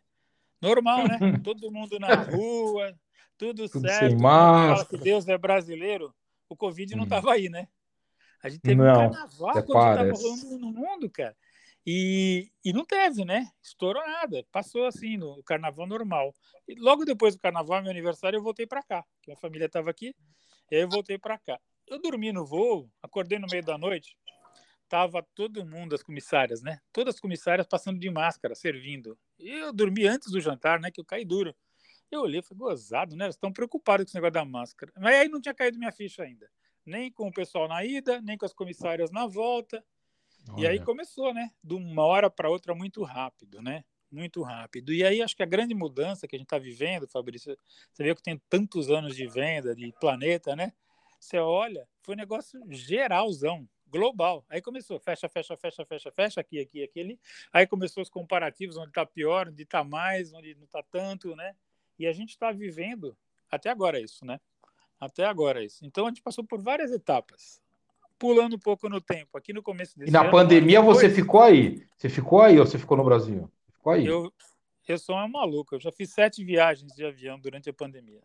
Normal, 0.60 1.08
né? 1.08 1.18
todo 1.42 1.72
mundo 1.72 1.98
na 1.98 2.14
rua, 2.14 2.94
tudo, 3.36 3.68
tudo 3.68 3.88
certo. 3.88 4.10
Sem 4.10 4.18
máscara. 4.18 4.98
Que 4.98 5.02
Deus 5.02 5.26
é 5.26 5.38
brasileiro. 5.38 6.14
O 6.48 6.56
Covid 6.56 6.94
hum. 6.94 6.98
não 6.98 7.08
tava 7.08 7.32
aí, 7.32 7.48
né? 7.48 7.66
A 8.42 8.48
gente 8.48 8.60
teve 8.60 8.76
não, 8.76 8.90
um 8.90 9.10
carnaval 9.10 9.52
quando 9.52 9.66
tava 9.66 10.12
rolando 10.12 10.58
no 10.58 10.72
mundo, 10.72 11.10
cara. 11.10 11.36
E, 11.92 12.52
e 12.64 12.72
não 12.72 12.84
teve, 12.84 13.24
né? 13.24 13.50
Estourou 13.60 14.00
nada. 14.06 14.46
Passou 14.52 14.86
assim 14.86 15.16
no 15.16 15.42
carnaval 15.42 15.88
normal. 15.88 16.32
E 16.68 16.76
logo 16.76 17.04
depois 17.04 17.34
do 17.34 17.40
carnaval, 17.40 17.82
meu 17.82 17.90
aniversário, 17.90 18.36
eu 18.36 18.42
voltei 18.44 18.64
para 18.64 18.80
cá. 18.80 19.04
Que 19.20 19.32
a 19.32 19.36
família 19.36 19.66
estava 19.66 19.90
aqui. 19.90 20.14
E 20.70 20.76
aí 20.76 20.82
eu 20.82 20.88
voltei 20.88 21.18
para 21.18 21.36
cá. 21.36 21.58
Eu 21.88 22.00
dormi 22.00 22.30
no 22.30 22.46
voo, 22.46 22.88
acordei 23.02 23.40
no 23.40 23.48
meio 23.50 23.64
da 23.64 23.76
noite. 23.76 24.16
Tava 24.88 25.26
todo 25.34 25.66
mundo, 25.66 25.92
as 25.92 26.00
comissárias, 26.00 26.62
né? 26.62 26.78
Todas 26.92 27.16
as 27.16 27.20
comissárias 27.20 27.66
passando 27.66 27.98
de 27.98 28.08
máscara, 28.08 28.54
servindo. 28.54 29.18
E 29.36 29.50
eu 29.50 29.72
dormi 29.72 30.06
antes 30.06 30.30
do 30.30 30.40
jantar, 30.40 30.78
né? 30.78 30.92
Que 30.92 31.00
eu 31.00 31.04
caí 31.04 31.24
duro. 31.24 31.52
Eu 32.08 32.20
olhei, 32.20 32.40
foi 32.40 32.56
gozado, 32.56 33.16
né? 33.16 33.24
Eles 33.24 33.34
estão 33.34 33.52
preocupados 33.52 34.04
com 34.04 34.10
esse 34.10 34.14
negócio 34.14 34.34
da 34.34 34.44
máscara. 34.44 34.92
Mas 34.96 35.16
aí 35.16 35.28
não 35.28 35.40
tinha 35.40 35.54
caído 35.54 35.76
minha 35.76 35.90
ficha 35.90 36.22
ainda. 36.22 36.48
Nem 36.86 37.10
com 37.10 37.26
o 37.26 37.32
pessoal 37.32 37.66
na 37.66 37.84
ida, 37.84 38.20
nem 38.20 38.38
com 38.38 38.46
as 38.46 38.52
comissárias 38.52 39.10
na 39.10 39.26
volta. 39.26 39.84
Olha. 40.48 40.60
E 40.60 40.66
aí 40.66 40.80
começou, 40.80 41.32
né? 41.34 41.50
De 41.62 41.74
uma 41.74 42.04
hora 42.04 42.30
para 42.30 42.50
outra 42.50 42.74
muito 42.74 43.02
rápido, 43.02 43.62
né? 43.62 43.84
Muito 44.10 44.42
rápido. 44.42 44.92
E 44.92 45.04
aí 45.04 45.22
acho 45.22 45.36
que 45.36 45.42
a 45.42 45.46
grande 45.46 45.74
mudança 45.74 46.26
que 46.26 46.34
a 46.34 46.38
gente 46.38 46.46
está 46.46 46.58
vivendo, 46.58 47.06
Fabrício, 47.06 47.56
você 47.92 48.02
vê 48.02 48.14
que 48.14 48.22
tem 48.22 48.40
tantos 48.48 48.90
anos 48.90 49.14
de 49.14 49.26
venda, 49.26 49.74
de 49.74 49.92
planeta, 50.00 50.56
né? 50.56 50.72
Você 51.18 51.38
olha, 51.38 51.86
foi 52.02 52.14
um 52.14 52.18
negócio 52.18 52.60
geralzão, 52.70 53.68
global. 53.90 54.44
Aí 54.48 54.62
começou, 54.62 54.98
fecha, 54.98 55.28
fecha, 55.28 55.56
fecha, 55.56 55.84
fecha, 55.84 56.12
fecha, 56.12 56.40
aqui, 56.40 56.60
aqui, 56.60 56.82
aqui, 56.82 57.00
ali. 57.00 57.20
Aí 57.52 57.66
começou 57.66 58.02
os 58.02 58.08
comparativos, 58.08 58.76
onde 58.76 58.88
está 58.88 59.04
pior, 59.04 59.48
onde 59.48 59.64
está 59.64 59.84
mais, 59.84 60.32
onde 60.32 60.54
não 60.54 60.64
está 60.64 60.82
tanto, 60.82 61.34
né? 61.36 61.54
E 61.98 62.06
a 62.06 62.12
gente 62.12 62.30
está 62.30 62.50
vivendo 62.52 63.16
até 63.50 63.68
agora 63.68 64.00
isso, 64.00 64.24
né? 64.24 64.40
Até 64.98 65.24
agora 65.24 65.62
isso. 65.62 65.84
Então 65.84 66.06
a 66.06 66.08
gente 66.08 66.22
passou 66.22 66.44
por 66.44 66.62
várias 66.62 66.90
etapas 66.92 67.60
pulando 68.20 68.54
um 68.54 68.58
pouco 68.58 68.88
no 68.88 69.00
tempo. 69.00 69.36
Aqui 69.36 69.52
no 69.52 69.62
começo 69.62 69.98
desse 69.98 70.10
E 70.10 70.12
na 70.12 70.20
ano, 70.20 70.30
pandemia 70.30 70.82
você 70.82 71.08
ficou 71.08 71.40
aí? 71.40 71.82
Você 71.96 72.10
ficou 72.10 72.42
aí 72.42 72.60
ou 72.60 72.66
você 72.66 72.78
ficou 72.78 72.96
no 72.96 73.02
Brasil? 73.02 73.50
Ficou 73.72 73.94
aí? 73.94 74.06
Eu, 74.06 74.30
eu 74.86 74.98
sou 74.98 75.16
uma 75.16 75.26
maluca. 75.26 75.74
Eu 75.74 75.80
já 75.80 75.90
fiz 75.90 76.10
sete 76.10 76.44
viagens 76.44 76.92
de 76.92 77.04
avião 77.04 77.40
durante 77.40 77.70
a 77.70 77.72
pandemia. 77.72 78.20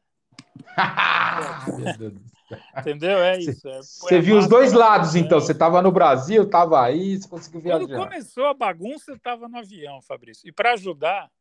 Entendeu? 2.78 3.20
É 3.20 3.40
isso. 3.40 3.68
É, 3.70 3.82
você 3.82 4.20
viu 4.20 4.38
os 4.38 4.48
dois 4.48 4.74
lados, 4.74 5.16
então. 5.16 5.40
Você 5.40 5.54
estava 5.54 5.82
no 5.82 5.92
Brasil, 5.92 6.44
estava 6.44 6.84
aí, 6.84 7.18
você 7.18 7.28
conseguiu 7.28 7.62
viajar. 7.62 7.88
Quando 7.88 7.98
começou 7.98 8.46
a 8.46 8.54
bagunça, 8.54 9.12
eu 9.12 9.16
estava 9.16 9.48
no 9.48 9.58
avião, 9.58 10.02
Fabrício. 10.02 10.48
E 10.48 10.52
para 10.52 10.74
ajudar, 10.74 11.32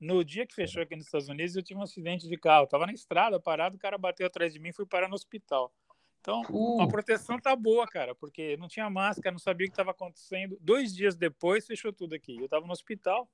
no 0.00 0.24
dia 0.24 0.46
que 0.46 0.54
fechou 0.54 0.82
aqui 0.82 0.94
nos 0.94 1.06
Estados 1.06 1.28
Unidos, 1.28 1.56
eu 1.56 1.62
tive 1.62 1.80
um 1.80 1.82
acidente 1.82 2.28
de 2.28 2.38
carro. 2.38 2.64
Estava 2.64 2.86
na 2.86 2.92
estrada, 2.92 3.40
parado, 3.40 3.76
o 3.76 3.78
cara 3.78 3.98
bateu 3.98 4.26
atrás 4.26 4.52
de 4.52 4.60
mim 4.60 4.68
e 4.68 4.72
fui 4.72 4.86
parar 4.86 5.08
no 5.08 5.16
hospital. 5.16 5.72
Então, 6.20 6.42
uh. 6.50 6.82
a 6.82 6.88
proteção 6.88 7.38
tá 7.38 7.54
boa, 7.54 7.86
cara, 7.86 8.14
porque 8.14 8.56
não 8.56 8.68
tinha 8.68 8.88
máscara, 8.90 9.32
não 9.32 9.38
sabia 9.38 9.66
o 9.66 9.68
que 9.68 9.72
estava 9.72 9.92
acontecendo. 9.92 10.58
Dois 10.60 10.94
dias 10.94 11.16
depois, 11.16 11.66
fechou 11.66 11.92
tudo 11.92 12.14
aqui. 12.14 12.36
Eu 12.36 12.44
estava 12.44 12.66
no 12.66 12.72
hospital, 12.72 13.28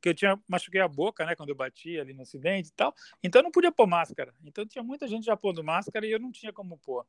que 0.00 0.08
eu 0.08 0.14
tinha 0.14 0.40
machuquei 0.46 0.80
a 0.80 0.88
boca, 0.88 1.24
né, 1.26 1.34
quando 1.34 1.50
eu 1.50 1.54
bati 1.54 1.98
ali 1.98 2.14
no 2.14 2.22
acidente 2.22 2.68
e 2.68 2.72
tal. 2.72 2.94
Então, 3.22 3.40
eu 3.40 3.44
não 3.44 3.50
podia 3.50 3.72
pôr 3.72 3.86
máscara. 3.86 4.34
Então, 4.44 4.66
tinha 4.66 4.82
muita 4.82 5.06
gente 5.06 5.24
já 5.24 5.36
pondo 5.36 5.62
máscara 5.62 6.06
e 6.06 6.10
eu 6.10 6.20
não 6.20 6.30
tinha 6.30 6.52
como 6.52 6.78
pôr. 6.78 7.04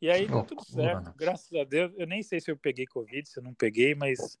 E 0.00 0.08
aí 0.08 0.26
deu 0.26 0.42
tudo 0.42 0.64
certo, 0.64 1.12
graças 1.14 1.52
a 1.52 1.62
Deus. 1.62 1.92
Eu 1.98 2.06
nem 2.06 2.22
sei 2.22 2.40
se 2.40 2.50
eu 2.50 2.56
peguei 2.56 2.86
Covid, 2.86 3.28
se 3.28 3.38
eu 3.38 3.42
não 3.42 3.52
peguei, 3.52 3.94
mas 3.94 4.38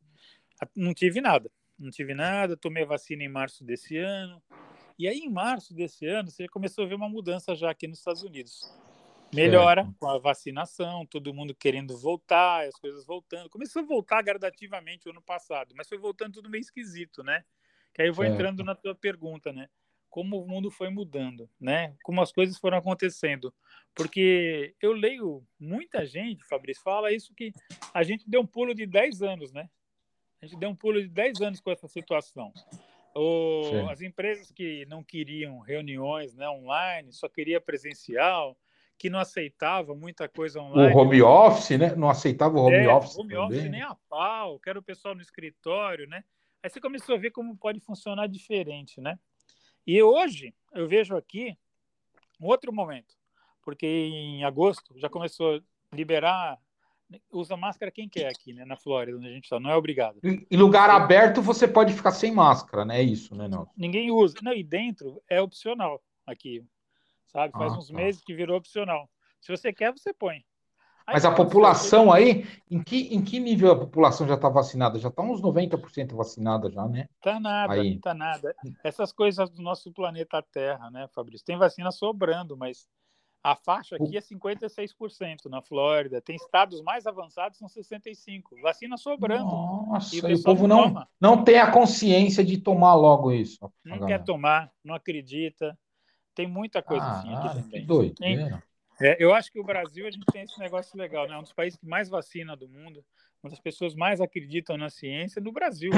não 0.74 0.94
tive 0.94 1.20
nada. 1.20 1.50
Não 1.78 1.90
tive 1.90 2.14
nada, 2.14 2.56
tomei 2.56 2.82
a 2.82 2.86
vacina 2.86 3.22
em 3.22 3.28
março 3.28 3.62
desse 3.62 3.98
ano. 3.98 4.42
E 4.98 5.06
aí, 5.06 5.18
em 5.18 5.30
março 5.30 5.74
desse 5.74 6.06
ano, 6.06 6.30
você 6.30 6.46
começou 6.48 6.84
a 6.84 6.86
ver 6.86 6.94
uma 6.94 7.08
mudança 7.08 7.54
já 7.54 7.70
aqui 7.70 7.86
nos 7.86 7.98
Estados 7.98 8.22
Unidos. 8.22 8.60
Melhora 9.32 9.88
com 9.98 10.08
a 10.08 10.18
vacinação, 10.18 11.06
todo 11.06 11.32
mundo 11.32 11.54
querendo 11.54 11.96
voltar, 11.96 12.66
as 12.66 12.74
coisas 12.74 13.04
voltando. 13.04 13.48
Começou 13.48 13.82
a 13.82 13.84
voltar 13.84 14.22
gradativamente 14.22 15.06
o 15.06 15.12
ano 15.12 15.22
passado, 15.22 15.74
mas 15.76 15.88
foi 15.88 15.98
voltando 15.98 16.34
tudo 16.34 16.50
meio 16.50 16.60
esquisito, 16.60 17.22
né? 17.22 17.44
Que 17.94 18.02
aí 18.02 18.08
eu 18.08 18.14
vou 18.14 18.24
certo. 18.24 18.34
entrando 18.34 18.64
na 18.64 18.74
tua 18.74 18.94
pergunta, 18.94 19.52
né? 19.52 19.68
Como 20.08 20.42
o 20.42 20.48
mundo 20.48 20.70
foi 20.70 20.90
mudando, 20.90 21.48
né? 21.60 21.94
Como 22.02 22.20
as 22.20 22.32
coisas 22.32 22.58
foram 22.58 22.78
acontecendo. 22.78 23.54
Porque 23.94 24.74
eu 24.80 24.92
leio 24.92 25.46
muita 25.58 26.04
gente, 26.04 26.44
Fabrício, 26.44 26.82
fala 26.82 27.12
isso 27.12 27.32
que 27.34 27.52
a 27.94 28.02
gente 28.02 28.28
deu 28.28 28.40
um 28.40 28.46
pulo 28.46 28.74
de 28.74 28.86
10 28.86 29.22
anos, 29.22 29.52
né? 29.52 29.70
A 30.42 30.46
gente 30.46 30.58
deu 30.58 30.70
um 30.70 30.74
pulo 30.74 31.00
de 31.00 31.08
10 31.08 31.40
anos 31.42 31.60
com 31.60 31.70
essa 31.70 31.86
situação. 31.86 32.52
O, 33.14 33.88
as 33.90 34.00
empresas 34.00 34.50
que 34.50 34.86
não 34.86 35.02
queriam 35.02 35.58
reuniões 35.58 36.34
né, 36.34 36.48
online, 36.48 37.12
só 37.12 37.28
queria 37.28 37.60
presencial, 37.60 38.56
que 39.00 39.08
não 39.08 39.18
aceitava 39.18 39.94
muita 39.94 40.28
coisa 40.28 40.60
online. 40.60 40.94
O 40.94 40.98
home 40.98 41.22
office, 41.22 41.78
né? 41.78 41.94
Não 41.96 42.10
aceitava 42.10 42.58
o 42.58 42.64
home 42.66 42.76
é, 42.76 42.86
office. 42.86 43.16
Home 43.16 43.30
também. 43.30 43.46
office 43.46 43.70
nem 43.70 43.80
a 43.80 43.96
pau, 44.10 44.60
quero 44.60 44.80
o 44.80 44.82
pessoal 44.82 45.14
no 45.14 45.22
escritório, 45.22 46.06
né? 46.06 46.22
Aí 46.62 46.68
você 46.68 46.78
começou 46.82 47.14
a 47.14 47.18
ver 47.18 47.30
como 47.30 47.56
pode 47.56 47.80
funcionar 47.80 48.26
diferente, 48.26 49.00
né? 49.00 49.18
E 49.86 50.02
hoje 50.02 50.54
eu 50.74 50.86
vejo 50.86 51.16
aqui 51.16 51.56
um 52.38 52.44
outro 52.44 52.74
momento, 52.74 53.14
porque 53.62 53.86
em 53.86 54.44
agosto 54.44 54.92
já 54.98 55.08
começou 55.08 55.56
a 55.56 55.96
liberar 55.96 56.58
usa 57.32 57.56
máscara 57.56 57.90
quem 57.90 58.06
quer 58.06 58.28
aqui, 58.28 58.52
né? 58.52 58.66
Na 58.66 58.76
Flórida, 58.76 59.16
onde 59.16 59.28
a 59.28 59.32
gente 59.32 59.44
está, 59.44 59.58
não 59.58 59.70
é 59.70 59.76
obrigado. 59.76 60.20
Em 60.22 60.56
lugar 60.58 60.90
aberto 60.90 61.40
você 61.40 61.66
pode 61.66 61.94
ficar 61.94 62.12
sem 62.12 62.32
máscara, 62.32 62.84
né? 62.84 63.00
É 63.00 63.02
isso, 63.02 63.34
né, 63.34 63.48
não? 63.48 63.66
Ninguém 63.74 64.10
usa. 64.10 64.36
Não, 64.42 64.52
e 64.52 64.62
dentro 64.62 65.22
é 65.26 65.40
opcional 65.40 66.02
aqui, 66.26 66.62
sabe? 67.30 67.52
Faz 67.52 67.72
ah, 67.72 67.78
uns 67.78 67.88
tá. 67.88 67.94
meses 67.94 68.22
que 68.22 68.34
virou 68.34 68.56
opcional. 68.56 69.08
Se 69.40 69.50
você 69.50 69.72
quer, 69.72 69.92
você 69.92 70.12
põe. 70.12 70.44
Aí, 71.06 71.14
Mas 71.14 71.24
a 71.24 71.34
população 71.34 72.12
aí, 72.12 72.46
em 72.70 72.82
que, 72.82 73.12
em 73.14 73.22
que 73.22 73.40
nível 73.40 73.72
a 73.72 73.78
população 73.78 74.28
já 74.28 74.34
está 74.34 74.48
vacinada? 74.48 74.98
Já 74.98 75.08
está 75.08 75.22
uns 75.22 75.42
90% 75.42 76.14
vacinada 76.14 76.70
já, 76.70 76.86
né? 76.86 77.08
Tá 77.20 77.40
nada, 77.40 77.72
aí. 77.72 77.98
tá 77.98 78.14
nada. 78.14 78.54
Essas 78.84 79.12
coisas 79.12 79.50
do 79.50 79.62
nosso 79.62 79.90
planeta 79.92 80.42
Terra, 80.52 80.90
né, 80.90 81.08
Fabrício? 81.12 81.44
Tem 81.44 81.56
vacina 81.56 81.90
sobrando, 81.90 82.56
mas 82.56 82.86
a 83.42 83.56
faixa 83.56 83.96
aqui 83.96 84.16
é 84.16 84.20
56% 84.20 85.46
na 85.46 85.62
Flórida. 85.62 86.20
Tem 86.20 86.36
estados 86.36 86.82
mais 86.82 87.06
avançados, 87.06 87.58
são 87.58 87.68
65%. 87.68 88.60
Vacina 88.62 88.96
sobrando. 88.96 89.50
Nossa, 89.50 90.14
e 90.14 90.20
o, 90.20 90.28
e 90.28 90.34
o 90.34 90.42
povo 90.42 90.68
não, 90.68 90.90
não, 90.90 91.06
não 91.20 91.44
tem 91.44 91.58
a 91.58 91.72
consciência 91.72 92.44
de 92.44 92.58
tomar 92.58 92.94
logo 92.94 93.32
isso. 93.32 93.58
Não 93.84 94.06
quer 94.06 94.22
tomar, 94.22 94.70
não 94.84 94.94
acredita. 94.94 95.76
Tem 96.40 96.48
muita 96.48 96.82
coisa 96.82 97.04
ah, 97.04 97.18
assim 97.18 97.34
aqui 97.34 97.46
ah, 97.48 97.50
também. 97.50 97.80
Que 97.82 97.86
doideira. 97.86 98.62
É, 98.98 99.22
eu 99.22 99.34
acho 99.34 99.52
que 99.52 99.60
o 99.60 99.64
Brasil 99.64 100.06
a 100.06 100.10
gente 100.10 100.24
tem 100.32 100.42
esse 100.42 100.58
negócio 100.58 100.98
legal, 100.98 101.28
né? 101.28 101.34
É 101.34 101.38
um 101.38 101.42
dos 101.42 101.52
países 101.52 101.78
que 101.78 101.86
mais 101.86 102.08
vacina 102.08 102.56
do 102.56 102.66
mundo, 102.66 103.04
uma 103.42 103.50
das 103.50 103.60
pessoas 103.60 103.94
mais 103.94 104.22
acreditam 104.22 104.78
na 104.78 104.88
ciência 104.88 105.42
no 105.42 105.52
Brasil. 105.52 105.90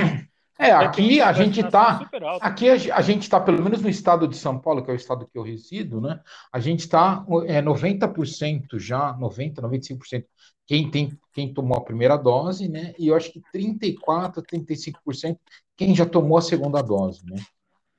É, 0.58 0.70
aqui 0.70 1.18
a 1.20 1.32
gente 1.32 1.60
está. 1.60 2.06
Aqui 2.40 2.68
a, 2.68 3.00
gente 3.00 3.22
está, 3.22 3.40
pelo 3.40 3.62
menos 3.62 3.80
no 3.80 3.88
estado 3.88 4.28
de 4.28 4.36
São 4.36 4.58
Paulo, 4.58 4.84
que 4.84 4.90
é 4.90 4.92
o 4.92 4.96
estado 4.96 5.26
que 5.26 5.38
eu 5.38 5.42
resido, 5.42 6.00
né? 6.00 6.20
A 6.52 6.60
gente 6.60 6.80
está 6.80 7.24
é, 7.46 7.62
90% 7.62 8.78
já, 8.78 9.14
90%, 9.14 9.54
95%. 9.54 10.24
Quem, 10.66 10.90
tem, 10.90 11.18
quem 11.32 11.54
tomou 11.54 11.78
a 11.78 11.84
primeira 11.84 12.16
dose, 12.16 12.68
né? 12.68 12.94
E 12.98 13.08
eu 13.08 13.16
acho 13.16 13.32
que 13.32 13.40
34%, 13.54 14.42
35% 14.42 15.38
quem 15.76 15.94
já 15.94 16.04
tomou 16.04 16.36
a 16.36 16.42
segunda 16.42 16.82
dose, 16.82 17.24
né? 17.24 17.36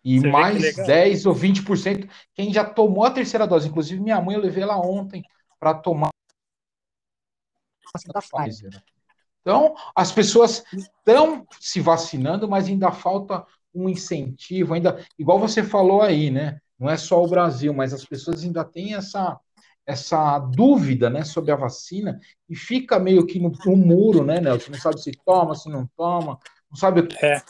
E 0.04 0.20
Você 0.20 0.28
mais 0.28 0.76
10 0.76 1.26
ou 1.26 1.34
20% 1.34 2.10
quem 2.34 2.54
já 2.54 2.66
tomou 2.66 3.06
a 3.06 3.12
terceira 3.12 3.48
dose. 3.48 3.70
Inclusive, 3.70 4.02
minha 4.02 4.22
mãe, 4.22 4.36
eu 4.36 4.42
levei 4.42 4.64
ela 4.64 4.78
ontem 4.78 5.24
para 5.60 5.74
tomar 5.74 6.10
a 7.94 8.14
da 8.14 8.22
Pfizer. 8.22 8.72
Né? 8.72 8.82
Então, 9.42 9.76
as 9.96 10.12
pessoas 10.12 10.64
estão 10.74 11.46
se 11.60 11.80
vacinando, 11.80 12.48
mas 12.48 12.68
ainda 12.68 12.92
falta 12.92 13.46
um 13.74 13.90
incentivo, 13.90 14.74
ainda, 14.74 15.04
igual 15.18 15.40
você 15.40 15.64
falou 15.64 16.02
aí, 16.02 16.30
né? 16.30 16.60
Não 16.80 16.90
é 16.90 16.98
só 16.98 17.24
o 17.24 17.28
Brasil, 17.28 17.74
mas 17.74 17.94
as 17.94 18.06
pessoas 18.06 18.44
ainda 18.44 18.64
têm 18.64 18.94
essa, 18.96 19.40
essa 19.86 20.40
dúvida, 20.40 21.10
né, 21.10 21.24
sobre 21.24 21.52
a 21.52 21.56
vacina 21.56 22.20
e 22.50 22.56
fica 22.56 23.00
meio 23.00 23.26
que 23.26 23.40
no, 23.40 23.52
no 23.66 23.76
muro, 23.76 24.24
né, 24.24 24.40
Nelson? 24.40 24.72
Não 24.72 24.80
sabe 24.80 25.02
se 25.02 25.12
toma, 25.26 25.56
se 25.56 25.70
não 25.70 25.88
toma, 25.98 26.40
não 26.70 26.78
sabe 26.78 27.02
o 27.02 27.08
que. 27.08 27.26
É. 27.26 27.42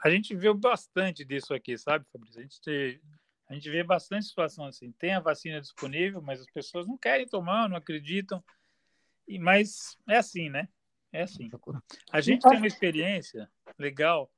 A 0.00 0.10
gente, 0.10 0.34
viu 0.34 0.54
bastante 0.54 1.24
disso 1.24 1.54
aqui, 1.54 1.78
sabe, 1.78 2.04
Fabrício? 2.12 2.40
A 2.40 2.42
gente, 2.42 3.00
a 3.48 3.54
gente 3.54 3.70
vê 3.70 3.82
bastante 3.82 4.26
situação 4.26 4.66
assim. 4.66 4.92
Tem 4.92 5.14
a 5.14 5.20
vacina 5.20 5.60
disponível, 5.60 6.20
mas 6.20 6.40
as 6.40 6.46
pessoas 6.46 6.86
não 6.86 6.98
querem 6.98 7.26
tomar, 7.26 7.70
não 7.70 7.76
acreditam. 7.76 8.44
Mas 9.40 9.96
é 10.08 10.18
assim, 10.18 10.50
né? 10.50 10.68
É 11.10 11.22
assim. 11.22 11.48
A 12.10 12.20
gente 12.20 12.42
tem 12.46 12.58
uma 12.58 12.66
experiência 12.66 13.50
legal 13.78 14.30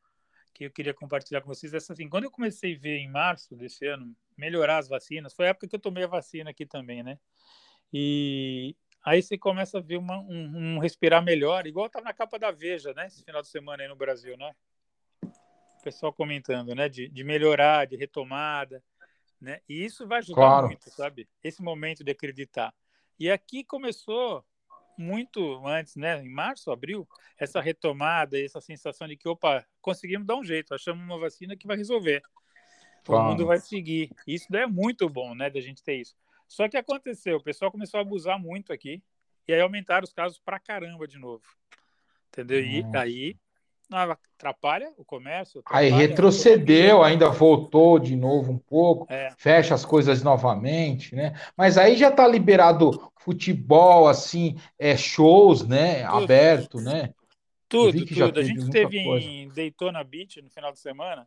que 0.55 0.67
eu 0.67 0.71
queria 0.71 0.95
compartilhar 0.95 1.41
com 1.41 1.49
vocês. 1.49 1.75
Essa 1.75 1.93
assim, 1.93 2.09
quando 2.09 2.25
eu 2.25 2.31
comecei 2.31 2.77
a 2.77 2.79
ver 2.79 2.99
em 2.99 3.11
março 3.11 3.57
desse 3.57 3.85
ano 3.87 4.17
melhorar 4.39 4.79
as 4.79 4.89
vacinas, 4.89 5.35
foi 5.35 5.47
a 5.47 5.49
época 5.49 5.67
que 5.67 5.75
eu 5.75 5.81
tomei 5.81 6.05
a 6.05 6.09
vacina 6.09 6.51
aqui 6.51 6.65
também, 6.65 7.03
né? 7.03 7.19
E 7.93 8.77
aí 9.05 9.21
você 9.21 9.37
começa 9.37 9.79
a 9.79 9.81
ver 9.81 9.97
uma, 9.97 10.19
um, 10.19 10.77
um, 10.77 10.79
respirar 10.79 11.23
melhor, 11.23 11.67
igual 11.67 11.87
estava 11.87 12.05
na 12.05 12.13
capa 12.13 12.39
da 12.39 12.53
Veja, 12.53 12.95
né? 12.95 13.07
Esse 13.09 13.25
final 13.25 13.43
de 13.43 13.49
semana 13.49 13.83
aí 13.83 13.89
no 13.89 13.97
Brasil, 13.97 14.37
né? 14.37 14.51
O 14.51 14.74
pessoal 15.85 16.13
comentando, 16.13 16.75
né? 16.75 16.89
De, 16.89 17.09
de 17.09 17.23
melhorar, 17.23 17.87
de 17.87 17.97
retomada, 17.97 18.83
né? 19.41 19.61
E 19.69 19.85
isso 19.85 20.07
vai 20.07 20.19
ajudar 20.19 20.35
claro. 20.35 20.67
muito, 20.69 20.91
sabe? 20.91 21.29
Esse 21.43 21.63
momento 21.63 22.03
de 22.03 22.11
acreditar. 22.11 22.75
E 23.19 23.31
aqui 23.31 23.63
começou 23.63 24.45
muito 24.97 25.67
antes, 25.67 25.97
né, 25.97 26.23
em 26.25 26.31
março, 26.31 26.71
abril, 26.71 27.07
essa 27.37 27.61
retomada, 27.61 28.41
essa 28.41 28.61
sensação 28.61 29.09
de 29.09 29.17
que, 29.17 29.29
opa, 29.29 29.67
conseguimos 29.81 30.27
dar 30.27 30.37
um 30.37 30.45
jeito, 30.45 30.73
achamos 30.73 31.05
uma 31.05 31.19
vacina 31.19 31.57
que 31.57 31.67
vai 31.67 31.77
resolver. 31.77 32.23
Claro. 33.05 33.25
O 33.25 33.31
mundo 33.31 33.47
vai 33.47 33.59
seguir. 33.59 34.11
Isso 34.27 34.55
é 34.55 34.67
muito 34.67 35.09
bom, 35.09 35.35
né, 35.35 35.51
da 35.51 35.61
gente 35.61 35.83
ter 35.83 35.97
isso. 35.97 36.15
Só 36.49 36.69
que 36.69 36.77
aconteceu, 36.77 37.37
o 37.37 37.43
pessoal 37.43 37.71
começou 37.71 37.99
a 37.99 38.03
abusar 38.03 38.39
muito 38.39 38.73
aqui, 38.73 39.03
e 39.47 39.53
aí 39.53 39.61
aumentaram 39.61 40.05
os 40.05 40.13
casos 40.13 40.39
pra 40.39 40.59
caramba 40.59 41.07
de 41.07 41.19
novo. 41.19 41.45
Entendeu? 42.29 42.61
E 42.65 42.85
aí 42.97 43.37
atrapalha 43.91 44.93
o 44.97 45.05
comércio. 45.05 45.63
Aí 45.67 45.91
retrocedeu, 45.91 47.03
ainda 47.03 47.29
voltou 47.31 47.99
de 47.99 48.17
novo 48.17 48.53
um 48.53 48.59
pouco, 48.59 49.07
é. 49.13 49.31
fecha 49.37 49.75
as 49.75 49.85
coisas 49.85 50.23
novamente, 50.23 51.15
né? 51.15 51.35
Mas 51.57 51.77
aí 51.77 51.97
já 51.97 52.09
está 52.09 52.27
liberado 52.27 53.13
futebol, 53.17 54.09
assim, 54.09 54.57
é, 54.79 54.97
shows, 54.97 55.67
né? 55.67 56.07
Tudo. 56.07 56.25
Aberto, 56.25 56.81
né? 56.81 57.13
Tudo, 57.69 58.07
tudo. 58.07 58.41
A 58.41 58.43
gente 58.43 58.71
teve 58.71 59.05
coisa. 59.05 59.27
em 59.27 59.49
Daytona 59.49 60.03
Beach 60.05 60.41
no 60.41 60.51
final 60.51 60.73
de 60.73 60.79
semana 60.79 61.27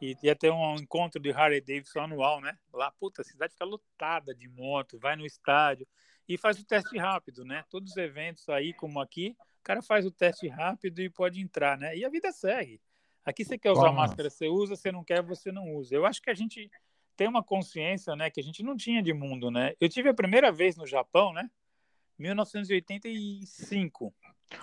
e 0.00 0.16
ia 0.22 0.34
ter 0.34 0.50
um 0.50 0.74
encontro 0.76 1.20
de 1.20 1.30
Harley 1.30 1.60
Davidson 1.60 2.00
anual, 2.00 2.40
né? 2.40 2.56
Lá, 2.72 2.90
puta, 2.90 3.22
a 3.22 3.24
cidade 3.24 3.52
fica 3.52 3.64
lotada 3.64 4.34
de 4.34 4.48
moto, 4.48 4.98
vai 4.98 5.16
no 5.16 5.24
estádio 5.24 5.86
e 6.28 6.36
faz 6.36 6.58
o 6.58 6.64
teste 6.64 6.96
rápido, 6.98 7.44
né? 7.44 7.64
Todos 7.70 7.92
os 7.92 7.96
eventos 7.96 8.48
aí, 8.48 8.72
como 8.72 9.00
aqui, 9.00 9.36
cara 9.64 9.82
faz 9.82 10.06
o 10.06 10.10
teste 10.10 10.46
rápido 10.46 11.00
e 11.00 11.10
pode 11.10 11.40
entrar, 11.40 11.76
né? 11.76 11.96
E 11.96 12.04
a 12.04 12.08
vida 12.08 12.30
segue. 12.30 12.80
Aqui 13.24 13.44
você 13.44 13.56
quer 13.56 13.72
usar 13.72 13.90
máscara, 13.90 14.28
você 14.28 14.46
usa, 14.46 14.76
você 14.76 14.92
não 14.92 15.02
quer, 15.02 15.22
você 15.22 15.50
não 15.50 15.74
usa. 15.74 15.94
Eu 15.94 16.04
acho 16.04 16.20
que 16.20 16.28
a 16.28 16.34
gente 16.34 16.70
tem 17.16 17.26
uma 17.26 17.42
consciência, 17.42 18.14
né, 18.14 18.28
que 18.28 18.40
a 18.40 18.42
gente 18.42 18.62
não 18.62 18.76
tinha 18.76 19.02
de 19.02 19.14
mundo, 19.14 19.50
né? 19.50 19.72
Eu 19.80 19.88
tive 19.88 20.10
a 20.10 20.14
primeira 20.14 20.52
vez 20.52 20.76
no 20.76 20.86
Japão, 20.86 21.32
né? 21.32 21.48
1985. 22.18 24.12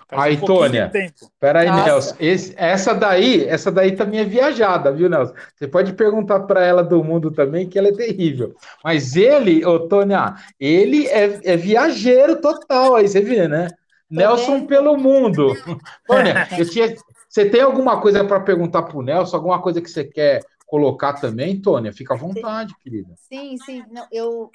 Aí, 0.09 0.37
um 0.37 0.41
Tônia, 0.41 0.91
peraí, 1.39 1.69
Nelson. 1.69 2.15
Esse, 2.19 2.53
essa 2.55 2.93
daí, 2.93 3.45
essa 3.45 3.71
daí 3.71 3.95
também 3.95 4.19
é 4.19 4.25
viajada, 4.25 4.91
viu, 4.91 5.09
Nelson? 5.09 5.33
Você 5.55 5.67
pode 5.67 5.93
perguntar 5.93 6.41
para 6.41 6.63
ela 6.63 6.83
do 6.83 7.03
mundo 7.03 7.31
também, 7.31 7.67
que 7.67 7.79
ela 7.79 7.87
é 7.87 7.93
terrível. 7.93 8.55
Mas 8.83 9.15
ele, 9.15 9.65
ô, 9.65 9.87
Tônia, 9.87 10.35
ele 10.59 11.07
é, 11.07 11.53
é 11.53 11.57
viajeiro 11.57 12.39
total, 12.39 12.95
aí 12.95 13.07
você 13.07 13.21
vê, 13.21 13.47
né? 13.47 13.69
Nelson 14.11 14.65
pelo 14.67 14.97
mundo. 14.97 15.53
Tônia, 16.05 16.47
eu 16.57 16.69
tinha, 16.69 16.93
você 17.29 17.49
tem 17.49 17.61
alguma 17.61 18.01
coisa 18.01 18.25
para 18.25 18.41
perguntar 18.41 18.83
para 18.83 18.97
o 18.97 19.01
Nelson? 19.01 19.37
Alguma 19.37 19.61
coisa 19.61 19.81
que 19.81 19.89
você 19.89 20.03
quer 20.03 20.41
colocar 20.67 21.13
também, 21.13 21.61
Tônia? 21.61 21.93
Fica 21.93 22.13
à 22.13 22.17
vontade, 22.17 22.73
sim. 22.73 22.79
querida. 22.83 23.13
Sim, 23.17 23.57
sim. 23.57 23.85
Não, 23.89 24.05
eu 24.11 24.51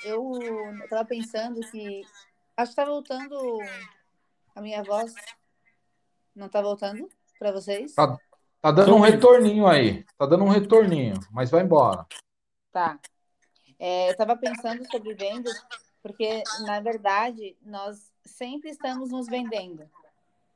estava 0.85 1.05
pensando 1.07 1.61
que. 1.71 2.03
Acho 2.57 2.75
que 2.75 2.81
está 2.81 2.85
voltando 2.85 3.35
a 4.55 4.61
minha 4.61 4.83
voz. 4.83 5.15
Não 6.35 6.47
está 6.47 6.61
voltando 6.61 7.09
para 7.39 7.53
vocês? 7.53 7.95
Tá, 7.95 8.17
tá 8.61 8.71
dando 8.71 8.95
um 8.95 9.01
retorninho 9.01 9.67
aí. 9.67 10.05
Tá 10.19 10.27
dando 10.27 10.45
um 10.45 10.51
retorninho, 10.51 11.19
mas 11.31 11.51
vai 11.51 11.63
embora. 11.63 12.07
Tá. 12.71 12.99
É, 13.79 14.09
eu 14.09 14.13
estava 14.13 14.37
pensando 14.37 14.87
sobre 14.91 15.15
vendas, 15.15 15.55
porque, 16.03 16.43
na 16.67 16.81
verdade, 16.81 17.57
nós 17.63 18.11
sempre 18.27 18.71
estamos 18.71 19.11
nos 19.11 19.27
vendendo, 19.27 19.89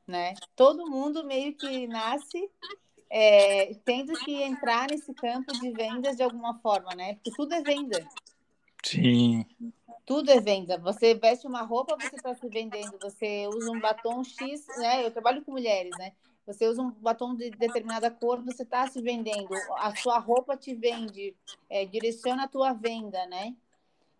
né? 0.07 0.33
Todo 0.55 0.89
mundo 0.89 1.23
meio 1.23 1.53
que 1.55 1.87
nasce 1.87 2.49
é, 3.09 3.73
tendo 3.85 4.13
que 4.13 4.41
entrar 4.41 4.89
nesse 4.89 5.13
campo 5.13 5.51
de 5.59 5.71
vendas 5.71 6.15
de 6.15 6.23
alguma 6.23 6.59
forma, 6.59 6.95
né? 6.95 7.15
Porque 7.15 7.31
tudo 7.31 7.53
é 7.53 7.61
venda. 7.61 8.07
Sim. 8.83 9.45
Tudo 10.05 10.31
é 10.31 10.39
venda. 10.39 10.77
Você 10.77 11.13
veste 11.13 11.45
uma 11.45 11.61
roupa, 11.61 11.95
você 11.99 12.15
está 12.15 12.33
se 12.33 12.47
vendendo. 12.47 12.97
Você 13.01 13.47
usa 13.47 13.71
um 13.71 13.79
batom 13.79 14.23
X, 14.23 14.65
né? 14.77 15.05
Eu 15.05 15.11
trabalho 15.11 15.43
com 15.43 15.51
mulheres, 15.51 15.91
né? 15.97 16.13
Você 16.45 16.67
usa 16.67 16.81
um 16.81 16.91
batom 16.91 17.35
de 17.35 17.51
determinada 17.51 18.09
cor, 18.09 18.41
você 18.41 18.63
está 18.63 18.87
se 18.87 19.01
vendendo. 19.01 19.53
A 19.77 19.95
sua 19.95 20.17
roupa 20.17 20.57
te 20.57 20.73
vende, 20.73 21.35
é, 21.69 21.85
direciona 21.85 22.45
a 22.45 22.47
tua 22.47 22.73
venda, 22.73 23.25
né? 23.27 23.55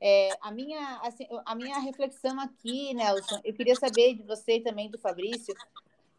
É, 0.03 0.30
a, 0.41 0.49
minha, 0.49 0.99
assim, 1.03 1.28
a 1.45 1.53
minha 1.53 1.78
reflexão 1.78 2.40
aqui, 2.40 2.91
Nelson, 2.95 3.40
eu 3.44 3.53
queria 3.53 3.76
saber 3.76 4.15
de 4.15 4.23
você 4.23 4.56
e 4.56 4.61
também 4.61 4.90
do 4.90 4.98
Fabrício, 4.98 5.53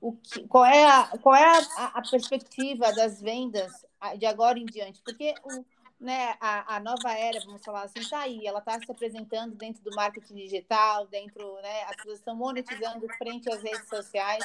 o 0.01 0.13
que, 0.13 0.47
qual 0.47 0.65
é, 0.65 0.85
a, 0.85 1.19
qual 1.19 1.35
é 1.35 1.45
a, 1.77 1.87
a 1.95 2.03
perspectiva 2.09 2.93
das 2.93 3.21
vendas 3.21 3.73
de 4.19 4.25
agora 4.25 4.57
em 4.59 4.67
diante? 4.67 5.03
Porque 5.03 5.35
o, 5.43 5.65
né, 5.99 6.37
a, 6.41 6.77
a 6.77 6.81
nova 6.81 7.13
era, 7.13 7.41
vamos 7.45 7.65
falar 7.65 7.83
assim, 7.83 7.99
está 7.99 8.21
aí, 8.21 8.47
ela 8.47 8.61
está 8.61 8.79
se 8.79 8.91
apresentando 8.91 9.57
dentro 9.57 9.83
do 9.83 9.95
marketing 9.97 10.35
digital, 10.35 11.07
dentro, 11.09 11.55
né, 11.63 11.83
as 11.85 11.97
pessoas 11.97 12.19
estão 12.19 12.37
monetizando 12.37 13.09
frente 13.19 13.51
às 13.51 13.63
redes 13.63 13.89
sociais, 13.89 14.45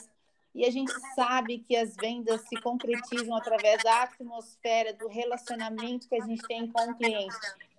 e 0.53 0.65
a 0.65 0.71
gente 0.71 0.91
sabe 1.15 1.59
que 1.59 1.75
as 1.75 1.95
vendas 1.95 2.41
se 2.41 2.59
concretizam 2.61 3.35
através 3.35 3.83
da 3.83 4.03
atmosfera, 4.03 4.93
do 4.93 5.07
relacionamento 5.07 6.07
que 6.07 6.15
a 6.15 6.25
gente 6.25 6.41
tem 6.47 6.67
com 6.67 6.81
o 6.81 6.95
cliente. 6.95 7.35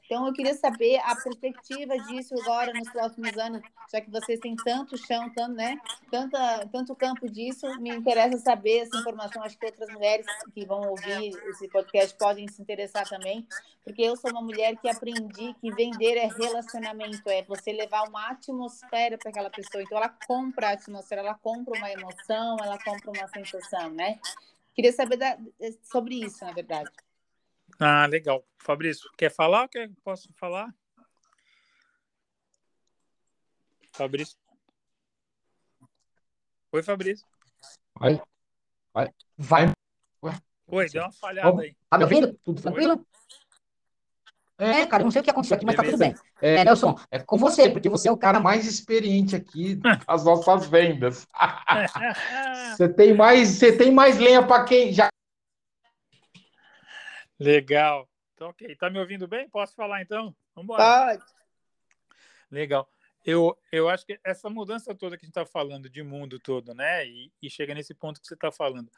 Então, 0.09 0.27
eu 0.27 0.33
queria 0.33 0.55
saber 0.55 0.97
a 1.05 1.15
perspectiva 1.15 1.99
disso 1.99 2.35
agora 2.41 2.73
nos 2.73 2.89
próximos 2.89 3.37
anos, 3.37 3.61
já 3.93 4.01
que 4.01 4.11
vocês 4.11 4.41
têm 4.41 4.57
tanto 4.57 4.97
chão, 4.97 5.29
tanto, 5.35 5.55
né, 5.55 5.79
tanta, 6.11 6.67
tanto 6.73 6.97
campo 6.97 7.31
disso, 7.31 7.67
me 7.79 7.91
interessa 7.95 8.39
saber 8.39 8.79
essa 8.79 8.97
informação. 8.97 9.43
Acho 9.43 9.59
que 9.59 9.67
outras 9.67 9.93
mulheres 9.93 10.25
que 10.55 10.65
vão 10.65 10.81
ouvir 10.89 11.37
esse 11.51 11.69
podcast 11.69 12.17
podem 12.17 12.49
se 12.49 12.63
interessar 12.63 13.07
também, 13.07 13.47
porque 13.85 14.01
eu 14.01 14.17
sou 14.17 14.31
uma 14.31 14.41
mulher 14.41 14.79
que 14.79 14.89
aprendi 14.89 15.53
que 15.61 15.71
vender 15.73 16.17
é 16.17 16.27
relacionamento, 16.27 17.29
é 17.29 17.43
você 17.43 17.71
levar 17.71 18.09
uma 18.09 18.31
atmosfera 18.31 19.19
para 19.19 19.29
aquela 19.29 19.51
pessoa. 19.51 19.83
Então, 19.83 19.99
ela 19.99 20.09
compra 20.27 20.71
a 20.71 20.73
atmosfera, 20.73 21.21
ela 21.21 21.35
compra 21.35 21.79
uma 21.79 21.93
emoção, 21.93 22.57
ela 22.63 22.79
compra 22.83 23.11
uma 23.11 23.29
sensação, 23.29 23.91
né? 23.91 24.19
Queria 24.75 24.93
saber 24.93 25.19
da, 25.19 25.37
sobre 25.83 26.15
isso, 26.15 26.43
na 26.47 26.53
verdade. 26.53 26.91
Ah, 27.81 28.07
legal. 28.07 28.45
Fabrício, 28.59 29.09
quer 29.17 29.31
falar 29.31 29.69
quer, 29.69 29.91
posso 30.03 30.33
falar? 30.35 30.75
Fabrício. 33.93 34.37
Oi, 36.73 36.83
Fabrício. 36.83 37.27
Vai. 37.99 38.21
Vai. 38.93 39.11
Vai. 39.37 39.73
Oi, 40.67 40.89
deu 40.91 41.03
uma 41.03 41.13
falhada 41.13 41.63
aí. 41.63 41.77
Tá 41.89 41.97
me 41.99 42.05
ouvindo? 42.05 42.39
Tudo 42.45 42.61
tranquilo? 42.61 43.07
É, 44.59 44.85
cara, 44.87 45.05
não 45.05 45.11
sei 45.11 45.21
o 45.21 45.25
que 45.25 45.31
aconteceu 45.31 45.57
aqui, 45.57 45.65
mas 45.65 45.77
tá 45.77 45.85
tudo 45.85 45.97
bem. 45.97 46.15
É, 46.43 46.65
Nelson, 46.65 46.99
é 47.13 47.21
com 47.21 47.39
você, 47.39 47.71
porque 47.71 47.89
você 47.89 48.09
é 48.09 48.13
o 48.13 48.17
cara 48.17 48.41
mais 48.41 48.67
experiente 48.67 49.37
aqui 49.37 49.77
das 49.77 50.25
nossas 50.25 50.67
vendas. 50.67 51.29
você 52.77 52.89
tem 52.89 53.15
mais, 53.15 53.51
você 53.51 53.77
tem 53.77 53.93
mais 53.93 54.19
lenha 54.19 54.45
para 54.45 54.65
quem 54.65 54.93
já 54.93 55.09
Legal. 57.39 58.09
Então, 58.35 58.49
ok. 58.49 58.75
Tá 58.77 58.91
me 58.91 58.99
ouvindo 58.99 59.27
bem? 59.27 59.49
Posso 59.49 59.75
falar 59.75 60.03
então? 60.03 60.35
Vamos 60.55 60.65
embora. 60.65 61.17
Pode. 61.17 61.25
Legal. 62.51 62.89
Eu, 63.25 63.57
eu 63.71 63.89
acho 63.89 64.07
que 64.07 64.19
essa 64.25 64.49
mudança 64.49 64.95
toda 64.95 65.17
que 65.17 65.25
a 65.25 65.27
gente 65.27 65.37
está 65.37 65.45
falando 65.45 65.89
de 65.89 66.03
mundo 66.03 66.39
todo, 66.39 66.73
né? 66.75 67.07
E, 67.07 67.33
e 67.43 67.51
chega 67.51 67.75
nesse 67.75 67.95
ponto 67.95 68.21
que 68.21 68.27
você 68.27 68.35
está 68.35 68.51
falando. 68.51 68.91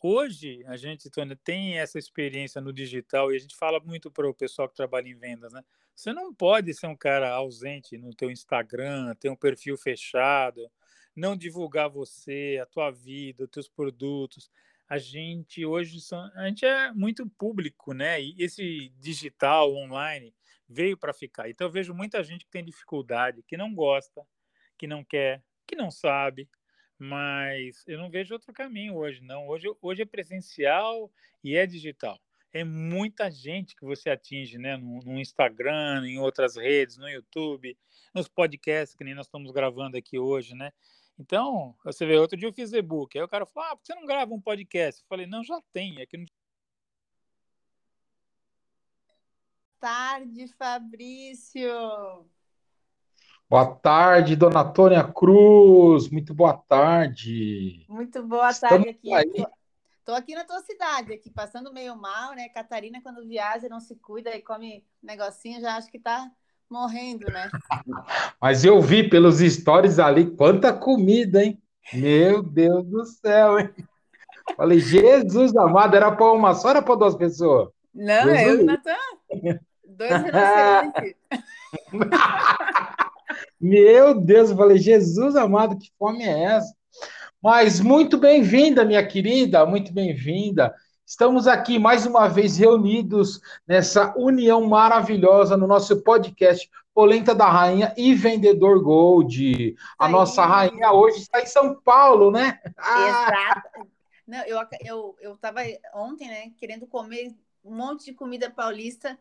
Hoje, 0.00 0.64
a 0.66 0.76
gente, 0.76 1.08
Tônia, 1.08 1.38
tem 1.44 1.78
essa 1.78 1.96
experiência 1.98 2.60
no 2.60 2.72
digital 2.72 3.32
e 3.32 3.36
a 3.36 3.38
gente 3.38 3.54
fala 3.54 3.78
muito 3.78 4.10
para 4.10 4.28
o 4.28 4.34
pessoal 4.34 4.68
que 4.68 4.74
trabalha 4.74 5.08
em 5.08 5.14
vendas, 5.14 5.52
né? 5.52 5.64
Você 5.94 6.12
não 6.12 6.34
pode 6.34 6.74
ser 6.74 6.88
um 6.88 6.96
cara 6.96 7.30
ausente 7.30 7.96
no 7.96 8.12
teu 8.12 8.30
Instagram, 8.30 9.14
ter 9.14 9.30
um 9.30 9.36
perfil 9.36 9.76
fechado, 9.76 10.68
não 11.14 11.36
divulgar 11.36 11.88
você, 11.88 12.58
a 12.60 12.66
tua 12.66 12.90
vida, 12.90 13.44
os 13.44 13.50
teus 13.50 13.68
produtos 13.68 14.50
a 14.92 14.98
gente 14.98 15.64
hoje 15.64 15.96
a 16.34 16.46
gente 16.48 16.66
é 16.66 16.92
muito 16.92 17.26
público, 17.38 17.94
né? 17.94 18.20
E 18.20 18.34
esse 18.38 18.92
digital 19.00 19.74
online 19.74 20.34
veio 20.68 20.98
para 20.98 21.14
ficar. 21.14 21.48
Então 21.48 21.66
eu 21.66 21.72
vejo 21.72 21.94
muita 21.94 22.22
gente 22.22 22.44
que 22.44 22.50
tem 22.50 22.62
dificuldade, 22.62 23.42
que 23.42 23.56
não 23.56 23.74
gosta, 23.74 24.22
que 24.76 24.86
não 24.86 25.02
quer, 25.02 25.42
que 25.66 25.74
não 25.74 25.90
sabe, 25.90 26.46
mas 26.98 27.82
eu 27.86 27.96
não 27.96 28.10
vejo 28.10 28.34
outro 28.34 28.52
caminho 28.52 28.94
hoje, 28.94 29.22
não. 29.22 29.48
Hoje, 29.48 29.66
hoje 29.80 30.02
é 30.02 30.04
presencial 30.04 31.10
e 31.42 31.56
é 31.56 31.64
digital. 31.66 32.20
É 32.52 32.62
muita 32.62 33.30
gente 33.30 33.74
que 33.74 33.86
você 33.86 34.10
atinge, 34.10 34.58
né? 34.58 34.76
No, 34.76 34.98
no 34.98 35.18
Instagram, 35.18 36.06
em 36.06 36.18
outras 36.18 36.54
redes, 36.54 36.98
no 36.98 37.08
YouTube, 37.08 37.78
nos 38.14 38.28
podcasts 38.28 38.94
que 38.94 39.04
nem 39.04 39.14
nós 39.14 39.24
estamos 39.24 39.50
gravando 39.52 39.96
aqui 39.96 40.18
hoje, 40.18 40.54
né? 40.54 40.70
Então, 41.22 41.72
você 41.84 42.04
vê, 42.04 42.18
outro 42.18 42.36
dia 42.36 42.48
eu 42.48 42.52
fiz 42.52 42.72
e-book. 42.72 43.16
Aí 43.16 43.24
o 43.24 43.28
cara 43.28 43.46
falou: 43.46 43.70
ah, 43.70 43.76
por 43.76 43.82
que 43.82 43.86
você 43.86 43.94
não 43.94 44.04
grava 44.04 44.34
um 44.34 44.40
podcast? 44.40 45.00
Eu 45.00 45.06
falei: 45.08 45.24
não, 45.24 45.44
já 45.44 45.60
tem. 45.72 46.00
É 46.00 46.06
que 46.06 46.16
não... 46.16 46.26
tarde, 49.78 50.48
Fabrício. 50.58 51.70
Boa 53.48 53.72
tarde, 53.76 54.34
dona 54.34 54.64
Tônia 54.64 55.04
Cruz. 55.04 56.08
Muito 56.10 56.34
boa 56.34 56.54
tarde. 56.54 57.86
Muito 57.88 58.26
boa 58.26 58.50
Estamos 58.50 58.84
tarde 58.84 59.14
aqui. 59.14 59.46
Estou 60.00 60.16
aqui 60.16 60.34
na 60.34 60.44
tua 60.44 60.58
cidade, 60.62 61.12
aqui 61.12 61.30
passando 61.30 61.72
meio 61.72 61.94
mal, 61.94 62.34
né? 62.34 62.48
Catarina, 62.48 63.00
quando 63.00 63.24
viaja, 63.28 63.68
não 63.68 63.78
se 63.78 63.94
cuida 63.94 64.34
e 64.34 64.42
come 64.42 64.84
negocinho, 65.00 65.60
já 65.60 65.76
acho 65.76 65.88
que 65.88 65.98
está 65.98 66.28
morrendo, 66.72 67.26
né? 67.30 67.50
Mas 68.40 68.64
eu 68.64 68.80
vi 68.80 69.08
pelos 69.08 69.38
stories 69.38 69.98
ali 69.98 70.30
quanta 70.30 70.72
comida, 70.72 71.44
hein? 71.44 71.60
Meu 71.92 72.42
Deus 72.42 72.84
do 72.86 73.04
céu, 73.04 73.58
hein? 73.58 73.70
Falei, 74.56 74.80
Jesus 74.80 75.54
amado, 75.56 75.94
era 75.96 76.10
para 76.10 76.32
uma 76.32 76.54
só, 76.54 76.70
era 76.70 76.82
para 76.82 76.96
duas 76.96 77.14
pessoas? 77.14 77.68
Não, 77.94 78.24
Jesus. 78.24 78.46
eu 78.46 78.60
e 78.60 78.64
Natan. 78.64 79.60
Dois 79.86 80.10
rinocerontes. 80.10 81.14
Meu 83.60 84.20
Deus, 84.20 84.50
eu 84.50 84.56
falei, 84.56 84.78
Jesus 84.78 85.36
amado, 85.36 85.78
que 85.78 85.92
fome 85.98 86.24
é 86.24 86.42
essa? 86.44 86.74
Mas 87.40 87.80
muito 87.80 88.18
bem-vinda, 88.18 88.84
minha 88.84 89.06
querida, 89.06 89.64
muito 89.66 89.92
bem-vinda. 89.92 90.74
Estamos 91.12 91.46
aqui 91.46 91.78
mais 91.78 92.06
uma 92.06 92.26
vez 92.26 92.56
reunidos 92.56 93.38
nessa 93.68 94.14
união 94.16 94.64
maravilhosa 94.64 95.58
no 95.58 95.66
nosso 95.66 96.02
podcast 96.02 96.70
Polenta 96.94 97.34
da 97.34 97.50
Rainha 97.50 97.92
e 97.98 98.14
Vendedor 98.14 98.82
Gold. 98.82 99.76
A 99.98 100.06
Aí. 100.06 100.12
nossa 100.12 100.46
rainha 100.46 100.90
hoje 100.90 101.18
está 101.18 101.42
em 101.42 101.44
São 101.44 101.78
Paulo, 101.82 102.30
né? 102.30 102.58
Ah! 102.78 103.08
Exato. 103.08 103.90
Não, 104.26 104.42
eu, 104.46 104.58
eu, 104.80 105.16
eu 105.20 105.36
tava 105.36 105.60
ontem, 105.92 106.28
né, 106.28 106.50
querendo 106.56 106.86
comer 106.86 107.36
um 107.62 107.76
monte 107.76 108.06
de 108.06 108.14
comida 108.14 108.50
paulista. 108.50 109.18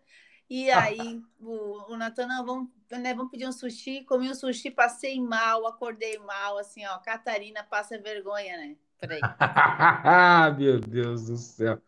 E 0.50 0.72
aí 0.72 1.22
o, 1.42 1.92
o 1.92 1.98
Natan, 1.98 2.30
vamos, 2.46 2.70
né, 2.90 3.14
vamos 3.14 3.32
pedir 3.32 3.50
um 3.50 3.52
sushi. 3.52 4.06
Comi 4.06 4.30
um 4.30 4.34
sushi, 4.34 4.72
passei 4.72 5.20
mal, 5.20 5.68
acordei 5.68 6.18
mal, 6.20 6.58
assim, 6.58 6.86
ó. 6.86 6.98
Catarina 7.00 7.66
passa 7.66 8.00
vergonha, 8.00 8.56
né? 8.56 8.78
Meu 10.58 10.80
Deus 10.80 11.26
do 11.26 11.38
céu. 11.38 11.80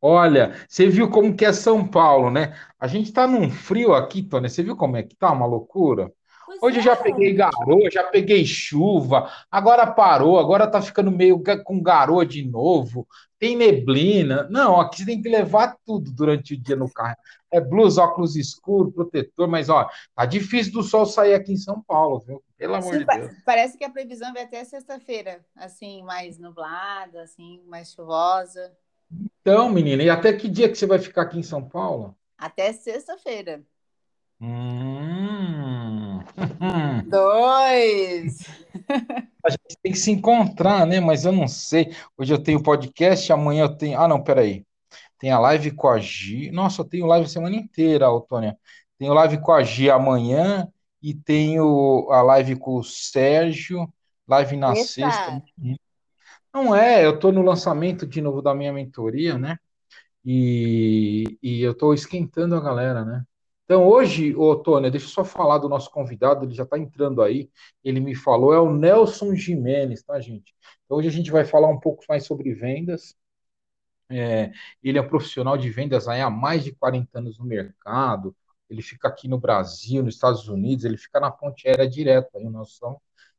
Olha, 0.00 0.54
você 0.68 0.88
viu 0.88 1.08
como 1.10 1.36
que 1.36 1.44
é 1.44 1.52
São 1.52 1.86
Paulo, 1.86 2.30
né? 2.30 2.56
A 2.80 2.86
gente 2.86 3.06
está 3.06 3.26
num 3.26 3.50
frio 3.50 3.94
aqui, 3.94 4.22
Tônia. 4.22 4.48
Você 4.48 4.62
viu 4.62 4.76
como 4.76 4.96
é 4.96 5.02
que 5.02 5.14
tá? 5.14 5.30
Uma 5.30 5.46
loucura. 5.46 6.12
Pois 6.44 6.62
Hoje 6.62 6.76
é. 6.76 6.80
eu 6.80 6.84
já 6.84 6.92
é. 6.92 6.96
peguei 6.96 7.32
garoa, 7.34 7.90
já 7.90 8.04
peguei 8.04 8.44
chuva, 8.44 9.30
agora 9.50 9.86
parou, 9.86 10.38
agora 10.38 10.66
tá 10.66 10.82
ficando 10.82 11.10
meio 11.10 11.42
com 11.64 11.80
garoa 11.80 12.26
de 12.26 12.44
novo, 12.44 13.06
tem 13.38 13.56
neblina. 13.56 14.46
Não, 14.50 14.80
aqui 14.80 14.98
você 14.98 15.06
tem 15.06 15.22
que 15.22 15.28
levar 15.28 15.76
tudo 15.84 16.10
durante 16.12 16.54
o 16.54 16.60
dia 16.60 16.76
no 16.76 16.92
carro. 16.92 17.16
É 17.50 17.60
blusa, 17.60 18.02
óculos 18.02 18.34
escuros, 18.34 18.94
protetor, 18.94 19.46
mas 19.46 19.68
ó, 19.68 19.88
tá 20.14 20.26
difícil 20.26 20.72
do 20.72 20.82
sol 20.82 21.06
sair 21.06 21.34
aqui 21.34 21.52
em 21.52 21.56
São 21.56 21.82
Paulo, 21.82 22.20
viu? 22.26 22.42
Pelo 22.62 22.76
amor 22.76 22.92
Sim, 22.92 22.98
de 23.00 23.04
Deus. 23.06 23.32
Parece 23.44 23.76
que 23.76 23.82
a 23.82 23.90
previsão 23.90 24.32
vai 24.32 24.44
até 24.44 24.64
sexta-feira, 24.64 25.44
assim, 25.56 26.00
mais 26.04 26.38
nublada, 26.38 27.22
assim, 27.22 27.60
mais 27.66 27.92
chuvosa. 27.92 28.72
Então, 29.40 29.68
menina, 29.68 30.00
e 30.00 30.08
até 30.08 30.32
que 30.32 30.48
dia 30.48 30.68
que 30.68 30.76
você 30.76 30.86
vai 30.86 31.00
ficar 31.00 31.22
aqui 31.22 31.40
em 31.40 31.42
São 31.42 31.68
Paulo? 31.68 32.16
Até 32.38 32.72
sexta-feira. 32.72 33.64
Hum. 34.40 36.20
Dois. 37.10 38.38
A 39.44 39.50
gente 39.50 39.76
tem 39.82 39.90
que 39.90 39.98
se 39.98 40.12
encontrar, 40.12 40.86
né? 40.86 41.00
Mas 41.00 41.24
eu 41.24 41.32
não 41.32 41.48
sei. 41.48 41.92
Hoje 42.16 42.32
eu 42.32 42.40
tenho 42.40 42.62
podcast, 42.62 43.32
amanhã 43.32 43.64
eu 43.64 43.76
tenho. 43.76 43.98
Ah, 43.98 44.06
não, 44.06 44.22
peraí. 44.22 44.64
Tem 45.18 45.32
a 45.32 45.38
live 45.40 45.72
com 45.72 45.88
a 45.88 45.98
Gi. 45.98 46.52
Nossa, 46.52 46.82
eu 46.82 46.84
tenho 46.84 47.06
live 47.06 47.26
a 47.26 47.28
semana 47.28 47.56
inteira, 47.56 48.06
Tônia. 48.28 48.56
Tenho 48.96 49.12
live 49.12 49.40
com 49.40 49.50
a 49.50 49.64
Gia 49.64 49.94
amanhã 49.94 50.72
e 51.02 51.14
tenho 51.14 52.08
a 52.10 52.22
live 52.22 52.56
com 52.56 52.76
o 52.76 52.84
Sérgio, 52.84 53.92
live 54.28 54.56
na 54.56 54.68
Eita. 54.68 54.84
sexta. 54.86 55.42
Não 56.52 56.74
é, 56.74 57.04
eu 57.04 57.14
estou 57.14 57.32
no 57.32 57.42
lançamento 57.42 58.06
de 58.06 58.20
novo 58.20 58.42
da 58.42 58.54
minha 58.54 58.72
mentoria, 58.72 59.38
né? 59.38 59.58
E, 60.24 61.38
e 61.42 61.62
eu 61.62 61.72
estou 61.72 61.94
esquentando 61.94 62.54
a 62.54 62.60
galera, 62.60 63.04
né? 63.04 63.24
Então, 63.64 63.88
hoje, 63.88 64.34
ô 64.36 64.54
Tônia, 64.56 64.90
deixa 64.90 65.06
eu 65.06 65.10
só 65.10 65.24
falar 65.24 65.58
do 65.58 65.68
nosso 65.68 65.90
convidado, 65.90 66.44
ele 66.44 66.54
já 66.54 66.64
está 66.64 66.78
entrando 66.78 67.22
aí, 67.22 67.50
ele 67.82 68.00
me 68.00 68.14
falou, 68.14 68.52
é 68.52 68.60
o 68.60 68.72
Nelson 68.72 69.34
Jimenez, 69.34 70.02
tá, 70.02 70.20
gente? 70.20 70.54
Então, 70.84 70.98
hoje 70.98 71.08
a 71.08 71.10
gente 71.12 71.30
vai 71.30 71.44
falar 71.44 71.68
um 71.68 71.80
pouco 71.80 72.04
mais 72.08 72.26
sobre 72.26 72.52
vendas. 72.52 73.16
É, 74.10 74.52
ele 74.82 74.98
é 74.98 75.00
um 75.00 75.08
profissional 75.08 75.56
de 75.56 75.70
vendas 75.70 76.06
há 76.06 76.28
mais 76.28 76.62
de 76.64 76.72
40 76.74 77.18
anos 77.18 77.38
no 77.38 77.46
mercado, 77.46 78.36
ele 78.72 78.82
fica 78.82 79.08
aqui 79.08 79.28
no 79.28 79.38
Brasil, 79.38 80.02
nos 80.02 80.14
Estados 80.14 80.48
Unidos, 80.48 80.84
ele 80.84 80.96
fica 80.96 81.20
na 81.20 81.30
ponte 81.30 81.68
aérea 81.68 81.88
direto 81.88 82.36
aí, 82.36 82.48
nós 82.48 82.72
somos, 82.72 82.98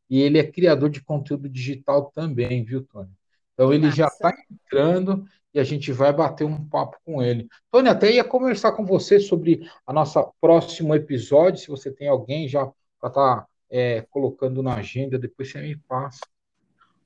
e 0.09 0.21
ele 0.21 0.37
é 0.37 0.43
criador 0.49 0.89
de 0.89 1.03
conteúdo 1.03 1.49
digital 1.49 2.11
também, 2.13 2.63
viu, 2.63 2.83
Tônia? 2.85 3.11
Então, 3.53 3.73
ele 3.73 3.91
já 3.91 4.07
está 4.07 4.33
entrando 4.51 5.27
e 5.53 5.59
a 5.59 5.63
gente 5.63 5.91
vai 5.91 6.11
bater 6.11 6.43
um 6.43 6.67
papo 6.67 6.97
com 7.05 7.21
ele. 7.21 7.47
Tony, 7.71 7.89
até 7.89 8.11
ia 8.11 8.23
conversar 8.23 8.71
com 8.71 8.85
você 8.85 9.19
sobre 9.19 9.69
a 9.85 9.93
nossa 9.93 10.23
próximo 10.41 10.95
episódio, 10.95 11.59
se 11.59 11.67
você 11.67 11.91
tem 11.91 12.07
alguém 12.07 12.47
já 12.47 12.65
para 12.99 13.09
estar 13.09 13.41
tá, 13.41 13.47
é, 13.69 14.01
colocando 14.09 14.63
na 14.63 14.75
agenda, 14.75 15.19
depois 15.19 15.51
você 15.51 15.61
me 15.61 15.75
passa. 15.75 16.21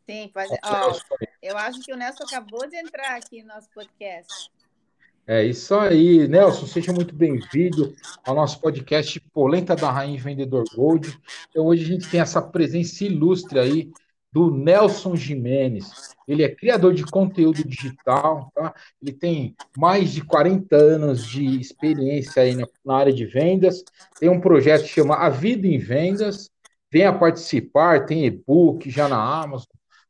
Sim, 0.05 0.29
pode. 0.33 0.49
Ó, 0.63 0.93
eu 1.41 1.57
acho 1.57 1.81
que 1.81 1.93
o 1.93 1.97
Nelson 1.97 2.23
acabou 2.23 2.67
de 2.69 2.77
entrar 2.77 3.17
aqui 3.17 3.41
no 3.41 3.49
nosso 3.49 3.69
podcast. 3.71 4.49
É 5.29 5.43
isso 5.43 5.75
aí, 5.75 6.25
Nelson, 6.25 6.65
seja 6.65 6.93
muito 6.93 7.13
bem-vindo 7.13 7.93
ao 8.25 8.33
nosso 8.33 8.61
podcast 8.61 9.19
Polenta 9.33 9.75
da 9.75 9.91
Rainha 9.91 10.17
Vendedor 10.17 10.63
Gold. 10.73 11.19
Então, 11.49 11.65
hoje 11.65 11.83
a 11.83 11.87
gente 11.87 12.09
tem 12.09 12.21
essa 12.21 12.41
presença 12.41 13.03
ilustre 13.03 13.59
aí 13.59 13.91
do 14.31 14.49
Nelson 14.49 15.17
Jimenez. 15.17 16.15
Ele 16.25 16.43
é 16.43 16.55
criador 16.55 16.93
de 16.93 17.03
conteúdo 17.03 17.61
digital, 17.67 18.49
tá? 18.55 18.73
Ele 19.01 19.11
tem 19.11 19.53
mais 19.75 20.13
de 20.13 20.23
40 20.23 20.73
anos 20.77 21.25
de 21.25 21.59
experiência 21.59 22.43
aí 22.43 22.55
na, 22.85 22.95
área 22.95 23.11
de 23.11 23.25
vendas. 23.25 23.83
Tem 24.17 24.29
um 24.29 24.39
projeto 24.39 24.83
que 24.83 24.87
chama 24.87 25.17
A 25.17 25.29
Vida 25.29 25.67
em 25.67 25.77
Vendas. 25.77 26.49
Venha 26.89 27.11
participar, 27.11 28.05
tem 28.05 28.25
e-book 28.25 28.89
já 28.89 29.09
na 29.09 29.17
Amazon, 29.43 29.67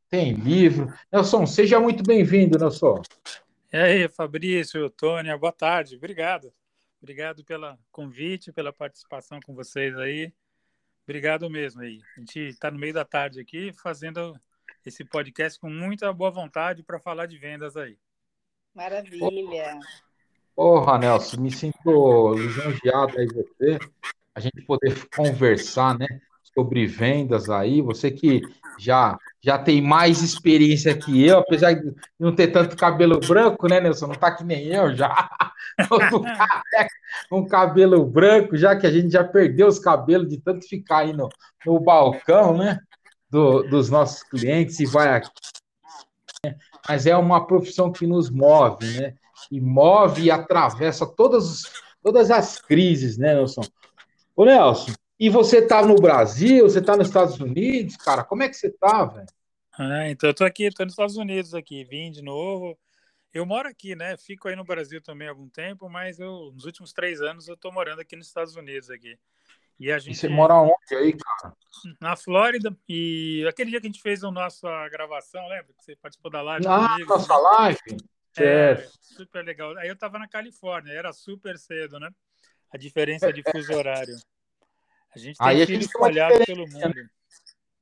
tem 0.08 0.34
livro. 0.34 0.92
Nelson, 1.12 1.44
seja 1.44 1.80
muito 1.80 2.04
bem-vindo, 2.04 2.56
Nelson. 2.56 3.02
E 3.70 3.76
aí, 3.76 4.08
Fabrício, 4.08 4.88
Tônia, 4.88 5.36
boa 5.36 5.52
tarde. 5.52 5.96
Obrigado. 5.96 6.50
Obrigado 7.02 7.44
pelo 7.44 7.78
convite, 7.92 8.50
pela 8.50 8.72
participação 8.72 9.40
com 9.44 9.54
vocês 9.54 9.94
aí. 9.98 10.32
Obrigado 11.04 11.50
mesmo 11.50 11.82
aí. 11.82 12.00
A 12.16 12.20
gente 12.20 12.40
está 12.40 12.70
no 12.70 12.78
meio 12.78 12.94
da 12.94 13.04
tarde 13.04 13.38
aqui 13.38 13.70
fazendo 13.74 14.40
esse 14.86 15.04
podcast 15.04 15.60
com 15.60 15.68
muita 15.68 16.10
boa 16.14 16.30
vontade 16.30 16.82
para 16.82 16.98
falar 16.98 17.26
de 17.26 17.36
vendas 17.36 17.76
aí. 17.76 17.98
Maravilha. 18.74 19.78
Porra, 20.56 20.98
Nelson, 20.98 21.38
me 21.38 21.50
sinto 21.50 22.32
lisonjeado 22.36 23.18
aí 23.18 23.26
você, 23.26 23.78
a 24.34 24.40
gente 24.40 24.62
poder 24.62 25.06
conversar, 25.14 25.98
né, 25.98 26.06
sobre 26.54 26.86
vendas 26.86 27.50
aí, 27.50 27.82
você 27.82 28.10
que 28.10 28.40
já 28.78 29.18
já 29.40 29.56
tem 29.58 29.80
mais 29.80 30.22
experiência 30.22 30.96
que 30.96 31.24
eu, 31.24 31.38
apesar 31.38 31.72
de 31.74 31.94
não 32.18 32.34
ter 32.34 32.48
tanto 32.48 32.76
cabelo 32.76 33.20
branco, 33.20 33.68
né, 33.68 33.80
Nelson? 33.80 34.08
Não 34.08 34.14
tá 34.14 34.32
que 34.34 34.42
nem 34.42 34.66
eu 34.66 34.94
já. 34.94 35.30
um 37.30 37.46
cabelo 37.46 38.04
branco, 38.04 38.56
já 38.56 38.74
que 38.76 38.86
a 38.86 38.90
gente 38.90 39.10
já 39.10 39.22
perdeu 39.22 39.68
os 39.68 39.78
cabelos 39.78 40.28
de 40.28 40.40
tanto 40.40 40.66
ficar 40.66 40.98
aí 40.98 41.12
no, 41.12 41.28
no 41.64 41.78
balcão, 41.78 42.56
né? 42.56 42.80
Do, 43.30 43.62
dos 43.62 43.90
nossos 43.90 44.22
clientes 44.22 44.80
e 44.80 44.86
vai 44.86 45.14
aqui. 45.14 45.30
Mas 46.88 47.06
é 47.06 47.16
uma 47.16 47.46
profissão 47.46 47.92
que 47.92 48.06
nos 48.06 48.30
move, 48.30 48.86
né? 48.98 49.14
E 49.50 49.60
move 49.60 50.22
e 50.22 50.30
atravessa 50.30 51.06
todas, 51.06 51.62
todas 52.02 52.30
as 52.30 52.58
crises, 52.58 53.18
né, 53.18 53.34
Nelson? 53.34 53.62
Ô, 54.34 54.44
Nelson, 54.44 54.92
e 55.18 55.28
você 55.28 55.60
tá 55.60 55.84
no 55.84 55.96
Brasil, 55.96 56.64
você 56.64 56.80
tá 56.80 56.96
nos 56.96 57.08
Estados 57.08 57.40
Unidos, 57.40 57.96
cara? 57.96 58.22
Como 58.22 58.42
é 58.42 58.48
que 58.48 58.54
você 58.54 58.70
tá, 58.70 59.04
velho? 59.04 59.26
Ah, 59.78 60.08
então 60.08 60.30
eu 60.30 60.34
tô 60.34 60.44
aqui, 60.44 60.70
tô 60.70 60.84
nos 60.84 60.92
Estados 60.92 61.16
Unidos 61.16 61.54
aqui, 61.54 61.84
vim 61.84 62.10
de 62.10 62.22
novo. 62.22 62.78
Eu 63.32 63.44
moro 63.44 63.68
aqui, 63.68 63.94
né? 63.94 64.16
Fico 64.16 64.48
aí 64.48 64.56
no 64.56 64.64
Brasil 64.64 65.02
também 65.02 65.28
há 65.28 65.30
algum 65.30 65.48
tempo, 65.48 65.88
mas 65.88 66.18
eu, 66.18 66.50
nos 66.52 66.64
últimos 66.64 66.92
três 66.92 67.20
anos 67.20 67.46
eu 67.48 67.56
tô 67.56 67.70
morando 67.70 68.00
aqui 68.00 68.16
nos 68.16 68.26
Estados 68.26 68.56
Unidos 68.56 68.90
aqui. 68.90 69.18
E 69.78 69.92
a 69.92 69.98
gente. 69.98 70.14
E 70.14 70.16
você 70.16 70.28
mora 70.28 70.54
onde 70.54 70.94
aí, 70.94 71.16
cara? 71.16 71.54
Na 72.00 72.16
Flórida. 72.16 72.76
E 72.88 73.44
aquele 73.48 73.70
dia 73.70 73.80
que 73.80 73.86
a 73.86 73.90
gente 73.90 74.02
fez 74.02 74.24
a 74.24 74.30
nossa 74.30 74.88
gravação, 74.88 75.46
lembra? 75.48 75.72
Que 75.76 75.84
você 75.84 75.96
participou 75.96 76.30
da 76.30 76.42
live 76.42 76.66
ah, 76.66 76.88
comigo. 76.88 77.10
nossa 77.10 77.36
live? 77.36 77.96
É, 78.36 78.88
super 79.00 79.44
legal. 79.44 79.76
Aí 79.78 79.88
eu 79.88 79.96
tava 79.96 80.18
na 80.18 80.28
Califórnia, 80.28 80.92
era 80.92 81.12
super 81.12 81.58
cedo, 81.58 81.98
né? 82.00 82.10
A 82.72 82.76
diferença 82.76 83.32
de 83.32 83.42
fuso 83.42 83.72
horário. 83.72 84.16
A 85.18 85.54
gente 85.54 85.66
tem 85.66 85.76
Aí 85.76 85.78
espalhados 85.78 86.44
pelo 86.44 86.66
né? 86.66 86.86
mundo. 86.86 87.10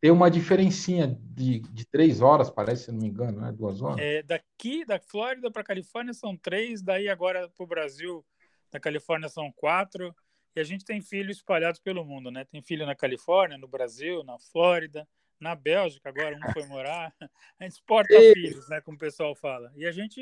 Tem 0.01 0.11
uma 0.11 0.31
diferencinha 0.31 1.19
de, 1.21 1.61
de 1.61 1.87
três 1.87 2.21
horas, 2.21 2.51
parece, 2.51 2.85
se 2.85 2.93
não 2.93 3.01
me 3.01 3.09
engano, 3.09 3.41
né? 3.41 3.51
Duas 3.53 3.81
horas. 3.81 3.99
É, 3.99 4.23
daqui, 4.23 4.85
da 4.85 5.01
Flórida 5.01 5.51
para 5.51 5.65
Califórnia 5.65 6.13
são 6.13 6.37
três, 6.37 6.83
daí 6.83 7.09
agora 7.09 7.49
para 7.49 7.65
o 7.65 7.67
Brasil, 7.67 8.25
da 8.71 8.79
Califórnia 8.79 9.29
são 9.29 9.51
quatro. 9.53 10.15
E 10.55 10.61
a 10.61 10.65
gente 10.65 10.85
tem 10.85 11.01
filhos 11.01 11.39
espalhados 11.39 11.81
pelo 11.81 12.05
mundo, 12.05 12.31
né? 12.31 12.45
Tem 12.45 12.63
filho 12.63 12.87
na 12.87 12.95
Califórnia, 12.95 13.59
no 13.59 13.69
Brasil, 13.69 14.23
na 14.23 14.39
Flórida, 14.39 15.07
na 15.41 15.55
Bélgica, 15.55 16.09
agora 16.09 16.37
um 16.37 16.53
foi 16.53 16.67
morar. 16.67 17.13
A 17.59 17.65
gente 17.65 17.73
exporta 17.73 18.15
e... 18.15 18.33
filhos, 18.33 18.69
né? 18.69 18.81
Como 18.81 18.97
o 18.97 19.01
pessoal 19.01 19.35
fala. 19.35 19.71
E 19.77 19.87
a 19.87 19.93
gente 19.93 20.21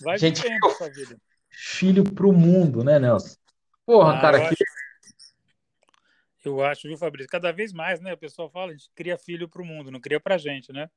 vai 0.00 0.14
a 0.14 0.18
gente 0.18 0.42
vivendo 0.42 0.66
essa 0.66 0.90
vida. 0.90 1.16
Filho 1.48 2.04
para 2.04 2.26
o 2.26 2.32
mundo, 2.32 2.84
né, 2.84 2.98
Nelson? 2.98 3.36
Porra, 3.84 4.18
ah, 4.18 4.20
cara, 4.20 4.48
que 4.48 4.64
eu 6.48 6.64
acho, 6.64 6.88
viu, 6.88 6.96
Fabrício? 6.96 7.30
Cada 7.30 7.52
vez 7.52 7.72
mais, 7.72 8.00
né? 8.00 8.12
O 8.12 8.18
pessoal 8.18 8.50
fala, 8.50 8.72
a 8.72 8.74
gente 8.74 8.90
cria 8.94 9.18
filho 9.18 9.48
para 9.48 9.62
o 9.62 9.64
mundo, 9.64 9.90
não 9.90 10.00
cria 10.00 10.20
para 10.20 10.36
a 10.36 10.38
gente, 10.38 10.72
né? 10.72 10.90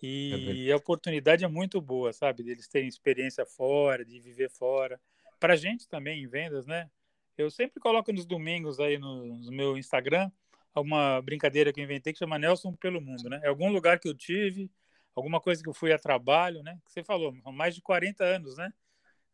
E 0.00 0.68
é 0.70 0.72
a 0.72 0.76
oportunidade 0.76 1.44
é 1.44 1.48
muito 1.48 1.80
boa, 1.80 2.12
sabe? 2.12 2.42
Deles 2.42 2.68
terem 2.68 2.88
experiência 2.88 3.44
fora, 3.44 4.04
de 4.04 4.20
viver 4.20 4.50
fora. 4.50 5.00
Para 5.40 5.54
a 5.54 5.56
gente 5.56 5.88
também, 5.88 6.22
em 6.22 6.28
vendas, 6.28 6.66
né? 6.66 6.88
Eu 7.36 7.50
sempre 7.50 7.80
coloco 7.80 8.12
nos 8.12 8.26
domingos 8.26 8.80
aí 8.80 8.98
no, 8.98 9.38
no 9.38 9.52
meu 9.52 9.76
Instagram 9.76 10.30
alguma 10.78 11.20
brincadeira 11.20 11.72
que 11.72 11.80
eu 11.80 11.84
inventei 11.84 12.12
que 12.12 12.18
chama 12.18 12.38
Nelson 12.38 12.72
pelo 12.74 13.00
Mundo, 13.00 13.28
né? 13.28 13.40
É 13.42 13.48
algum 13.48 13.70
lugar 13.70 13.98
que 13.98 14.08
eu 14.08 14.14
tive, 14.14 14.70
alguma 15.14 15.40
coisa 15.40 15.62
que 15.62 15.68
eu 15.68 15.74
fui 15.74 15.92
a 15.92 15.98
trabalho, 15.98 16.62
né? 16.62 16.78
Que 16.84 16.92
você 16.92 17.02
falou, 17.02 17.32
mais 17.52 17.74
de 17.74 17.82
40 17.82 18.24
anos, 18.24 18.56
né? 18.56 18.72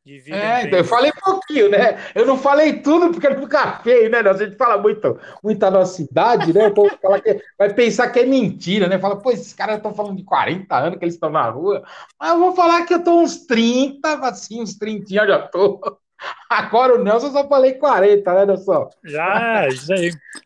É, 0.06 0.64
então, 0.64 0.80
eu 0.80 0.84
falei 0.84 1.10
pouquinho, 1.12 1.70
né? 1.70 1.98
Eu 2.14 2.26
não 2.26 2.36
falei 2.36 2.82
tudo 2.82 3.10
porque 3.10 3.26
não 3.26 3.40
fica 3.40 3.78
feio, 3.78 4.10
né? 4.10 4.18
A 4.18 4.32
gente 4.34 4.54
fala 4.54 4.76
muito, 4.76 5.18
muito 5.42 5.62
a 5.64 5.70
nossa 5.70 6.02
idade, 6.02 6.52
né? 6.52 6.70
vai 7.58 7.72
pensar 7.72 8.10
que 8.10 8.20
é 8.20 8.26
mentira, 8.26 8.86
né? 8.86 8.98
Fala, 8.98 9.16
pô, 9.16 9.30
esses 9.30 9.54
caras 9.54 9.78
estão 9.78 9.94
falando 9.94 10.18
de 10.18 10.24
40 10.24 10.76
anos 10.76 10.98
que 10.98 11.06
eles 11.06 11.14
estão 11.14 11.30
na 11.30 11.48
rua. 11.48 11.82
Mas 12.20 12.32
eu 12.32 12.38
vou 12.38 12.54
falar 12.54 12.84
que 12.84 12.92
eu 12.92 13.02
tô 13.02 13.18
uns 13.18 13.46
30, 13.46 14.14
assim, 14.28 14.60
uns 14.60 14.76
30 14.76 15.26
já 15.26 15.38
tô. 15.48 15.80
Agora 16.50 16.96
o 16.96 17.02
Nelson 17.02 17.30
só 17.30 17.48
falei 17.48 17.72
40, 17.74 18.34
né, 18.34 18.46
Nelson? 18.46 18.90
Já, 19.04 19.70
já. 19.70 19.94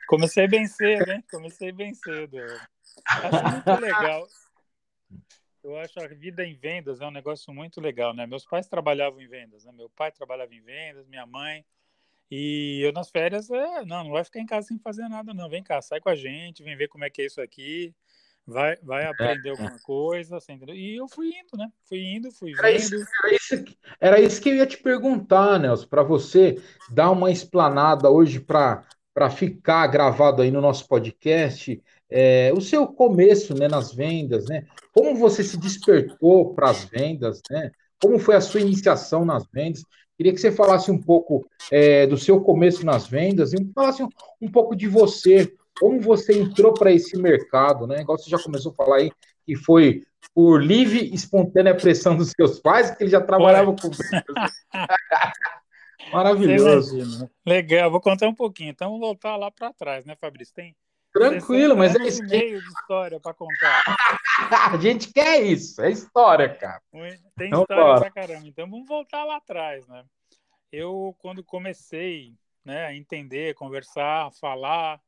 Comecei 0.07 0.47
bem 0.47 0.67
cedo, 0.67 1.05
né? 1.05 1.21
Comecei 1.33 1.73
bem 1.73 1.93
cedo. 1.95 2.37
Acho 3.07 3.43
muito 3.43 3.75
legal. 3.83 4.25
Eu 5.69 5.77
acho 5.77 6.01
a 6.01 6.07
vida 6.07 6.43
em 6.43 6.55
vendas 6.55 7.03
é 7.03 7.07
um 7.07 7.11
negócio 7.11 7.53
muito 7.53 7.79
legal, 7.79 8.15
né? 8.15 8.27
Meus 8.27 8.47
pais 8.47 8.67
trabalhavam 8.67 9.21
em 9.21 9.29
vendas, 9.29 9.67
né? 9.67 9.73
Meu 9.73 9.91
pai 9.91 10.11
trabalhava 10.11 10.55
em 10.55 10.63
vendas, 10.63 11.07
minha 11.07 11.27
mãe. 11.27 11.63
E 12.31 12.81
eu 12.83 12.91
nas 12.91 13.11
férias, 13.11 13.51
é, 13.51 13.85
não, 13.85 14.05
não 14.05 14.13
vai 14.13 14.25
ficar 14.25 14.41
em 14.41 14.47
casa 14.47 14.69
sem 14.69 14.79
fazer 14.79 15.07
nada, 15.09 15.35
não. 15.35 15.49
Vem 15.49 15.63
cá, 15.63 15.83
sai 15.83 16.01
com 16.01 16.09
a 16.09 16.15
gente, 16.15 16.63
vem 16.63 16.75
ver 16.75 16.89
como 16.89 17.05
é 17.05 17.11
que 17.11 17.21
é 17.21 17.27
isso 17.27 17.41
aqui, 17.43 17.95
vai, 18.47 18.77
vai 18.77 19.05
é, 19.05 19.09
aprender 19.09 19.49
é, 19.49 19.51
alguma 19.51 19.79
coisa, 19.81 20.39
assim, 20.39 20.59
E 20.69 20.97
eu 20.97 21.07
fui 21.07 21.29
indo, 21.29 21.59
né? 21.59 21.71
Fui 21.85 21.99
indo, 21.99 22.33
fui 22.33 22.53
vendo. 22.53 22.61
Era 22.61 22.71
isso, 22.71 22.95
era 22.95 23.35
isso, 23.35 23.65
era 24.01 24.21
isso 24.21 24.41
que 24.41 24.49
eu 24.49 24.57
ia 24.57 24.67
te 24.67 24.79
perguntar, 24.79 25.59
Nelson, 25.59 25.87
para 25.87 26.03
você 26.03 26.63
dar 26.91 27.11
uma 27.11 27.31
explanada 27.31 28.11
hoje 28.11 28.41
para 28.41 29.31
ficar 29.31 29.87
gravado 29.89 30.41
aí 30.41 30.51
no 30.51 30.63
nosso 30.63 30.89
podcast 30.89 31.83
é, 32.11 32.53
o 32.55 32.61
seu 32.61 32.87
começo 32.87 33.55
né, 33.55 33.69
nas 33.69 33.93
vendas, 33.93 34.47
né? 34.47 34.65
Como 34.93 35.15
você 35.15 35.43
se 35.45 35.59
despertou 35.59 36.55
para 36.55 36.71
as 36.71 36.85
vendas, 36.85 37.41
né? 37.51 37.71
Como 38.01 38.19
foi 38.19 38.37
a 38.37 38.41
sua 38.41 38.61
iniciação 38.61 39.25
nas 39.25 39.45
vendas? 39.53 39.83
Queria 40.17 40.33
que 40.33 40.41
você 40.41 40.51
falasse 40.51 40.91
um 40.91 41.01
pouco 41.01 41.47
é, 41.71 42.07
do 42.07 42.17
seu 42.17 42.41
começo 42.41 42.85
nas 42.85 43.07
vendas 43.07 43.53
e 43.53 43.73
falasse 43.73 44.03
um, 44.03 44.09
um 44.41 44.51
pouco 44.51 44.75
de 44.75 44.89
você, 44.89 45.53
como 45.79 46.01
você 46.01 46.39
entrou 46.41 46.75
para 46.75 46.93
esse 46.93 47.17
mercado, 47.17 47.87
né? 47.87 48.01
Igual 48.01 48.19
você 48.19 48.31
já 48.31 48.39
começou 48.39 48.73
a 48.73 48.75
falar 48.75 48.97
aí, 48.97 49.13
que 49.47 49.55
foi 49.55 50.03
por 50.35 50.63
livre 50.63 51.01
e 51.01 51.15
espontânea 51.15 51.77
pressão 51.77 52.17
dos 52.17 52.31
seus 52.31 52.59
pais, 52.59 52.91
que 52.91 53.03
eles 53.03 53.13
já 53.13 53.21
trabalhavam 53.21 53.77
com 53.77 53.91
vendas. 53.91 54.53
Maravilhoso. 56.13 57.29
Legal, 57.47 57.91
vou 57.91 58.01
contar 58.01 58.29
um 58.29 58.35
pouquinho. 58.35 58.71
Então, 58.71 58.89
vamos 58.89 59.07
voltar 59.07 59.37
lá 59.37 59.51
para 59.51 59.73
trás, 59.73 60.05
né, 60.05 60.17
Fabrício? 60.17 60.55
Tem 60.55 60.75
Tranquilo, 61.13 61.77
mas 61.77 61.95
é 61.97 62.07
isso. 62.07 62.23
meio 62.25 62.61
de 62.61 62.69
história 62.69 63.19
para 63.19 63.35
contar. 63.35 63.83
a 64.73 64.77
gente 64.77 65.13
quer 65.13 65.43
isso, 65.43 65.81
é 65.83 65.91
história, 65.91 66.49
cara. 66.55 66.83
Tem 67.37 67.49
então, 67.49 67.63
história 67.63 67.85
bora. 67.85 68.01
pra 68.01 68.11
caramba. 68.11 68.47
Então, 68.47 68.69
vamos 68.71 68.87
voltar 68.87 69.25
lá 69.25 69.37
atrás, 69.37 69.87
né? 69.87 70.05
Eu, 70.71 71.17
quando 71.19 71.43
comecei 71.43 72.35
né, 72.65 72.87
a 72.87 72.95
entender, 72.95 73.55
conversar, 73.55 74.31
falar, 74.33 75.01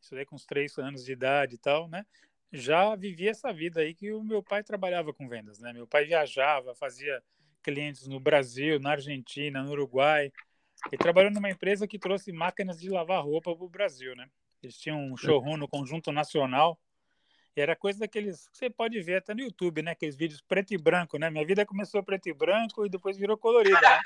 estudei 0.00 0.24
com 0.24 0.34
uns 0.34 0.44
três 0.44 0.76
anos 0.78 1.04
de 1.04 1.12
idade 1.12 1.54
e 1.54 1.58
tal, 1.58 1.88
né? 1.88 2.04
Já 2.52 2.94
vivi 2.96 3.28
essa 3.28 3.52
vida 3.52 3.80
aí 3.80 3.94
que 3.94 4.12
o 4.12 4.22
meu 4.22 4.42
pai 4.42 4.62
trabalhava 4.62 5.12
com 5.12 5.28
vendas, 5.28 5.58
né? 5.58 5.72
Meu 5.72 5.86
pai 5.86 6.04
viajava, 6.04 6.74
fazia 6.74 7.22
clientes 7.62 8.06
no 8.06 8.20
Brasil, 8.20 8.78
na 8.78 8.92
Argentina, 8.92 9.62
no 9.62 9.70
Uruguai. 9.70 10.32
Ele 10.90 10.98
trabalhou 10.98 11.30
numa 11.30 11.50
empresa 11.50 11.86
que 11.86 11.98
trouxe 11.98 12.32
máquinas 12.32 12.78
de 12.80 12.88
lavar 12.88 13.22
roupa 13.22 13.54
para 13.54 13.64
o 13.64 13.68
Brasil, 13.68 14.14
né? 14.14 14.28
Eles 14.66 14.76
tinham 14.76 14.98
um 14.98 15.16
showroom 15.16 15.56
no 15.56 15.68
Conjunto 15.68 16.10
Nacional. 16.10 16.76
E 17.56 17.60
era 17.60 17.76
coisa 17.76 18.00
daqueles 18.00 18.48
que 18.48 18.58
você 18.58 18.68
pode 18.68 19.00
ver 19.00 19.18
até 19.18 19.32
no 19.32 19.40
YouTube, 19.40 19.80
né? 19.80 19.92
Aqueles 19.92 20.16
vídeos 20.16 20.42
preto 20.42 20.74
e 20.74 20.76
branco, 20.76 21.16
né? 21.18 21.30
Minha 21.30 21.46
vida 21.46 21.64
começou 21.64 22.02
preto 22.02 22.28
e 22.28 22.34
branco 22.34 22.84
e 22.84 22.88
depois 22.88 23.16
virou 23.16 23.38
colorida. 23.38 23.80
Né? 23.80 24.00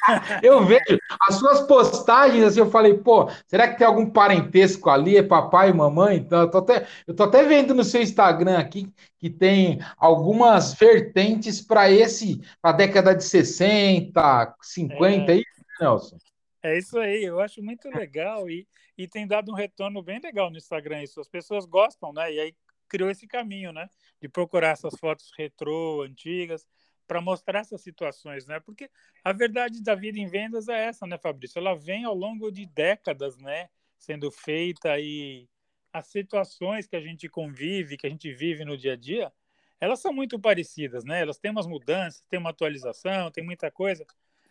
eu 0.42 0.66
vejo 0.66 0.98
as 1.28 1.36
suas 1.36 1.60
postagens, 1.60 2.42
assim, 2.42 2.58
eu 2.58 2.70
falei, 2.70 2.94
pô, 2.94 3.30
será 3.46 3.68
que 3.68 3.78
tem 3.78 3.86
algum 3.86 4.10
parentesco 4.10 4.90
ali? 4.90 5.16
É 5.16 5.22
papai 5.22 5.70
e 5.70 5.72
mamãe? 5.72 6.16
Então, 6.16 6.40
eu 6.40 6.50
tô 6.50 6.58
até, 6.58 6.86
eu 7.06 7.14
tô 7.14 7.22
até 7.22 7.44
vendo 7.44 7.72
no 7.72 7.84
seu 7.84 8.02
Instagram 8.02 8.58
aqui 8.58 8.92
que 9.16 9.30
tem 9.30 9.80
algumas 9.96 10.74
vertentes 10.74 11.60
para 11.60 11.88
esse, 11.88 12.40
para 12.60 12.72
a 12.72 12.76
década 12.76 13.14
de 13.14 13.22
60, 13.22 14.56
50, 14.60 15.30
é, 15.30 15.34
aí, 15.36 15.44
Nelson. 15.80 16.18
É 16.62 16.76
isso 16.76 16.98
aí, 16.98 17.24
eu 17.24 17.40
acho 17.40 17.62
muito 17.62 17.88
legal 17.88 18.48
e, 18.48 18.68
e 18.96 19.08
tem 19.08 19.26
dado 19.26 19.50
um 19.50 19.54
retorno 19.54 20.02
bem 20.02 20.20
legal 20.20 20.50
no 20.50 20.58
Instagram 20.58 21.02
isso. 21.02 21.20
As 21.20 21.28
pessoas 21.28 21.64
gostam, 21.64 22.12
né? 22.12 22.32
E 22.32 22.40
aí 22.40 22.54
criou 22.86 23.10
esse 23.10 23.26
caminho, 23.26 23.72
né? 23.72 23.88
De 24.20 24.28
procurar 24.28 24.70
essas 24.70 24.94
fotos 24.98 25.30
retrô, 25.38 26.02
antigas, 26.02 26.68
para 27.06 27.20
mostrar 27.20 27.60
essas 27.60 27.80
situações, 27.80 28.46
né? 28.46 28.60
Porque 28.60 28.90
a 29.24 29.32
verdade 29.32 29.82
da 29.82 29.94
vida 29.94 30.18
em 30.18 30.28
vendas 30.28 30.68
é 30.68 30.84
essa, 30.84 31.06
né, 31.06 31.16
Fabrício? 31.16 31.58
Ela 31.58 31.74
vem 31.74 32.04
ao 32.04 32.14
longo 32.14 32.50
de 32.50 32.66
décadas, 32.66 33.38
né? 33.38 33.70
Sendo 33.96 34.30
feita 34.30 34.98
e 35.00 35.48
as 35.92 36.06
situações 36.08 36.86
que 36.86 36.96
a 36.96 37.00
gente 37.00 37.28
convive, 37.28 37.96
que 37.96 38.06
a 38.06 38.10
gente 38.10 38.32
vive 38.32 38.64
no 38.64 38.76
dia 38.76 38.92
a 38.92 38.96
dia, 38.96 39.32
elas 39.80 40.00
são 40.00 40.12
muito 40.12 40.38
parecidas, 40.38 41.04
né? 41.04 41.22
Elas 41.22 41.38
têm 41.38 41.50
umas 41.50 41.66
mudanças, 41.66 42.22
tem 42.28 42.38
uma 42.38 42.50
atualização, 42.50 43.30
tem 43.30 43.42
muita 43.42 43.70
coisa, 43.70 44.04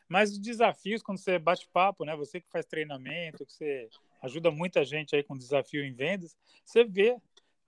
mas 0.09 0.31
os 0.31 0.39
desafios 0.39 1.03
quando 1.03 1.19
você 1.19 1.37
bate 1.37 1.69
papo, 1.71 2.03
né? 2.03 2.15
Você 2.15 2.41
que 2.41 2.49
faz 2.49 2.65
treinamento, 2.65 3.45
que 3.45 3.53
você 3.53 3.87
ajuda 4.21 4.51
muita 4.51 4.83
gente 4.83 5.15
aí 5.15 5.23
com 5.23 5.37
desafio 5.37 5.85
em 5.85 5.93
vendas, 5.93 6.35
você 6.65 6.83
vê 6.83 7.15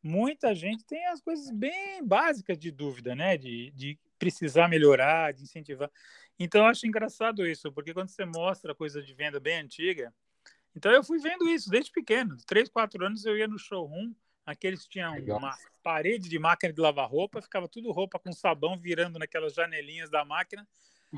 muita 0.04 0.56
gente 0.56 0.84
tem 0.84 1.06
as 1.08 1.22
coisas 1.22 1.52
bem 1.52 2.04
básicas 2.04 2.58
de 2.58 2.72
dúvida, 2.72 3.16
né? 3.16 3.38
De, 3.38 3.72
de 3.72 4.00
precisar 4.18 4.68
melhorar, 4.68 5.34
de 5.34 5.44
incentivar. 5.44 5.90
Então, 6.40 6.62
eu 6.62 6.68
acho 6.68 6.88
engraçado 6.88 7.46
isso, 7.46 7.72
porque 7.72 7.94
quando 7.94 8.10
você 8.10 8.26
mostra 8.26 8.74
coisa 8.74 9.02
de 9.02 9.14
venda 9.14 9.40
bem 9.40 9.60
antiga, 9.60 10.14
então 10.76 10.92
eu 10.92 11.04
fui 11.04 11.20
vendo 11.20 11.48
isso 11.48 11.70
desde 11.70 11.92
pequeno. 11.92 12.36
Três, 12.48 12.68
quatro 12.68 13.06
anos 13.06 13.26
eu 13.26 13.38
ia 13.38 13.48
no 13.48 13.60
showroom, 13.60 14.14
aqueles 14.46 14.88
tinham 14.88 15.14
Legal. 15.14 15.38
uma 15.38 15.56
parede 15.84 16.30
de 16.30 16.40
máquina 16.40 16.74
de 16.74 16.82
lavar 16.82 17.10
roupa, 17.10 17.42
ficava 17.42 17.68
tudo 17.68 17.92
roupa 17.92 18.18
com 18.18 18.32
sabão 18.32 18.78
virando 18.78 19.20
naquelas 19.20 19.54
janelinhas 19.54 20.10
da 20.10 20.26
máquina. 20.26 20.68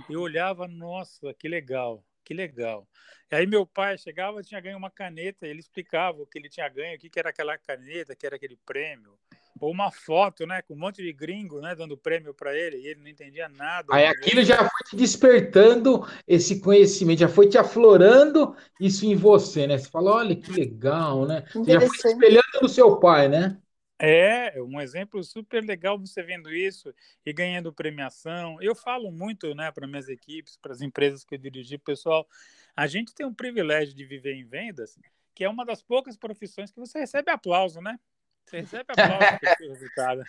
Eu 0.09 0.21
olhava, 0.21 0.67
nossa, 0.67 1.33
que 1.33 1.47
legal 1.47 2.03
que 2.23 2.33
legal. 2.33 2.87
E 3.31 3.35
aí 3.35 3.47
meu 3.47 3.65
pai 3.65 3.97
chegava, 3.97 4.43
tinha 4.43 4.61
ganho 4.61 4.77
uma 4.77 4.89
caneta, 4.89 5.47
ele 5.47 5.59
explicava 5.59 6.21
o 6.21 6.25
que 6.25 6.37
ele 6.37 6.49
tinha 6.49 6.69
ganho, 6.69 6.95
o 6.95 6.99
que, 6.99 7.09
que 7.09 7.19
era 7.19 7.29
aquela 7.29 7.57
caneta, 7.57 8.15
que 8.15 8.25
era 8.25 8.35
aquele 8.35 8.57
prêmio. 8.65 9.13
Ou 9.59 9.71
uma 9.71 9.91
foto, 9.91 10.45
né, 10.45 10.61
com 10.61 10.73
um 10.73 10.77
monte 10.77 11.01
de 11.01 11.13
gringo, 11.13 11.61
né, 11.61 11.73
dando 11.75 11.97
prêmio 11.97 12.33
para 12.33 12.57
ele, 12.57 12.77
e 12.77 12.87
ele 12.87 13.01
não 13.01 13.07
entendia 13.07 13.47
nada. 13.47 13.87
Aí 13.91 14.05
aquilo 14.05 14.43
já 14.43 14.57
foi 14.57 14.89
te 14.89 14.95
despertando 14.95 16.05
esse 16.27 16.59
conhecimento, 16.59 17.19
já 17.19 17.29
foi 17.29 17.47
te 17.47 17.57
aflorando 17.57 18.55
isso 18.79 19.05
em 19.05 19.15
você, 19.15 19.65
né? 19.65 19.77
Você 19.77 19.89
falou, 19.89 20.15
olha 20.15 20.35
que 20.35 20.51
legal, 20.51 21.25
né? 21.25 21.45
Você 21.53 21.71
já 21.71 21.79
foi 21.79 22.11
espelhando 22.11 22.61
no 22.61 22.67
seu 22.67 22.99
pai, 22.99 23.29
né? 23.29 23.57
É, 24.05 24.61
um 24.61 24.81
exemplo 24.81 25.23
super 25.23 25.63
legal 25.63 25.97
você 25.97 26.21
vendo 26.21 26.53
isso 26.53 26.93
e 27.25 27.31
ganhando 27.31 27.71
premiação. 27.71 28.61
Eu 28.61 28.75
falo 28.75 29.09
muito 29.09 29.55
né, 29.55 29.71
para 29.71 29.87
minhas 29.87 30.09
equipes, 30.09 30.57
para 30.57 30.73
as 30.73 30.81
empresas 30.81 31.23
que 31.23 31.35
eu 31.35 31.39
dirigi, 31.39 31.77
pessoal, 31.77 32.27
a 32.75 32.85
gente 32.85 33.15
tem 33.15 33.25
um 33.25 33.33
privilégio 33.33 33.95
de 33.95 34.03
viver 34.03 34.33
em 34.33 34.43
vendas, 34.43 34.99
que 35.33 35.45
é 35.45 35.49
uma 35.49 35.65
das 35.65 35.81
poucas 35.81 36.17
profissões 36.17 36.69
que 36.69 36.81
você 36.81 36.99
recebe 36.99 37.31
aplauso, 37.31 37.79
né? 37.79 37.97
Você 38.43 38.59
recebe 38.59 38.83
aplauso 38.89 39.39
por 39.39 39.47
esse 39.47 39.67
resultado. 39.69 40.23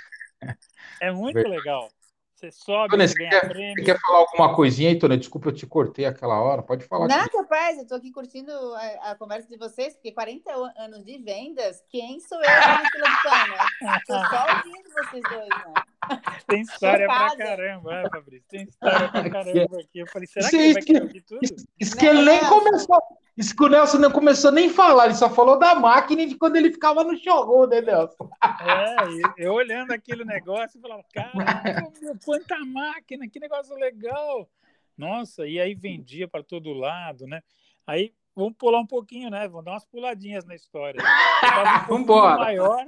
É 1.00 1.10
muito 1.10 1.48
legal. 1.48 1.90
Você 2.34 2.50
sobe, 2.50 2.90
Tônia, 2.90 3.06
você, 3.06 3.14
quer, 3.14 3.48
prêmio. 3.48 3.74
Você 3.76 3.84
quer 3.84 4.00
falar 4.00 4.18
alguma 4.18 4.54
coisinha 4.54 4.90
aí, 4.90 4.98
Tônia? 4.98 5.16
Desculpa, 5.16 5.48
eu 5.48 5.54
te 5.54 5.66
cortei 5.66 6.04
aquela 6.04 6.40
hora. 6.40 6.62
Pode 6.62 6.84
falar. 6.84 7.06
Não, 7.06 7.20
aqui. 7.20 7.36
rapaz, 7.36 7.76
eu 7.76 7.84
estou 7.84 7.96
aqui 7.96 8.10
curtindo 8.10 8.50
a, 8.50 9.12
a, 9.12 9.14
conversa 9.14 9.48
de 9.48 9.56
vocês, 9.56 9.94
porque 9.94 10.10
40 10.10 10.50
anos 10.78 11.04
de 11.04 11.18
vendas, 11.18 11.82
quem 11.88 12.18
sou 12.20 12.38
eu 12.38 12.44
na 12.44 12.90
fila 12.90 13.08
do 13.08 13.22
pano? 13.22 13.96
Estou 13.98 14.18
só 14.26 14.46
ouvindo 14.56 14.90
vocês 14.92 15.22
dois, 15.30 15.48
né? 15.48 15.93
Tem 16.46 16.62
história 16.62 17.06
pra 17.06 17.36
caramba, 17.36 17.94
é, 17.94 18.08
Fabrício. 18.08 18.46
Tem 18.48 18.62
história 18.64 19.08
pra 19.08 19.30
caramba 19.30 19.80
aqui. 19.80 19.98
Eu 19.98 20.06
falei, 20.06 20.26
será 20.26 20.48
que 20.48 20.56
ele 20.56 20.72
vai 20.72 20.82
querer 20.82 21.02
ouvir 21.02 21.22
tudo? 21.22 21.40
Isso 21.80 21.96
que 21.96 22.06
ele 22.06 22.22
nem 22.22 22.40
começou. 22.40 23.02
Isso 23.36 23.56
que 23.56 23.64
o 23.64 23.68
Nelson 23.68 23.98
não 23.98 24.12
começou 24.12 24.52
nem 24.52 24.68
a 24.68 24.72
falar, 24.72 25.06
ele 25.06 25.14
só 25.14 25.28
falou 25.28 25.58
da 25.58 25.74
máquina 25.74 26.22
e 26.22 26.26
de 26.26 26.36
quando 26.36 26.54
ele 26.54 26.70
ficava 26.70 27.02
no 27.02 27.16
showroom, 27.16 27.66
né, 27.66 27.80
Nelson? 27.80 28.30
É, 28.42 29.44
eu 29.44 29.54
olhando 29.54 29.90
aquele 29.90 30.24
negócio 30.24 30.78
e 30.78 30.80
falava, 30.80 31.04
cara, 31.12 31.90
quanta 32.24 32.56
máquina, 32.64 33.28
que 33.28 33.40
negócio 33.40 33.74
legal. 33.74 34.48
Nossa, 34.96 35.46
e 35.48 35.58
aí 35.58 35.74
vendia 35.74 36.28
para 36.28 36.44
todo 36.44 36.72
lado, 36.72 37.26
né? 37.26 37.42
Aí 37.84 38.14
vamos 38.36 38.54
pular 38.56 38.78
um 38.78 38.86
pouquinho, 38.86 39.28
né? 39.30 39.48
Vamos 39.48 39.64
dar 39.64 39.72
umas 39.72 39.84
puladinhas 39.84 40.44
na 40.44 40.54
história. 40.54 41.00
Um 41.84 41.88
vamos 41.88 42.02
embora. 42.02 42.44
Maior, 42.44 42.86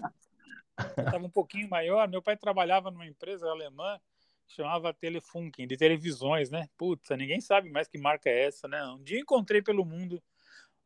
estava 0.79 1.25
um 1.25 1.31
pouquinho 1.31 1.69
maior. 1.69 2.09
Meu 2.09 2.23
pai 2.23 2.37
trabalhava 2.37 2.91
numa 2.91 3.07
empresa 3.07 3.49
alemã 3.49 3.99
que 4.47 4.55
chamava 4.55 4.95
Telefunken, 4.95 5.67
de 5.67 5.77
televisões, 5.77 6.51
né? 6.51 6.69
Puta, 6.77 7.17
ninguém 7.17 7.41
sabe 7.41 7.71
mais 7.71 7.89
que 7.89 7.99
marca 7.99 8.29
é 8.29 8.45
essa, 8.45 8.69
né? 8.69 8.85
Um 8.87 9.03
dia 9.03 9.19
encontrei 9.19 9.61
pelo 9.61 9.85
mundo 9.85 10.23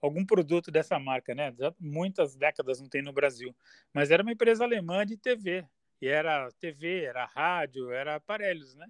algum 0.01 0.25
produto 0.25 0.71
dessa 0.71 0.99
marca, 0.99 1.35
né? 1.35 1.55
Já 1.59 1.75
muitas 1.79 2.35
décadas 2.35 2.81
não 2.81 2.89
tem 2.89 3.03
no 3.03 3.13
Brasil, 3.13 3.55
mas 3.93 4.11
era 4.11 4.23
uma 4.23 4.33
empresa 4.33 4.65
alemã 4.65 5.05
de 5.05 5.17
TV. 5.17 5.67
E 6.01 6.09
era 6.09 6.51
TV, 6.53 7.05
era 7.05 7.27
rádio, 7.27 7.91
era 7.91 8.17
aparelhos, 8.17 8.75
né? 8.75 8.87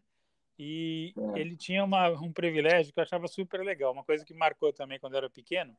E 0.56 1.12
é. 1.34 1.40
ele 1.40 1.56
tinha 1.56 1.82
uma, 1.82 2.08
um 2.10 2.32
privilégio 2.32 2.92
que 2.92 3.00
eu 3.00 3.02
achava 3.02 3.26
super 3.26 3.60
legal, 3.62 3.92
uma 3.92 4.04
coisa 4.04 4.24
que 4.24 4.34
marcou 4.34 4.72
também 4.72 5.00
quando 5.00 5.14
eu 5.14 5.18
era 5.18 5.30
pequeno. 5.30 5.76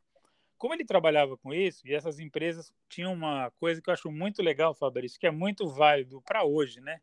Como 0.62 0.76
ele 0.76 0.86
trabalhava 0.86 1.36
com 1.36 1.52
isso, 1.52 1.88
e 1.88 1.96
essas 1.96 2.20
empresas 2.20 2.72
tinham 2.88 3.12
uma 3.12 3.50
coisa 3.60 3.82
que 3.82 3.90
eu 3.90 3.94
acho 3.96 4.12
muito 4.12 4.44
legal, 4.44 4.76
Fabrício, 4.76 5.20
que 5.20 5.26
é 5.26 5.32
muito 5.32 5.68
válido 5.68 6.22
para 6.22 6.44
hoje, 6.44 6.80
né? 6.80 7.02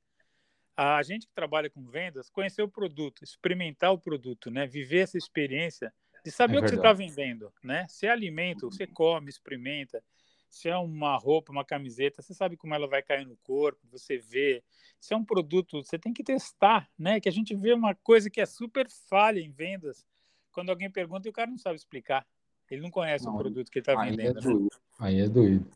A 0.77 1.03
gente 1.03 1.27
que 1.27 1.35
trabalha 1.35 1.69
com 1.69 1.85
vendas, 1.91 2.31
conhecer 2.31 2.63
o 2.63 2.69
produto, 2.69 3.25
experimentar 3.25 3.93
o 3.93 3.99
produto, 3.99 4.49
né? 4.49 4.65
Viver 4.65 5.01
essa 5.01 5.19
experiência 5.19 5.93
de 6.25 6.31
saber 6.31 6.55
é 6.55 6.59
o 6.61 6.63
que 6.63 6.69
você 6.69 6.77
está 6.77 6.93
vendendo, 6.93 7.53
né? 7.61 7.85
Se 7.89 8.07
é 8.07 8.11
alimento, 8.11 8.71
você 8.71 8.87
come, 8.87 9.29
experimenta. 9.29 10.01
Se 10.49 10.69
é 10.69 10.77
uma 10.77 11.17
roupa, 11.17 11.51
uma 11.51 11.65
camiseta, 11.65 12.23
você 12.23 12.35
sabe 12.35 12.57
como 12.57 12.77
ela 12.77 12.87
vai 12.87 13.03
cair 13.03 13.27
no 13.27 13.37
corpo, 13.39 13.81
você 13.91 14.19
vê. 14.19 14.63
Se 15.01 15.15
é 15.15 15.17
um 15.17 15.25
produto, 15.25 15.83
você 15.83 15.99
tem 15.99 16.13
que 16.13 16.23
testar, 16.23 16.89
né? 16.97 17.19
Que 17.19 17.29
a 17.29 17.33
gente 17.33 17.57
vê 17.57 17.73
uma 17.73 17.93
coisa 17.93 18.31
que 18.31 18.41
é 18.41 18.47
super 18.47 18.89
falha 18.89 19.41
em 19.41 19.51
vendas, 19.51 20.07
quando 20.53 20.71
alguém 20.71 20.89
pergunta 20.89 21.27
e 21.27 21.31
o 21.31 21.35
cara 21.35 21.51
não 21.51 21.59
sabe 21.59 21.75
explicar. 21.75 22.25
Ele 22.71 22.83
não 22.83 22.91
conhece 22.91 23.25
não, 23.25 23.35
o 23.35 23.39
produto 23.39 23.71
que 23.71 23.79
ele 23.79 23.83
está 23.83 24.03
vendendo. 24.03 24.39
É 24.39 24.55
né? 24.55 24.69
Aí 24.99 25.21
é 25.21 25.29
doido. 25.29 25.67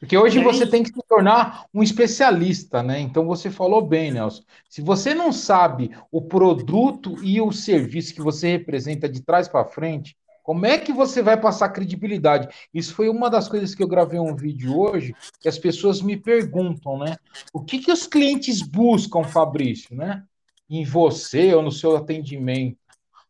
Porque 0.00 0.16
hoje 0.16 0.42
você 0.42 0.66
tem 0.66 0.82
que 0.82 0.88
se 0.88 1.02
tornar 1.08 1.66
um 1.72 1.82
especialista, 1.82 2.82
né? 2.82 2.98
Então 3.00 3.26
você 3.26 3.50
falou 3.50 3.82
bem, 3.82 4.10
Nelson. 4.10 4.42
Se 4.68 4.80
você 4.80 5.14
não 5.14 5.32
sabe 5.32 5.90
o 6.10 6.22
produto 6.22 7.16
e 7.22 7.40
o 7.40 7.52
serviço 7.52 8.14
que 8.14 8.22
você 8.22 8.48
representa 8.48 9.08
de 9.08 9.22
trás 9.22 9.48
para 9.48 9.64
frente, 9.64 10.16
como 10.42 10.64
é 10.64 10.78
que 10.78 10.92
você 10.92 11.22
vai 11.22 11.38
passar 11.38 11.70
credibilidade? 11.70 12.48
Isso 12.72 12.94
foi 12.94 13.08
uma 13.08 13.28
das 13.28 13.48
coisas 13.48 13.74
que 13.74 13.82
eu 13.82 13.88
gravei 13.88 14.20
um 14.20 14.36
vídeo 14.36 14.78
hoje, 14.78 15.12
que 15.40 15.48
as 15.48 15.58
pessoas 15.58 16.00
me 16.00 16.16
perguntam, 16.16 16.98
né? 16.98 17.16
O 17.52 17.60
que, 17.60 17.80
que 17.80 17.90
os 17.90 18.06
clientes 18.06 18.62
buscam, 18.62 19.24
Fabrício, 19.24 19.96
né? 19.96 20.22
Em 20.70 20.84
você 20.84 21.52
ou 21.52 21.62
no 21.62 21.72
seu 21.72 21.96
atendimento. 21.96 22.78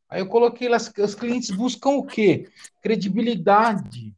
Aí 0.08 0.20
eu 0.20 0.26
coloquei 0.26 0.68
lá, 0.68 0.76
os 0.76 1.14
clientes 1.14 1.50
buscam 1.50 1.90
o 1.90 2.04
quê? 2.04 2.48
Credibilidade. 2.82 4.14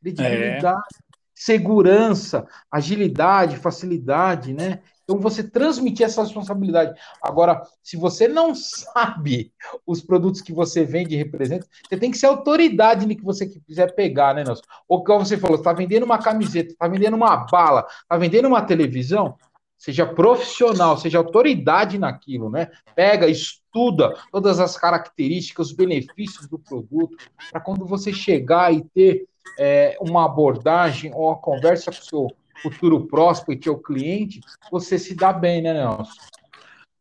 Credibilidade. 0.00 0.78
É 1.02 1.06
segurança, 1.36 2.48
agilidade, 2.72 3.58
facilidade, 3.58 4.54
né? 4.54 4.80
Então, 5.04 5.20
você 5.20 5.44
transmitir 5.44 6.04
essa 6.04 6.22
responsabilidade. 6.22 6.98
Agora, 7.22 7.62
se 7.80 7.96
você 7.96 8.26
não 8.26 8.54
sabe 8.54 9.52
os 9.86 10.00
produtos 10.00 10.40
que 10.40 10.52
você 10.52 10.82
vende 10.82 11.14
e 11.14 11.18
representa, 11.18 11.64
você 11.86 11.96
tem 11.96 12.10
que 12.10 12.18
ser 12.18 12.26
autoridade 12.26 13.06
no 13.06 13.14
que 13.14 13.22
você 13.22 13.46
quiser 13.46 13.94
pegar, 13.94 14.34
né, 14.34 14.42
Nelson? 14.42 14.62
Ou 14.88 15.04
como 15.04 15.24
você 15.24 15.36
falou, 15.36 15.58
está 15.58 15.72
vendendo 15.72 16.04
uma 16.04 16.18
camiseta, 16.18 16.72
está 16.72 16.88
vendendo 16.88 17.14
uma 17.14 17.36
bala, 17.36 17.86
está 18.02 18.16
vendendo 18.16 18.48
uma 18.48 18.62
televisão, 18.62 19.36
seja 19.76 20.06
profissional, 20.06 20.96
seja 20.96 21.18
autoridade 21.18 21.98
naquilo, 21.98 22.50
né? 22.50 22.70
Pega, 22.94 23.28
estuda 23.28 24.14
todas 24.32 24.58
as 24.58 24.76
características, 24.76 25.68
os 25.68 25.72
benefícios 25.72 26.48
do 26.48 26.58
produto, 26.58 27.16
para 27.50 27.60
quando 27.60 27.86
você 27.86 28.12
chegar 28.12 28.72
e 28.72 28.82
ter 28.84 29.28
é, 29.58 29.96
uma 30.00 30.24
abordagem 30.24 31.12
ou 31.14 31.28
uma 31.28 31.38
conversa 31.38 31.90
com 31.90 31.98
o 31.98 32.04
seu 32.04 32.36
futuro 32.62 33.06
próximo 33.06 33.52
e 33.52 33.70
o 33.70 33.78
cliente, 33.78 34.40
você 34.70 34.98
se 34.98 35.14
dá 35.14 35.32
bem, 35.32 35.62
né, 35.62 35.74
Nelson? 35.74 36.12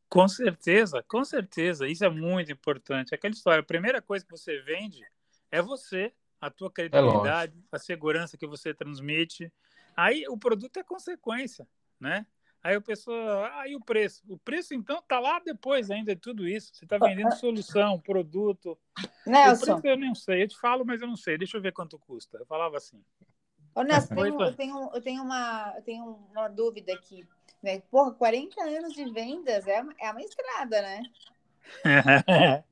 Com 0.10 0.28
certeza, 0.28 1.04
com 1.08 1.24
certeza. 1.26 1.88
Isso 1.88 2.06
é 2.06 2.10
muito 2.10 2.52
importante. 2.52 3.14
Aquela 3.14 3.34
história, 3.34 3.62
a 3.62 3.66
primeira 3.66 4.02
coisa 4.02 4.26
que 4.26 4.32
você 4.32 4.62
vende 4.62 5.02
é 5.52 5.62
você, 5.62 6.14
a 6.40 6.50
tua 6.50 6.72
credibilidade, 6.72 7.58
é 7.72 7.76
a 7.76 7.80
segurança 7.80 8.38
que 8.38 8.48
você 8.48 8.74
transmite. 8.74 9.52
Aí 9.96 10.26
o 10.28 10.38
produto 10.38 10.78
é 10.78 10.84
consequência, 10.84 11.68
né? 12.00 12.26
Aí 12.66 12.76
o 12.76 12.82
pessoa, 12.82 13.52
aí 13.60 13.76
o 13.76 13.80
preço. 13.80 14.24
O 14.28 14.40
preço, 14.40 14.74
então, 14.74 15.00
tá 15.08 15.20
lá 15.20 15.38
depois 15.38 15.92
ainda 15.92 16.16
de 16.16 16.20
tudo 16.20 16.48
isso. 16.48 16.74
Você 16.74 16.84
está 16.84 16.98
vendendo 16.98 17.32
solução, 17.36 18.00
produto. 18.00 18.76
Nelson. 19.24 19.76
O 19.76 19.82
preço 19.82 19.88
eu 19.88 19.96
não 19.96 20.16
sei. 20.16 20.42
Eu 20.42 20.48
te 20.48 20.60
falo, 20.60 20.84
mas 20.84 21.00
eu 21.00 21.08
não 21.08 21.16
sei. 21.16 21.38
Deixa 21.38 21.58
eu 21.58 21.62
ver 21.62 21.74
quanto 21.74 22.00
custa. 22.00 22.40
Eu 22.40 22.46
falava 22.48 22.78
assim. 22.78 23.00
Ô, 23.76 23.84
Nelson, 23.84 24.16
tenho, 24.16 24.42
eu, 24.42 24.56
tenho, 24.56 24.90
eu, 24.96 25.00
tenho 25.00 25.22
uma, 25.22 25.74
eu 25.76 25.84
tenho 25.84 26.06
uma 26.32 26.48
dúvida 26.48 26.92
aqui. 26.92 27.24
Né? 27.62 27.84
Porra, 27.92 28.14
40 28.14 28.60
anos 28.64 28.94
de 28.94 29.12
vendas 29.12 29.68
é 29.68 29.84
uma, 29.84 29.94
é 30.02 30.10
uma 30.10 30.22
estrada, 30.22 30.82
né? 30.82 31.04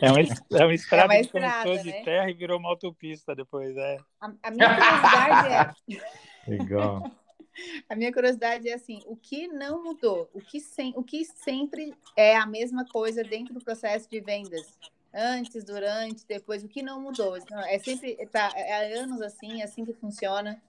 É 0.00 0.10
uma, 0.10 0.18
é 0.18 0.20
uma 0.22 0.22
estrada, 0.22 0.62
é 0.62 0.64
uma 0.64 0.74
estrada 0.74 1.14
que 1.14 1.28
começou 1.28 1.74
né? 1.74 1.82
de 1.82 2.04
terra 2.04 2.30
e 2.30 2.32
virou 2.32 2.58
uma 2.58 2.70
autopista 2.70 3.36
depois, 3.36 3.76
é. 3.76 3.98
A, 4.18 4.32
a 4.44 4.50
minha 4.50 4.74
curiosidade 4.74 5.76
é... 5.92 6.50
Legal. 6.50 7.12
A 7.88 7.94
minha 7.94 8.12
curiosidade 8.12 8.68
é 8.68 8.74
assim, 8.74 9.00
o 9.06 9.16
que 9.16 9.46
não 9.48 9.82
mudou? 9.82 10.28
O 10.32 10.40
que, 10.40 10.60
sem, 10.60 10.92
o 10.96 11.02
que 11.02 11.24
sempre 11.24 11.94
é 12.16 12.36
a 12.36 12.46
mesma 12.46 12.84
coisa 12.86 13.22
dentro 13.22 13.54
do 13.54 13.60
processo 13.60 14.08
de 14.08 14.20
vendas? 14.20 14.78
Antes, 15.14 15.62
durante, 15.62 16.26
depois, 16.26 16.64
o 16.64 16.68
que 16.68 16.82
não 16.82 17.00
mudou? 17.00 17.36
É 17.36 17.78
sempre, 17.78 18.16
tá, 18.26 18.50
é 18.54 18.96
há 18.96 19.02
anos 19.02 19.20
assim, 19.20 19.60
é 19.60 19.64
assim 19.64 19.84
que 19.84 19.92
funciona. 19.92 20.60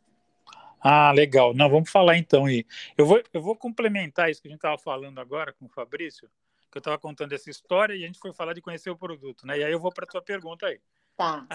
Ah, 0.81 1.13
legal. 1.13 1.53
Não, 1.53 1.69
vamos 1.69 1.89
falar 1.89 2.17
então 2.17 2.45
aí. 2.45 2.65
Eu 2.97 3.05
vou, 3.05 3.23
eu 3.31 3.41
vou 3.41 3.55
complementar 3.55 4.29
isso 4.29 4.41
que 4.41 4.49
a 4.49 4.51
gente 4.51 4.57
estava 4.57 4.77
falando 4.77 5.17
agora 5.19 5.53
com 5.53 5.65
o 5.65 5.69
Fabrício, 5.69 6.29
que 6.69 6.77
eu 6.77 6.81
estava 6.81 6.97
contando 6.97 7.31
essa 7.31 7.49
história 7.49 7.93
e 7.93 8.03
a 8.03 8.07
gente 8.07 8.19
foi 8.19 8.33
falar 8.33 8.51
de 8.51 8.61
conhecer 8.61 8.89
o 8.89 8.97
produto, 8.97 9.47
né? 9.47 9.59
E 9.59 9.63
aí 9.63 9.71
eu 9.71 9.79
vou 9.79 9.93
para 9.93 10.03
a 10.03 10.07
tua 10.07 10.21
pergunta 10.21 10.65
aí. 10.65 10.81
Tá. 11.15 11.45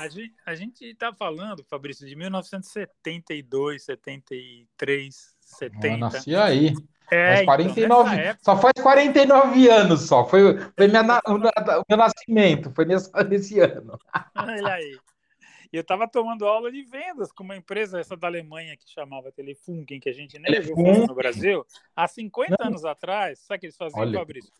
A 0.47 0.55
gente 0.55 0.85
está 0.85 1.13
falando, 1.13 1.65
Fabrício, 1.65 2.07
de 2.07 2.15
1972, 2.15 3.85
73, 3.85 5.37
70. 5.41 5.87
Eu 5.89 5.99
nasci 5.99 6.37
aí. 6.37 6.75
É, 7.11 7.45
49, 7.45 8.11
então, 8.11 8.23
época... 8.23 8.45
Só 8.45 8.57
faz 8.59 8.73
49 8.83 9.69
anos 9.69 10.03
só. 10.03 10.27
Foi, 10.27 10.59
foi 10.59 10.89
minha, 10.89 11.03
o 11.27 11.85
meu 11.89 11.99
nascimento, 11.99 12.71
foi 12.75 12.85
nesse, 12.85 13.11
nesse 13.29 13.59
ano. 13.61 13.99
Olha 14.37 14.75
aí. 14.75 14.99
E 15.73 15.77
eu 15.77 15.83
estava 15.83 16.09
tomando 16.09 16.47
aula 16.47 16.71
de 16.71 16.83
vendas 16.83 17.31
com 17.31 17.45
uma 17.45 17.57
empresa, 17.57 18.01
essa 18.01 18.17
da 18.17 18.27
Alemanha, 18.27 18.77
que 18.77 18.89
chamava 18.89 19.33
Telefunken, 19.33 20.01
que 20.01 20.09
a 20.09 20.13
gente 20.13 20.39
nem 20.39 20.61
viu 20.61 20.75
no 21.07 21.15
Brasil. 21.15 21.65
Há 21.95 22.09
50 22.09 22.57
Não. 22.59 22.69
anos 22.69 22.85
atrás, 22.85 23.41
sabe 23.41 23.57
o 23.57 23.61
que 23.61 23.67
eles 23.67 23.77
faziam, 23.77 24.01
Olha. 24.01 24.19
Fabrício? 24.19 24.53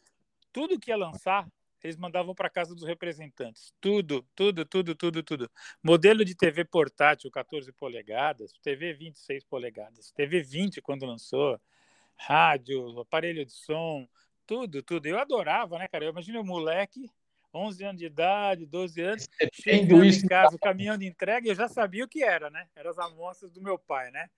Tudo 0.53 0.79
que 0.79 0.91
ia 0.91 0.97
lançar, 0.97 1.47
eles 1.83 1.97
mandavam 1.97 2.35
para 2.35 2.51
casa 2.51 2.75
dos 2.75 2.85
representantes. 2.85 3.73
Tudo, 3.81 4.27
tudo, 4.35 4.65
tudo, 4.65 4.95
tudo, 4.95 5.23
tudo. 5.23 5.51
Modelo 5.83 6.25
de 6.25 6.35
TV 6.35 6.65
portátil 6.65 7.31
14 7.31 7.73
polegadas, 7.73 8.53
TV 8.63 8.93
26 8.93 9.45
polegadas, 9.45 10.11
TV 10.13 10.43
20 10.43 10.81
quando 10.81 11.07
lançou, 11.07 11.61
rádio, 12.17 13.01
aparelho 13.01 13.45
de 13.45 13.53
som, 13.53 14.09
tudo, 14.47 14.83
tudo. 14.83 15.07
Eu 15.07 15.19
adorava, 15.19 15.79
né, 15.79 15.87
cara? 15.87 16.05
Eu 16.05 16.11
imagino 16.11 16.41
o 16.41 16.45
moleque, 16.45 17.09
11 17.55 17.85
anos 17.85 17.99
de 17.99 18.07
idade, 18.07 18.67
12 18.67 19.01
anos, 19.01 19.29
chegando 19.53 20.05
em 20.05 20.27
casa, 20.27 20.57
o 20.57 20.59
caminhão 20.59 20.99
de 20.99 21.07
entrega, 21.07 21.49
eu 21.49 21.55
já 21.55 21.69
sabia 21.69 22.05
o 22.05 22.09
que 22.09 22.23
era, 22.23 22.51
né? 22.51 22.67
Eram 22.75 22.91
as 22.91 22.99
amostras 22.99 23.53
do 23.53 23.63
meu 23.63 23.79
pai, 23.79 24.11
né? 24.11 24.29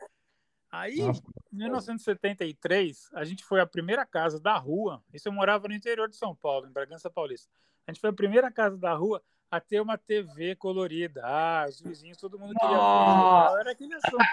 Aí, 0.71 1.01
em 1.01 1.57
1973, 1.57 3.11
a 3.13 3.25
gente 3.25 3.45
foi 3.45 3.61
a 3.61 3.67
primeira 3.67 4.07
casa 4.07 4.39
da 4.39 4.57
rua. 4.57 5.03
Isso 5.13 5.29
eu 5.29 5.33
morava 5.33 5.67
no 5.67 5.75
interior 5.75 6.09
de 6.09 6.17
São 6.17 6.35
Paulo, 6.35 6.67
em 6.67 6.73
Bragança 6.73 7.11
Paulista. 7.11 7.51
A 7.87 7.91
gente 7.91 8.01
foi 8.01 8.11
a 8.11 8.15
primeira 8.15 8.51
casa 8.53 8.77
da 8.77 8.95
rua 8.95 9.21
a 9.51 9.59
ter 9.59 9.81
uma 9.81 9.99
TV 9.99 10.55
colorida. 10.55 11.23
Ah, 11.25 11.67
os 11.69 11.81
vizinhos, 11.81 12.19
todo 12.19 12.39
mundo 12.39 12.55
queria 12.55 12.77
ver. 12.77 13.61
Era 13.61 13.73
aquele 13.73 13.95
assunto. 13.95 14.25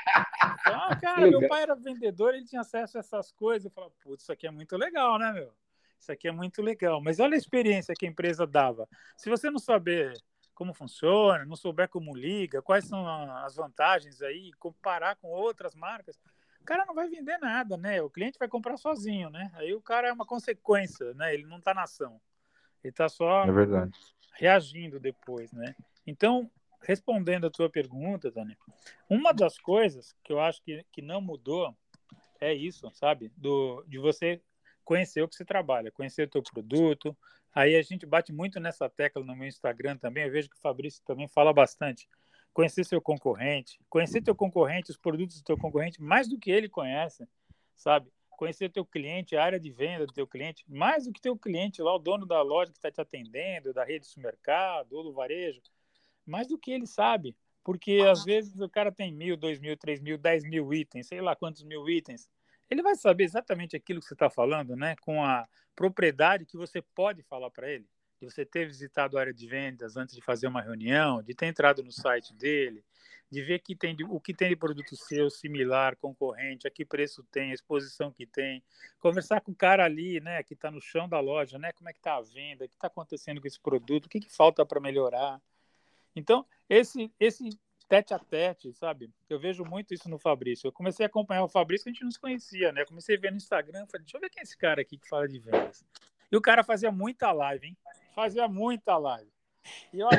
Então, 0.61 0.89
cara, 1.01 1.27
meu 1.27 1.47
pai 1.47 1.63
era 1.63 1.75
vendedor, 1.75 2.35
ele 2.35 2.45
tinha 2.45 2.61
acesso 2.61 2.97
a 2.97 2.99
essas 2.99 3.31
coisas. 3.31 3.65
Eu 3.65 3.71
falava, 3.71 3.93
putz, 4.03 4.23
isso 4.23 4.31
aqui 4.31 4.45
é 4.45 4.51
muito 4.51 4.77
legal, 4.77 5.17
né, 5.17 5.31
meu? 5.33 5.51
Isso 5.99 6.11
aqui 6.11 6.27
é 6.27 6.31
muito 6.31 6.61
legal. 6.61 7.01
Mas 7.01 7.19
olha 7.19 7.33
a 7.33 7.37
experiência 7.37 7.95
que 7.97 8.05
a 8.05 8.09
empresa 8.09 8.45
dava. 8.45 8.87
Se 9.15 9.27
você 9.27 9.49
não 9.49 9.57
saber 9.57 10.13
como 10.57 10.73
funciona, 10.73 11.45
não 11.45 11.55
souber 11.55 11.87
como 11.87 12.15
liga, 12.15 12.63
quais 12.63 12.85
são 12.85 13.07
as 13.43 13.55
vantagens 13.55 14.23
aí, 14.23 14.51
comparar 14.53 15.15
com 15.17 15.27
outras 15.27 15.75
marcas, 15.75 16.19
o 16.59 16.65
cara 16.65 16.83
não 16.83 16.95
vai 16.95 17.07
vender 17.07 17.37
nada, 17.37 17.77
né? 17.77 18.01
O 18.01 18.09
cliente 18.09 18.39
vai 18.39 18.47
comprar 18.47 18.75
sozinho, 18.75 19.29
né? 19.29 19.51
Aí 19.53 19.75
o 19.75 19.81
cara 19.81 20.07
é 20.07 20.11
uma 20.11 20.25
consequência, 20.25 21.13
né? 21.13 21.31
Ele 21.31 21.45
não 21.45 21.59
está 21.59 21.75
na 21.75 21.83
ação. 21.83 22.19
Ele 22.83 22.89
está 22.89 23.07
só 23.07 23.43
é 23.43 23.89
reagindo 24.33 24.99
depois, 24.99 25.51
né? 25.51 25.75
Então, 26.07 26.49
respondendo 26.81 27.45
a 27.45 27.51
tua 27.51 27.69
pergunta, 27.69 28.31
Dani, 28.31 28.57
uma 29.07 29.31
das 29.31 29.59
coisas 29.59 30.15
que 30.23 30.33
eu 30.33 30.39
acho 30.39 30.63
que, 30.63 30.83
que 30.91 31.03
não 31.03 31.21
mudou 31.21 31.77
é 32.41 32.51
isso, 32.51 32.89
sabe? 32.95 33.31
Do, 33.37 33.83
de 33.87 33.99
você 33.99 34.41
conhecer 34.83 35.21
o 35.21 35.27
que 35.27 35.35
você 35.35 35.45
trabalha, 35.45 35.91
conhecer 35.91 36.23
o 36.23 36.31
teu 36.31 36.41
produto, 36.41 37.15
Aí 37.57 37.75
a 37.75 37.81
gente 37.81 38.05
bate 38.05 38.31
muito 38.31 38.59
nessa 38.59 38.87
tecla 38.87 39.25
no 39.25 39.35
meu 39.35 39.47
Instagram 39.47 39.97
também. 39.97 40.25
Eu 40.25 40.31
vejo 40.31 40.47
que 40.47 40.55
o 40.55 40.59
Fabrício 40.59 41.01
também 41.03 41.27
fala 41.27 41.51
bastante. 41.51 42.07
Conhecer 42.53 42.83
seu 42.83 43.01
concorrente, 43.01 43.79
conhecer 43.89 44.21
teu 44.21 44.35
concorrente, 44.35 44.91
os 44.91 44.97
produtos 44.97 45.41
do 45.41 45.43
teu 45.43 45.57
concorrente, 45.57 45.99
mais 45.99 46.27
do 46.27 46.37
que 46.37 46.51
ele 46.51 46.69
conhece, 46.69 47.27
sabe? 47.75 48.11
Conhecer 48.29 48.69
teu 48.69 48.85
cliente, 48.85 49.35
a 49.35 49.43
área 49.43 49.59
de 49.59 49.71
venda 49.71 50.05
do 50.05 50.13
teu 50.13 50.27
cliente, 50.27 50.63
mais 50.67 51.05
do 51.05 51.11
que 51.11 51.19
teu 51.19 51.35
cliente 51.35 51.81
lá, 51.81 51.95
o 51.95 51.97
dono 51.97 52.27
da 52.27 52.43
loja 52.43 52.71
que 52.71 52.77
está 52.77 52.91
te 52.91 53.01
atendendo, 53.01 53.73
da 53.73 53.83
rede 53.83 54.01
de 54.01 54.11
supermercado 54.11 54.93
ou 54.93 55.03
do 55.03 55.11
varejo, 55.11 55.59
mais 56.27 56.45
do 56.45 56.59
que 56.59 56.69
ele 56.69 56.85
sabe. 56.85 57.35
Porque 57.63 58.03
às 58.07 58.23
vezes 58.23 58.59
o 58.59 58.69
cara 58.69 58.91
tem 58.91 59.11
mil, 59.11 59.35
dois 59.35 59.59
mil, 59.59 59.75
três 59.75 59.99
mil, 59.99 60.19
dez 60.19 60.43
mil 60.43 60.71
itens, 60.75 61.07
sei 61.07 61.21
lá 61.21 61.35
quantos 61.35 61.63
mil 61.63 61.89
itens 61.89 62.29
ele 62.69 62.81
vai 62.81 62.95
saber 62.95 63.23
exatamente 63.23 63.75
aquilo 63.75 63.99
que 63.99 64.07
você 64.07 64.13
está 64.13 64.29
falando, 64.29 64.75
né? 64.75 64.95
Com 65.01 65.23
a 65.23 65.47
propriedade 65.75 66.45
que 66.45 66.57
você 66.57 66.81
pode 66.81 67.23
falar 67.23 67.49
para 67.49 67.69
ele. 67.69 67.87
De 68.19 68.25
você 68.25 68.45
ter 68.45 68.65
visitado 68.65 69.17
a 69.17 69.21
área 69.21 69.33
de 69.33 69.47
vendas 69.47 69.95
antes 69.95 70.15
de 70.15 70.21
fazer 70.21 70.47
uma 70.47 70.61
reunião, 70.61 71.21
de 71.21 71.33
ter 71.33 71.45
entrado 71.45 71.83
no 71.83 71.91
site 71.91 72.33
dele, 72.33 72.83
de 73.29 73.41
ver 73.43 73.59
que 73.59 73.75
tem, 73.75 73.95
o 74.09 74.19
que 74.19 74.33
tem 74.33 74.49
de 74.49 74.55
produto 74.55 74.95
seu 74.95 75.29
similar, 75.29 75.95
concorrente, 75.97 76.67
a 76.67 76.71
que 76.71 76.85
preço 76.85 77.23
tem, 77.31 77.51
a 77.51 77.53
exposição 77.53 78.11
que 78.11 78.25
tem, 78.25 78.63
conversar 78.99 79.41
com 79.41 79.51
o 79.51 79.55
cara 79.55 79.83
ali, 79.83 80.19
né, 80.19 80.41
que 80.43 80.53
está 80.53 80.71
no 80.71 80.81
chão 80.81 81.07
da 81.07 81.19
loja, 81.19 81.59
né, 81.59 81.71
como 81.73 81.89
é 81.89 81.93
que 81.93 81.99
está 81.99 82.15
a 82.15 82.21
venda, 82.21 82.65
o 82.65 82.69
que 82.69 82.75
está 82.75 82.87
acontecendo 82.87 83.41
com 83.41 83.47
esse 83.47 83.59
produto, 83.59 84.05
o 84.05 84.09
que, 84.09 84.21
que 84.21 84.33
falta 84.33 84.65
para 84.65 84.79
melhorar. 84.79 85.41
Então, 86.15 86.45
esse, 86.69 87.13
esse 87.19 87.49
tete 87.87 88.13
a 88.13 88.19
tete, 88.19 88.73
sabe? 88.73 89.09
Eu 89.29 89.39
vejo 89.39 89.63
muito 89.63 89.93
isso 89.93 90.09
no 90.09 90.19
Fabrício. 90.19 90.67
Eu 90.67 90.71
comecei 90.71 91.05
a 91.05 91.07
acompanhar 91.07 91.43
o 91.43 91.47
Fabrício 91.47 91.85
que 91.85 91.89
a 91.89 91.93
gente 91.93 92.03
não 92.03 92.11
se 92.11 92.19
conhecia, 92.19 92.71
né? 92.71 92.81
Eu 92.81 92.87
comecei 92.87 93.15
a 93.15 93.19
ver 93.19 93.31
no 93.31 93.37
Instagram, 93.37 93.85
falei, 93.87 94.03
deixa 94.03 94.17
eu 94.17 94.21
ver 94.21 94.29
quem 94.29 94.41
é 94.41 94.43
esse 94.43 94.57
cara 94.57 94.81
aqui 94.81 94.97
que 94.97 95.07
fala 95.07 95.27
de 95.27 95.39
vendas. 95.39 95.85
E 96.31 96.35
o 96.35 96.41
cara 96.41 96.63
fazia 96.63 96.91
muita 96.91 97.31
live, 97.31 97.67
hein? 97.67 97.77
Fazia 98.13 98.47
muita 98.47 98.97
live. 98.97 99.31
E 99.93 99.99
eu, 99.99 100.07
eu 100.09 100.17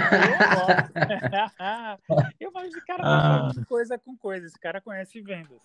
gosto. 0.56 0.92
eu 2.40 2.52
falei, 2.52 2.68
esse 2.68 2.84
cara 2.86 3.02
tá 3.02 3.20
falando 3.20 3.66
coisa 3.66 3.98
com 3.98 4.16
coisa, 4.16 4.46
esse 4.46 4.58
cara 4.58 4.80
conhece 4.80 5.20
vendas. 5.20 5.60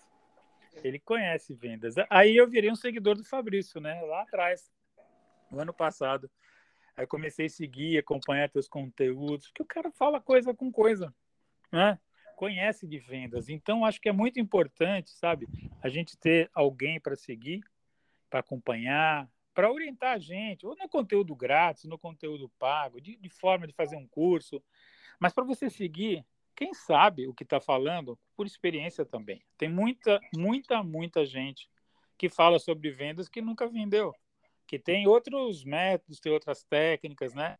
Ele 0.82 0.98
conhece 0.98 1.54
vendas. 1.54 1.94
Aí 2.10 2.36
eu 2.36 2.48
virei 2.48 2.70
um 2.70 2.76
seguidor 2.76 3.14
do 3.14 3.24
Fabrício, 3.24 3.80
né? 3.80 4.02
Lá 4.02 4.22
atrás, 4.22 4.70
no 5.50 5.60
ano 5.60 5.72
passado. 5.72 6.30
Aí 6.96 7.06
comecei 7.06 7.46
a 7.46 7.50
seguir, 7.50 7.98
acompanhar 7.98 8.48
teus 8.50 8.68
conteúdos, 8.68 9.48
porque 9.48 9.62
o 9.62 9.66
cara 9.66 9.90
fala 9.90 10.20
coisa 10.20 10.54
com 10.54 10.70
coisa 10.70 11.12
né? 11.74 11.98
conhece 12.34 12.86
de 12.86 12.98
vendas. 12.98 13.48
Então, 13.48 13.84
acho 13.84 14.00
que 14.00 14.08
é 14.08 14.12
muito 14.12 14.40
importante, 14.40 15.10
sabe, 15.10 15.46
a 15.82 15.88
gente 15.88 16.16
ter 16.16 16.50
alguém 16.52 17.00
para 17.00 17.16
seguir, 17.16 17.62
para 18.28 18.40
acompanhar, 18.40 19.28
para 19.54 19.70
orientar 19.70 20.14
a 20.14 20.18
gente, 20.18 20.66
ou 20.66 20.76
no 20.76 20.88
conteúdo 20.88 21.34
grátis, 21.34 21.84
no 21.84 21.98
conteúdo 21.98 22.50
pago, 22.58 23.00
de, 23.00 23.16
de 23.16 23.28
forma 23.28 23.66
de 23.66 23.72
fazer 23.72 23.96
um 23.96 24.06
curso, 24.06 24.62
mas 25.18 25.32
para 25.32 25.44
você 25.44 25.70
seguir, 25.70 26.26
quem 26.56 26.74
sabe 26.74 27.26
o 27.26 27.34
que 27.34 27.44
está 27.44 27.60
falando, 27.60 28.18
por 28.36 28.46
experiência 28.46 29.04
também. 29.04 29.42
Tem 29.56 29.68
muita, 29.68 30.20
muita, 30.36 30.82
muita 30.82 31.24
gente 31.24 31.68
que 32.18 32.28
fala 32.28 32.58
sobre 32.58 32.90
vendas 32.90 33.28
que 33.28 33.40
nunca 33.40 33.66
vendeu, 33.66 34.12
que 34.66 34.78
tem 34.78 35.06
outros 35.06 35.64
métodos, 35.64 36.20
tem 36.20 36.32
outras 36.32 36.64
técnicas, 36.64 37.34
né? 37.34 37.56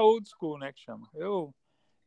Old 0.00 0.28
school, 0.28 0.58
né, 0.58 0.72
que 0.72 0.80
chama. 0.80 1.08
Eu 1.12 1.52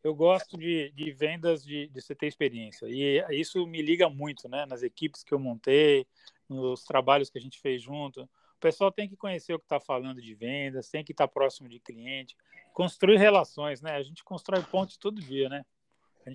eu 0.04 0.16
gosto 0.16 0.58
de, 0.58 0.92
de 0.92 1.12
vendas 1.12 1.64
de, 1.64 1.88
de 1.88 2.02
você 2.02 2.16
ter 2.16 2.28
experiência 2.28 2.88
e 2.88 3.24
isso 3.32 3.66
me 3.68 3.82
liga 3.82 4.10
muito, 4.10 4.50
né? 4.50 4.66
Nas 4.66 4.84
equipes 4.84 5.24
que 5.24 5.34
eu 5.34 5.40
montei, 5.40 6.06
nos 6.50 6.84
trabalhos 6.84 7.30
que 7.30 7.38
a 7.38 7.42
gente 7.42 7.60
fez 7.60 7.82
junto. 7.82 8.24
O 8.24 8.60
pessoal 8.60 8.92
tem 8.92 9.08
que 9.08 9.16
conhecer 9.16 9.54
o 9.54 9.60
que 9.60 9.66
está 9.66 9.80
falando 9.80 10.22
de 10.22 10.34
vendas, 10.36 10.90
tem 10.90 11.04
que 11.04 11.12
estar 11.12 11.28
tá 11.28 11.34
próximo 11.34 11.68
de 11.68 11.80
cliente, 11.80 12.36
construir 12.74 13.18
relações, 13.18 13.82
né? 13.82 13.96
A 13.96 14.04
gente 14.04 14.24
constrói 14.24 14.62
pontes 14.64 14.98
todo 14.98 15.22
dia, 15.22 15.50
né? 15.50 15.64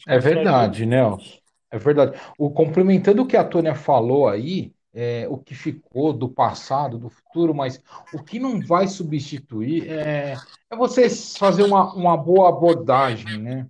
É 0.06 0.18
verdade, 0.18 0.84
Nelson. 0.84 1.38
É 1.70 1.78
verdade. 1.78 2.18
O 2.38 2.51
complementando 2.51 3.22
o 3.22 3.26
que 3.26 3.36
a 3.36 3.44
Tônia 3.44 3.74
falou 3.74 4.28
aí, 4.28 4.72
é, 4.97 5.27
o 5.28 5.36
que 5.36 5.55
ficou 5.55 6.10
do 6.10 6.27
passado, 6.27 6.97
do 6.97 7.10
futuro, 7.10 7.55
mas 7.55 7.78
o 8.14 8.23
que 8.23 8.39
não 8.39 8.59
vai 8.59 8.89
substituir 8.89 9.90
é, 9.90 10.35
é 10.70 10.77
você 10.77 11.10
fazer 11.10 11.64
uma, 11.64 11.93
uma 11.93 12.16
boa 12.16 12.48
abordagem, 12.48 13.39
né? 13.39 13.66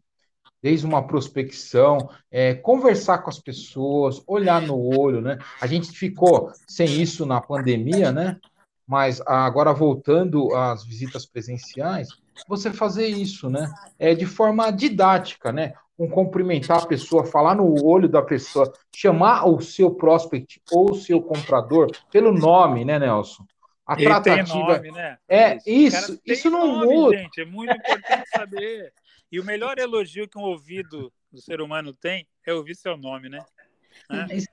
Desde 0.62 0.86
uma 0.86 1.04
prospecção, 1.04 2.08
é, 2.30 2.54
conversar 2.54 3.18
com 3.18 3.30
as 3.30 3.40
pessoas, 3.40 4.22
olhar 4.24 4.62
no 4.62 4.78
olho, 4.78 5.20
né? 5.20 5.36
A 5.60 5.66
gente 5.66 5.90
ficou 5.90 6.52
sem 6.68 7.02
isso 7.02 7.26
na 7.26 7.40
pandemia, 7.40 8.12
né? 8.12 8.38
Mas 8.86 9.20
agora 9.26 9.74
voltando 9.74 10.54
às 10.54 10.84
visitas 10.84 11.26
presenciais, 11.26 12.08
você 12.46 12.72
fazer 12.72 13.08
isso, 13.08 13.50
né? 13.50 13.68
É 13.98 14.14
de 14.14 14.26
forma 14.26 14.70
didática, 14.70 15.50
né? 15.50 15.72
Um 15.98 16.08
cumprimentar 16.08 16.82
a 16.82 16.86
pessoa, 16.86 17.24
falar 17.24 17.54
no 17.54 17.84
olho 17.84 18.08
da 18.08 18.22
pessoa, 18.22 18.72
chamar 18.94 19.46
o 19.46 19.60
seu 19.60 19.90
prospect 19.94 20.60
ou 20.70 20.90
o 20.90 20.94
seu 20.94 21.22
comprador 21.22 21.90
pelo 22.10 22.32
nome, 22.32 22.84
né, 22.84 22.98
Nelson? 22.98 23.44
A 23.86 23.94
Ele 23.94 24.04
tratativa. 24.04 24.76
Nome, 24.76 24.90
né? 24.90 25.16
É 25.28 25.58
isso, 25.66 26.20
isso 26.26 26.50
não 26.50 26.80
nome, 26.80 26.94
muda. 26.94 27.16
Gente, 27.16 27.40
é 27.40 27.44
muito 27.44 27.72
importante 27.72 28.28
saber. 28.28 28.92
E 29.30 29.40
o 29.40 29.44
melhor 29.44 29.78
elogio 29.78 30.28
que 30.28 30.38
um 30.38 30.42
ouvido 30.42 31.12
do 31.32 31.40
ser 31.40 31.60
humano 31.60 31.92
tem 31.94 32.26
é 32.44 32.52
ouvir 32.52 32.74
seu 32.74 32.96
nome, 32.96 33.28
né? 33.28 33.44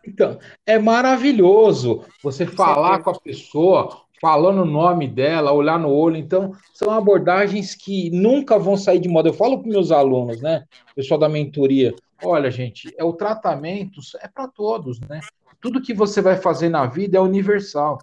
Então, 0.06 0.40
é 0.66 0.80
maravilhoso 0.80 2.06
você 2.22 2.46
falar 2.46 3.04
com 3.04 3.10
a 3.10 3.20
pessoa, 3.20 4.03
falando 4.24 4.62
o 4.62 4.66
nome 4.66 5.06
dela, 5.06 5.52
olhar 5.52 5.78
no 5.78 5.90
olho. 5.90 6.16
Então, 6.16 6.54
são 6.74 6.90
abordagens 6.92 7.76
que 7.76 8.10
nunca 8.10 8.58
vão 8.58 8.78
sair 8.78 9.00
de 9.00 9.10
moda. 9.10 9.28
Eu 9.28 9.34
falo 9.34 9.60
para 9.60 9.70
meus 9.70 9.92
alunos, 9.92 10.42
né? 10.42 10.64
Pessoal 10.96 11.20
da 11.20 11.28
mentoria, 11.28 11.94
olha, 12.24 12.50
gente, 12.50 12.90
é 12.98 13.04
o 13.04 13.12
tratamento 13.12 14.00
é 14.22 14.30
para 14.30 14.48
todos, 14.48 15.02
né? 15.02 15.20
Tudo 15.60 15.82
que 15.82 15.94
você 15.94 16.22
vai 16.22 16.38
fazer 16.38 16.70
na 16.70 16.86
vida 16.86 17.18
é 17.18 17.20
universal. 17.20 17.98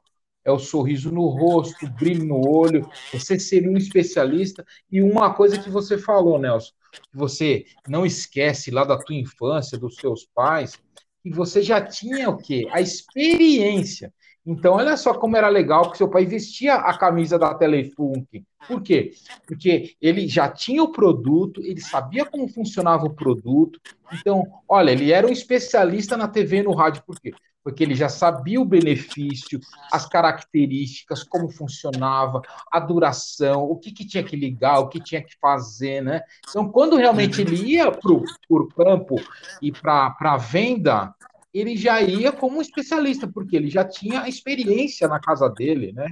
É 0.44 0.52
o 0.52 0.59
sorriso 0.59 1.10
no 1.10 1.26
rosto, 1.26 1.86
o 1.86 1.90
brilho 1.90 2.26
no 2.26 2.47
olho, 2.47 2.86
você 3.10 3.38
ser 3.38 3.66
um 3.66 3.78
especialista. 3.78 4.62
E 4.92 5.01
uma 5.01 5.32
coisa 5.32 5.59
que 5.59 5.70
você 5.70 5.97
falou, 5.97 6.38
Nelson, 6.38 6.72
que 6.92 7.16
você 7.16 7.64
não 7.88 8.05
esquece 8.05 8.70
lá 8.70 8.84
da 8.84 8.98
tua 8.98 9.16
infância, 9.16 9.78
dos 9.78 9.97
seus 9.97 10.26
pais, 10.34 10.78
que 11.22 11.30
você 11.30 11.62
já 11.62 11.80
tinha 11.80 12.28
o 12.28 12.36
quê? 12.36 12.68
A 12.72 12.80
experiência. 12.82 14.12
Então, 14.46 14.74
olha 14.74 14.96
só 14.96 15.12
como 15.12 15.36
era 15.36 15.48
legal 15.48 15.90
que 15.90 15.98
seu 15.98 16.08
pai 16.08 16.24
vestia 16.24 16.74
a 16.74 16.96
camisa 16.96 17.38
da 17.38 17.54
Telefunk. 17.54 18.44
Por 18.66 18.82
quê? 18.82 19.12
Porque 19.46 19.94
ele 20.00 20.26
já 20.28 20.48
tinha 20.48 20.82
o 20.82 20.92
produto, 20.92 21.60
ele 21.62 21.80
sabia 21.80 22.24
como 22.24 22.48
funcionava 22.48 23.04
o 23.04 23.14
produto. 23.14 23.78
Então, 24.12 24.44
olha, 24.68 24.90
ele 24.90 25.12
era 25.12 25.26
um 25.26 25.30
especialista 25.30 26.16
na 26.16 26.26
TV 26.26 26.58
e 26.58 26.62
no 26.62 26.74
rádio. 26.74 27.02
Por 27.06 27.20
quê? 27.20 27.32
Porque 27.62 27.84
ele 27.84 27.94
já 27.94 28.08
sabia 28.08 28.58
o 28.58 28.64
benefício, 28.64 29.60
as 29.92 30.06
características, 30.06 31.22
como 31.22 31.50
funcionava, 31.50 32.40
a 32.72 32.80
duração, 32.80 33.64
o 33.64 33.76
que, 33.76 33.92
que 33.92 34.06
tinha 34.06 34.24
que 34.24 34.34
ligar, 34.34 34.78
o 34.78 34.88
que 34.88 35.02
tinha 35.02 35.22
que 35.22 35.36
fazer, 35.38 36.02
né? 36.02 36.22
Então, 36.48 36.70
quando 36.70 36.96
realmente 36.96 37.42
ele 37.42 37.56
ia 37.56 37.92
para 37.92 38.12
o 38.12 38.68
campo 38.68 39.16
e 39.60 39.70
para 39.70 40.16
a 40.18 40.36
venda, 40.38 41.14
ele 41.52 41.77
já 41.77 42.01
ia 42.01 42.32
como 42.32 42.59
um 42.59 42.62
especialista, 42.62 43.27
porque 43.27 43.56
ele 43.56 43.68
já 43.68 43.85
tinha 43.85 44.28
experiência 44.28 45.09
na 45.09 45.20
casa 45.20 45.48
dele, 45.48 45.93
né? 45.93 46.09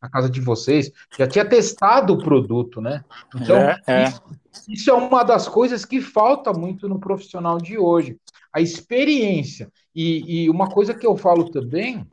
Na 0.00 0.10
casa 0.10 0.28
de 0.28 0.40
vocês, 0.40 0.90
já 1.16 1.26
tinha 1.26 1.44
testado 1.44 2.12
o 2.12 2.18
produto, 2.18 2.80
né? 2.80 3.04
Então, 3.34 3.56
é, 3.56 3.80
é. 3.86 4.04
Isso, 4.04 4.22
isso 4.68 4.90
é 4.90 4.94
uma 4.94 5.22
das 5.22 5.48
coisas 5.48 5.84
que 5.84 6.00
falta 6.00 6.52
muito 6.52 6.88
no 6.88 6.98
profissional 6.98 7.58
de 7.58 7.78
hoje. 7.78 8.18
A 8.52 8.60
experiência. 8.60 9.70
E, 9.94 10.44
e 10.44 10.50
uma 10.50 10.68
coisa 10.68 10.92
que 10.92 11.06
eu 11.06 11.16
falo 11.16 11.50
também, 11.50 12.06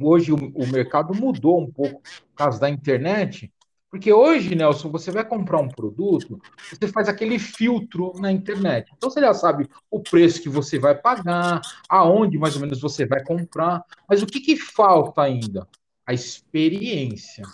hoje 0.00 0.32
o, 0.32 0.36
o 0.36 0.66
mercado 0.68 1.14
mudou 1.14 1.60
um 1.60 1.70
pouco 1.70 2.00
por 2.00 2.36
causa 2.36 2.60
da 2.60 2.70
internet, 2.70 3.52
porque 3.90 4.12
hoje, 4.12 4.54
Nelson, 4.54 4.90
você 4.90 5.10
vai 5.10 5.24
comprar 5.24 5.60
um 5.60 5.68
produto, 5.68 6.40
você 6.70 6.88
faz 6.88 7.08
aquele 7.08 7.38
filtro 7.38 8.12
na 8.18 8.30
internet. 8.30 8.92
Então 8.96 9.10
você 9.10 9.20
já 9.20 9.32
sabe 9.32 9.68
o 9.90 10.00
preço 10.00 10.42
que 10.42 10.48
você 10.48 10.78
vai 10.78 10.94
pagar, 10.94 11.60
aonde 11.88 12.38
mais 12.38 12.54
ou 12.54 12.60
menos 12.60 12.80
você 12.80 13.06
vai 13.06 13.22
comprar. 13.24 13.82
Mas 14.08 14.22
o 14.22 14.26
que, 14.26 14.40
que 14.40 14.56
falta 14.56 15.22
ainda? 15.22 15.66
A 16.06 16.12
experiência. 16.12 17.44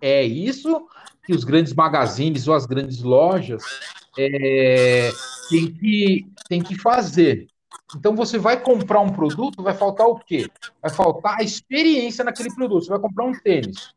É 0.00 0.24
isso 0.24 0.86
que 1.24 1.32
os 1.32 1.44
grandes 1.44 1.72
magazines 1.72 2.48
ou 2.48 2.54
as 2.54 2.66
grandes 2.66 3.02
lojas 3.02 3.62
é, 4.18 5.10
têm 5.48 5.72
que, 5.72 6.26
têm 6.48 6.62
que 6.62 6.76
fazer. 6.76 7.46
Então 7.96 8.16
você 8.16 8.38
vai 8.38 8.60
comprar 8.60 9.00
um 9.00 9.12
produto, 9.12 9.62
vai 9.62 9.74
faltar 9.74 10.06
o 10.08 10.18
quê? 10.18 10.50
Vai 10.82 10.90
faltar 10.90 11.38
a 11.38 11.44
experiência 11.44 12.24
naquele 12.24 12.52
produto. 12.52 12.84
Você 12.84 12.90
vai 12.90 12.98
comprar 12.98 13.24
um 13.24 13.32
tênis. 13.32 13.94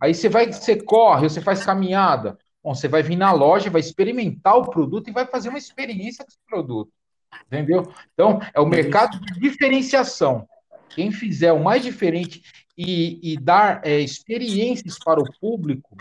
Aí 0.00 0.14
você 0.14 0.28
vai, 0.28 0.52
você 0.52 0.76
corre, 0.76 1.28
você 1.28 1.40
faz 1.40 1.64
caminhada. 1.64 2.38
Bom, 2.62 2.74
você 2.74 2.88
vai 2.88 3.02
vir 3.02 3.16
na 3.16 3.32
loja, 3.32 3.70
vai 3.70 3.80
experimentar 3.80 4.56
o 4.56 4.70
produto 4.70 5.08
e 5.08 5.12
vai 5.12 5.26
fazer 5.26 5.48
uma 5.48 5.58
experiência 5.58 6.24
com 6.24 6.30
esse 6.30 6.40
produto. 6.46 6.92
Entendeu? 7.46 7.92
Então, 8.14 8.40
é 8.54 8.60
o 8.60 8.66
mercado 8.66 9.20
de 9.20 9.40
diferenciação. 9.40 10.46
Quem 10.88 11.12
fizer 11.12 11.52
o 11.52 11.62
mais 11.62 11.82
diferente 11.82 12.42
e, 12.76 13.32
e 13.32 13.36
dar 13.36 13.80
é, 13.84 14.00
experiências 14.00 14.98
para 14.98 15.20
o 15.20 15.38
público 15.40 15.96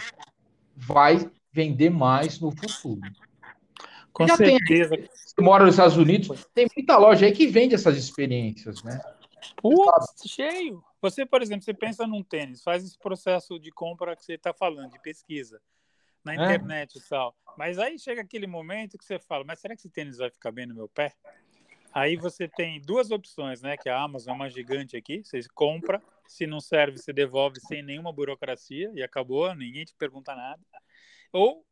vai 0.75 1.29
vender 1.51 1.89
mais 1.89 2.39
no 2.39 2.51
futuro. 2.51 3.01
Com 4.13 4.27
Já 4.27 4.35
certeza. 4.35 4.95
Tem, 4.95 5.07
você 5.07 5.41
mora 5.41 5.65
nos 5.65 5.75
Estados 5.75 5.97
Unidos, 5.97 6.45
tem 6.53 6.67
muita 6.75 6.97
loja 6.97 7.25
aí 7.25 7.31
que 7.31 7.47
vende 7.47 7.75
essas 7.75 7.97
experiências, 7.97 8.83
né? 8.83 8.99
Putz, 9.61 10.23
cheio. 10.25 10.83
Você, 11.01 11.25
por 11.25 11.41
exemplo, 11.41 11.63
você 11.63 11.73
pensa 11.73 12.07
num 12.07 12.23
tênis, 12.23 12.63
faz 12.63 12.83
esse 12.83 12.97
processo 12.97 13.59
de 13.59 13.71
compra 13.71 14.15
que 14.15 14.23
você 14.23 14.33
está 14.33 14.53
falando, 14.53 14.91
de 14.91 14.99
pesquisa 14.99 15.61
na 16.23 16.33
é. 16.33 16.35
internet 16.35 16.97
é. 16.97 16.99
e 16.99 17.03
tal. 17.07 17.35
Mas 17.57 17.77
aí 17.79 17.97
chega 17.97 18.21
aquele 18.21 18.47
momento 18.47 18.97
que 18.97 19.05
você 19.05 19.19
fala, 19.19 19.43
mas 19.43 19.59
será 19.59 19.75
que 19.75 19.81
esse 19.81 19.89
tênis 19.89 20.17
vai 20.17 20.29
ficar 20.29 20.51
bem 20.51 20.65
no 20.65 20.75
meu 20.75 20.87
pé? 20.87 21.13
Aí 21.93 22.15
você 22.15 22.47
tem 22.47 22.79
duas 22.81 23.11
opções, 23.11 23.61
né? 23.61 23.75
Que 23.77 23.89
a 23.89 23.99
Amazon 23.99 24.33
é 24.33 24.35
uma 24.35 24.49
gigante 24.49 24.95
aqui. 24.95 25.23
Você 25.23 25.39
compra, 25.55 26.01
se 26.27 26.45
não 26.45 26.59
serve, 26.59 26.97
você 26.97 27.11
devolve 27.11 27.59
sem 27.59 27.81
nenhuma 27.81 28.11
burocracia 28.11 28.91
e 28.93 29.01
acabou, 29.01 29.53
ninguém 29.55 29.85
te 29.85 29.95
pergunta 29.95 30.35
nada. 30.35 30.61
Ou 31.31 31.65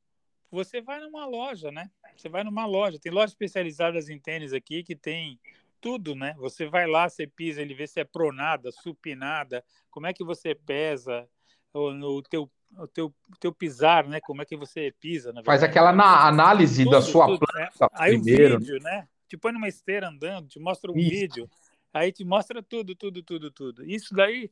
você 0.49 0.81
vai 0.81 0.99
numa 0.99 1.26
loja, 1.26 1.72
né? 1.72 1.91
Você 2.15 2.30
vai 2.30 2.43
numa 2.43 2.65
loja. 2.65 2.99
Tem 2.99 3.11
lojas 3.11 3.31
especializadas 3.31 4.10
em 4.10 4.18
tênis 4.18 4.53
aqui 4.53 4.84
que 4.84 4.95
tem 4.95 5.39
tudo, 5.86 6.16
né? 6.16 6.34
Você 6.40 6.66
vai 6.66 6.88
lá, 6.88 7.07
você 7.07 7.28
pisa, 7.28 7.62
ele 7.62 7.76
vê 7.76 7.86
se 7.86 7.99
é 7.99 8.03
pronada, 8.03 8.72
supinada, 8.72 9.64
como 9.91 10.07
é 10.07 10.14
que 10.14 10.24
você 10.24 10.56
pesa, 10.56 11.30
o, 11.72 12.24
teu 12.24 12.49
o 12.76 12.88
teu, 12.88 13.14
teu 13.40 13.53
pisar, 13.53 14.07
né? 14.07 14.20
Como 14.20 14.41
é 14.41 14.45
que 14.45 14.57
você 14.57 14.91
pisa? 14.99 15.32
Faz 15.45 15.62
aquela 15.62 15.91
análise 15.91 16.84
tudo, 16.84 16.91
da 16.91 17.02
sua 17.03 17.28
tudo, 17.28 17.45
planta 17.45 17.60
né? 17.60 17.90
Aí 17.94 18.14
primeiro. 18.14 18.56
o 18.56 18.60
vídeo, 18.60 18.80
né? 18.82 19.07
Te 19.30 19.38
põe 19.38 19.52
numa 19.52 19.68
esteira 19.68 20.10
andando, 20.10 20.48
te 20.48 20.60
mostra 20.60 20.91
um 20.91 20.98
Isso. 20.98 21.07
vídeo, 21.07 21.49
aí 21.94 22.12
te 22.12 22.26
mostra 22.26 22.64
tudo, 22.64 22.95
tudo, 22.95 23.22
tudo, 23.22 23.52
tudo. 23.52 23.86
Isso 23.86 24.12
daí, 24.16 24.49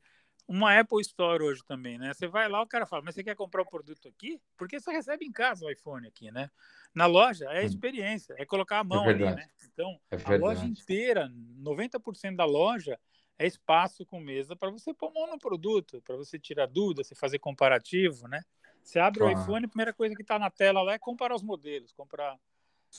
uma 0.48 0.78
Apple 0.78 1.02
Store 1.02 1.44
hoje 1.44 1.62
também, 1.66 1.98
né? 1.98 2.14
Você 2.14 2.28
vai 2.28 2.50
lá, 2.50 2.62
o 2.62 2.68
cara 2.68 2.86
fala, 2.86 3.02
mas 3.04 3.16
você 3.16 3.24
quer 3.24 3.36
comprar 3.36 3.62
o 3.62 3.70
produto 3.70 4.08
aqui? 4.08 4.40
Porque 4.58 4.80
você 4.80 4.92
recebe 4.92 5.26
em 5.26 5.32
casa 5.32 5.66
o 5.66 5.72
iPhone 5.72 6.08
aqui, 6.08 6.32
né? 6.32 6.50
Na 6.94 7.06
loja 7.06 7.46
é 7.46 7.60
a 7.60 7.64
experiência, 7.64 8.36
é 8.38 8.46
colocar 8.46 8.78
a 8.78 8.82
é 8.82 8.84
mão 8.84 9.06
é 9.06 9.10
ali, 9.10 9.24
né? 9.24 9.48
Então, 9.72 10.00
é 10.12 10.18
a 10.34 10.38
loja 10.38 10.66
inteira, 10.66 11.32
90% 11.58 12.36
da 12.36 12.46
loja 12.46 13.00
é 13.40 13.48
espaço 13.48 14.06
com 14.06 14.20
mesa 14.20 14.56
para 14.56 14.70
você 14.70 14.94
pôr 14.94 15.12
mão 15.14 15.28
no 15.28 15.40
produto, 15.40 16.02
para 16.02 16.16
você 16.16 16.38
tirar 16.38 16.68
dúvida, 16.68 17.04
você 17.04 17.16
fazer 17.16 17.40
comparativo, 17.40 18.28
né? 18.28 18.42
Você 18.84 19.00
abre 19.00 19.20
claro. 19.20 19.36
o 19.36 19.42
iPhone, 19.42 19.66
a 19.66 19.70
primeira 19.70 19.94
coisa 19.94 20.14
que 20.14 20.22
está 20.22 20.38
na 20.38 20.52
tela 20.52 20.82
lá 20.82 20.94
é 20.94 21.00
comparar 21.00 21.36
os 21.36 21.42
modelos, 21.42 21.94
comprar 21.94 22.38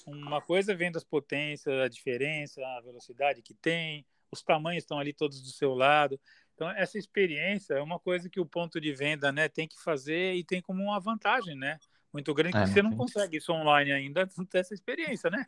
uma 0.06 0.40
coisa 0.40 0.74
vendo 0.74 0.96
as 0.96 1.04
potências, 1.04 1.72
a 1.80 1.88
diferença, 1.88 2.60
a 2.66 2.80
velocidade 2.80 3.42
que 3.42 3.54
tem, 3.54 4.04
os 4.32 4.42
tamanhos 4.42 4.82
estão 4.82 4.98
ali 4.98 5.12
todos 5.12 5.40
do 5.40 5.50
seu 5.50 5.74
lado. 5.74 6.20
Então, 6.54 6.70
essa 6.70 6.98
experiência 6.98 7.74
é 7.74 7.82
uma 7.82 7.98
coisa 7.98 8.28
que 8.30 8.40
o 8.40 8.46
ponto 8.46 8.80
de 8.80 8.92
venda 8.92 9.32
né, 9.32 9.48
tem 9.48 9.66
que 9.66 9.82
fazer 9.82 10.34
e 10.34 10.44
tem 10.44 10.62
como 10.62 10.82
uma 10.82 11.00
vantagem, 11.00 11.56
né? 11.56 11.78
muito 12.14 12.32
grande, 12.32 12.56
é, 12.56 12.62
que 12.62 12.70
você 12.70 12.80
não 12.80 12.92
consegue 12.96 13.38
isso 13.38 13.52
online 13.52 13.90
ainda, 13.90 14.28
não 14.38 14.44
ter 14.46 14.58
essa 14.58 14.72
experiência, 14.72 15.28
né? 15.28 15.44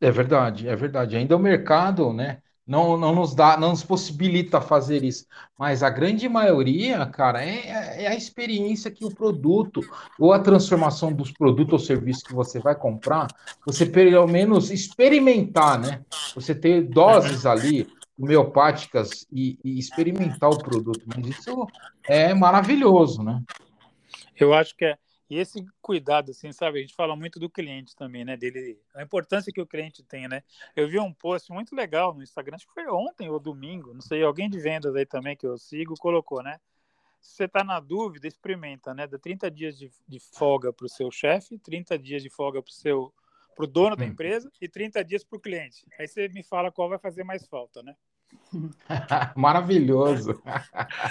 É 0.00 0.10
verdade, 0.10 0.66
é 0.66 0.74
verdade. 0.74 1.16
Ainda 1.16 1.36
o 1.36 1.38
mercado, 1.38 2.12
né? 2.12 2.42
não, 2.66 2.96
não 2.96 3.14
nos 3.14 3.34
dá, 3.34 3.56
não 3.56 3.70
nos 3.70 3.82
possibilita 3.84 4.60
fazer 4.60 5.02
isso. 5.02 5.26
Mas 5.58 5.82
a 5.82 5.90
grande 5.90 6.28
maioria, 6.28 7.04
cara, 7.06 7.44
é, 7.44 8.04
é 8.04 8.06
a 8.06 8.14
experiência 8.14 8.90
que 8.90 9.04
o 9.04 9.14
produto 9.14 9.80
ou 10.18 10.32
a 10.32 10.38
transformação 10.38 11.12
dos 11.12 11.32
produtos 11.32 11.72
ou 11.72 11.78
serviços 11.78 12.22
que 12.22 12.34
você 12.34 12.60
vai 12.60 12.74
comprar, 12.74 13.26
você 13.66 13.84
pelo 13.84 14.26
menos 14.26 14.70
experimentar, 14.70 15.78
né? 15.78 16.02
Você 16.34 16.54
ter 16.54 16.82
doses 16.82 17.46
ali 17.46 17.86
homeopáticas 18.18 19.26
e, 19.30 19.58
e 19.64 19.78
experimentar 19.78 20.50
o 20.50 20.58
produto. 20.58 21.04
Mas 21.06 21.26
isso 21.26 21.66
é 22.04 22.34
maravilhoso, 22.34 23.22
né? 23.22 23.42
Eu 24.36 24.54
acho 24.54 24.76
que 24.76 24.84
é. 24.84 24.98
E 25.30 25.38
esse 25.38 25.64
cuidado, 25.80 26.30
assim, 26.30 26.52
sabe? 26.52 26.78
A 26.78 26.82
gente 26.82 26.94
fala 26.94 27.16
muito 27.16 27.40
do 27.40 27.48
cliente 27.48 27.96
também, 27.96 28.22
né? 28.22 28.36
Dele, 28.36 28.78
a 28.94 29.02
importância 29.02 29.50
que 29.50 29.62
o 29.62 29.66
cliente 29.66 30.02
tem, 30.02 30.28
né? 30.28 30.42
Eu 30.76 30.86
vi 30.86 30.98
um 30.98 31.10
post 31.10 31.50
muito 31.50 31.74
legal 31.74 32.12
no 32.12 32.22
Instagram, 32.22 32.56
acho 32.56 32.66
que 32.66 32.74
foi 32.74 32.86
ontem 32.86 33.30
ou 33.30 33.40
domingo, 33.40 33.94
não 33.94 34.02
sei, 34.02 34.22
alguém 34.22 34.50
de 34.50 34.60
vendas 34.60 34.94
aí 34.94 35.06
também 35.06 35.34
que 35.34 35.46
eu 35.46 35.56
sigo 35.56 35.94
colocou, 35.98 36.42
né? 36.42 36.60
Se 37.18 37.36
você 37.36 37.44
está 37.44 37.64
na 37.64 37.80
dúvida, 37.80 38.28
experimenta, 38.28 38.92
né? 38.92 39.06
Dá 39.06 39.18
30 39.18 39.50
dias 39.50 39.78
de, 39.78 39.90
de 40.06 40.20
folga 40.20 40.70
para 40.70 40.84
o 40.84 40.88
seu 40.88 41.10
chefe, 41.10 41.58
30 41.58 41.98
dias 41.98 42.22
de 42.22 42.28
folga 42.28 42.60
para 42.60 42.70
o 42.70 42.74
seu 42.74 43.14
pro 43.54 43.66
dono 43.66 43.96
da 43.96 44.04
empresa 44.04 44.50
e 44.60 44.68
30 44.68 45.04
dias 45.04 45.24
para 45.24 45.36
o 45.36 45.40
cliente. 45.40 45.86
Aí 45.98 46.06
você 46.06 46.28
me 46.28 46.42
fala 46.42 46.72
qual 46.72 46.88
vai 46.88 46.98
fazer 46.98 47.24
mais 47.24 47.46
falta, 47.46 47.82
né? 47.82 47.94
Maravilhoso. 49.36 50.42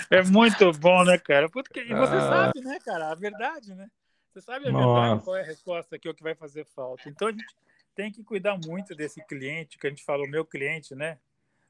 É 0.09 0.23
muito 0.23 0.71
bom, 0.73 1.03
né, 1.03 1.17
cara? 1.17 1.49
Porque, 1.49 1.81
e 1.81 1.93
você 1.93 2.15
ah. 2.15 2.29
sabe, 2.29 2.61
né, 2.61 2.79
cara? 2.83 3.11
A 3.11 3.15
verdade, 3.15 3.73
né? 3.75 3.87
Você 4.31 4.41
sabe 4.41 4.67
a 4.67 4.71
Nossa. 4.71 5.01
verdade, 5.01 5.23
qual 5.25 5.35
é 5.35 5.41
a 5.41 5.45
resposta 5.45 5.95
aqui, 5.95 6.07
o 6.07 6.13
que 6.13 6.23
vai 6.23 6.35
fazer 6.35 6.65
falta. 6.65 7.09
Então 7.09 7.27
a 7.27 7.31
gente 7.31 7.45
tem 7.93 8.11
que 8.11 8.23
cuidar 8.23 8.57
muito 8.65 8.95
desse 8.95 9.23
cliente, 9.25 9.77
que 9.77 9.87
a 9.87 9.89
gente 9.89 10.03
fala, 10.03 10.23
o 10.23 10.29
meu 10.29 10.45
cliente, 10.45 10.95
né? 10.95 11.17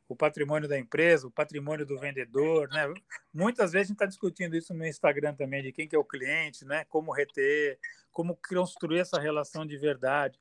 O 0.07 0.15
patrimônio 0.15 0.68
da 0.68 0.77
empresa, 0.77 1.26
o 1.26 1.31
patrimônio 1.31 1.85
do 1.85 1.98
vendedor, 1.98 2.68
né? 2.69 2.93
Muitas 3.34 3.72
vezes 3.72 3.88
a 3.88 3.89
gente 3.89 3.95
está 3.95 4.06
discutindo 4.06 4.56
isso 4.56 4.73
no 4.73 4.85
Instagram 4.85 5.34
também, 5.34 5.64
de 5.64 5.72
quem 5.72 5.88
que 5.88 5.95
é 5.95 5.99
o 5.99 6.03
cliente, 6.03 6.65
né? 6.65 6.85
Como 6.85 7.11
reter, 7.11 7.80
como 8.11 8.38
construir 8.48 8.99
essa 8.99 9.19
relação 9.19 9.65
de 9.65 9.77
verdade. 9.77 10.38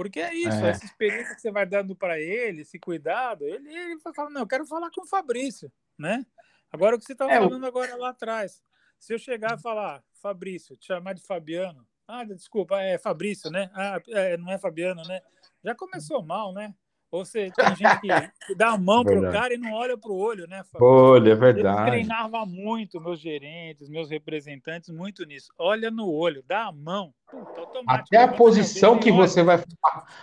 Porque 0.00 0.18
é 0.18 0.34
isso, 0.34 0.64
é. 0.64 0.70
essa 0.70 0.82
experiência 0.82 1.34
que 1.34 1.42
você 1.42 1.50
vai 1.50 1.66
dando 1.66 1.94
para 1.94 2.18
ele, 2.18 2.62
esse 2.62 2.78
cuidado, 2.78 3.44
ele, 3.44 3.68
ele 3.68 3.98
vai 3.98 4.14
falar, 4.14 4.30
não, 4.30 4.40
eu 4.40 4.46
quero 4.46 4.64
falar 4.64 4.90
com 4.90 5.02
o 5.02 5.06
Fabrício, 5.06 5.70
né? 5.98 6.24
Agora 6.72 6.96
o 6.96 6.98
que 6.98 7.04
você 7.04 7.12
estava 7.12 7.30
é, 7.30 7.36
falando 7.38 7.66
agora 7.66 7.94
lá 7.96 8.08
atrás. 8.08 8.62
Se 8.98 9.12
eu 9.12 9.18
chegar 9.18 9.58
e 9.58 9.60
falar, 9.60 10.02
Fabrício, 10.14 10.74
te 10.74 10.86
chamar 10.86 11.12
de 11.12 11.20
Fabiano, 11.20 11.86
ah, 12.08 12.24
desculpa, 12.24 12.80
é 12.80 12.96
Fabrício, 12.96 13.50
né? 13.50 13.70
Ah, 13.74 14.00
é, 14.08 14.38
não 14.38 14.50
é 14.50 14.56
Fabiano, 14.56 15.02
né? 15.02 15.20
Já 15.62 15.74
começou 15.74 16.22
mal, 16.22 16.50
né? 16.54 16.74
Ou 17.10 17.24
seja, 17.24 17.52
tem 17.54 17.76
gente 17.76 18.00
que 18.46 18.54
dá 18.54 18.70
a 18.70 18.78
mão 18.78 19.04
para 19.04 19.18
o 19.18 19.32
cara 19.32 19.52
e 19.52 19.58
não 19.58 19.72
olha 19.72 19.98
para 19.98 20.10
o 20.10 20.16
olho, 20.16 20.46
né? 20.46 20.62
Olha, 20.80 21.32
é 21.32 21.34
verdade. 21.34 21.80
Eu 21.80 21.86
treinava 21.86 22.46
muito 22.46 23.00
meus 23.00 23.18
gerentes, 23.18 23.88
meus 23.88 24.08
representantes, 24.08 24.90
muito 24.90 25.24
nisso. 25.24 25.52
Olha 25.58 25.90
no 25.90 26.08
olho, 26.08 26.44
dá 26.46 26.66
a 26.66 26.72
mão. 26.72 27.12
Puta, 27.28 27.62
até 27.86 28.18
a 28.18 28.28
posição 28.28 28.98
que 28.98 29.10
você 29.10 29.42
vai 29.42 29.62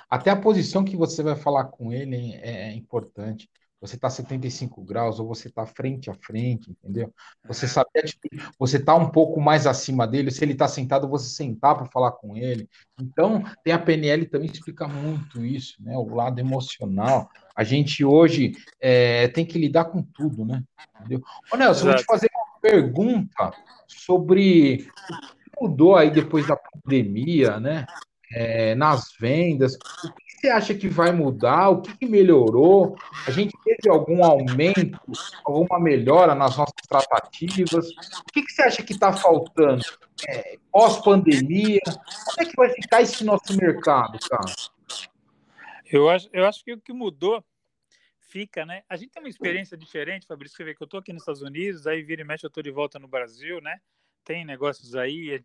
até 0.09 0.30
a 0.30 0.35
posição 0.35 0.84
que 0.84 0.95
você 0.95 1.23
vai 1.23 1.35
falar 1.35 1.65
com 1.65 1.91
ele 1.91 2.34
é, 2.35 2.69
é 2.69 2.73
importante 2.73 3.49
você 3.79 3.95
está 3.95 4.09
75 4.09 4.83
graus 4.83 5.19
ou 5.19 5.27
você 5.27 5.47
está 5.47 5.65
frente 5.65 6.09
a 6.09 6.13
frente, 6.15 6.71
entendeu? 6.71 7.13
Você 7.45 7.65
é. 7.95 8.01
tipo, 8.01 8.27
você 8.57 8.77
está 8.77 8.95
um 8.95 9.09
pouco 9.09 9.39
mais 9.39 9.67
acima 9.67 10.07
dele, 10.07 10.31
se 10.31 10.43
ele 10.43 10.53
está 10.53 10.67
sentado, 10.67 11.07
você 11.07 11.29
sentar 11.29 11.75
para 11.75 11.85
falar 11.85 12.11
com 12.11 12.35
ele. 12.35 12.67
Então, 12.99 13.43
tem 13.63 13.73
a 13.73 13.79
PNL 13.79 14.25
também 14.25 14.49
explica 14.49 14.87
muito 14.87 15.45
isso, 15.45 15.75
né? 15.79 15.95
O 15.95 16.13
lado 16.13 16.39
emocional. 16.39 17.29
A 17.55 17.63
gente 17.63 18.03
hoje 18.03 18.53
é, 18.79 19.27
tem 19.29 19.45
que 19.45 19.59
lidar 19.59 19.85
com 19.85 20.01
tudo, 20.01 20.43
né? 20.43 20.63
Entendeu? 20.99 21.21
Ô, 21.51 21.57
Nelson, 21.57 21.85
eu 21.85 21.91
vou 21.91 21.95
te 21.95 22.05
fazer 22.05 22.29
uma 22.33 22.59
pergunta 22.59 23.51
sobre 23.87 24.87
o 25.09 25.19
que 25.19 25.61
mudou 25.61 25.95
aí 25.95 26.09
depois 26.09 26.47
da 26.47 26.55
pandemia, 26.55 27.59
né? 27.59 27.85
É, 28.31 28.75
nas 28.75 29.13
vendas. 29.19 29.75
O 29.75 30.13
que 30.13 30.26
você 30.38 30.49
acha 30.49 30.73
que 30.76 30.88
vai 30.88 31.11
mudar? 31.11 31.69
O 31.69 31.81
que, 31.81 32.05
melhorou? 32.05 32.95
A 33.26 33.31
gente 33.31 33.53
teve 33.64 33.89
algum 33.89 34.23
aumento, 34.23 34.99
alguma 35.43 35.80
melhora 35.80 36.35
nas 36.35 36.55
nossas 36.55 36.76
tratativas? 36.88 37.89
O 37.89 38.31
que, 38.31 38.43
você 38.47 38.61
acha 38.61 38.84
que 38.84 38.93
está 38.93 39.11
faltando? 39.11 39.84
É, 40.27 40.57
Pós-pandemia, 40.72 41.81
como 41.85 42.41
é 42.41 42.45
que 42.45 42.55
vai 42.55 42.69
ficar 42.69 43.01
esse 43.01 43.23
nosso 43.23 43.57
mercado, 43.57 44.19
cara? 44.30 44.53
Eu 45.91 46.09
acho, 46.09 46.30
eu 46.31 46.45
acho 46.45 46.64
que 46.64 46.73
o 46.73 46.81
que 46.81 46.93
mudou 46.93 47.43
fica, 48.19 48.65
né? 48.65 48.84
A 48.88 48.95
gente 48.95 49.11
tem 49.11 49.23
uma 49.23 49.30
experiência 49.30 49.77
diferente, 49.77 50.27
Fabrício, 50.27 50.55
você 50.55 50.64
vê 50.64 50.76
que 50.76 50.84
eu 50.84 50.85
estou 50.85 50.99
aqui 50.99 51.14
nos 51.14 51.23
Estados 51.23 51.41
Unidos, 51.41 51.88
aí 51.88 52.03
vira 52.03 52.22
e 52.22 52.26
mexe 52.26 52.45
eu 52.45 52.49
estou 52.49 52.61
de 52.61 52.72
volta 52.72 52.99
no 52.99 53.07
Brasil, 53.07 53.59
né? 53.61 53.80
Tem 54.23 54.45
negócios 54.45 54.95
aí, 54.95 55.41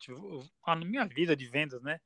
a 0.65 0.77
minha 0.77 1.07
vida 1.07 1.37
de 1.37 1.47
vendas, 1.47 1.81
né? 1.83 2.01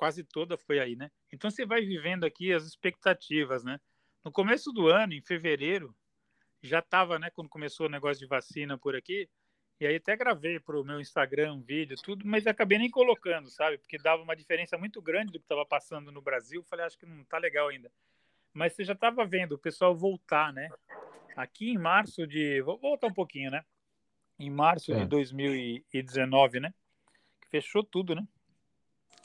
Quase 0.00 0.24
toda 0.24 0.56
foi 0.56 0.80
aí, 0.80 0.96
né? 0.96 1.10
Então 1.30 1.50
você 1.50 1.66
vai 1.66 1.82
vivendo 1.82 2.24
aqui 2.24 2.54
as 2.54 2.64
expectativas, 2.64 3.62
né? 3.62 3.78
No 4.24 4.32
começo 4.32 4.72
do 4.72 4.88
ano, 4.88 5.12
em 5.12 5.20
fevereiro, 5.20 5.94
já 6.62 6.78
estava, 6.78 7.18
né? 7.18 7.28
Quando 7.28 7.50
começou 7.50 7.84
o 7.84 7.90
negócio 7.90 8.18
de 8.18 8.26
vacina 8.26 8.78
por 8.78 8.96
aqui, 8.96 9.28
e 9.78 9.86
aí 9.86 9.96
até 9.96 10.16
gravei 10.16 10.58
para 10.58 10.80
o 10.80 10.82
meu 10.82 11.02
Instagram 11.02 11.52
um 11.52 11.60
vídeo, 11.60 11.98
tudo, 12.02 12.26
mas 12.26 12.46
acabei 12.46 12.78
nem 12.78 12.88
colocando, 12.88 13.50
sabe? 13.50 13.76
Porque 13.76 13.98
dava 13.98 14.22
uma 14.22 14.34
diferença 14.34 14.78
muito 14.78 15.02
grande 15.02 15.32
do 15.32 15.38
que 15.38 15.44
estava 15.44 15.66
passando 15.66 16.10
no 16.10 16.22
Brasil. 16.22 16.64
Falei, 16.64 16.86
acho 16.86 16.98
que 16.98 17.04
não 17.04 17.20
está 17.20 17.36
legal 17.36 17.68
ainda. 17.68 17.92
Mas 18.54 18.72
você 18.72 18.84
já 18.84 18.94
estava 18.94 19.26
vendo 19.26 19.52
o 19.52 19.58
pessoal 19.58 19.94
voltar, 19.94 20.50
né? 20.50 20.70
Aqui 21.36 21.72
em 21.72 21.78
março 21.78 22.26
de. 22.26 22.62
Vou 22.62 22.78
voltar 22.78 23.08
um 23.08 23.12
pouquinho, 23.12 23.50
né? 23.50 23.62
Em 24.38 24.48
março 24.48 24.94
é. 24.94 25.00
de 25.00 25.04
2019, 25.04 26.58
né? 26.58 26.72
Fechou 27.50 27.84
tudo, 27.84 28.14
né? 28.14 28.26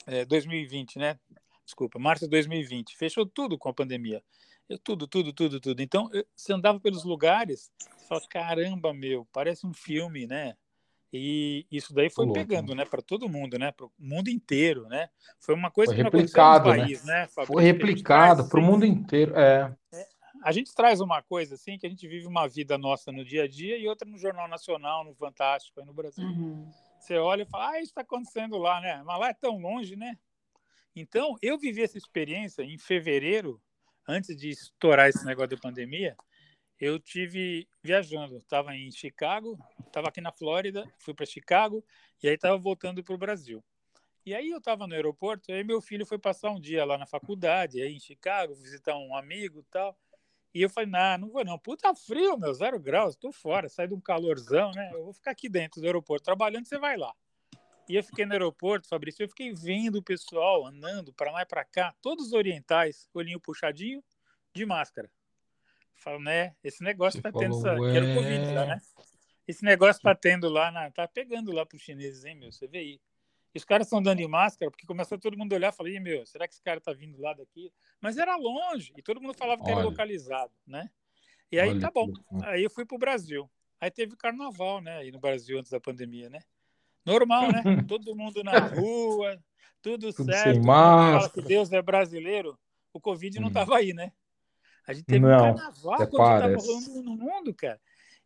É, 0.06 0.24
2020, 0.24 0.98
né? 0.98 1.18
Desculpa, 1.64 1.98
março 1.98 2.24
de 2.24 2.30
2020. 2.30 2.96
Fechou 2.96 3.26
tudo 3.26 3.58
com 3.58 3.68
a 3.68 3.74
pandemia. 3.74 4.22
Eu, 4.68 4.78
tudo, 4.78 5.06
tudo, 5.06 5.32
tudo, 5.32 5.60
tudo. 5.60 5.82
Então, 5.82 6.08
eu, 6.12 6.24
você 6.34 6.52
andava 6.52 6.78
pelos 6.80 7.04
lugares, 7.04 7.70
você 7.78 8.06
fala, 8.06 8.20
caramba, 8.28 8.94
meu, 8.94 9.26
parece 9.32 9.66
um 9.66 9.72
filme, 9.72 10.26
né? 10.26 10.56
E 11.12 11.66
isso 11.70 11.94
daí 11.94 12.10
foi 12.10 12.30
pegando, 12.32 12.74
né, 12.74 12.84
para 12.84 13.00
todo 13.00 13.28
mundo, 13.28 13.58
né, 13.58 13.72
para 13.72 13.86
o 13.86 13.92
mundo 13.98 14.28
inteiro, 14.28 14.86
né? 14.88 15.08
Foi 15.38 15.54
uma 15.54 15.70
coisa 15.70 15.94
foi 15.94 15.96
que 15.96 16.02
replicado, 16.02 16.68
no 16.68 16.76
país, 16.76 17.04
né? 17.04 17.20
né 17.22 17.28
foi 17.28 17.62
replicado 17.62 18.48
para 18.48 18.60
o 18.60 18.62
mundo 18.62 18.84
inteiro, 18.84 19.34
é. 19.38 19.74
é. 19.94 20.06
A 20.42 20.52
gente 20.52 20.74
traz 20.74 21.00
uma 21.00 21.22
coisa 21.22 21.54
assim 21.54 21.78
que 21.78 21.86
a 21.86 21.90
gente 21.90 22.06
vive 22.06 22.26
uma 22.26 22.46
vida 22.48 22.76
nossa 22.76 23.10
no 23.10 23.24
dia 23.24 23.44
a 23.44 23.48
dia 23.48 23.78
e 23.78 23.88
outra 23.88 24.08
no 24.08 24.18
Jornal 24.18 24.46
Nacional, 24.48 25.04
no 25.04 25.14
Fantástico, 25.14 25.80
aí 25.80 25.86
no 25.86 25.94
Brasil. 25.94 26.24
Uhum. 26.24 26.70
Você 27.06 27.18
olha 27.18 27.42
e 27.42 27.46
fala, 27.46 27.70
ah, 27.70 27.78
isso 27.78 27.90
está 27.90 28.00
acontecendo 28.00 28.58
lá, 28.58 28.80
né? 28.80 29.00
Mas 29.04 29.20
lá 29.20 29.28
é 29.28 29.34
tão 29.34 29.58
longe, 29.58 29.94
né? 29.94 30.18
Então, 30.94 31.36
eu 31.40 31.56
vivi 31.56 31.80
essa 31.80 31.96
experiência 31.96 32.62
em 32.62 32.76
fevereiro, 32.76 33.62
antes 34.08 34.36
de 34.36 34.48
estourar 34.48 35.08
esse 35.08 35.24
negócio 35.24 35.50
da 35.50 35.56
pandemia. 35.56 36.16
Eu 36.80 36.98
tive 36.98 37.68
viajando, 37.80 38.38
estava 38.38 38.74
em 38.74 38.90
Chicago, 38.90 39.56
estava 39.86 40.08
aqui 40.08 40.20
na 40.20 40.32
Flórida, 40.32 40.84
fui 40.98 41.14
para 41.14 41.24
Chicago 41.24 41.84
e 42.20 42.28
aí 42.28 42.34
estava 42.34 42.58
voltando 42.58 43.04
para 43.04 43.14
o 43.14 43.18
Brasil. 43.18 43.64
E 44.24 44.34
aí 44.34 44.50
eu 44.50 44.58
estava 44.58 44.84
no 44.88 44.94
aeroporto, 44.94 45.52
aí 45.52 45.62
meu 45.62 45.80
filho 45.80 46.04
foi 46.04 46.18
passar 46.18 46.50
um 46.50 46.60
dia 46.60 46.84
lá 46.84 46.98
na 46.98 47.06
faculdade, 47.06 47.80
aí 47.80 47.94
em 47.94 48.00
Chicago, 48.00 48.52
visitar 48.56 48.96
um 48.96 49.14
amigo 49.14 49.60
e 49.60 49.64
tal. 49.70 49.96
E 50.56 50.62
eu 50.62 50.70
falei, 50.70 50.88
não, 50.88 51.18
não 51.18 51.28
vou 51.28 51.44
não. 51.44 51.58
Puta 51.58 51.94
frio, 51.94 52.38
meu, 52.38 52.54
zero 52.54 52.80
graus, 52.80 53.14
tô 53.14 53.30
fora, 53.30 53.68
sai 53.68 53.88
de 53.88 53.92
um 53.92 54.00
calorzão, 54.00 54.70
né? 54.70 54.90
Eu 54.94 55.04
vou 55.04 55.12
ficar 55.12 55.32
aqui 55.32 55.50
dentro 55.50 55.82
do 55.82 55.86
aeroporto 55.86 56.24
trabalhando, 56.24 56.64
você 56.64 56.78
vai 56.78 56.96
lá. 56.96 57.12
E 57.86 57.94
eu 57.94 58.02
fiquei 58.02 58.24
no 58.24 58.32
aeroporto, 58.32 58.88
Fabrício, 58.88 59.22
eu 59.22 59.28
fiquei 59.28 59.52
vendo 59.52 59.96
o 59.96 60.02
pessoal 60.02 60.66
andando 60.66 61.12
para 61.12 61.30
lá 61.30 61.42
e 61.42 61.44
para 61.44 61.62
cá, 61.62 61.94
todos 62.00 62.32
orientais, 62.32 63.06
olhinho 63.12 63.38
puxadinho, 63.38 64.02
de 64.54 64.64
máscara. 64.64 65.10
Falo, 65.94 66.20
né? 66.20 66.56
Esse 66.64 66.82
negócio 66.82 67.20
você 67.20 67.30
tá 67.30 67.38
tendo 67.38 67.54
essa. 67.58 67.74
Ué... 67.74 67.94
Era 67.94 68.06
o 68.06 68.14
Covid 68.14 68.54
lá, 68.54 68.64
né? 68.64 68.80
Esse 69.46 69.62
negócio 69.62 70.00
tá 70.00 70.14
tendo 70.14 70.48
lá, 70.48 70.70
na... 70.70 70.90
tá 70.90 71.06
pegando 71.06 71.52
lá 71.52 71.66
pros 71.66 71.82
chineses, 71.82 72.24
hein, 72.24 72.34
meu? 72.34 72.50
Você 72.50 72.66
vê 72.66 72.78
aí 72.78 73.00
os 73.56 73.64
caras 73.64 73.86
estão 73.86 74.02
dando 74.02 74.20
em 74.20 74.28
máscara, 74.28 74.70
porque 74.70 74.86
começou 74.86 75.18
todo 75.18 75.36
mundo 75.36 75.52
a 75.52 75.56
olhar 75.56 75.72
e 75.72 75.76
falar, 75.76 76.00
meu, 76.00 76.26
será 76.26 76.46
que 76.46 76.54
esse 76.54 76.62
cara 76.62 76.80
tá 76.80 76.92
vindo 76.92 77.20
lá 77.20 77.32
daqui? 77.32 77.72
Mas 78.00 78.18
era 78.18 78.36
longe, 78.36 78.92
e 78.96 79.02
todo 79.02 79.20
mundo 79.20 79.34
falava 79.34 79.62
que 79.62 79.70
Olha. 79.70 79.80
era 79.80 79.88
localizado, 79.88 80.52
né? 80.66 80.90
E 81.50 81.60
aí 81.60 81.70
Olha 81.70 81.80
tá 81.80 81.90
bom. 81.90 82.12
Aí 82.42 82.64
eu 82.64 82.70
fui 82.70 82.84
pro 82.84 82.98
Brasil. 82.98 83.48
Aí 83.80 83.90
teve 83.90 84.16
carnaval, 84.16 84.80
né? 84.80 84.98
Aí 84.98 85.12
no 85.12 85.20
Brasil 85.20 85.58
antes 85.58 85.70
da 85.70 85.80
pandemia, 85.80 86.28
né? 86.28 86.40
Normal, 87.04 87.52
né? 87.52 87.62
todo 87.88 88.16
mundo 88.16 88.42
na 88.42 88.58
rua, 88.58 89.38
tudo, 89.80 90.12
tudo 90.12 90.32
certo. 90.32 90.54
Sem 90.54 90.62
máscara. 90.62 91.20
Fala 91.20 91.30
que 91.30 91.42
Deus 91.42 91.72
é 91.72 91.80
brasileiro. 91.80 92.58
O 92.92 93.00
Covid 93.00 93.38
hum. 93.38 93.42
não 93.42 93.52
tava 93.52 93.76
aí, 93.76 93.92
né? 93.92 94.12
A 94.86 94.92
gente 94.92 95.04
teve 95.04 95.20
não, 95.20 95.34
um 95.34 95.54
carnaval 95.54 95.96
quando 96.08 96.10
tava 96.10 96.56
rolando 96.56 97.02
no 97.02 97.16
mundo, 97.16 97.54
cara. 97.54 97.80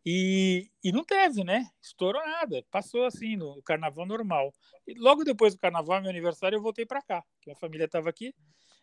E, 0.05 0.71
e 0.83 0.91
não 0.91 1.03
teve, 1.03 1.43
né? 1.43 1.69
Estourou 1.81 2.21
nada. 2.25 2.65
Passou 2.71 3.05
assim 3.05 3.35
no 3.35 3.61
carnaval 3.63 4.05
normal. 4.05 4.53
E 4.87 4.93
logo 4.95 5.23
depois 5.23 5.53
do 5.53 5.59
carnaval, 5.59 6.01
meu 6.01 6.09
aniversário, 6.09 6.55
eu 6.55 6.61
voltei 6.61 6.85
para 6.85 7.01
cá. 7.01 7.23
Minha 7.45 7.55
família 7.55 7.85
estava 7.85 8.09
aqui. 8.09 8.33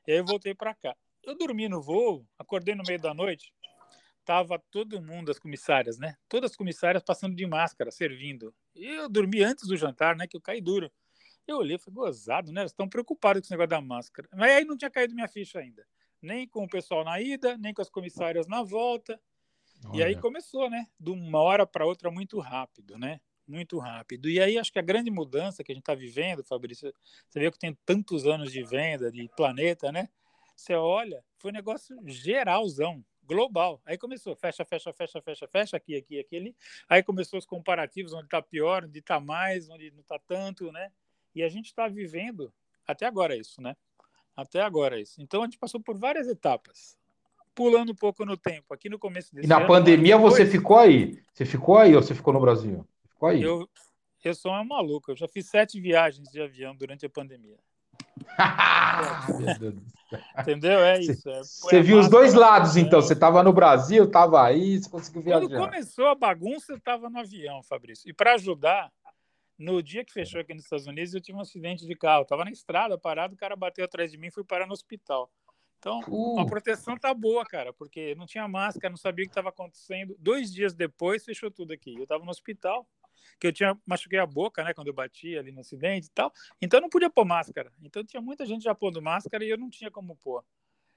E 0.06 0.12
aí 0.12 0.18
eu 0.18 0.24
voltei 0.24 0.54
para 0.54 0.74
cá. 0.74 0.96
Eu 1.24 1.36
dormi 1.36 1.68
no 1.68 1.82
voo, 1.82 2.26
acordei 2.38 2.74
no 2.74 2.82
meio 2.86 3.00
da 3.00 3.12
noite. 3.12 3.52
tava 4.24 4.62
todo 4.70 5.02
mundo, 5.02 5.30
as 5.30 5.38
comissárias, 5.38 5.98
né? 5.98 6.14
Todas 6.28 6.52
as 6.52 6.56
comissárias 6.56 7.02
passando 7.02 7.34
de 7.34 7.46
máscara, 7.46 7.90
servindo. 7.90 8.54
E 8.74 8.86
eu 8.86 9.08
dormi 9.08 9.42
antes 9.42 9.66
do 9.66 9.76
jantar, 9.76 10.16
né? 10.16 10.26
Que 10.26 10.36
eu 10.36 10.40
caí 10.40 10.60
duro. 10.60 10.90
Eu 11.46 11.58
olhei 11.58 11.78
falei, 11.78 11.94
gozado, 11.94 12.52
né? 12.52 12.60
Eles 12.60 12.72
estão 12.72 12.88
preocupados 12.88 13.40
com 13.40 13.44
esse 13.46 13.50
negócio 13.50 13.70
da 13.70 13.80
máscara. 13.80 14.28
Mas 14.34 14.50
aí 14.50 14.64
não 14.64 14.76
tinha 14.76 14.90
caído 14.90 15.14
minha 15.14 15.28
ficha 15.28 15.58
ainda. 15.58 15.84
Nem 16.20 16.46
com 16.46 16.64
o 16.64 16.68
pessoal 16.68 17.04
na 17.04 17.20
ida, 17.20 17.56
nem 17.56 17.72
com 17.72 17.80
as 17.80 17.88
comissárias 17.88 18.46
na 18.46 18.62
volta. 18.62 19.18
Olha. 19.86 19.98
E 19.98 20.02
aí 20.02 20.16
começou, 20.16 20.68
né? 20.68 20.86
De 20.98 21.10
uma 21.10 21.40
hora 21.40 21.66
para 21.66 21.86
outra 21.86 22.10
muito 22.10 22.38
rápido, 22.38 22.98
né? 22.98 23.20
Muito 23.46 23.78
rápido. 23.78 24.28
E 24.28 24.40
aí 24.40 24.58
acho 24.58 24.72
que 24.72 24.78
a 24.78 24.82
grande 24.82 25.10
mudança 25.10 25.64
que 25.64 25.72
a 25.72 25.74
gente 25.74 25.82
está 25.82 25.94
vivendo, 25.94 26.44
Fabrício, 26.44 26.92
você 27.28 27.40
vê 27.40 27.50
que 27.50 27.58
tem 27.58 27.76
tantos 27.86 28.26
anos 28.26 28.52
de 28.52 28.62
venda, 28.62 29.10
de 29.10 29.28
planeta, 29.36 29.90
né? 29.90 30.08
Você 30.54 30.74
olha, 30.74 31.24
foi 31.38 31.50
um 31.50 31.54
negócio 31.54 31.96
geralzão, 32.04 33.04
global. 33.28 33.80
Aí 33.84 33.98
começou, 33.98 34.34
fecha, 34.34 34.64
fecha, 34.64 34.92
fecha, 34.92 35.20
fecha, 35.20 35.46
fecha, 35.46 35.76
aqui, 35.76 35.94
aqui, 35.94 36.18
aqui, 36.18 36.36
ali. 36.36 36.56
Aí 36.88 37.02
começou 37.02 37.38
os 37.38 37.44
comparativos, 37.44 38.14
onde 38.14 38.24
está 38.24 38.40
pior, 38.40 38.84
onde 38.84 38.98
está 38.98 39.20
mais, 39.20 39.68
onde 39.68 39.90
não 39.90 40.00
está 40.00 40.18
tanto, 40.18 40.72
né? 40.72 40.90
E 41.34 41.42
a 41.42 41.48
gente 41.48 41.66
está 41.66 41.86
vivendo 41.86 42.52
até 42.86 43.06
agora 43.06 43.36
isso, 43.36 43.60
né? 43.60 43.76
Até 44.34 44.62
agora 44.62 44.98
isso. 44.98 45.20
Então 45.20 45.42
a 45.42 45.44
gente 45.44 45.58
passou 45.58 45.80
por 45.80 45.98
várias 45.98 46.26
etapas. 46.26 46.98
Pulando 47.58 47.90
um 47.90 47.96
pouco 47.96 48.24
no 48.24 48.36
tempo, 48.36 48.72
aqui 48.72 48.88
no 48.88 49.00
começo 49.00 49.34
desse 49.34 49.44
E 49.44 49.48
na 49.48 49.56
ano, 49.56 49.66
pandemia 49.66 50.14
depois, 50.14 50.34
você 50.34 50.46
ficou 50.46 50.78
aí? 50.78 51.20
Você 51.34 51.44
ficou 51.44 51.76
aí 51.76 51.96
ou 51.96 52.00
você 52.00 52.14
ficou 52.14 52.32
no 52.32 52.38
Brasil? 52.38 52.86
Ficou 53.08 53.30
aí? 53.30 53.42
Eu, 53.42 53.68
eu 54.22 54.32
sou 54.32 54.52
um 54.52 54.64
maluco. 54.64 55.10
Eu 55.10 55.16
já 55.16 55.26
fiz 55.26 55.48
sete 55.48 55.80
viagens 55.80 56.28
de 56.28 56.40
avião 56.40 56.72
durante 56.76 57.04
a 57.04 57.10
pandemia. 57.10 57.58
Entendeu? 60.40 60.78
É 60.78 61.00
isso. 61.00 61.28
É, 61.28 61.42
você 61.42 61.82
viu 61.82 61.98
os 61.98 62.08
dois 62.08 62.32
lados, 62.32 62.76
né? 62.76 62.82
então. 62.82 63.02
Você 63.02 63.14
estava 63.14 63.42
no 63.42 63.52
Brasil, 63.52 64.04
estava 64.04 64.40
aí, 64.40 64.78
você 64.78 64.88
conseguiu 64.88 65.22
viajar. 65.22 65.48
Quando 65.48 65.58
começou 65.58 66.06
a 66.06 66.14
bagunça, 66.14 66.70
eu 66.70 66.76
estava 66.76 67.10
no 67.10 67.18
avião, 67.18 67.60
Fabrício. 67.64 68.08
E 68.08 68.12
para 68.12 68.34
ajudar, 68.34 68.88
no 69.58 69.82
dia 69.82 70.04
que 70.04 70.12
fechou 70.12 70.40
aqui 70.40 70.54
nos 70.54 70.62
Estados 70.62 70.86
Unidos, 70.86 71.12
eu 71.12 71.20
tive 71.20 71.36
um 71.36 71.40
acidente 71.40 71.84
de 71.84 71.96
carro. 71.96 72.22
Estava 72.22 72.44
na 72.44 72.52
estrada, 72.52 72.96
parado, 72.96 73.34
o 73.34 73.36
cara 73.36 73.56
bateu 73.56 73.84
atrás 73.84 74.12
de 74.12 74.16
mim 74.16 74.28
e 74.28 74.30
fui 74.30 74.44
parar 74.44 74.68
no 74.68 74.72
hospital. 74.72 75.28
Então, 75.78 76.00
Uh. 76.08 76.40
a 76.40 76.46
proteção 76.46 76.96
tá 76.96 77.14
boa, 77.14 77.44
cara, 77.44 77.72
porque 77.72 78.14
não 78.16 78.26
tinha 78.26 78.46
máscara, 78.48 78.90
não 78.90 78.96
sabia 78.96 79.24
o 79.24 79.28
que 79.28 79.30
estava 79.30 79.50
acontecendo. 79.50 80.16
Dois 80.18 80.52
dias 80.52 80.74
depois, 80.74 81.24
fechou 81.24 81.50
tudo 81.50 81.72
aqui. 81.72 81.94
Eu 81.94 82.02
estava 82.02 82.24
no 82.24 82.30
hospital, 82.30 82.86
que 83.38 83.46
eu 83.46 83.52
tinha 83.52 83.78
machuquei 83.86 84.18
a 84.18 84.26
boca, 84.26 84.64
né, 84.64 84.74
quando 84.74 84.88
eu 84.88 84.92
bati 84.92 85.38
ali 85.38 85.52
no 85.52 85.60
acidente 85.60 86.08
e 86.08 86.10
tal. 86.10 86.32
Então, 86.60 86.78
eu 86.78 86.82
não 86.82 86.88
podia 86.88 87.08
pôr 87.08 87.24
máscara. 87.24 87.72
Então, 87.80 88.04
tinha 88.04 88.20
muita 88.20 88.44
gente 88.44 88.64
já 88.64 88.74
pondo 88.74 89.00
máscara 89.00 89.44
e 89.44 89.50
eu 89.50 89.56
não 89.56 89.70
tinha 89.70 89.90
como 89.90 90.16
pôr. 90.16 90.44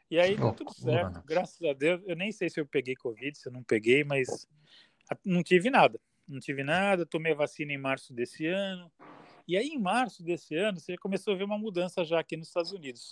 E 0.10 0.20
aí 0.20 0.36
deu 0.36 0.52
tudo 0.52 0.74
certo, 0.74 1.24
graças 1.26 1.62
a 1.62 1.72
Deus. 1.72 2.02
Eu 2.06 2.18
nem 2.18 2.34
sei 2.34 2.50
se 2.50 2.60
eu 2.60 2.66
peguei 2.66 2.96
Covid, 2.96 3.38
se 3.38 3.48
eu 3.48 3.54
não 3.54 3.64
peguei, 3.64 4.04
mas 4.04 4.46
não 5.24 5.42
tive 5.42 5.70
nada. 5.70 6.02
Não 6.28 6.40
tive 6.40 6.64
nada, 6.64 7.06
tomei 7.06 7.32
a 7.32 7.36
vacina 7.36 7.72
em 7.72 7.78
março 7.78 8.14
desse 8.14 8.46
ano. 8.46 8.92
E 9.48 9.56
aí, 9.56 9.70
em 9.70 9.80
março 9.80 10.22
desse 10.24 10.56
ano, 10.56 10.80
você 10.80 10.98
começou 10.98 11.34
a 11.34 11.38
ver 11.38 11.46
uma 11.46 11.58
mudança 11.58 12.04
já 12.04 12.20
aqui 12.20 12.36
nos 12.36 12.48
Estados 12.48 12.74
Unidos. 12.74 13.10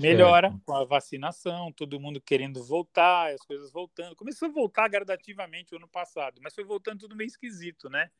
Melhora 0.00 0.54
com 0.64 0.74
a 0.74 0.84
vacinação, 0.84 1.72
todo 1.72 1.98
mundo 1.98 2.20
querendo 2.20 2.62
voltar, 2.62 3.32
as 3.34 3.42
coisas 3.42 3.72
voltando. 3.72 4.14
Começou 4.14 4.48
a 4.48 4.52
voltar 4.52 4.88
gradativamente 4.88 5.74
o 5.74 5.76
ano 5.78 5.88
passado, 5.88 6.40
mas 6.42 6.54
foi 6.54 6.64
voltando 6.64 7.00
tudo 7.00 7.16
meio 7.16 7.26
esquisito, 7.26 7.90
né? 7.90 8.10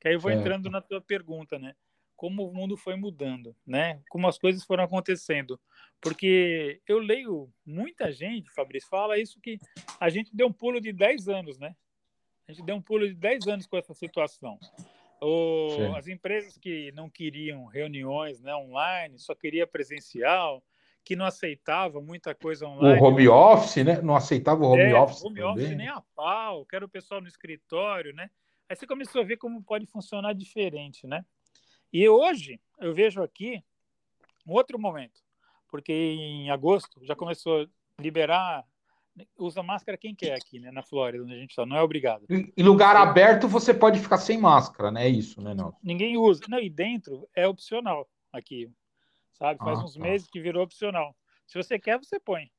Que 0.00 0.08
aí 0.08 0.14
eu 0.14 0.20
vou 0.20 0.30
Certo. 0.30 0.40
entrando 0.42 0.70
na 0.70 0.80
tua 0.80 1.00
pergunta, 1.00 1.58
né? 1.58 1.74
Como 2.16 2.48
o 2.48 2.52
mundo 2.52 2.76
foi 2.76 2.96
mudando, 2.96 3.54
né? 3.64 4.00
Como 4.08 4.26
as 4.26 4.36
coisas 4.38 4.64
foram 4.64 4.82
acontecendo. 4.82 5.60
Porque 6.00 6.80
eu 6.86 6.98
leio 6.98 7.48
muita 7.64 8.10
gente, 8.10 8.50
Fabrício, 8.50 8.88
fala 8.88 9.18
isso 9.18 9.40
que 9.40 9.58
a 10.00 10.08
gente 10.08 10.34
deu 10.34 10.48
um 10.48 10.52
pulo 10.52 10.80
de 10.80 10.92
10 10.92 11.28
anos, 11.28 11.58
né? 11.58 11.76
A 12.48 12.52
gente 12.52 12.64
deu 12.64 12.74
um 12.74 12.82
pulo 12.82 13.06
de 13.06 13.14
10 13.14 13.46
anos 13.46 13.66
com 13.66 13.76
essa 13.76 13.94
situação. 13.94 14.58
O- 15.20 15.70
Sim. 15.76 15.96
as 15.96 16.08
empresas 16.08 16.56
que 16.58 16.90
não 16.92 17.08
queriam 17.10 17.66
reuniões 17.66 18.40
né, 18.40 18.54
online, 18.54 19.18
só 19.18 19.34
queria 19.34 19.66
presencial, 19.66 20.64
que 21.08 21.16
não 21.16 21.24
aceitava 21.24 22.02
muita 22.02 22.34
coisa 22.34 22.66
O 22.66 22.72
online. 22.72 23.00
home 23.00 23.28
office, 23.28 23.82
né? 23.82 23.98
Não 24.02 24.14
aceitava 24.14 24.62
o 24.62 24.66
home 24.68 24.82
É, 24.82 24.94
office 24.94 25.24
home 25.24 25.36
também. 25.40 25.52
office 25.54 25.74
nem 25.74 25.88
a 25.88 26.02
pau, 26.14 26.66
quero 26.66 26.84
o 26.84 26.88
pessoal 26.88 27.22
no 27.22 27.26
escritório, 27.26 28.14
né? 28.14 28.28
Aí 28.68 28.76
você 28.76 28.86
começou 28.86 29.22
a 29.22 29.24
ver 29.24 29.38
como 29.38 29.62
pode 29.62 29.86
funcionar 29.86 30.34
diferente, 30.34 31.06
né? 31.06 31.24
E 31.90 32.06
hoje 32.06 32.60
eu 32.78 32.92
vejo 32.94 33.22
aqui 33.22 33.64
um 34.46 34.52
outro 34.52 34.78
momento, 34.78 35.22
porque 35.70 35.90
em 35.94 36.50
agosto 36.50 37.02
já 37.02 37.16
começou 37.16 37.62
a 37.62 38.02
liberar, 38.02 38.62
usa 39.38 39.62
máscara 39.62 39.96
quem 39.96 40.14
quer 40.14 40.34
aqui, 40.34 40.60
né? 40.60 40.70
Na 40.70 40.82
Flórida, 40.82 41.24
onde 41.24 41.32
a 41.32 41.38
gente 41.38 41.50
está, 41.52 41.64
não 41.64 41.78
é 41.78 41.82
obrigado. 41.82 42.26
Em 42.28 42.52
em 42.54 42.62
lugar 42.62 42.94
aberto 42.96 43.48
você 43.48 43.72
pode 43.72 43.98
ficar 43.98 44.18
sem 44.18 44.36
máscara, 44.36 44.90
né? 44.90 45.06
É 45.06 45.08
isso, 45.08 45.40
né, 45.40 45.54
Nelson? 45.54 45.78
Ninguém 45.82 46.18
usa. 46.18 46.42
Não, 46.50 46.58
e 46.60 46.68
dentro 46.68 47.26
é 47.34 47.48
opcional 47.48 48.06
aqui, 48.30 48.70
sabe? 49.32 49.58
Faz 49.58 49.78
Ah, 49.78 49.84
uns 49.84 49.94
tá. 49.94 50.00
meses 50.00 50.28
que 50.28 50.40
virou 50.40 50.62
opcional. 50.62 51.14
Se 51.46 51.56
você 51.56 51.78
quer, 51.78 51.98
você 51.98 52.18
põe. 52.20 52.50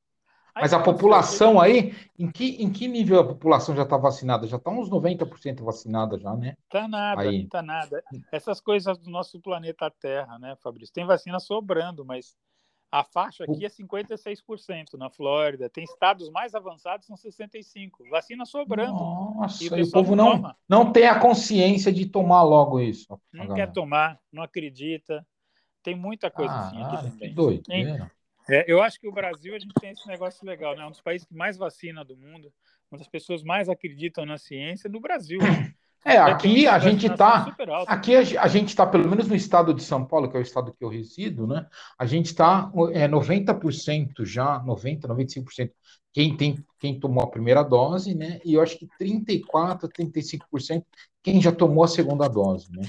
Aí 0.52 0.62
Mas 0.62 0.72
a 0.72 0.80
população 0.82 1.60
aí, 1.60 1.94
em 2.18 2.28
que, 2.30 2.60
em 2.62 2.72
que 2.72 2.88
nível 2.88 3.20
a 3.20 3.26
população 3.26 3.74
já 3.76 3.84
está 3.84 3.96
vacinada? 3.96 4.48
Já 4.48 4.56
está 4.56 4.70
uns 4.70 4.90
90% 4.90 5.62
vacinada 5.62 6.18
já, 6.18 6.34
né? 6.34 6.56
Tá 6.68 6.88
nada, 6.88 7.22
Aí. 7.22 7.46
tá 7.48 7.62
nada. 7.62 8.02
Essas 8.32 8.60
coisas 8.60 8.98
do 8.98 9.10
nosso 9.10 9.40
planeta 9.40 9.88
Terra, 9.90 10.38
né, 10.40 10.56
Fabrício? 10.60 10.92
Tem 10.92 11.06
vacina 11.06 11.38
sobrando, 11.38 12.04
mas 12.04 12.34
a 12.90 13.04
faixa 13.04 13.44
aqui 13.44 13.64
é 13.64 13.68
56% 13.68 14.94
na 14.98 15.08
Flórida. 15.08 15.70
Tem 15.70 15.84
estados 15.84 16.28
mais 16.30 16.52
avançados 16.52 17.06
são 17.06 17.16
65. 17.16 18.08
Vacina 18.10 18.44
sobrando. 18.44 18.98
Nossa, 18.98 19.62
E 19.62 19.68
o 19.68 19.78
e 19.78 19.82
o 19.82 19.90
povo 19.92 20.16
não 20.16 20.24
não, 20.24 20.32
toma. 20.32 20.56
não 20.68 20.92
tem 20.92 21.06
a 21.06 21.20
consciência 21.20 21.92
de 21.92 22.06
tomar 22.06 22.42
logo 22.42 22.80
isso. 22.80 23.06
Não 23.32 23.54
quer 23.54 23.70
tomar, 23.72 24.18
não 24.32 24.42
acredita. 24.42 25.24
Tem 25.82 25.94
muita 25.94 26.30
coisa 26.30 26.52
assim 26.52 26.76
aqui 26.76 26.90
Caralho, 26.90 27.10
que 27.10 27.18
também. 27.18 27.34
doideira. 27.34 28.12
É, 28.48 28.64
eu 28.70 28.82
acho 28.82 28.98
que 28.98 29.06
o 29.06 29.12
Brasil 29.12 29.54
a 29.54 29.58
gente 29.58 29.72
tem 29.74 29.90
esse 29.90 30.06
negócio 30.08 30.44
legal, 30.44 30.76
né? 30.76 30.82
É 30.82 30.86
um 30.86 30.90
dos 30.90 31.00
países 31.00 31.26
que 31.26 31.34
mais 31.34 31.56
vacina 31.56 32.04
do 32.04 32.16
mundo, 32.16 32.52
uma 32.90 32.98
das 32.98 33.08
pessoas 33.08 33.42
mais 33.42 33.68
acreditam 33.68 34.26
na 34.26 34.38
ciência 34.38 34.90
no 34.90 35.00
Brasil. 35.00 35.40
É, 36.02 36.14
Já 36.14 36.24
tem 36.24 36.32
aqui 36.32 36.66
a 36.66 36.78
gente 36.78 37.10
tá. 37.14 37.54
alta. 37.68 37.92
Aqui 37.92 38.16
a, 38.16 38.20
a 38.42 38.48
gente 38.48 38.68
está, 38.68 38.86
pelo 38.86 39.06
menos 39.06 39.28
no 39.28 39.34
estado 39.34 39.74
de 39.74 39.82
São 39.82 40.02
Paulo, 40.02 40.30
que 40.30 40.36
é 40.36 40.40
o 40.40 40.42
estado 40.42 40.72
que 40.72 40.82
eu 40.82 40.88
resido, 40.88 41.46
né? 41.46 41.66
A 41.98 42.06
gente 42.06 42.26
está 42.26 42.72
é, 42.94 43.06
90% 43.06 44.24
já, 44.24 44.58
90%, 44.60 45.02
95%, 45.02 45.70
quem 46.10 46.34
tem, 46.36 46.64
quem 46.78 46.98
tomou 46.98 47.22
a 47.22 47.30
primeira 47.30 47.62
dose, 47.62 48.14
né? 48.14 48.40
E 48.46 48.54
eu 48.54 48.62
acho 48.62 48.78
que 48.78 48.88
34%, 48.98 49.90
35% 49.92 50.82
quem 51.22 51.40
já 51.40 51.52
tomou 51.52 51.84
a 51.84 51.88
segunda 51.88 52.26
dose, 52.28 52.72
né? 52.72 52.82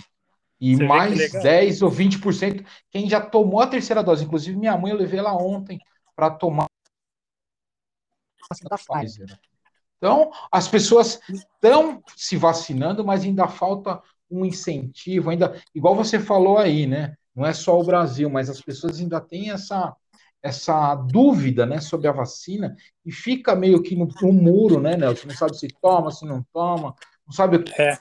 E 0.61 0.75
Você 0.75 0.83
mais 0.83 1.17
legal. 1.17 1.41
10 1.41 1.81
ou 1.81 1.89
20% 1.89 2.63
quem 2.91 3.09
já 3.09 3.19
tomou 3.19 3.59
a 3.61 3.67
terceira 3.67 4.03
dose. 4.03 4.23
Inclusive, 4.23 4.55
minha 4.55 4.77
mãe, 4.77 4.91
eu 4.91 4.97
levei 4.97 5.19
ela 5.19 5.33
ontem 5.33 5.79
para 6.15 6.29
tomar 6.29 6.67
Vacina 8.47 8.69
da 8.69 8.77
Pfizer. 8.77 9.25
Pfizer. 9.25 9.39
Então, 9.97 10.31
as 10.51 10.67
pessoas 10.67 11.19
estão 11.29 12.03
se 12.15 12.35
vacinando, 12.35 13.03
mas 13.03 13.23
ainda 13.23 13.47
falta 13.47 14.01
um 14.29 14.45
incentivo, 14.45 15.29
ainda, 15.29 15.61
igual 15.75 15.95
você 15.95 16.19
falou 16.19 16.57
aí, 16.57 16.88
né? 16.88 17.15
Não 17.35 17.45
é 17.45 17.53
só 17.53 17.79
o 17.79 17.83
Brasil, 17.83 18.29
mas 18.29 18.49
as 18.49 18.61
pessoas 18.61 18.99
ainda 18.99 19.19
têm 19.19 19.51
essa, 19.51 19.95
essa 20.41 20.95
dúvida, 20.95 21.65
né, 21.65 21.79
sobre 21.79 22.07
a 22.07 22.11
vacina 22.11 22.75
e 23.05 23.11
fica 23.11 23.55
meio 23.55 23.81
que 23.81 23.95
no, 23.95 24.07
no 24.21 24.33
muro, 24.33 24.79
né, 24.79 24.95
Nelson? 24.95 25.27
Não 25.27 25.35
sabe 25.35 25.57
se 25.57 25.67
toma, 25.81 26.11
se 26.11 26.25
não 26.25 26.43
toma, 26.51 26.95
não 27.25 27.33
sabe 27.33 27.57
o 27.57 27.63
que. 27.63 27.79
É. 27.81 27.97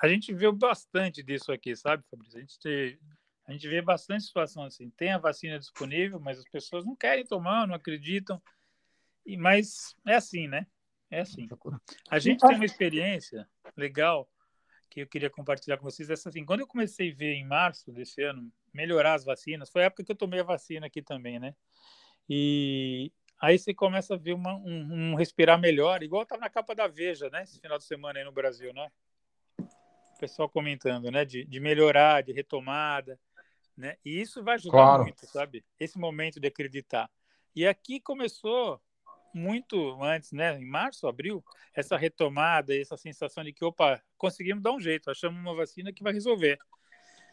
A 0.00 0.08
gente, 0.08 0.34
viu 0.34 0.52
bastante 0.52 1.22
disso 1.22 1.52
aqui, 1.52 1.74
sabe, 1.74 2.04
Fabrício? 2.10 2.38
A 2.38 2.40
gente, 2.40 3.00
a 3.46 3.52
gente 3.52 3.68
vê 3.68 3.80
bastante 3.80 4.24
situação 4.24 4.64
assim. 4.64 4.90
Tem 4.90 5.12
a 5.12 5.18
vacina 5.18 5.58
disponível, 5.58 6.20
mas 6.20 6.38
as 6.38 6.48
pessoas 6.48 6.84
não 6.84 6.94
querem 6.94 7.24
tomar, 7.24 7.66
não 7.66 7.74
acreditam. 7.74 8.40
E, 9.24 9.36
mas 9.36 9.94
é 10.06 10.14
assim, 10.14 10.48
né? 10.48 10.66
É 11.10 11.20
assim. 11.20 11.48
A 12.10 12.18
gente 12.18 12.40
tem 12.40 12.56
uma 12.56 12.64
experiência 12.64 13.48
legal 13.76 14.28
que 14.90 15.00
eu 15.00 15.06
queria 15.06 15.30
compartilhar 15.30 15.78
com 15.78 15.84
vocês. 15.84 16.10
Essa 16.10 16.28
assim, 16.28 16.44
quando 16.44 16.60
eu 16.60 16.66
comecei 16.66 17.10
a 17.10 17.14
ver 17.14 17.34
em 17.34 17.46
março 17.46 17.90
desse 17.92 18.22
ano 18.22 18.52
melhorar 18.74 19.14
as 19.14 19.24
vacinas, 19.24 19.70
foi 19.70 19.82
a 19.82 19.86
época 19.86 20.04
que 20.04 20.12
eu 20.12 20.16
tomei 20.16 20.40
a 20.40 20.44
vacina 20.44 20.86
aqui 20.86 21.02
também, 21.02 21.38
né? 21.38 21.54
E 22.28 23.12
aí 23.40 23.58
você 23.58 23.72
começa 23.74 24.14
a 24.14 24.18
ver 24.18 24.34
uma, 24.34 24.54
um, 24.56 25.12
um 25.12 25.14
respirar 25.14 25.58
melhor, 25.58 26.02
igual 26.02 26.22
estava 26.22 26.40
na 26.40 26.50
capa 26.50 26.74
da 26.74 26.86
Veja, 26.86 27.28
né? 27.30 27.42
Esse 27.42 27.60
final 27.60 27.78
de 27.78 27.84
semana 27.84 28.18
aí 28.18 28.24
no 28.24 28.32
Brasil, 28.32 28.72
né? 28.72 28.88
Pessoal 30.22 30.48
comentando, 30.48 31.10
né? 31.10 31.24
De, 31.24 31.44
de 31.44 31.58
melhorar, 31.58 32.22
de 32.22 32.32
retomada, 32.32 33.18
né? 33.76 33.96
E 34.04 34.20
isso 34.20 34.40
vai 34.40 34.54
ajudar 34.54 34.70
Claro. 34.70 35.02
muito, 35.02 35.26
sabe? 35.26 35.64
Esse 35.80 35.98
momento 35.98 36.38
de 36.38 36.46
acreditar. 36.46 37.10
E 37.56 37.66
aqui 37.66 37.98
começou 37.98 38.80
muito 39.34 40.00
antes, 40.00 40.30
né? 40.30 40.56
Em 40.60 40.64
março, 40.64 41.08
abril, 41.08 41.44
essa 41.74 41.96
retomada, 41.96 42.72
essa 42.72 42.96
sensação 42.96 43.42
de 43.42 43.52
que, 43.52 43.64
opa, 43.64 44.00
conseguimos 44.16 44.62
dar 44.62 44.70
um 44.70 44.80
jeito, 44.80 45.10
achamos 45.10 45.40
uma 45.40 45.56
vacina 45.56 45.92
que 45.92 46.04
vai 46.04 46.12
resolver. 46.12 46.56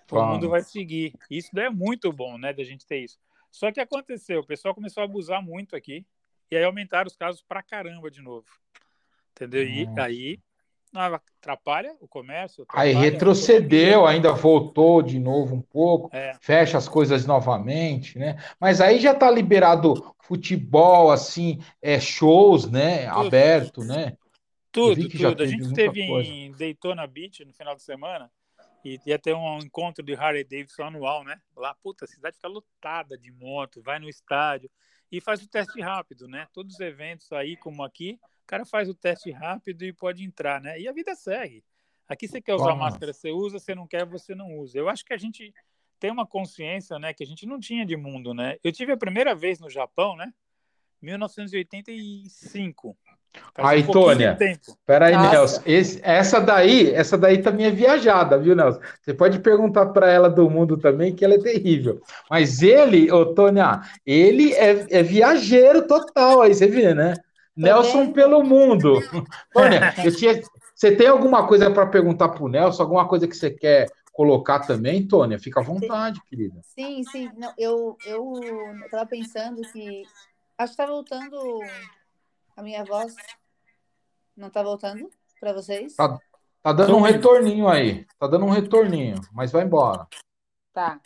Claro. 0.07 0.26
O 0.26 0.34
mundo 0.34 0.49
vai 0.49 0.64
seguir. 0.64 1.14
Isso 1.30 1.52
daí 1.53 1.66
é 1.66 1.70
muito 1.70 2.11
bom, 2.11 2.40
né, 2.40 2.52
da 2.52 2.64
gente 2.64 2.88
ter 2.88 3.03
isso. 3.03 3.20
Só 3.52 3.72
que 3.72 3.80
aconteceu, 3.80 4.40
o 4.40 4.48
pessoal 4.48 4.74
começou 4.74 5.02
a 5.02 5.06
abusar 5.06 5.44
muito 5.44 5.76
aqui 5.76 6.03
E 6.49 6.57
aí 6.57 6.64
aumentaram 6.64 7.06
os 7.06 7.16
casos 7.16 7.44
pra 7.44 7.61
caramba 7.61 8.10
de 8.10 8.20
novo. 8.20 8.48
Entendeu? 9.36 9.64
E 9.64 9.88
aí 9.99 10.40
atrapalha 10.94 11.95
o 11.99 12.07
comércio. 12.07 12.66
Aí 12.70 12.94
retrocedeu, 12.94 14.06
ainda 14.06 14.34
voltou 14.34 15.02
de 15.02 15.20
novo 15.20 15.56
um 15.56 15.61
pouco, 15.61 16.10
é. 16.16 16.36
fecha 16.41 16.78
as 16.78 16.88
coisas 16.88 17.26
novamente, 17.26 18.18
né? 18.18 18.38
Mas 18.60 18.82
aí 18.82 18.99
já 18.99 19.11
está 19.11 19.30
liberado 19.30 20.16
futebol, 20.22 21.11
assim, 21.11 21.60
é, 21.82 21.99
shows, 21.99 22.70
né? 22.70 23.07
Tudo. 23.07 23.28
Aberto, 23.28 23.84
né? 23.84 24.18
Tudo, 24.72 25.10
tudo. 25.10 25.44
A 25.44 25.48
gente 25.48 25.74
teve 25.74 26.07
coisa. 26.07 26.30
em 26.30 26.52
Daytona 26.52 27.06
Beach 27.07 27.44
no 27.44 27.53
final 27.53 27.76
de 27.76 27.84
semana 27.84 28.32
e 28.84 28.99
ia 29.06 29.20
ter 29.20 29.34
um 29.34 29.60
encontro 29.60 30.03
de 30.03 30.14
Harley 30.14 30.44
Davidson 30.44 30.84
anual, 30.84 31.24
né? 31.24 31.40
Lá, 31.56 31.76
puta, 31.76 32.06
a 32.06 32.07
cidade 32.07 32.36
fica 32.36 32.48
lotada 32.48 33.18
de 33.18 33.32
moto, 33.32 33.82
vai 33.82 33.99
no 33.99 34.07
estádio 34.07 34.70
e 35.11 35.20
faz 35.20 35.41
o 35.41 35.49
teste 35.49 35.82
rápido, 35.82 36.28
né? 36.28 36.48
Todos 36.53 36.76
os 36.76 36.80
eventos 36.80 37.32
aí, 37.32 37.57
como 37.57 37.84
aqui, 37.84 38.20
cara 38.50 38.66
faz 38.66 38.90
o 38.90 38.96
teste 38.96 39.30
rápido 39.30 39.86
e 39.86 39.94
pode 39.94 40.24
entrar, 40.24 40.60
né? 40.60 40.80
E 40.80 40.88
a 40.88 40.92
vida 40.92 41.14
segue. 41.14 41.64
Aqui 42.08 42.28
você 42.28 42.42
quer 42.42 42.56
usar 42.56 42.74
máscara, 42.74 43.14
você 43.14 43.30
usa, 43.30 43.60
você 43.60 43.76
não 43.76 43.86
quer, 43.86 44.04
você 44.04 44.34
não 44.34 44.58
usa. 44.58 44.80
Eu 44.80 44.90
acho 44.90 45.06
que 45.06 45.14
a 45.14 45.18
gente 45.18 45.54
tem 46.00 46.10
uma 46.10 46.26
consciência, 46.26 46.98
né, 46.98 47.14
que 47.14 47.24
a 47.24 47.28
gente 47.28 47.46
não 47.46 47.60
tinha 47.60 47.86
de 47.86 47.96
mundo, 47.96 48.34
né? 48.34 48.58
Eu 48.64 48.72
tive 48.72 48.92
a 48.92 48.98
primeira 48.98 49.36
vez 49.36 49.60
no 49.60 49.70
Japão, 49.70 50.16
né? 50.16 50.34
1985. 51.00 52.98
Aí, 53.56 53.84
um 53.84 53.92
Tônia, 53.92 54.36
peraí, 54.88 55.16
Nelson, 55.16 55.62
esse, 55.64 56.00
essa 56.02 56.40
daí, 56.40 56.92
essa 56.92 57.16
daí 57.16 57.44
também 57.44 57.68
é 57.68 57.72
viajada, 57.72 58.40
viu, 58.40 58.56
Nelson? 58.56 58.80
Você 59.00 59.14
pode 59.14 59.38
perguntar 59.40 59.86
para 59.88 60.12
ela 60.12 60.28
do 60.28 60.50
mundo 60.50 60.76
também, 60.76 61.14
que 61.14 61.24
ela 61.24 61.36
é 61.36 61.40
terrível. 61.40 62.02
Mas 62.28 62.64
ele, 62.64 63.12
ô 63.12 63.28
Tônia, 63.36 63.82
ele 64.04 64.54
é, 64.54 64.88
é 64.90 65.04
viajeiro 65.04 65.86
total, 65.86 66.42
aí 66.42 66.56
você 66.56 66.66
vê, 66.66 66.96
né? 66.96 67.14
Nelson 67.60 68.14
pelo 68.14 68.44
mundo. 68.44 68.94
Tônia, 69.52 69.94
eu 70.03 70.15
tinha, 70.15 70.41
você 70.73 70.95
tem 70.95 71.07
alguma 71.07 71.45
coisa 71.45 71.69
para 71.69 71.86
perguntar 71.86 72.30
para 72.30 72.44
o 72.44 72.48
Nelson? 72.48 72.84
Alguma 72.84 73.07
coisa 73.07 73.27
que 73.27 73.36
você 73.36 73.52
quer 73.52 73.88
colocar 74.14 74.60
também, 74.60 75.06
Tônia? 75.06 75.38
Fica 75.38 75.60
à 75.60 75.64
vontade, 75.64 76.22
querida. 76.26 76.61
Sim, 76.64 77.03
sim. 77.03 77.30
Não, 77.36 77.53
eu 77.57 77.98
estava 78.86 79.06
pensando 79.06 79.61
que. 79.73 80.03
Acho 80.57 80.76
que 80.76 80.81
está 80.81 80.86
voltando 80.86 81.38
a 82.56 82.64
minha 82.64 82.84
voz. 82.86 83.14
Não 84.36 84.48
está 84.48 84.64
voltando 84.64 85.10
para 85.40 85.52
vocês? 85.52 85.95
Tá, 85.95 86.18
tá 86.64 86.72
dando 86.72 86.95
um 86.95 87.02
retorninho 87.02 87.68
aí. 87.68 88.06
Tá 88.18 88.27
dando 88.27 88.45
um 88.45 88.49
retorninho, 88.49 89.19
mas 89.34 89.52
vai 89.52 89.64
embora. 89.64 90.07
Tá. 90.73 90.99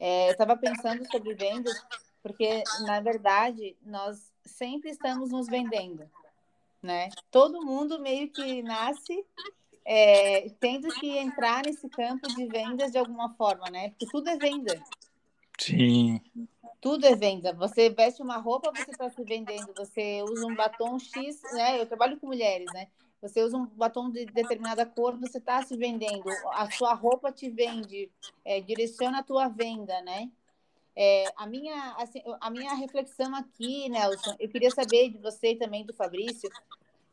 É, 0.00 0.28
eu 0.28 0.32
estava 0.32 0.56
pensando 0.56 1.04
sobre 1.10 1.34
vendas, 1.34 1.74
porque, 2.22 2.62
na 2.84 3.00
verdade, 3.00 3.76
nós 3.84 4.32
sempre 4.48 4.90
estamos 4.90 5.30
nos 5.30 5.46
vendendo, 5.46 6.08
né? 6.82 7.08
Todo 7.30 7.64
mundo 7.64 8.00
meio 8.00 8.28
que 8.30 8.62
nasce 8.62 9.24
é, 9.84 10.50
tendo 10.60 10.88
que 10.88 11.16
entrar 11.16 11.64
nesse 11.64 11.88
campo 11.88 12.28
de 12.34 12.46
vendas 12.46 12.92
de 12.92 12.98
alguma 12.98 13.32
forma, 13.34 13.70
né? 13.70 13.90
Porque 13.90 14.06
tudo 14.06 14.28
é 14.28 14.36
venda. 14.36 14.82
Sim. 15.58 16.20
Tudo 16.80 17.06
é 17.06 17.16
venda. 17.16 17.52
Você 17.54 17.90
veste 17.90 18.22
uma 18.22 18.36
roupa, 18.36 18.70
você 18.70 18.90
está 18.90 19.08
se 19.08 19.22
vendendo. 19.24 19.72
Você 19.76 20.22
usa 20.22 20.46
um 20.46 20.54
batom 20.54 20.98
X, 20.98 21.42
né? 21.52 21.80
Eu 21.80 21.86
trabalho 21.86 22.18
com 22.18 22.26
mulheres, 22.26 22.66
né? 22.72 22.88
Você 23.20 23.42
usa 23.42 23.56
um 23.56 23.66
batom 23.66 24.10
de 24.10 24.26
determinada 24.26 24.86
cor, 24.86 25.16
você 25.18 25.38
está 25.38 25.60
se 25.62 25.76
vendendo. 25.76 26.28
A 26.52 26.70
sua 26.70 26.94
roupa 26.94 27.32
te 27.32 27.50
vende, 27.50 28.10
é, 28.44 28.60
direciona 28.60 29.18
a 29.18 29.22
tua 29.24 29.48
venda, 29.48 30.00
né? 30.02 30.30
É, 31.00 31.26
a, 31.36 31.46
minha, 31.46 31.94
assim, 31.96 32.20
a 32.40 32.50
minha 32.50 32.74
reflexão 32.74 33.32
aqui, 33.32 33.88
Nelson, 33.88 34.34
eu 34.40 34.48
queria 34.48 34.68
saber 34.68 35.10
de 35.10 35.18
você 35.18 35.52
e 35.52 35.56
também 35.56 35.86
do 35.86 35.94
Fabrício, 35.94 36.50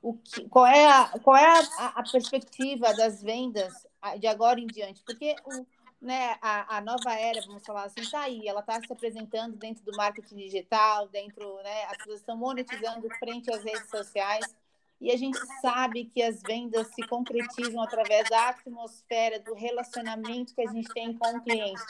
o 0.01 0.15
que, 0.15 0.49
qual 0.49 0.65
é, 0.65 0.87
a, 0.87 1.19
qual 1.19 1.37
é 1.37 1.45
a, 1.77 1.87
a 1.89 2.03
perspectiva 2.11 2.91
das 2.95 3.21
vendas 3.21 3.85
de 4.19 4.25
agora 4.25 4.59
em 4.59 4.65
diante? 4.65 5.03
Porque 5.05 5.35
o, 5.45 5.67
né, 6.01 6.35
a, 6.41 6.77
a 6.77 6.81
nova 6.81 7.13
era, 7.13 7.39
vamos 7.45 7.63
falar 7.63 7.83
assim, 7.83 8.01
está 8.01 8.21
aí, 8.21 8.47
ela 8.47 8.61
está 8.61 8.81
se 8.81 8.91
apresentando 8.91 9.55
dentro 9.55 9.85
do 9.85 9.95
marketing 9.95 10.37
digital, 10.37 11.07
dentro, 11.09 11.57
né, 11.57 11.83
as 11.83 11.97
pessoas 11.97 12.21
estão 12.21 12.35
monetizando 12.35 13.07
frente 13.19 13.53
às 13.53 13.63
redes 13.63 13.87
sociais, 13.91 14.55
e 14.99 15.11
a 15.11 15.17
gente 15.17 15.37
sabe 15.61 16.05
que 16.05 16.23
as 16.23 16.41
vendas 16.41 16.87
se 16.87 17.03
concretizam 17.03 17.83
através 17.83 18.27
da 18.29 18.49
atmosfera, 18.49 19.39
do 19.39 19.53
relacionamento 19.53 20.55
que 20.55 20.61
a 20.61 20.71
gente 20.71 20.91
tem 20.91 21.13
com 21.15 21.37
o 21.37 21.41
cliente. 21.43 21.83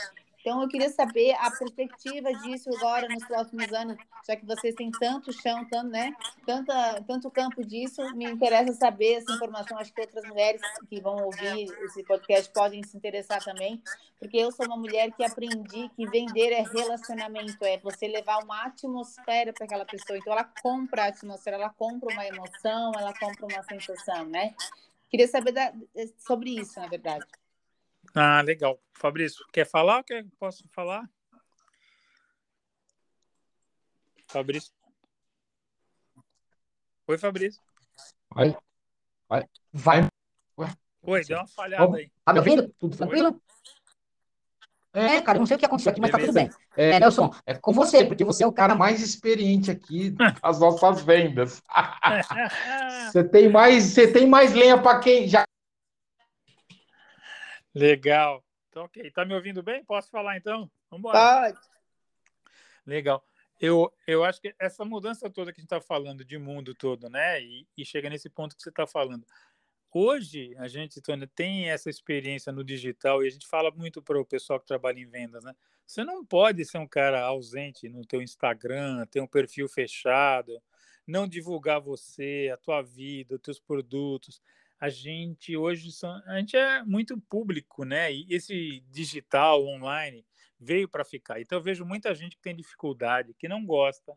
Então, 0.46 0.62
eu 0.62 0.68
queria 0.68 0.90
saber 0.90 1.34
a 1.40 1.50
perspectiva 1.50 2.32
disso 2.32 2.70
agora 2.76 3.10
nos 3.10 3.26
próximos 3.26 3.74
anos, 3.74 3.98
já 4.28 4.36
que 4.36 4.46
vocês 4.46 4.76
têm 4.76 4.92
tanto 4.92 5.34
chão, 5.34 5.66
tanto, 5.66 5.90
né, 5.90 6.16
tanta, 6.46 7.02
tanto 7.08 7.32
campo 7.32 7.66
disso, 7.66 8.00
me 8.16 8.26
interessa 8.26 8.72
saber 8.74 9.14
essa 9.14 9.34
informação. 9.34 9.76
Acho 9.80 9.92
que 9.92 10.02
outras 10.02 10.24
mulheres 10.26 10.62
que 10.88 11.02
vão 11.02 11.16
ouvir 11.16 11.64
esse 11.86 12.04
podcast 12.04 12.54
podem 12.54 12.84
se 12.84 12.96
interessar 12.96 13.44
também, 13.44 13.82
porque 14.20 14.38
eu 14.38 14.52
sou 14.52 14.68
uma 14.68 14.78
mulher 14.78 15.12
que 15.14 15.24
aprendi 15.24 15.90
que 15.96 16.08
vender 16.08 16.52
é 16.52 16.62
relacionamento, 16.62 17.66
é 17.66 17.80
você 17.80 18.08
levar 18.08 18.38
uma 18.44 18.66
atmosfera 18.66 19.52
para 19.52 19.66
aquela 19.66 19.84
pessoa. 19.84 20.16
Então, 20.16 20.32
ela 20.32 20.44
compra 20.62 21.06
a 21.06 21.08
atmosfera, 21.08 21.58
ela 21.58 21.72
compra 21.72 22.14
uma 22.14 22.24
emoção, 22.24 22.92
ela 22.96 23.16
compra 23.18 23.48
uma 23.48 23.64
sensação, 23.64 24.26
né? 24.26 24.54
Queria 25.10 25.28
saber 25.28 25.54
da, 25.54 25.74
sobre 26.20 26.52
isso, 26.52 26.80
na 26.80 26.86
verdade. 26.86 27.26
Ah, 28.16 28.42
legal. 28.42 28.80
Fabrício, 28.94 29.46
quer 29.52 29.66
falar 29.66 29.98
ou 29.98 30.04
quer, 30.04 30.26
posso 30.40 30.64
falar? 30.72 31.04
Fabrício. 34.28 34.72
Oi, 37.08 37.18
Fabrício. 37.18 37.62
Vai. 38.34 38.58
Vai. 39.28 39.46
Vai. 39.74 40.10
Oi, 41.04 41.24
deu 41.26 41.38
uma 41.38 41.48
falhada 41.48 41.98
aí. 41.98 42.10
Tá 42.24 42.34
me 42.34 42.40
ouvindo? 42.40 42.74
Tudo 42.80 42.98
tranquilo? 42.98 43.42
É, 44.94 45.22
cara, 45.22 45.38
não 45.38 45.46
sei 45.46 45.58
o 45.58 45.60
que 45.60 45.66
aconteceu 45.66 45.92
aqui, 45.92 46.00
mas 46.00 46.10
Beleza. 46.10 46.34
tá 46.34 46.40
tudo 46.40 46.50
bem. 46.50 46.60
É, 46.78 47.00
Nelson, 47.00 47.30
é 47.46 47.54
com 47.54 47.74
você, 47.74 48.06
porque 48.06 48.24
você 48.24 48.46
é 48.46 48.48
o 48.48 48.54
cara 48.54 48.76
mais 48.76 49.02
experiente 49.02 49.70
aqui 49.70 50.16
nas 50.42 50.60
nossas 50.60 51.02
vendas. 51.02 51.62
você 53.12 53.24
tem 53.26 53.50
mais, 53.50 53.84
você 53.84 54.08
tem 54.12 54.26
mais 54.26 54.54
lenha 54.54 54.82
para 54.82 55.00
quem 55.00 55.28
já 55.28 55.45
Legal. 57.76 58.44
Então, 58.70 58.86
ok. 58.86 59.12
Tá 59.12 59.26
me 59.26 59.34
ouvindo 59.34 59.62
bem? 59.62 59.84
Posso 59.84 60.10
falar 60.10 60.38
então? 60.38 60.72
Vamos 60.90 61.02
embora. 61.02 61.52
Pode. 61.52 61.60
Legal. 62.86 63.24
Eu, 63.60 63.94
eu 64.08 64.24
acho 64.24 64.42
que 64.42 64.56
essa 64.60 64.86
mudança 64.86 65.30
toda 65.30 65.52
que 65.52 65.60
a 65.60 65.62
gente 65.62 65.66
está 65.66 65.82
falando 65.82 66.24
de 66.24 66.38
mundo 66.38 66.74
todo, 66.74 67.10
né? 67.10 67.42
E, 67.42 67.68
e 67.78 67.86
chega 67.86 68.10
nesse 68.10 68.30
ponto 68.30 68.56
que 68.56 68.62
você 68.62 68.70
está 68.70 68.88
falando. 68.88 69.26
Hoje, 69.92 70.54
a 70.58 70.68
gente, 70.68 71.02
Tônia, 71.02 71.30
tem 71.36 71.70
essa 71.70 71.90
experiência 71.90 72.52
no 72.52 72.66
digital 72.66 73.24
e 73.24 73.28
a 73.28 73.30
gente 73.30 73.48
fala 73.48 73.72
muito 73.72 74.02
para 74.02 74.20
o 74.20 74.26
pessoal 74.26 74.60
que 74.60 74.68
trabalha 74.68 75.00
em 75.00 75.06
vendas, 75.06 75.44
né? 75.44 75.56
Você 75.86 76.04
não 76.04 76.26
pode 76.26 76.66
ser 76.66 76.80
um 76.80 76.88
cara 76.88 77.22
ausente 77.22 77.88
no 77.88 78.06
teu 78.06 78.22
Instagram, 78.22 79.06
ter 79.06 79.22
um 79.22 79.28
perfil 79.28 79.70
fechado, 79.70 80.62
não 81.08 81.28
divulgar 81.28 81.80
você, 81.80 82.50
a 82.54 82.58
tua 82.58 82.82
vida, 82.82 83.36
os 83.36 83.42
teus 83.42 83.60
produtos 83.60 84.42
a 84.86 84.90
gente 84.90 85.58
hoje 85.58 85.90
a 86.28 86.38
gente 86.38 86.56
é 86.56 86.84
muito 86.84 87.20
público, 87.22 87.84
né? 87.84 88.14
E 88.14 88.28
esse 88.30 88.82
digital 88.92 89.66
online 89.66 90.24
veio 90.60 90.88
para 90.88 91.04
ficar. 91.04 91.42
Então 91.42 91.58
eu 91.58 91.64
vejo 91.64 91.84
muita 91.84 92.14
gente 92.14 92.36
que 92.36 92.42
tem 92.42 92.56
dificuldade, 92.56 93.34
que 93.34 93.48
não 93.48 93.66
gosta, 93.66 94.16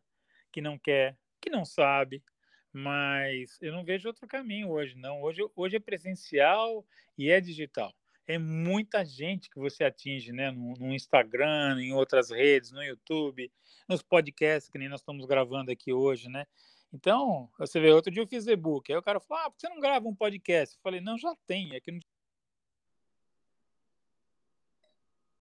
que 0.53 0.61
não 0.61 0.79
quer, 0.79 1.17
que 1.41 1.49
não 1.49 1.65
sabe, 1.65 2.23
mas 2.71 3.57
eu 3.63 3.73
não 3.73 3.83
vejo 3.83 4.09
outro 4.09 4.27
caminho 4.27 4.69
hoje, 4.69 4.95
não. 4.95 5.23
Hoje, 5.23 5.41
hoje 5.57 5.77
é 5.77 5.81
presencial 5.81 6.85
e 7.17 7.31
é 7.31 7.41
digital. 7.41 7.95
É 8.27 8.37
muita 8.37 9.07
gente 9.07 9.49
que 9.49 9.59
você 9.59 9.85
atinge, 9.85 10.33
né? 10.33 10.51
No, 10.51 10.75
no 10.75 10.95
Instagram, 10.95 11.81
em 11.81 11.95
outras 11.95 12.31
redes, 12.31 12.73
no 12.73 12.83
YouTube, 12.83 13.51
nos 13.89 14.03
podcasts 14.03 14.69
que 14.69 14.77
nem 14.77 14.91
nós 14.91 15.01
estamos 15.01 15.25
gravando 15.25 15.71
aqui 15.71 15.95
hoje, 15.95 16.29
né? 16.29 16.45
Então, 16.93 17.51
você 17.59 17.81
vê, 17.81 17.93
outro 17.93 18.11
dia 18.11 18.23
eu 18.23 18.27
fiz 18.27 18.47
e-book. 18.47 18.91
Aí 18.91 18.99
o 18.99 19.03
cara 19.03 19.21
falou: 19.21 19.45
ah, 19.45 19.51
por 19.51 19.57
que 19.57 19.67
você 19.67 19.69
não 19.69 19.81
grava 19.81 20.09
um 20.09 20.15
podcast? 20.15 20.77
Eu 20.77 20.83
falei: 20.83 21.01
não, 21.01 21.19
já 21.19 21.35
tem. 21.47 21.75
É 21.75 21.81
que 21.81 21.93
não 21.93 22.01